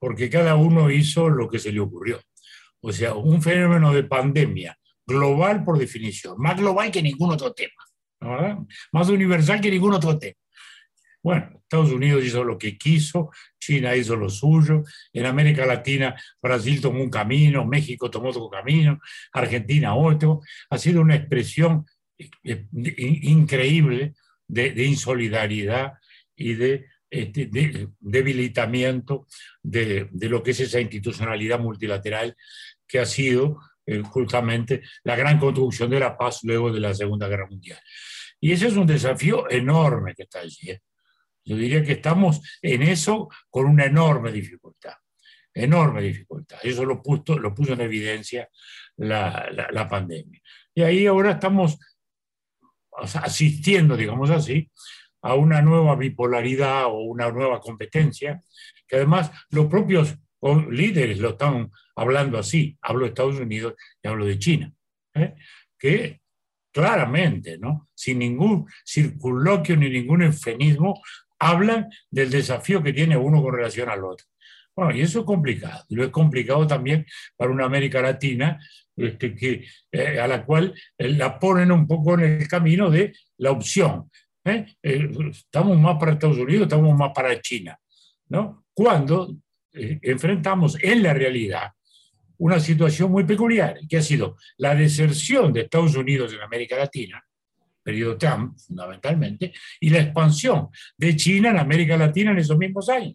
porque 0.00 0.28
cada 0.28 0.56
uno 0.56 0.90
hizo 0.90 1.28
lo 1.28 1.48
que 1.48 1.60
se 1.60 1.70
le 1.70 1.78
ocurrió. 1.78 2.20
O 2.80 2.90
sea, 2.90 3.14
un 3.14 3.40
fenómeno 3.40 3.92
de 3.92 4.02
pandemia 4.02 4.76
global 5.06 5.64
por 5.64 5.78
definición, 5.78 6.36
más 6.38 6.56
global 6.56 6.90
que 6.90 7.02
ningún 7.02 7.32
otro 7.32 7.52
tema, 7.52 7.72
más 8.92 9.08
universal 9.08 9.60
que 9.60 9.70
ningún 9.70 9.94
otro 9.94 10.18
tema. 10.18 10.34
Bueno, 11.22 11.50
Estados 11.54 11.92
Unidos 11.92 12.24
hizo 12.24 12.42
lo 12.42 12.58
que 12.58 12.76
quiso, 12.76 13.30
China 13.60 13.94
hizo 13.94 14.16
lo 14.16 14.28
suyo, 14.28 14.82
en 15.12 15.26
América 15.26 15.64
Latina 15.64 16.20
Brasil 16.42 16.80
tomó 16.80 17.00
un 17.00 17.10
camino, 17.10 17.64
México 17.64 18.10
tomó 18.10 18.30
otro 18.30 18.50
camino, 18.50 18.98
Argentina 19.32 19.94
otro. 19.94 20.40
Ha 20.70 20.78
sido 20.78 21.00
una 21.00 21.14
expresión 21.14 21.86
eh, 22.18 22.66
increíble 22.72 24.14
de, 24.48 24.84
insolidaridad 24.84 25.94
y 26.36 26.54
de, 26.54 26.86
este, 27.08 27.48
debilitamiento 28.00 29.26
de, 29.62 30.08
lo 30.12 30.42
que 30.42 30.50
es 30.50 30.60
esa 30.60 30.80
institucionalidad 30.80 31.60
multilateral 31.60 32.36
que 32.86 32.98
ha 32.98 33.06
sido 33.06 33.60
eh, 33.86 34.00
justamente 34.00 34.82
la 35.04 35.16
gran 35.16 35.38
construcción 35.38 35.90
de 35.90 36.00
la 36.00 36.16
paz 36.16 36.40
luego 36.44 36.72
de 36.72 36.80
la 36.80 36.94
Segunda 36.94 37.28
Guerra 37.28 37.46
Mundial. 37.48 37.80
Y 38.40 38.52
ese 38.52 38.68
es 38.68 38.76
un 38.76 38.86
desafío 38.86 39.50
enorme 39.50 40.14
que 40.14 40.24
está 40.24 40.40
allí. 40.40 40.70
¿eh? 40.70 40.80
Yo 41.44 41.56
diría 41.56 41.82
que 41.82 41.92
estamos 41.92 42.40
en 42.60 42.82
eso 42.82 43.28
con 43.50 43.66
una 43.66 43.84
enorme 43.84 44.30
dificultad, 44.30 44.94
enorme 45.52 46.02
dificultad. 46.02 46.58
Eso 46.62 46.84
lo 46.84 47.02
puso, 47.02 47.38
lo 47.38 47.54
puso 47.54 47.72
en 47.72 47.80
evidencia 47.80 48.48
la, 48.96 49.48
la, 49.70 49.88
pandemia. 49.88 50.40
Y 50.74 50.82
ahí 50.82 51.06
ahora 51.06 51.32
estamos 51.32 51.78
asistiendo, 52.92 53.96
digamos 53.96 54.30
así, 54.30 54.70
a 55.22 55.34
una 55.34 55.62
nueva 55.62 55.96
bipolaridad 55.96 56.86
o 56.86 57.00
una 57.02 57.30
nueva 57.30 57.60
competencia, 57.60 58.42
que 58.86 58.96
además 58.96 59.30
los 59.50 59.66
propios 59.66 60.16
líderes 60.70 61.18
lo 61.18 61.30
están 61.30 61.70
hablando 61.96 62.38
así. 62.38 62.76
Hablo 62.82 63.02
de 63.02 63.08
Estados 63.08 63.38
Unidos 63.38 63.74
y 64.02 64.08
hablo 64.08 64.26
de 64.26 64.38
China, 64.38 64.72
¿eh? 65.14 65.34
que 65.78 66.20
claramente, 66.72 67.58
¿no? 67.58 67.88
sin 67.94 68.18
ningún 68.18 68.66
circunloquio 68.84 69.76
ni 69.76 69.90
ningún 69.90 70.22
eufemismo, 70.22 71.00
hablan 71.38 71.88
del 72.10 72.30
desafío 72.30 72.82
que 72.82 72.92
tiene 72.92 73.16
uno 73.16 73.42
con 73.42 73.54
relación 73.54 73.88
al 73.88 74.04
otro. 74.04 74.26
Bueno, 74.74 74.96
y 74.96 75.02
eso 75.02 75.20
es 75.20 75.26
complicado. 75.26 75.84
Lo 75.90 76.02
es 76.02 76.10
complicado 76.10 76.66
también 76.66 77.04
para 77.36 77.50
una 77.50 77.66
América 77.66 78.00
Latina 78.00 78.58
este, 78.96 79.34
que, 79.34 79.66
eh, 79.90 80.18
a 80.18 80.26
la 80.26 80.44
cual 80.44 80.74
eh, 80.96 81.08
la 81.10 81.38
ponen 81.38 81.70
un 81.72 81.86
poco 81.86 82.14
en 82.14 82.20
el 82.20 82.48
camino 82.48 82.90
de 82.90 83.12
la 83.38 83.50
opción. 83.50 84.10
¿eh? 84.44 84.66
estamos 84.82 85.78
más 85.78 85.98
para 85.98 86.12
Estados 86.12 86.38
Unidos, 86.38 86.62
estamos 86.62 86.96
más 86.96 87.10
para 87.14 87.38
China. 87.40 87.78
¿no? 88.28 88.64
Cuando 88.72 89.36
enfrentamos 89.72 90.76
en 90.82 91.02
la 91.02 91.14
realidad 91.14 91.72
una 92.38 92.58
situación 92.58 93.10
muy 93.10 93.24
peculiar, 93.24 93.78
que 93.88 93.98
ha 93.98 94.02
sido 94.02 94.36
la 94.56 94.74
deserción 94.74 95.52
de 95.52 95.62
Estados 95.62 95.94
Unidos 95.94 96.32
en 96.32 96.40
América 96.40 96.76
Latina, 96.76 97.24
periodo 97.82 98.18
Trump 98.18 98.58
fundamentalmente, 98.58 99.52
y 99.80 99.90
la 99.90 100.00
expansión 100.00 100.68
de 100.96 101.14
China 101.14 101.50
en 101.50 101.58
América 101.58 101.96
Latina 101.96 102.32
en 102.32 102.38
esos 102.38 102.58
mismos 102.58 102.88
años. 102.88 103.14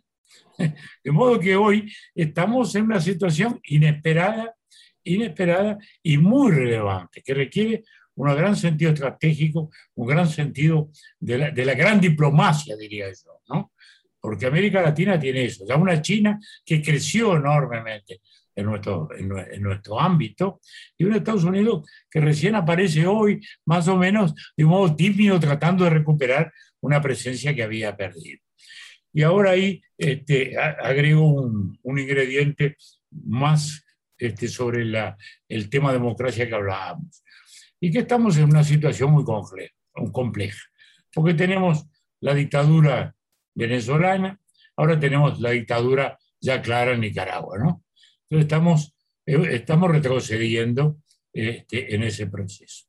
De 1.04 1.12
modo 1.12 1.40
que 1.40 1.56
hoy 1.56 1.92
estamos 2.16 2.74
en 2.76 2.84
una 2.84 3.02
situación 3.02 3.60
inesperada, 3.66 4.56
inesperada 5.04 5.78
y 6.02 6.18
muy 6.18 6.52
relevante, 6.52 7.22
que 7.22 7.34
requiere 7.34 7.84
un 8.16 8.36
gran 8.36 8.56
sentido 8.56 8.92
estratégico, 8.92 9.70
un 9.96 10.08
gran 10.08 10.28
sentido 10.28 10.90
de 11.20 11.38
la, 11.38 11.52
de 11.52 11.66
la 11.66 11.74
gran 11.74 12.00
diplomacia, 12.00 12.76
diría 12.76 13.08
yo, 13.10 13.42
¿no? 13.50 13.74
Porque 14.28 14.46
América 14.46 14.82
Latina 14.82 15.18
tiene 15.18 15.46
eso, 15.46 15.64
ya 15.66 15.78
una 15.78 16.02
China 16.02 16.38
que 16.66 16.82
creció 16.82 17.38
enormemente, 17.38 18.20
en 18.54 18.66
nuestro, 18.66 19.08
en, 19.18 19.62
nuestro 19.62 19.98
ámbito, 19.98 20.60
y 20.98 21.06
un 21.06 21.16
Estados 21.16 21.46
Unidos 21.46 21.90
que 22.12 22.20
recién 22.20 22.54
aparece 22.56 23.08
hoy, 23.08 23.40
más 23.64 23.88
o 23.88 23.96
menos 23.96 24.34
de 24.58 24.66
modo 24.66 24.94
tímido, 24.94 25.40
tratando 25.40 25.86
de 25.86 25.92
recuperar 25.92 26.52
una 26.82 27.02
presencia 27.02 27.56
que 27.56 27.64
había 27.64 27.96
perdido. 27.96 28.42
Y 29.14 29.24
ahora 29.24 29.52
ahí 29.52 29.82
este, 29.98 30.58
agrego 30.58 31.26
un, 31.26 31.80
un, 31.82 31.98
ingrediente 31.98 32.76
más 33.10 33.82
este, 34.18 34.50
sobre 34.50 34.84
la, 34.84 35.16
el 35.48 35.70
tema 35.70 35.94
democracia 35.94 36.50
que 36.50 36.54
hablábamos. 36.54 37.24
Y 37.80 37.92
que 37.92 38.00
estamos 38.00 38.36
en 38.36 38.44
una 38.44 38.66
situación 38.66 39.10
muy 39.10 39.24
compleja, 39.24 39.74
compleja, 40.12 40.64
porque 41.14 41.34
tenemos 41.34 41.88
la 42.20 42.34
dictadura 42.34 43.14
venezolana, 43.58 44.40
ahora 44.76 45.00
tenemos 45.00 45.40
la 45.40 45.52
dictadura 45.52 46.18
ya 46.40 46.62
clara 46.62 46.94
en 46.94 47.02
Nicaragua, 47.02 47.58
¿no? 47.58 47.84
Entonces 48.30 48.46
estamos, 48.46 48.96
eh, 49.26 49.48
estamos 49.52 49.92
retrocediendo 49.92 51.00
este, 51.34 51.96
en 51.96 52.04
ese 52.04 52.28
proceso. 52.28 52.86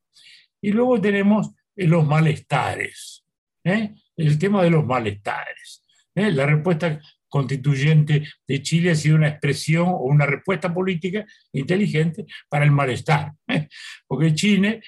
Y 0.61 0.73
luego 0.73 1.01
tenemos 1.01 1.51
eh, 1.74 1.86
los 1.86 2.07
malestares, 2.07 3.24
¿eh? 3.65 3.95
el 4.16 4.39
tema 4.39 4.62
de 4.62 4.70
los 4.70 4.85
malestares. 4.85 5.85
La 6.15 6.47
respuesta 6.47 7.01
constituyente 7.28 8.24
de 8.45 8.62
Chile 8.62 8.90
ha 8.90 8.95
sido 8.97 9.15
una 9.15 9.28
expresión 9.28 9.86
o 9.86 10.03
una 10.03 10.27
respuesta 10.27 10.74
política 10.74 11.24
inteligente 11.53 12.27
para 12.49 12.65
el 12.65 12.73
malestar. 12.73 13.35
Porque 14.09 14.35
Chile, 14.35 14.81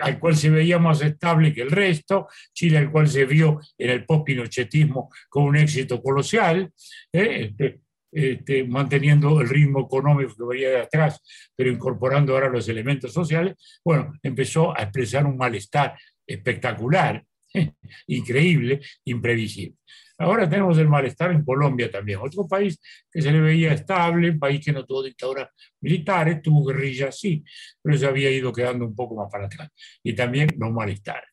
al 0.00 0.18
cual 0.18 0.36
se 0.36 0.50
veía 0.50 0.78
más 0.78 1.02
estable 1.02 1.52
que 1.52 1.62
el 1.62 1.70
resto, 1.70 2.28
Chile 2.52 2.78
al 2.78 2.90
cual 2.90 3.08
se 3.08 3.24
vio 3.24 3.60
en 3.78 3.90
el 3.90 4.04
post-pinochetismo 4.04 5.10
con 5.28 5.44
un 5.44 5.56
éxito 5.56 6.02
colosal, 6.02 6.70
este, 7.12 7.80
este, 8.12 8.64
manteniendo 8.64 9.40
el 9.40 9.48
ritmo 9.48 9.80
económico 9.80 10.34
que 10.34 10.44
venía 10.44 10.70
de 10.70 10.80
atrás, 10.80 11.20
pero 11.54 11.70
incorporando 11.70 12.32
ahora 12.32 12.48
los 12.48 12.68
elementos 12.68 13.12
sociales, 13.12 13.54
bueno, 13.84 14.14
empezó 14.22 14.76
a 14.76 14.84
expresar 14.84 15.26
un 15.26 15.36
malestar 15.36 15.98
espectacular, 16.26 17.22
increíble, 18.06 18.80
imprevisible. 19.04 19.76
Ahora 20.18 20.48
tenemos 20.48 20.78
el 20.78 20.88
malestar 20.88 21.30
en 21.30 21.44
Colombia 21.44 21.90
también, 21.90 22.18
otro 22.22 22.48
país 22.48 22.80
que 23.12 23.20
se 23.20 23.30
le 23.30 23.40
veía 23.40 23.72
estable, 23.72 24.30
un 24.30 24.38
país 24.38 24.64
que 24.64 24.72
no 24.72 24.84
tuvo 24.86 25.02
dictadura 25.02 25.50
militar, 25.80 26.40
tuvo 26.42 26.64
guerrilla, 26.64 27.12
sí, 27.12 27.44
pero 27.82 27.98
se 27.98 28.06
había 28.06 28.30
ido 28.30 28.52
quedando 28.52 28.86
un 28.86 28.94
poco 28.94 29.14
más 29.14 29.30
para 29.30 29.46
atrás. 29.46 29.70
Y 30.02 30.14
también 30.14 30.48
los 30.58 30.72
malestares. 30.72 31.28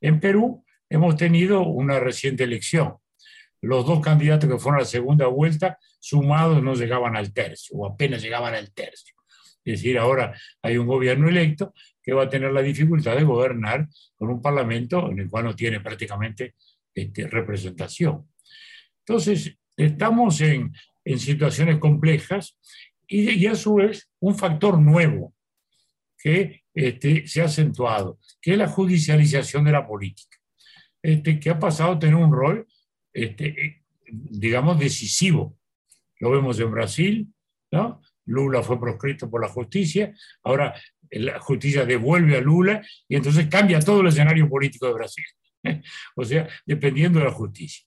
En 0.00 0.20
Perú 0.20 0.64
hemos 0.90 1.16
tenido 1.16 1.62
una 1.62 1.98
reciente 2.00 2.44
elección. 2.44 2.96
Los 3.60 3.86
dos 3.86 4.00
candidatos 4.00 4.48
que 4.48 4.58
fueron 4.58 4.80
a 4.80 4.82
la 4.82 4.88
segunda 4.88 5.26
vuelta 5.26 5.78
sumados 5.98 6.62
no 6.62 6.74
llegaban 6.74 7.16
al 7.16 7.32
tercio 7.32 7.76
o 7.76 7.86
apenas 7.86 8.22
llegaban 8.22 8.54
al 8.54 8.72
tercio. 8.72 9.14
Es 9.64 9.80
decir, 9.80 9.98
ahora 9.98 10.34
hay 10.62 10.78
un 10.78 10.86
gobierno 10.86 11.28
electo 11.28 11.74
que 12.02 12.12
va 12.12 12.24
a 12.24 12.28
tener 12.28 12.52
la 12.52 12.62
dificultad 12.62 13.16
de 13.16 13.24
gobernar 13.24 13.86
con 14.16 14.30
un 14.30 14.40
parlamento 14.40 15.10
en 15.10 15.18
el 15.18 15.28
cual 15.28 15.44
no 15.44 15.54
tiene 15.54 15.80
prácticamente 15.80 16.54
este, 16.98 17.28
representación. 17.28 18.28
Entonces, 19.06 19.56
estamos 19.76 20.40
en, 20.40 20.72
en 21.04 21.18
situaciones 21.18 21.78
complejas 21.78 22.58
y, 23.06 23.46
a 23.46 23.54
su 23.54 23.76
vez 23.76 24.10
un 24.20 24.36
factor 24.36 24.78
nuevo 24.78 25.34
que 26.18 26.64
este, 26.74 27.26
se 27.26 27.40
ha 27.40 27.44
acentuado, 27.44 28.18
que 28.42 28.52
es 28.52 28.58
la 28.58 28.68
judicialización 28.68 29.64
de 29.64 29.72
la 29.72 29.86
política, 29.86 30.36
este, 31.02 31.38
que 31.38 31.50
ha 31.50 31.58
pasado 31.58 31.92
a 31.92 31.98
tener 31.98 32.16
un 32.16 32.32
rol, 32.32 32.66
este, 33.12 33.84
digamos, 34.10 34.78
decisivo. 34.78 35.56
Lo 36.18 36.30
vemos 36.30 36.58
en 36.58 36.70
Brasil, 36.72 37.28
¿no? 37.70 38.02
Lula 38.26 38.62
fue 38.62 38.78
proscrito 38.78 39.30
por 39.30 39.40
la 39.40 39.48
justicia, 39.48 40.12
ahora 40.42 40.74
la 41.10 41.40
justicia 41.40 41.86
devuelve 41.86 42.36
a 42.36 42.40
Lula 42.40 42.84
y 43.08 43.16
entonces 43.16 43.46
cambia 43.46 43.80
todo 43.80 44.02
el 44.02 44.08
escenario 44.08 44.48
político 44.48 44.86
de 44.88 44.94
Brasil. 44.94 45.24
o 46.16 46.24
sea, 46.24 46.48
dependiendo 46.66 47.18
de 47.18 47.26
la 47.26 47.32
justicia. 47.32 47.84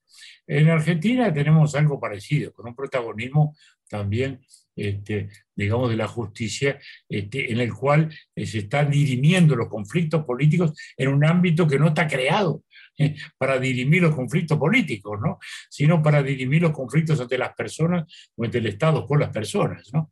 En 0.48 0.70
Argentina 0.70 1.34
tenemos 1.34 1.76
algo 1.76 2.00
parecido, 2.00 2.52
con 2.52 2.68
un 2.68 2.76
protagonismo 2.76 3.56
también, 3.90 4.42
este, 4.76 5.30
digamos, 5.56 5.90
de 5.90 5.98
la 5.98 6.08
justicia, 6.08 6.80
este, 7.08 7.52
en 7.52 7.60
el 7.60 7.74
cual 7.74 8.14
eh, 8.36 8.46
se 8.46 8.60
están 8.60 8.90
dirimiendo 8.90 9.56
los 9.56 9.68
conflictos 9.68 10.24
políticos 10.26 10.74
en 10.98 11.10
un 11.10 11.26
ámbito 11.26 11.68
que 11.68 11.78
no 11.78 11.90
está 11.90 12.08
creado 12.08 12.64
eh, 12.98 13.16
para 13.38 13.60
dirimir 13.60 14.02
los 14.02 14.16
conflictos 14.16 14.58
políticos, 14.58 15.20
¿no? 15.22 15.40
sino 15.70 16.02
para 16.02 16.24
dirimir 16.24 16.62
los 16.62 16.72
conflictos 16.72 17.20
entre 17.20 17.38
las 17.38 17.54
personas 17.54 18.12
o 18.36 18.46
entre 18.46 18.60
el 18.60 18.68
Estado 18.68 19.06
con 19.06 19.20
las 19.20 19.30
personas. 19.30 19.90
¿no? 19.94 20.12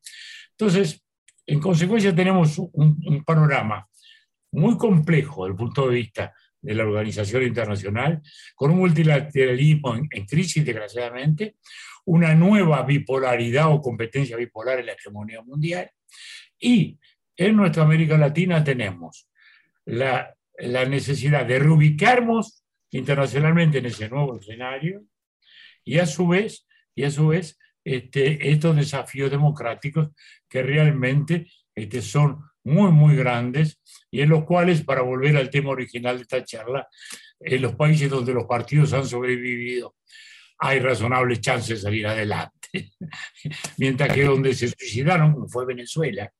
Entonces, 0.51 1.03
en 1.45 1.59
consecuencia, 1.59 2.13
tenemos 2.13 2.59
un, 2.59 3.01
un 3.05 3.23
panorama 3.23 3.87
muy 4.51 4.77
complejo 4.77 5.45
desde 5.45 5.51
el 5.51 5.57
punto 5.57 5.87
de 5.87 5.95
vista 5.95 6.33
de 6.61 6.75
la 6.75 6.85
organización 6.85 7.43
internacional, 7.43 8.21
con 8.55 8.71
un 8.71 8.79
multilateralismo 8.79 9.95
en, 9.95 10.25
crisis, 10.25 10.65
desgraciadamente, 10.65 11.55
una 12.05 12.35
nueva 12.35 12.83
bipolaridad 12.83 13.71
o 13.71 13.81
competencia 13.81 14.37
bipolar 14.37 14.79
en 14.79 14.87
la 14.87 14.93
hegemonía 14.93 15.41
mundial, 15.41 15.89
y 16.59 16.99
en 17.37 17.55
nuestra 17.55 17.83
América 17.83 18.17
Latina 18.17 18.63
tenemos 18.63 19.29
la, 19.85 20.35
la 20.57 20.85
necesidad 20.85 21.45
de 21.45 21.59
reubicarnos 21.59 22.65
internacionalmente 22.91 23.77
en 23.77 23.85
ese 23.85 24.09
nuevo 24.09 24.37
escenario, 24.37 25.03
y 25.83 25.97
a 25.97 26.05
su 26.05 26.27
vez, 26.27 26.67
y 26.93 27.03
a 27.03 27.11
su 27.11 27.27
vez 27.27 27.57
este, 27.83 28.51
estos 28.51 28.75
desafíos 28.75 29.31
democráticos 29.31 30.09
que 30.47 30.61
realmente 30.61 31.47
este, 31.73 32.01
son 32.01 32.48
muy, 32.63 32.91
muy 32.91 33.15
grandes 33.15 33.79
y 34.11 34.21
en 34.21 34.29
los 34.29 34.45
cuales, 34.45 34.83
para 34.83 35.01
volver 35.01 35.37
al 35.37 35.49
tema 35.49 35.69
original 35.69 36.17
de 36.17 36.21
esta 36.23 36.43
charla, 36.43 36.87
en 37.39 37.61
los 37.61 37.75
países 37.75 38.09
donde 38.09 38.33
los 38.33 38.45
partidos 38.45 38.93
han 38.93 39.05
sobrevivido, 39.05 39.95
hay 40.59 40.79
razonables 40.79 41.41
chances 41.41 41.69
de 41.69 41.83
salir 41.83 42.07
adelante. 42.07 42.91
Mientras 43.77 44.13
que 44.13 44.23
donde 44.23 44.53
se 44.53 44.67
suicidaron, 44.67 45.49
fue 45.49 45.65
Venezuela, 45.65 46.31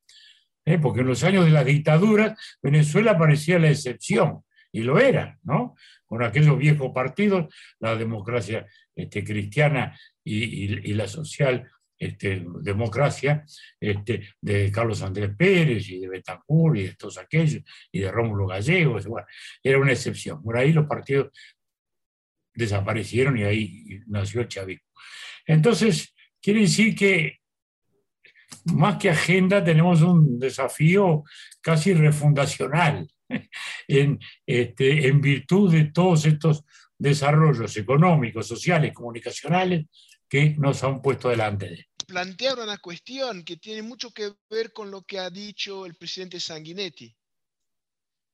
¿eh? 0.65 0.77
porque 0.77 1.01
en 1.01 1.07
los 1.07 1.23
años 1.23 1.45
de 1.45 1.51
las 1.51 1.65
dictaduras, 1.65 2.37
Venezuela 2.61 3.17
parecía 3.17 3.59
la 3.59 3.69
excepción, 3.69 4.43
y 4.71 4.81
lo 4.81 4.99
era, 4.99 5.39
¿no? 5.43 5.75
Con 6.05 6.21
aquellos 6.21 6.57
viejos 6.57 6.91
partidos, 6.93 7.51
la 7.79 7.95
democracia 7.95 8.67
este, 8.95 9.23
cristiana 9.23 9.97
y 10.23 10.93
la 10.93 11.07
social 11.07 11.67
este, 11.99 12.45
democracia 12.61 13.45
este, 13.79 14.29
de 14.39 14.71
Carlos 14.71 15.01
Andrés 15.01 15.31
Pérez 15.37 15.89
y 15.89 15.99
de 15.99 16.07
Betancourt 16.07 16.77
y 16.77 16.83
de 16.83 16.95
todos 16.95 17.17
aquellos, 17.17 17.61
y 17.91 17.99
de 17.99 18.11
Rómulo 18.11 18.47
Gallegos, 18.47 19.05
era 19.61 19.77
una 19.77 19.91
excepción. 19.91 20.41
Por 20.41 20.57
ahí 20.57 20.71
los 20.71 20.87
partidos 20.87 21.29
desaparecieron 22.53 23.37
y 23.37 23.43
ahí 23.43 24.01
nació 24.07 24.41
el 24.41 24.47
chavismo. 24.47 24.87
Entonces, 25.45 26.15
quiere 26.41 26.61
decir 26.61 26.95
que 26.95 27.39
más 28.65 28.97
que 28.97 29.09
agenda 29.09 29.63
tenemos 29.63 30.01
un 30.01 30.39
desafío 30.39 31.23
casi 31.61 31.93
refundacional 31.93 33.07
en, 33.87 34.19
este, 34.45 35.07
en 35.07 35.21
virtud 35.21 35.71
de 35.71 35.85
todos 35.85 36.25
estos 36.25 36.63
desarrollos 36.97 37.75
económicos, 37.77 38.47
sociales, 38.47 38.93
comunicacionales 38.93 39.85
que 40.27 40.55
nos 40.57 40.83
han 40.83 41.01
puesto 41.01 41.29
delante 41.29 41.69
de 41.69 41.88
plantear 42.09 42.57
una 42.59 42.79
cuestión 42.79 43.43
que 43.43 43.57
tiene 43.57 43.83
mucho 43.83 44.11
que 44.11 44.33
ver 44.49 44.73
con 44.73 44.89
lo 44.89 45.03
que 45.03 45.19
ha 45.19 45.29
dicho 45.29 45.85
el 45.85 45.95
presidente 45.95 46.39
Sanguinetti. 46.39 47.15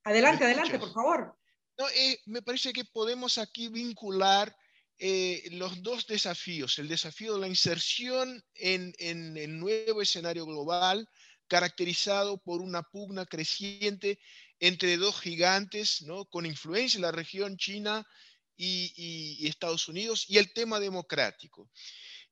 Adelante, 0.05 0.45
adelante, 0.45 0.79
por 0.79 0.93
favor. 0.93 1.37
No, 1.77 1.89
eh, 1.89 2.21
me 2.25 2.41
parece 2.41 2.71
que 2.71 2.85
podemos 2.85 3.37
aquí 3.37 3.67
vincular 3.67 4.55
eh, 4.97 5.43
los 5.51 5.83
dos 5.83 6.07
desafíos, 6.07 6.79
el 6.79 6.87
desafío 6.87 7.33
de 7.33 7.41
la 7.41 7.49
inserción 7.49 8.41
en, 8.53 8.93
en 8.97 9.35
el 9.35 9.59
nuevo 9.59 10.01
escenario 10.01 10.45
global, 10.45 11.09
caracterizado 11.47 12.37
por 12.37 12.61
una 12.61 12.81
pugna 12.81 13.25
creciente 13.25 14.19
entre 14.59 14.95
dos 14.95 15.19
gigantes 15.19 16.01
¿no? 16.03 16.23
con 16.25 16.45
influencia 16.45 16.97
en 16.97 17.01
la 17.01 17.11
región 17.11 17.57
China 17.57 18.07
y, 18.55 18.93
y 19.37 19.47
Estados 19.47 19.89
Unidos, 19.89 20.29
y 20.29 20.37
el 20.37 20.53
tema 20.53 20.79
democrático. 20.79 21.69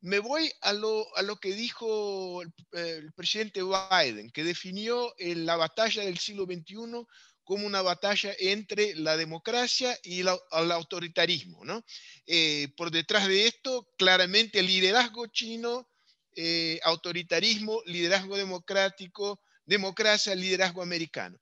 Me 0.03 0.19
voy 0.19 0.51
a 0.59 0.73
lo, 0.73 1.07
que 1.41 1.55
dijo 1.55 2.41
el, 2.73 3.13
presidente 3.13 3.61
Biden, 3.63 4.31
que 4.31 4.43
definió 4.43 5.15
la 5.17 5.55
batalla 5.55 6.03
del 6.03 6.17
siglo 6.17 6.43
XXI 6.43 7.05
como 7.45 7.65
una 7.65 7.81
batalla 7.81 8.34
entre 8.38 8.95
la 8.95 9.15
democracia 9.15 9.97
y 10.03 10.19
el 10.19 10.27
autoritarismo. 10.51 11.63
¿no? 11.63 11.85
Eh, 12.27 12.67
por 12.75 12.91
detrás 12.91 13.30
de 13.30 13.47
esto, 13.47 13.88
claramente 13.97 14.59
el 14.59 14.67
liderazgo 14.67 15.27
chino, 15.27 15.88
eh, 16.35 16.81
autoritarismo, 16.84 17.81
liderazgo 17.85 18.35
democrático, 18.35 19.39
democracia, 19.65 20.35
liderazgo 20.35 20.81
americano. 20.81 21.39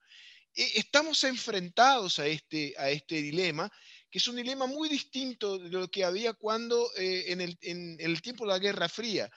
Eh, 0.53 0.73
estamos 0.75 1.23
enfrentados 1.23 2.19
a 2.19 2.27
este, 2.27 2.75
a 2.77 2.91
este 2.91 3.23
dilema 3.23 3.71
que 4.11 4.17
es 4.17 4.27
un 4.27 4.35
dilema 4.35 4.67
muy 4.67 4.89
distinto 4.89 5.57
de 5.57 5.69
lo 5.69 5.89
que 5.89 6.03
había 6.03 6.33
cuando 6.33 6.91
eh, 6.97 7.31
en, 7.31 7.97
el, 7.99 8.21
tiempo 8.21 8.43
de 8.43 8.51
la 8.51 8.59
Guerra 8.59 8.89
Fría, 8.89 9.31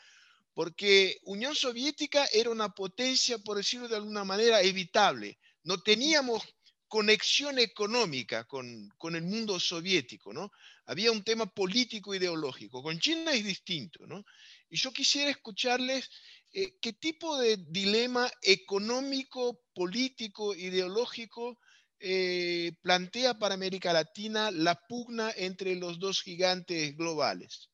porque 0.52 1.20
Unión 1.22 1.54
Soviética 1.54 2.26
era 2.32 2.50
una 2.50 2.74
potencia, 2.74 3.38
por 3.38 3.56
decirlo 3.56 3.86
de 3.86 3.96
alguna 3.96 4.24
manera, 4.24 4.60
evitable. 4.62 5.38
No 5.62 5.80
teníamos 5.80 6.42
conexión 6.88 7.58
económica 7.58 8.44
con, 8.44 8.92
el 9.14 9.22
mundo 9.22 9.58
soviético, 9.60 10.32
¿no? 10.32 10.50
Había 10.86 11.12
un 11.12 11.22
tema 11.22 11.46
político 11.46 12.14
ideológico. 12.14 12.82
Con 12.82 12.98
China 12.98 13.32
es 13.32 13.44
distinto, 13.44 14.06
¿no? 14.06 14.24
Y 14.68 14.76
yo 14.76 14.92
quisiera 14.92 15.30
escucharles 15.30 16.10
eh, 16.52 16.76
qué 16.80 16.92
tipo 16.92 17.38
de 17.38 17.58
dilema 17.68 18.30
económico, 18.42 19.60
político, 19.72 20.54
ideológico 20.54 21.58
eh, 22.06 22.72
plantea 22.82 23.38
para 23.38 23.54
América 23.54 23.90
Latina 23.94 24.50
la 24.50 24.74
pugna 24.74 25.30
entre 25.34 25.74
los 25.74 25.98
dos 25.98 26.20
gigantes 26.20 26.94
globales? 26.94 27.70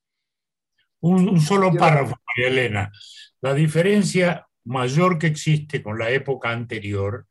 Un, 1.00 1.40
solo 1.40 1.72
párrafo, 1.74 2.14
María 2.28 2.50
Elena. 2.50 2.92
La 3.40 3.54
diferencia 3.54 4.46
mayor 4.64 5.18
que 5.18 5.26
existe 5.26 5.82
con 5.82 5.98
la 5.98 6.10
época 6.10 6.50
anterior 6.50 7.26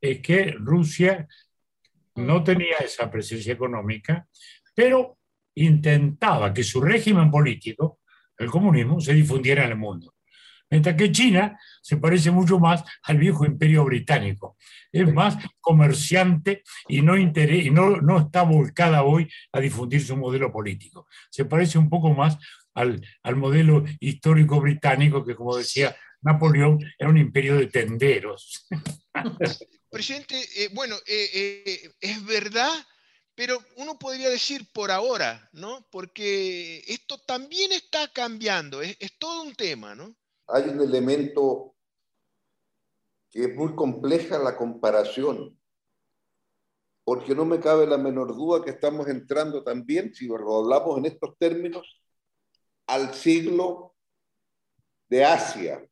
es 0.00 0.20
que 0.20 0.54
Rusia 0.58 1.28
no 2.14 2.40
mm. 2.40 2.44
tenía 2.44 2.76
esa 2.78 3.10
presencia 3.10 3.52
económica, 3.52 4.26
pero 4.74 5.18
intentaba 5.54 6.54
que 6.54 6.64
su 6.64 6.80
régimen 6.80 7.30
político, 7.30 8.00
el 8.38 8.50
comunismo, 8.50 9.00
se 9.00 9.12
difundiera 9.12 9.64
en 9.64 9.72
el 9.72 9.76
mundo. 9.76 10.14
Mientras 10.72 10.96
que 10.96 11.12
China 11.12 11.60
se 11.82 11.98
parece 11.98 12.30
mucho 12.30 12.58
más 12.58 12.82
al 13.02 13.18
viejo 13.18 13.44
imperio 13.44 13.84
británico. 13.84 14.56
Es 14.90 15.12
más 15.12 15.36
comerciante 15.60 16.62
y 16.88 17.02
no, 17.02 17.18
y 17.18 17.70
no, 17.70 18.00
no 18.00 18.18
está 18.18 18.40
volcada 18.40 19.02
hoy 19.02 19.30
a 19.52 19.60
difundir 19.60 20.02
su 20.02 20.16
modelo 20.16 20.50
político. 20.50 21.06
Se 21.30 21.44
parece 21.44 21.76
un 21.76 21.90
poco 21.90 22.14
más 22.14 22.38
al, 22.72 23.06
al 23.22 23.36
modelo 23.36 23.84
histórico 24.00 24.62
británico 24.62 25.22
que, 25.22 25.34
como 25.34 25.58
decía 25.58 25.94
Napoleón, 26.22 26.78
era 26.98 27.10
un 27.10 27.18
imperio 27.18 27.58
de 27.58 27.66
tenderos. 27.66 28.66
Presidente, 29.90 30.40
eh, 30.56 30.70
bueno, 30.72 30.96
eh, 31.06 31.62
eh, 31.66 31.92
es 32.00 32.24
verdad, 32.24 32.72
pero 33.34 33.62
uno 33.76 33.98
podría 33.98 34.30
decir 34.30 34.66
por 34.72 34.90
ahora, 34.90 35.50
¿no? 35.52 35.86
Porque 35.90 36.82
esto 36.86 37.18
también 37.18 37.72
está 37.72 38.08
cambiando, 38.08 38.80
es, 38.80 38.96
es 39.00 39.18
todo 39.18 39.42
un 39.42 39.54
tema, 39.54 39.94
¿no? 39.94 40.16
Hay 40.46 40.68
un 40.68 40.80
elemento 40.80 41.74
que 43.30 43.44
es 43.44 43.54
muy 43.54 43.74
compleja 43.74 44.38
la 44.38 44.56
comparación, 44.56 45.58
porque 47.04 47.34
no 47.34 47.44
me 47.44 47.58
cabe 47.58 47.86
la 47.86 47.98
menor 47.98 48.36
duda 48.36 48.62
que 48.64 48.70
estamos 48.70 49.08
entrando 49.08 49.64
también, 49.64 50.14
si 50.14 50.26
lo 50.26 50.58
hablamos 50.58 50.98
en 50.98 51.06
estos 51.06 51.36
términos, 51.38 52.02
al 52.86 53.14
siglo 53.14 53.94
de 55.08 55.24
Asia. 55.24 55.86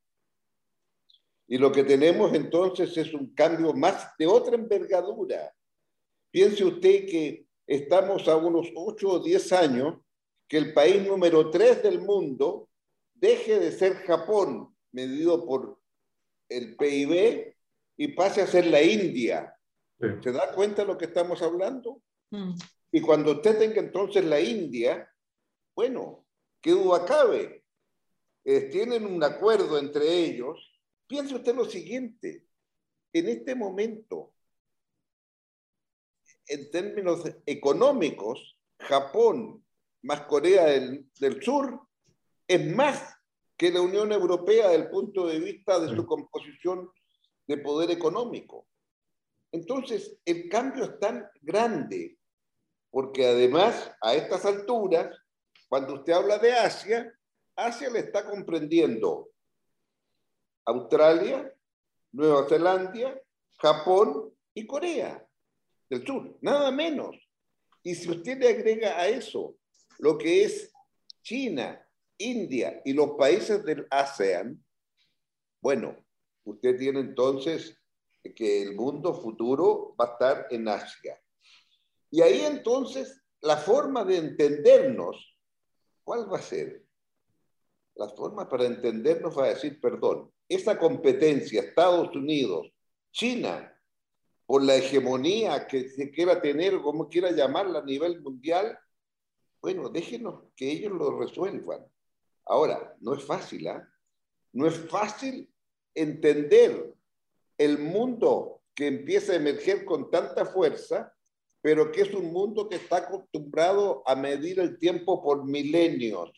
Y 1.49 1.59
lo 1.59 1.73
que 1.73 1.83
tenemos 1.83 2.33
entonces 2.33 2.97
es 2.97 3.13
un 3.13 3.35
cambio 3.35 3.73
más 3.73 4.13
de 4.19 4.27
otra 4.27 4.55
envergadura. 4.55 5.53
Piense 6.31 6.65
usted 6.65 7.07
que 7.07 7.47
estamos 7.67 8.29
a 8.29 8.37
unos 8.37 8.69
8 8.75 9.09
o 9.09 9.19
10 9.19 9.53
años 9.53 9.99
que 10.47 10.59
el 10.59 10.73
país 10.73 11.07
número 11.07 11.51
3 11.51 11.83
del 11.83 12.01
mundo 12.01 12.70
deje 13.21 13.59
de 13.59 13.73
ser 13.73 13.97
Japón, 14.07 14.75
medido 14.93 15.45
por 15.47 15.79
el 16.49 16.77
PIB, 16.77 17.55
y 17.97 18.09
pase 18.09 18.43
a 18.43 18.47
ser 18.47 18.67
la 18.67 18.83
India. 18.83 19.55
¿Se 20.23 20.33
da 20.33 20.53
cuenta 20.55 20.83
de 20.83 20.89
lo 20.89 20.97
que 20.97 21.05
estamos 21.05 21.43
hablando? 21.43 22.03
Mm. 22.31 22.55
Y 22.93 23.01
cuando 23.03 23.33
usted 23.33 23.59
tenga 23.59 23.81
entonces 23.81 24.25
la 24.25 24.41
India, 24.41 25.07
bueno, 25.77 26.27
qué 26.63 26.71
duda 26.71 27.05
cabe. 27.05 27.63
Eh, 28.45 28.63
tienen 28.71 29.05
un 29.05 29.23
acuerdo 29.23 29.79
entre 29.79 30.09
ellos. 30.25 30.59
Piense 31.07 31.35
usted 31.35 31.55
lo 31.55 31.67
siguiente. 31.67 32.47
En 33.13 33.29
este 33.29 33.55
momento, 33.55 34.33
en 36.47 36.71
términos 36.71 37.23
económicos, 37.45 38.59
Japón 38.79 39.63
más 40.03 40.23
Corea 40.23 40.65
del, 40.65 41.07
del 41.19 41.43
Sur 41.43 41.90
es 42.51 42.75
más 42.75 43.17
que 43.57 43.71
la 43.71 43.81
Unión 43.81 44.11
Europea 44.11 44.71
desde 44.71 44.83
el 44.83 44.91
punto 44.91 45.29
de 45.29 45.39
vista 45.39 45.79
de 45.79 45.95
su 45.95 46.05
composición 46.05 46.91
de 47.47 47.59
poder 47.59 47.93
económico. 47.93 48.67
Entonces, 49.53 50.19
el 50.25 50.49
cambio 50.49 50.83
es 50.83 50.99
tan 50.99 51.31
grande, 51.41 52.19
porque 52.91 53.29
además, 53.29 53.93
a 54.01 54.15
estas 54.15 54.45
alturas, 54.45 55.17
cuando 55.69 55.95
usted 55.95 56.13
habla 56.13 56.39
de 56.39 56.53
Asia, 56.53 57.17
Asia 57.55 57.89
le 57.89 58.01
está 58.01 58.29
comprendiendo 58.29 59.31
Australia, 60.65 61.55
Nueva 62.11 62.49
Zelanda, 62.49 63.17
Japón 63.59 64.35
y 64.55 64.67
Corea 64.67 65.25
del 65.89 66.05
Sur, 66.05 66.37
nada 66.41 66.73
menos. 66.73 67.17
Y 67.85 67.95
si 67.95 68.11
usted 68.11 68.39
le 68.39 68.49
agrega 68.49 68.99
a 68.99 69.07
eso 69.07 69.55
lo 70.01 70.19
que 70.19 70.43
es 70.43 70.73
China, 71.23 71.81
India 72.21 72.81
y 72.85 72.93
los 72.93 73.13
países 73.13 73.65
del 73.65 73.87
ASEAN, 73.91 74.63
bueno, 75.61 75.97
usted 76.45 76.79
tiene 76.79 77.01
entonces 77.01 77.77
que 78.35 78.63
el 78.63 78.75
mundo 78.75 79.15
futuro 79.15 79.95
va 80.01 80.05
a 80.05 80.13
estar 80.13 80.47
en 80.51 80.69
Asia. 80.69 81.21
Y 82.11 82.21
ahí 82.21 82.41
entonces 82.41 83.23
la 83.41 83.57
forma 83.57 84.05
de 84.05 84.19
entendernos, 84.19 85.37
¿cuál 86.05 86.31
va 86.33 86.39
a 86.39 86.43
ser? 86.43 86.85
La 87.95 88.09
forma 88.09 88.49
para 88.49 88.65
entendernos 88.65 89.37
va 89.39 89.47
a 89.47 89.55
decir, 89.55 89.81
perdón, 89.81 90.31
esa 90.49 90.79
competencia 90.79 91.63
Estados 91.63 92.15
Unidos, 92.15 92.73
China, 93.13 93.75
por 94.47 94.63
la 94.65 94.75
hegemonía 94.75 95.67
que 95.67 95.89
se 95.89 96.11
quiera 96.11 96.43
tener, 96.43 96.81
como 96.83 97.09
quiera 97.09 97.31
llamarla 97.31 97.79
a 97.79 97.85
nivel 97.85 98.21
mundial, 98.21 98.79
bueno, 99.63 99.89
déjenos 99.91 100.45
que 100.57 100.71
ellos 100.71 100.93
lo 100.93 101.19
resuelvan. 101.19 101.87
Ahora, 102.51 102.97
no 103.01 103.15
es 103.15 103.23
fácil, 103.23 103.69
¿ah? 103.69 103.89
No 104.53 104.67
es 104.67 104.77
fácil 104.91 105.49
entender 105.95 106.93
el 107.57 107.79
mundo 107.79 108.63
que 108.75 108.89
empieza 108.89 109.33
a 109.33 109.37
emerger 109.37 109.85
con 109.85 110.11
tanta 110.11 110.45
fuerza, 110.45 111.15
pero 111.63 111.93
que 111.93 112.01
es 112.01 112.13
un 112.13 112.33
mundo 112.33 112.69
que 112.69 112.75
está 112.75 112.97
acostumbrado 112.97 114.03
a 114.05 114.17
medir 114.17 114.59
el 114.59 114.81
tiempo 114.81 115.23
por 115.23 115.45
milenios 115.45 116.33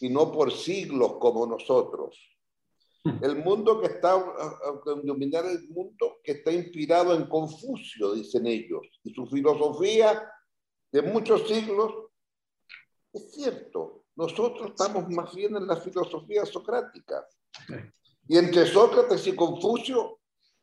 y 0.00 0.08
no 0.08 0.32
por 0.32 0.50
siglos 0.50 1.18
como 1.20 1.46
nosotros. 1.46 2.18
El 3.20 3.36
mundo 3.36 3.82
que 3.82 3.88
está, 3.88 4.12
dominar 5.04 5.44
el 5.44 5.68
mundo 5.68 6.20
que 6.24 6.32
está 6.32 6.52
inspirado 6.52 7.14
en 7.14 7.28
Confucio, 7.28 8.14
dicen 8.14 8.46
ellos, 8.46 8.86
y 9.04 9.12
su 9.12 9.26
filosofía 9.26 10.26
de 10.90 11.02
muchos 11.02 11.46
siglos 11.46 11.92
es 13.12 13.30
cierto, 13.34 14.01
nosotros 14.14 14.70
estamos 14.70 15.08
más 15.08 15.34
bien 15.34 15.56
en 15.56 15.66
la 15.66 15.76
filosofía 15.76 16.44
socrática. 16.44 17.26
Y 18.28 18.36
entre 18.36 18.66
Sócrates 18.66 19.26
y 19.26 19.34
Confucio 19.34 20.20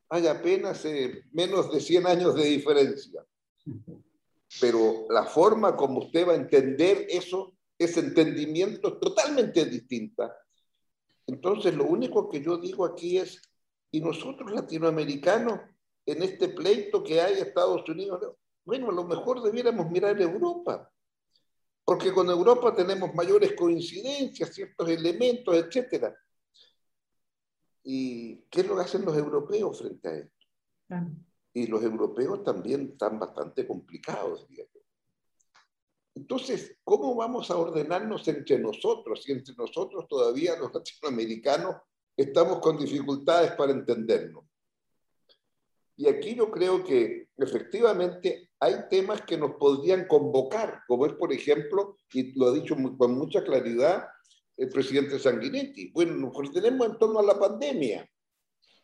hay 0.10 0.28
apenas 0.28 0.86
eh, 0.86 1.24
menos 1.32 1.72
de 1.72 1.80
100 1.80 2.08
años 2.08 2.36
de 2.36 2.44
diferencia. 2.44 3.26
Pero 4.60 5.06
la 5.10 5.26
forma 5.26 5.76
como 5.76 6.00
usted 6.00 6.28
va 6.28 6.34
a 6.34 6.38
entender 6.38 7.06
eso, 7.10 7.54
ese 7.78 8.00
entendimiento 8.00 8.98
totalmente 8.98 9.66
distinta. 9.66 10.36
Entonces, 11.28 11.76
lo 11.76 11.86
único 11.86 12.30
que 12.30 12.42
yo 12.42 12.58
digo 12.58 12.86
aquí 12.86 13.18
es, 13.18 13.42
y 13.92 14.02
nosotros 14.02 14.52
latinoamericanos, 14.52 15.60
en 16.06 16.24
este 16.24 16.50
pleito 16.50 17.04
que 17.04 17.22
hay 17.22 17.36
Estados 17.36 17.88
Unidos, 17.88 18.36
bueno, 18.66 18.90
a 18.90 18.94
lo 18.94 19.04
mejor 19.04 19.44
debiéramos 19.44 19.90
mirar 19.92 20.20
Europa 20.20 20.92
porque 21.90 22.14
con 22.14 22.30
Europa 22.30 22.76
tenemos 22.76 23.16
mayores 23.16 23.54
coincidencias, 23.54 24.54
ciertos 24.54 24.88
elementos, 24.90 25.56
etc. 25.58 26.14
¿Y 27.84 28.42
qué 28.42 28.62
es 28.62 28.68
lo 28.68 28.76
que 28.76 28.84
hacen 28.84 29.04
los 29.04 29.18
europeos 29.18 29.80
frente 29.80 30.08
a 30.08 30.14
esto? 30.14 30.46
Y 31.52 31.66
los 31.66 31.82
europeos 31.82 32.44
también 32.44 32.92
están 32.92 33.18
bastante 33.18 33.66
complicados, 33.66 34.46
yo. 34.50 34.66
Entonces, 36.14 36.78
¿cómo 36.84 37.16
vamos 37.16 37.50
a 37.50 37.58
ordenarnos 37.58 38.28
entre 38.28 38.60
nosotros 38.60 39.24
si 39.24 39.32
entre 39.32 39.56
nosotros 39.56 40.08
todavía 40.08 40.60
los 40.60 40.72
latinoamericanos 40.72 41.76
estamos 42.16 42.60
con 42.60 42.78
dificultades 42.78 43.54
para 43.54 43.72
entendernos? 43.72 44.46
Y 45.98 46.08
aquí 46.08 46.36
yo 46.36 46.52
creo 46.52 46.84
que 46.84 47.30
efectivamente 47.36 48.49
hay 48.60 48.76
temas 48.90 49.22
que 49.22 49.38
nos 49.38 49.52
podrían 49.56 50.08
convocar, 50.08 50.82
como 50.88 51.06
es, 51.06 51.14
por 51.14 51.32
ejemplo, 51.32 51.98
y 52.14 52.38
lo 52.38 52.48
ha 52.48 52.52
dicho 52.52 52.76
con 52.98 53.18
mucha 53.18 53.44
claridad 53.44 54.06
el 54.58 54.70
presidente 54.70 55.18
Sanguinetti. 55.18 55.92
Bueno, 55.92 56.14
nos 56.16 56.52
tenemos 56.52 56.88
en 56.88 56.98
torno 56.98 57.20
a 57.20 57.24
la 57.24 57.40
pandemia. 57.40 58.10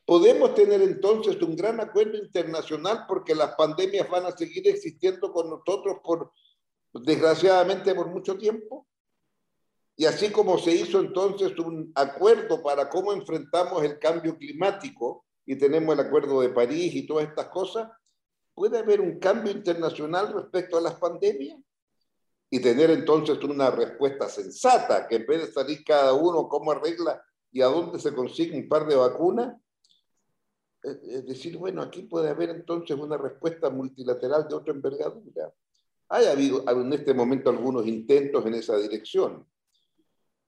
Podemos 0.06 0.54
tener 0.54 0.82
entonces 0.82 1.42
un 1.42 1.56
gran 1.56 1.80
acuerdo 1.80 2.18
internacional 2.18 3.06
porque 3.08 3.36
las 3.36 3.56
pandemias 3.56 4.10
van 4.10 4.26
a 4.26 4.38
seguir 4.38 4.68
existiendo 4.68 5.34
con 5.34 5.50
nosotros 5.50 5.98
por, 6.04 6.32
desgraciadamente, 6.94 7.94
por 7.94 8.08
mucho 8.08 8.38
tiempo. 8.38 8.88
Y 9.98 10.06
así 10.06 10.30
como 10.30 10.58
se 10.58 10.72
hizo 10.72 11.00
entonces 11.00 11.58
un 11.58 11.92
acuerdo 11.96 12.62
para 12.62 12.90
cómo 12.90 13.12
enfrentamos 13.14 13.84
el 13.84 13.98
cambio 14.00 14.38
climático, 14.38 15.26
y 15.46 15.58
tenemos 15.58 15.94
el 15.94 16.06
Acuerdo 16.06 16.42
de 16.42 16.50
París 16.50 16.96
y 16.96 17.06
todas 17.06 17.28
estas 17.28 17.48
cosas, 17.50 17.90
puede 18.56 18.80
haber 18.80 19.02
un 19.02 19.20
cambio 19.20 19.52
internacional 19.52 20.34
respecto 20.34 20.78
a 20.78 20.82
las 20.82 20.96
pandemias 20.96 21.60
y 22.50 22.60
tener 22.60 22.90
entonces 22.90 23.38
una 23.44 23.70
respuesta 23.70 24.30
sensata, 24.30 25.08
que 25.08 25.18
en 25.18 25.26
vez 25.26 25.42
de 25.46 25.52
salir 25.52 25.84
cada 25.84 26.14
uno 26.14 26.48
cómo 26.48 26.72
arregla 26.72 27.22
y 27.52 27.62
a 27.62 27.68
dónde 27.68 28.00
se 28.00 28.14
consigue 28.14 28.58
un 28.58 28.70
par 28.70 28.88
de 28.88 28.96
vacunas, 28.96 29.56
es 30.84 31.26
decir, 31.26 31.58
bueno, 31.58 31.82
aquí 31.82 32.04
puede 32.04 32.30
haber 32.30 32.50
entonces 32.50 32.98
una 32.98 33.18
respuesta 33.18 33.70
multilateral 33.70 34.48
de 34.48 34.56
otra 34.56 34.74
envergadura. 34.74 35.52
Hay 36.08 36.28
habido 36.28 36.64
en 36.70 36.94
este 36.94 37.14
momento 37.14 37.50
algunos 37.50 37.86
intentos 37.88 38.46
en 38.46 38.54
esa 38.54 38.78
dirección. 38.78 39.46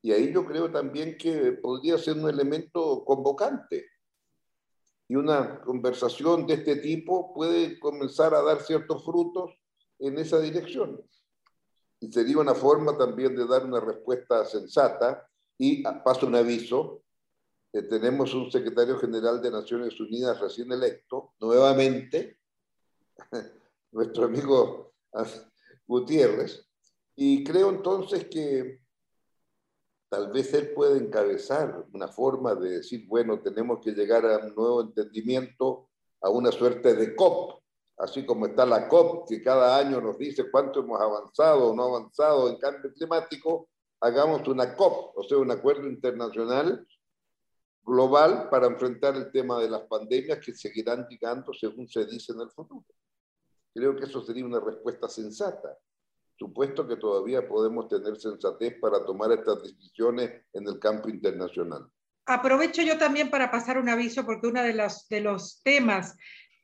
Y 0.01 0.11
ahí 0.11 0.31
yo 0.31 0.45
creo 0.45 0.71
también 0.71 1.17
que 1.17 1.53
podría 1.53 1.97
ser 1.97 2.17
un 2.17 2.29
elemento 2.29 3.03
convocante 3.03 3.87
y 5.09 5.15
una 5.15 5.61
conversación 5.61 6.45
de 6.45 6.55
este 6.55 6.77
tipo 6.77 7.33
puede 7.33 7.79
comenzar 7.79 8.33
a 8.33 8.41
dar 8.41 8.61
ciertos 8.61 9.05
frutos 9.05 9.57
en 9.99 10.17
esa 10.17 10.39
dirección. 10.39 11.01
Y 11.99 12.11
sería 12.11 12.37
una 12.37 12.53
forma 12.53 12.97
también 12.97 13.35
de 13.35 13.47
dar 13.47 13.65
una 13.65 13.79
respuesta 13.79 14.45
sensata. 14.45 15.27
Y 15.57 15.81
paso 15.81 16.27
un 16.27 16.35
aviso, 16.35 17.03
que 17.71 17.81
tenemos 17.81 18.33
un 18.33 18.51
secretario 18.51 18.97
general 18.99 19.41
de 19.41 19.51
Naciones 19.51 19.99
Unidas 19.99 20.39
recién 20.39 20.71
electo, 20.71 21.33
nuevamente, 21.39 22.39
nuestro 23.91 24.25
amigo 24.25 24.93
Gutiérrez, 25.87 26.67
y 27.15 27.43
creo 27.43 27.69
entonces 27.69 28.25
que 28.25 28.81
tal 30.09 30.31
vez 30.31 30.53
él 30.53 30.71
puede 30.73 30.99
encabezar 30.99 31.85
una 31.93 32.07
forma 32.07 32.55
de 32.55 32.77
decir, 32.77 33.05
bueno, 33.07 33.41
tenemos 33.41 33.79
que 33.83 33.91
llegar 33.91 34.25
a 34.25 34.37
un 34.37 34.55
nuevo 34.55 34.81
entendimiento, 34.81 35.89
a 36.21 36.29
una 36.29 36.51
suerte 36.51 36.93
de 36.93 37.15
COP, 37.15 37.61
así 37.97 38.25
como 38.25 38.45
está 38.45 38.65
la 38.65 38.87
COP, 38.87 39.27
que 39.27 39.41
cada 39.41 39.77
año 39.77 39.99
nos 39.99 40.17
dice 40.17 40.49
cuánto 40.49 40.79
hemos 40.79 40.99
avanzado 40.99 41.71
o 41.71 41.75
no 41.75 41.83
avanzado 41.83 42.49
en 42.49 42.57
cambio 42.57 42.93
climático, 42.93 43.69
hagamos 43.99 44.47
una 44.47 44.75
COP, 44.75 45.17
o 45.17 45.23
sea, 45.23 45.37
un 45.37 45.51
acuerdo 45.51 45.87
internacional 45.87 46.87
global 47.83 48.49
para 48.49 48.67
enfrentar 48.67 49.15
el 49.15 49.31
tema 49.31 49.59
de 49.59 49.69
las 49.69 49.81
pandemias 49.83 50.39
que 50.43 50.53
seguirán 50.53 51.07
llegando 51.09 51.53
según 51.53 51.87
se 51.87 52.05
dice 52.05 52.33
en 52.33 52.41
el 52.41 52.49
futuro. 52.49 52.85
Creo 53.73 53.95
que 53.95 54.05
eso 54.05 54.21
sería 54.23 54.45
una 54.45 54.59
respuesta 54.59 55.07
sensata 55.07 55.77
supuesto 56.37 56.87
que 56.87 56.97
todavía 56.97 57.47
podemos 57.47 57.87
tener 57.87 58.17
sensatez 58.17 58.79
para 58.79 59.03
tomar 59.05 59.31
estas 59.31 59.63
decisiones 59.63 60.31
en 60.53 60.67
el 60.67 60.79
campo 60.79 61.09
internacional. 61.09 61.87
Aprovecho 62.25 62.81
yo 62.81 62.97
también 62.97 63.29
para 63.29 63.49
pasar 63.49 63.77
un 63.77 63.89
aviso 63.89 64.25
porque 64.25 64.47
uno 64.47 64.61
de 64.61 64.73
los, 64.73 65.07
de 65.07 65.21
los 65.21 65.61
temas 65.63 66.15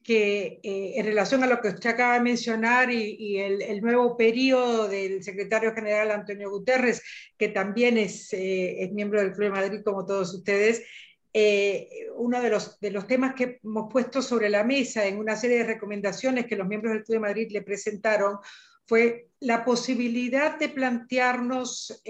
que 0.04 0.60
eh, 0.62 0.94
en 0.96 1.06
relación 1.06 1.44
a 1.44 1.48
lo 1.48 1.62
que 1.62 1.70
usted 1.70 1.90
acaba 1.90 2.16
de 2.16 2.20
mencionar 2.20 2.92
y, 2.92 3.40
el, 3.40 3.82
nuevo 3.82 4.18
periodo 4.18 4.90
del 4.90 5.24
secretario 5.24 5.74
general 5.74 6.12
Antonio 6.12 6.50
Guterres, 6.50 7.02
que 7.38 7.48
también 7.48 7.98
es, 7.98 8.34
eh, 8.34 8.84
es 8.84 8.92
miembro 8.92 9.22
del 9.22 9.32
Club 9.32 9.46
de 9.46 9.62
Madrid 9.62 9.82
como 9.84 10.06
todos 10.06 10.34
ustedes, 10.34 10.84
eh, 11.36 11.90
uno 12.16 12.42
de 12.42 12.50
los, 12.50 12.80
de 12.80 12.92
los 12.92 13.08
temas 13.08 13.34
que 13.34 13.60
hemos 13.64 13.92
puesto 13.92 14.22
sobre 14.22 14.50
la 14.50 14.64
mesa 14.64 15.06
en 15.08 15.18
una 15.18 15.36
serie 15.36 15.60
de 15.60 15.64
recomendaciones 15.64 16.46
que 16.46 16.58
los 16.58 16.68
miembros 16.68 16.94
del 16.94 17.04
Club 17.04 17.16
de 17.16 17.20
Madrid 17.22 17.48
le 17.52 17.62
presentaron 17.62 18.38
fue 18.86 19.30
la 19.40 19.66
posibilidad 19.66 20.58
de 20.58 20.70
plantearnos 20.70 22.02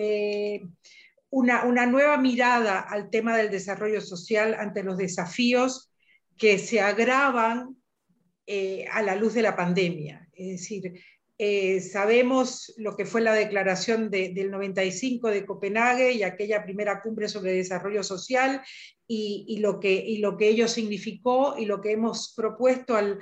una, 1.29 1.65
una 1.65 1.85
nueva 1.87 2.17
mirada 2.17 2.79
al 2.79 3.09
tema 3.09 3.35
del 3.35 3.49
desarrollo 3.49 4.01
social 4.01 4.53
ante 4.53 4.83
los 4.83 4.97
desafíos 4.97 5.91
que 6.37 6.59
se 6.59 6.79
agravan 6.79 7.75
eh, 8.45 8.85
a 8.91 9.01
la 9.01 9.15
luz 9.15 9.33
de 9.33 9.41
la 9.41 9.55
pandemia. 9.55 10.29
Es 10.33 10.47
decir, 10.47 11.01
eh, 11.45 11.81
sabemos 11.81 12.73
lo 12.77 12.95
que 12.95 13.05
fue 13.05 13.19
la 13.19 13.33
declaración 13.33 14.09
del 14.09 14.49
95 14.49 15.27
de 15.27 15.45
Copenhague 15.45 16.13
y 16.13 16.23
aquella 16.23 16.63
primera 16.63 17.01
cumbre 17.01 17.27
sobre 17.27 17.51
desarrollo 17.51 18.01
social 18.01 18.61
y, 19.05 19.57
lo, 19.59 19.81
que, 19.81 20.05
ello 20.07 20.69
significó 20.69 21.57
y 21.57 21.65
lo 21.65 21.81
que 21.81 21.91
hemos 21.91 22.33
propuesto 22.33 22.95
al, 22.95 23.19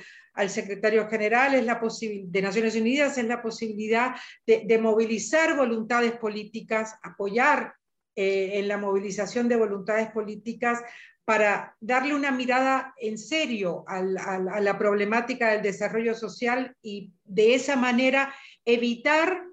secretario 0.50 1.10
general 1.10 1.54
de 1.54 2.42
Naciones 2.44 2.76
Unidas 2.76 3.18
es 3.18 3.26
la 3.26 3.42
posibilidad 3.42 4.12
de, 4.46 4.78
movilizar 4.78 5.58
voluntades 5.58 6.12
políticas, 6.12 6.94
apoyar 7.02 7.74
eh, 8.16 8.52
en 8.60 8.68
la 8.68 8.78
movilización 8.78 9.50
de 9.50 9.56
voluntades 9.56 10.12
políticas 10.12 10.80
para 11.26 11.76
darle 11.80 12.16
una 12.16 12.32
mirada 12.32 12.94
en 12.98 13.18
serio 13.18 13.84
a 13.88 14.02
la, 14.02 14.78
problemática 14.78 15.52
del 15.52 15.62
desarrollo 15.62 16.16
social 16.16 16.76
y 16.82 17.14
de 17.24 17.54
esa 17.54 17.76
manera 17.76 18.34
evitar 18.66 19.44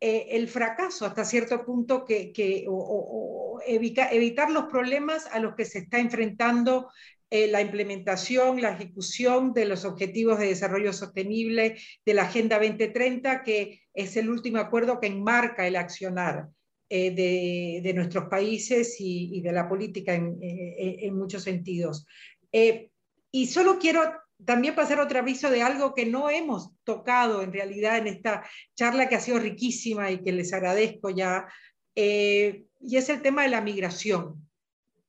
eh, 0.00 0.28
el 0.30 0.48
fracaso 0.48 1.04
hasta 1.04 1.24
cierto 1.24 1.64
punto 1.64 2.04
que, 2.04 2.64
o, 2.68 3.60
evitar 3.66 4.50
los 4.50 4.64
problemas 4.64 5.26
a 5.26 5.40
los 5.40 5.54
que 5.54 5.64
se 5.64 5.80
está 5.80 5.98
enfrentando 5.98 6.88
eh, 7.30 7.48
la 7.48 7.60
implementación, 7.60 8.62
la 8.62 8.70
ejecución 8.70 9.52
de 9.52 9.66
los 9.66 9.84
objetivos 9.84 10.38
de 10.38 10.46
desarrollo 10.46 10.94
sostenible 10.94 11.76
de 12.06 12.14
la 12.14 12.22
Agenda 12.22 12.58
2030, 12.58 13.42
que 13.42 13.82
es 13.92 14.16
el 14.16 14.30
último 14.30 14.58
acuerdo 14.58 14.98
que 14.98 15.08
enmarca 15.08 15.66
el 15.66 15.76
accionar. 15.76 16.48
Eh, 16.90 17.80
de, 17.82 17.92
nuestros 17.92 18.30
países 18.30 18.96
y, 18.98 19.42
de 19.42 19.52
la 19.52 19.68
política 19.68 20.14
en, 20.14 20.38
eh, 20.40 21.10
muchos 21.12 21.42
sentidos. 21.42 22.06
Eh, 22.50 22.88
y 23.30 23.46
solo 23.46 23.78
quiero 23.78 24.10
también 24.42 24.74
pasar 24.74 24.98
otro 24.98 25.18
aviso 25.18 25.50
de 25.50 25.60
algo 25.60 25.94
que 25.94 26.06
no 26.06 26.30
hemos 26.30 26.70
tocado 26.84 27.42
en 27.42 27.52
realidad 27.52 27.98
en 27.98 28.06
esta 28.06 28.42
charla 28.74 29.06
que 29.06 29.16
ha 29.16 29.20
sido 29.20 29.38
riquísima 29.38 30.10
y 30.10 30.22
que 30.22 30.32
les 30.32 30.54
agradezco 30.54 31.10
ya, 31.10 31.46
y 31.94 32.96
es 32.96 33.08
el 33.10 33.20
tema 33.20 33.42
de 33.42 33.48
la 33.48 33.60
migración 33.60 34.47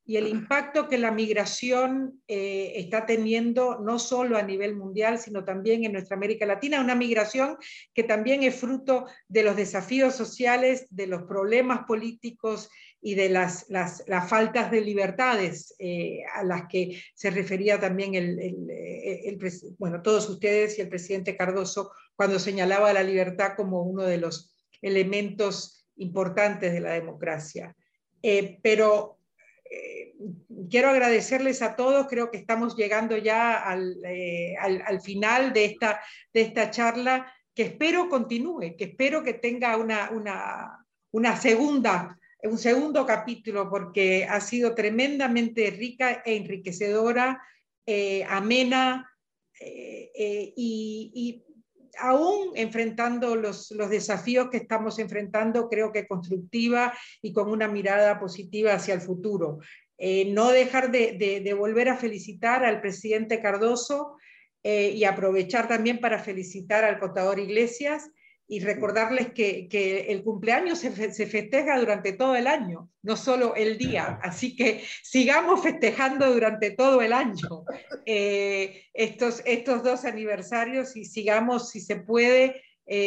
y 0.09 0.17
el 0.17 0.27
impacto 0.27 0.87
que 0.89 0.97
la 0.97 1.11
migración 1.11 2.19
eh, 2.27 2.73
está 2.77 3.05
teniendo 3.05 3.77
no 3.77 3.99
solo 3.99 4.37
a 4.37 4.41
nivel 4.41 4.75
mundial, 4.75 5.19
sino 5.19 5.45
también 5.45 5.83
en 5.83 5.91
nuestra 5.91 6.17
América 6.17 6.47
Latina, 6.47 6.81
una 6.81 6.95
migración 6.95 7.57
que 7.93 8.01
también 8.01 8.41
es 8.41 8.55
fruto 8.55 9.05
de 9.27 9.43
los 9.43 9.55
desafíos 9.55 10.15
sociales, 10.15 10.87
de 10.89 11.05
los 11.05 11.25
problemas 11.25 11.85
políticos 11.85 12.71
y 12.99 13.13
de 13.13 13.29
las, 13.29 13.67
las, 13.69 14.03
faltas 14.27 14.71
de 14.71 14.81
libertades 14.81 15.75
eh, 15.77 16.21
a 16.33 16.43
las 16.43 16.63
que 16.67 16.99
se 17.13 17.29
refería 17.29 17.79
también 17.79 18.15
el, 18.15 18.39
el, 18.39 19.37
bueno, 19.77 20.01
todos 20.01 20.27
ustedes 20.27 20.79
y 20.79 20.81
el 20.81 20.89
presidente 20.89 21.37
Cardoso 21.37 21.91
cuando 22.15 22.39
señalaba 22.39 22.93
la 22.93 23.03
libertad 23.03 23.51
como 23.55 23.83
uno 23.83 24.01
de 24.05 24.17
los 24.17 24.55
elementos 24.81 25.85
importantes 25.97 26.73
de 26.73 26.79
la 26.79 26.93
democracia. 26.93 27.75
Eh, 28.23 28.59
pero 28.63 29.18
quiero 30.69 30.89
agradecerles 30.89 31.61
a 31.61 31.75
todos, 31.75 32.07
creo 32.07 32.31
que 32.31 32.37
estamos 32.37 32.75
llegando 32.75 33.17
ya 33.17 33.57
al, 33.57 33.97
eh, 34.05 34.55
final 35.03 35.53
de 35.53 35.65
esta, 35.65 36.01
de 36.33 36.41
esta 36.41 36.71
charla, 36.71 37.31
que 37.55 37.63
espero 37.63 38.09
continúe, 38.09 38.75
que 38.77 38.85
espero 38.85 39.23
que 39.23 39.33
tenga 39.33 39.77
una, 39.77 40.09
una, 41.11 41.35
segunda, 41.37 42.17
un 42.43 42.57
segundo 42.57 43.05
capítulo, 43.05 43.69
porque 43.69 44.25
ha 44.25 44.39
sido 44.41 44.73
tremendamente 44.73 45.69
rica 45.71 46.21
e 46.25 46.35
enriquecedora, 46.35 47.41
eh, 47.85 48.23
amena, 48.29 49.05
eh, 49.59 50.53
y 50.55 51.43
aún 51.99 52.51
enfrentando 52.55 53.35
los, 53.35 53.69
desafíos 53.89 54.49
que 54.49 54.57
estamos 54.57 54.99
enfrentando, 54.99 55.69
creo 55.69 55.91
que 55.91 56.07
constructiva 56.07 56.93
y 57.21 57.33
con 57.33 57.49
una 57.49 57.67
mirada 57.67 58.19
positiva 58.19 58.73
hacia 58.73 58.93
el 58.93 59.01
futuro. 59.01 59.59
Eh, 59.97 60.31
no 60.31 60.51
dejar 60.51 60.91
de, 60.91 61.55
volver 61.57 61.89
a 61.89 61.97
felicitar 61.97 62.63
al 62.63 62.81
presidente 62.81 63.41
Cardoso 63.41 64.17
eh, 64.63 64.91
y 64.91 65.03
aprovechar 65.03 65.67
también 65.67 65.99
para 65.99 66.19
felicitar 66.19 66.83
al 66.83 66.99
contador 66.99 67.39
Iglesias 67.39 68.09
y 68.51 68.61
recordarles 68.61 69.31
que, 69.31 69.67
el 70.09 70.23
cumpleaños 70.23 70.79
se, 70.79 70.91
festeja 70.91 71.79
durante 71.79 72.13
todo 72.13 72.35
el 72.35 72.47
año, 72.47 72.89
no 73.03 73.15
solo 73.15 73.53
el 73.55 73.77
día. 73.77 74.19
Así 74.23 74.55
que 74.55 74.83
sigamos 75.03 75.61
festejando 75.61 76.33
durante 76.33 76.71
todo 76.71 77.03
el 77.03 77.13
año 77.13 77.63
eh, 78.07 78.85
estos, 78.93 79.43
estos 79.45 79.83
dos 79.83 80.03
aniversarios 80.03 80.97
y 80.97 81.05
sigamos, 81.05 81.69
si 81.69 81.79
se 81.79 81.97
puede, 81.97 82.63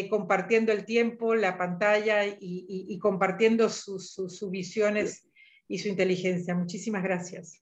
compartiendo 0.09 0.71
el 0.71 0.85
tiempo, 0.85 1.35
la 1.35 1.59
pantalla 1.59 2.25
y, 2.25 2.97
compartiendo 3.01 3.69
sus, 3.69 4.13
sus 4.13 4.49
visiones 4.49 5.29
y 5.67 5.79
su 5.79 5.89
inteligencia. 5.89 6.55
Muchísimas 6.55 7.03
gracias. 7.03 7.61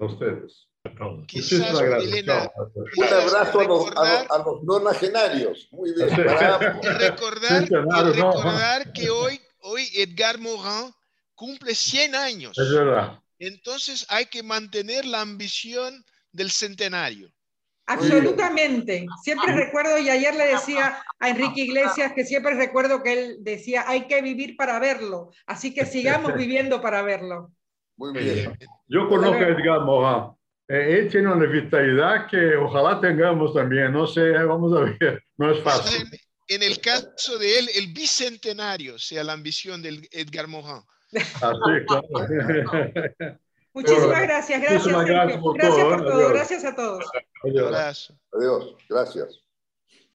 A 0.00 0.04
ustedes. 0.04 0.68
Quizás, 1.26 1.80
Elena, 1.80 2.50
un 2.96 3.04
abrazo 3.04 3.60
a 3.60 3.64
los, 3.64 3.90
a, 3.96 4.38
los, 4.44 4.62
no 4.62 4.80
nacionarios. 4.80 5.68
Muy 5.70 5.92
bien. 5.94 6.08
recordar, 6.98 7.68
recordar 8.14 8.92
que 8.92 9.10
hoy, 9.10 9.40
hoy 9.60 9.88
Edgar 9.94 10.38
Morin 10.38 10.92
cumple 11.34 11.74
100 11.74 12.14
años. 12.14 12.58
Es 12.58 12.70
verdad. 12.72 13.20
Entonces 13.38 14.06
hay 14.08 14.26
que 14.26 14.42
mantener 14.42 15.04
la 15.04 15.20
ambición 15.20 16.04
del 16.32 16.50
centenario. 16.50 17.30
Absolutamente. 17.86 19.06
Siempre 19.22 19.54
recuerdo, 19.54 19.98
y 19.98 20.10
ayer 20.10 20.34
le 20.34 20.46
decía 20.48 20.98
a 21.20 21.28
Enrique 21.28 21.62
Iglesias 21.62 22.12
que 22.14 22.24
siempre 22.24 22.54
recuerdo 22.54 23.02
que 23.02 23.12
él 23.12 23.36
decía, 23.40 23.84
hay 23.86 24.08
que 24.08 24.20
vivir 24.22 24.56
para 24.56 24.78
verlo. 24.80 25.30
Así 25.46 25.72
que 25.72 25.86
sigamos 25.86 26.34
viviendo 26.36 26.80
para 26.80 27.02
verlo. 27.02 27.52
Muy 27.96 28.12
bien. 28.12 28.58
Yo 28.88 29.08
conozco 29.08 29.36
a 29.36 29.48
Edgar 29.48 29.80
Morin. 29.82 30.35
Eh, 30.68 30.98
él 30.98 31.08
tiene 31.10 31.32
una 31.32 31.46
vitalidad 31.46 32.28
que 32.28 32.56
ojalá 32.56 33.00
tengamos 33.00 33.54
también. 33.54 33.92
No 33.92 34.06
sé, 34.06 34.30
vamos 34.46 34.76
a 34.76 34.80
ver. 34.80 35.22
No 35.36 35.50
es 35.50 35.62
fácil. 35.62 36.08
En 36.48 36.62
el 36.62 36.80
caso 36.80 37.38
de 37.38 37.58
él, 37.58 37.68
el 37.74 37.92
bicentenario 37.92 38.98
sea 38.98 39.24
la 39.24 39.32
ambición 39.32 39.82
del 39.82 40.08
Edgar 40.12 40.46
Morin. 40.46 40.82
Así, 41.12 41.86
claro. 41.86 42.06
Muchísimas 43.76 44.22
gracias, 44.22 44.62
gracias. 44.62 44.86
Gracias 44.86 45.38
por, 45.38 45.58
gracias 45.58 45.86
todo, 45.98 46.20
¿eh? 46.20 46.32
gracias 46.32 46.64
a 46.64 46.74
todos. 46.74 47.04
Adiós. 47.44 48.14
Adiós, 48.32 48.76
gracias. 48.88 49.45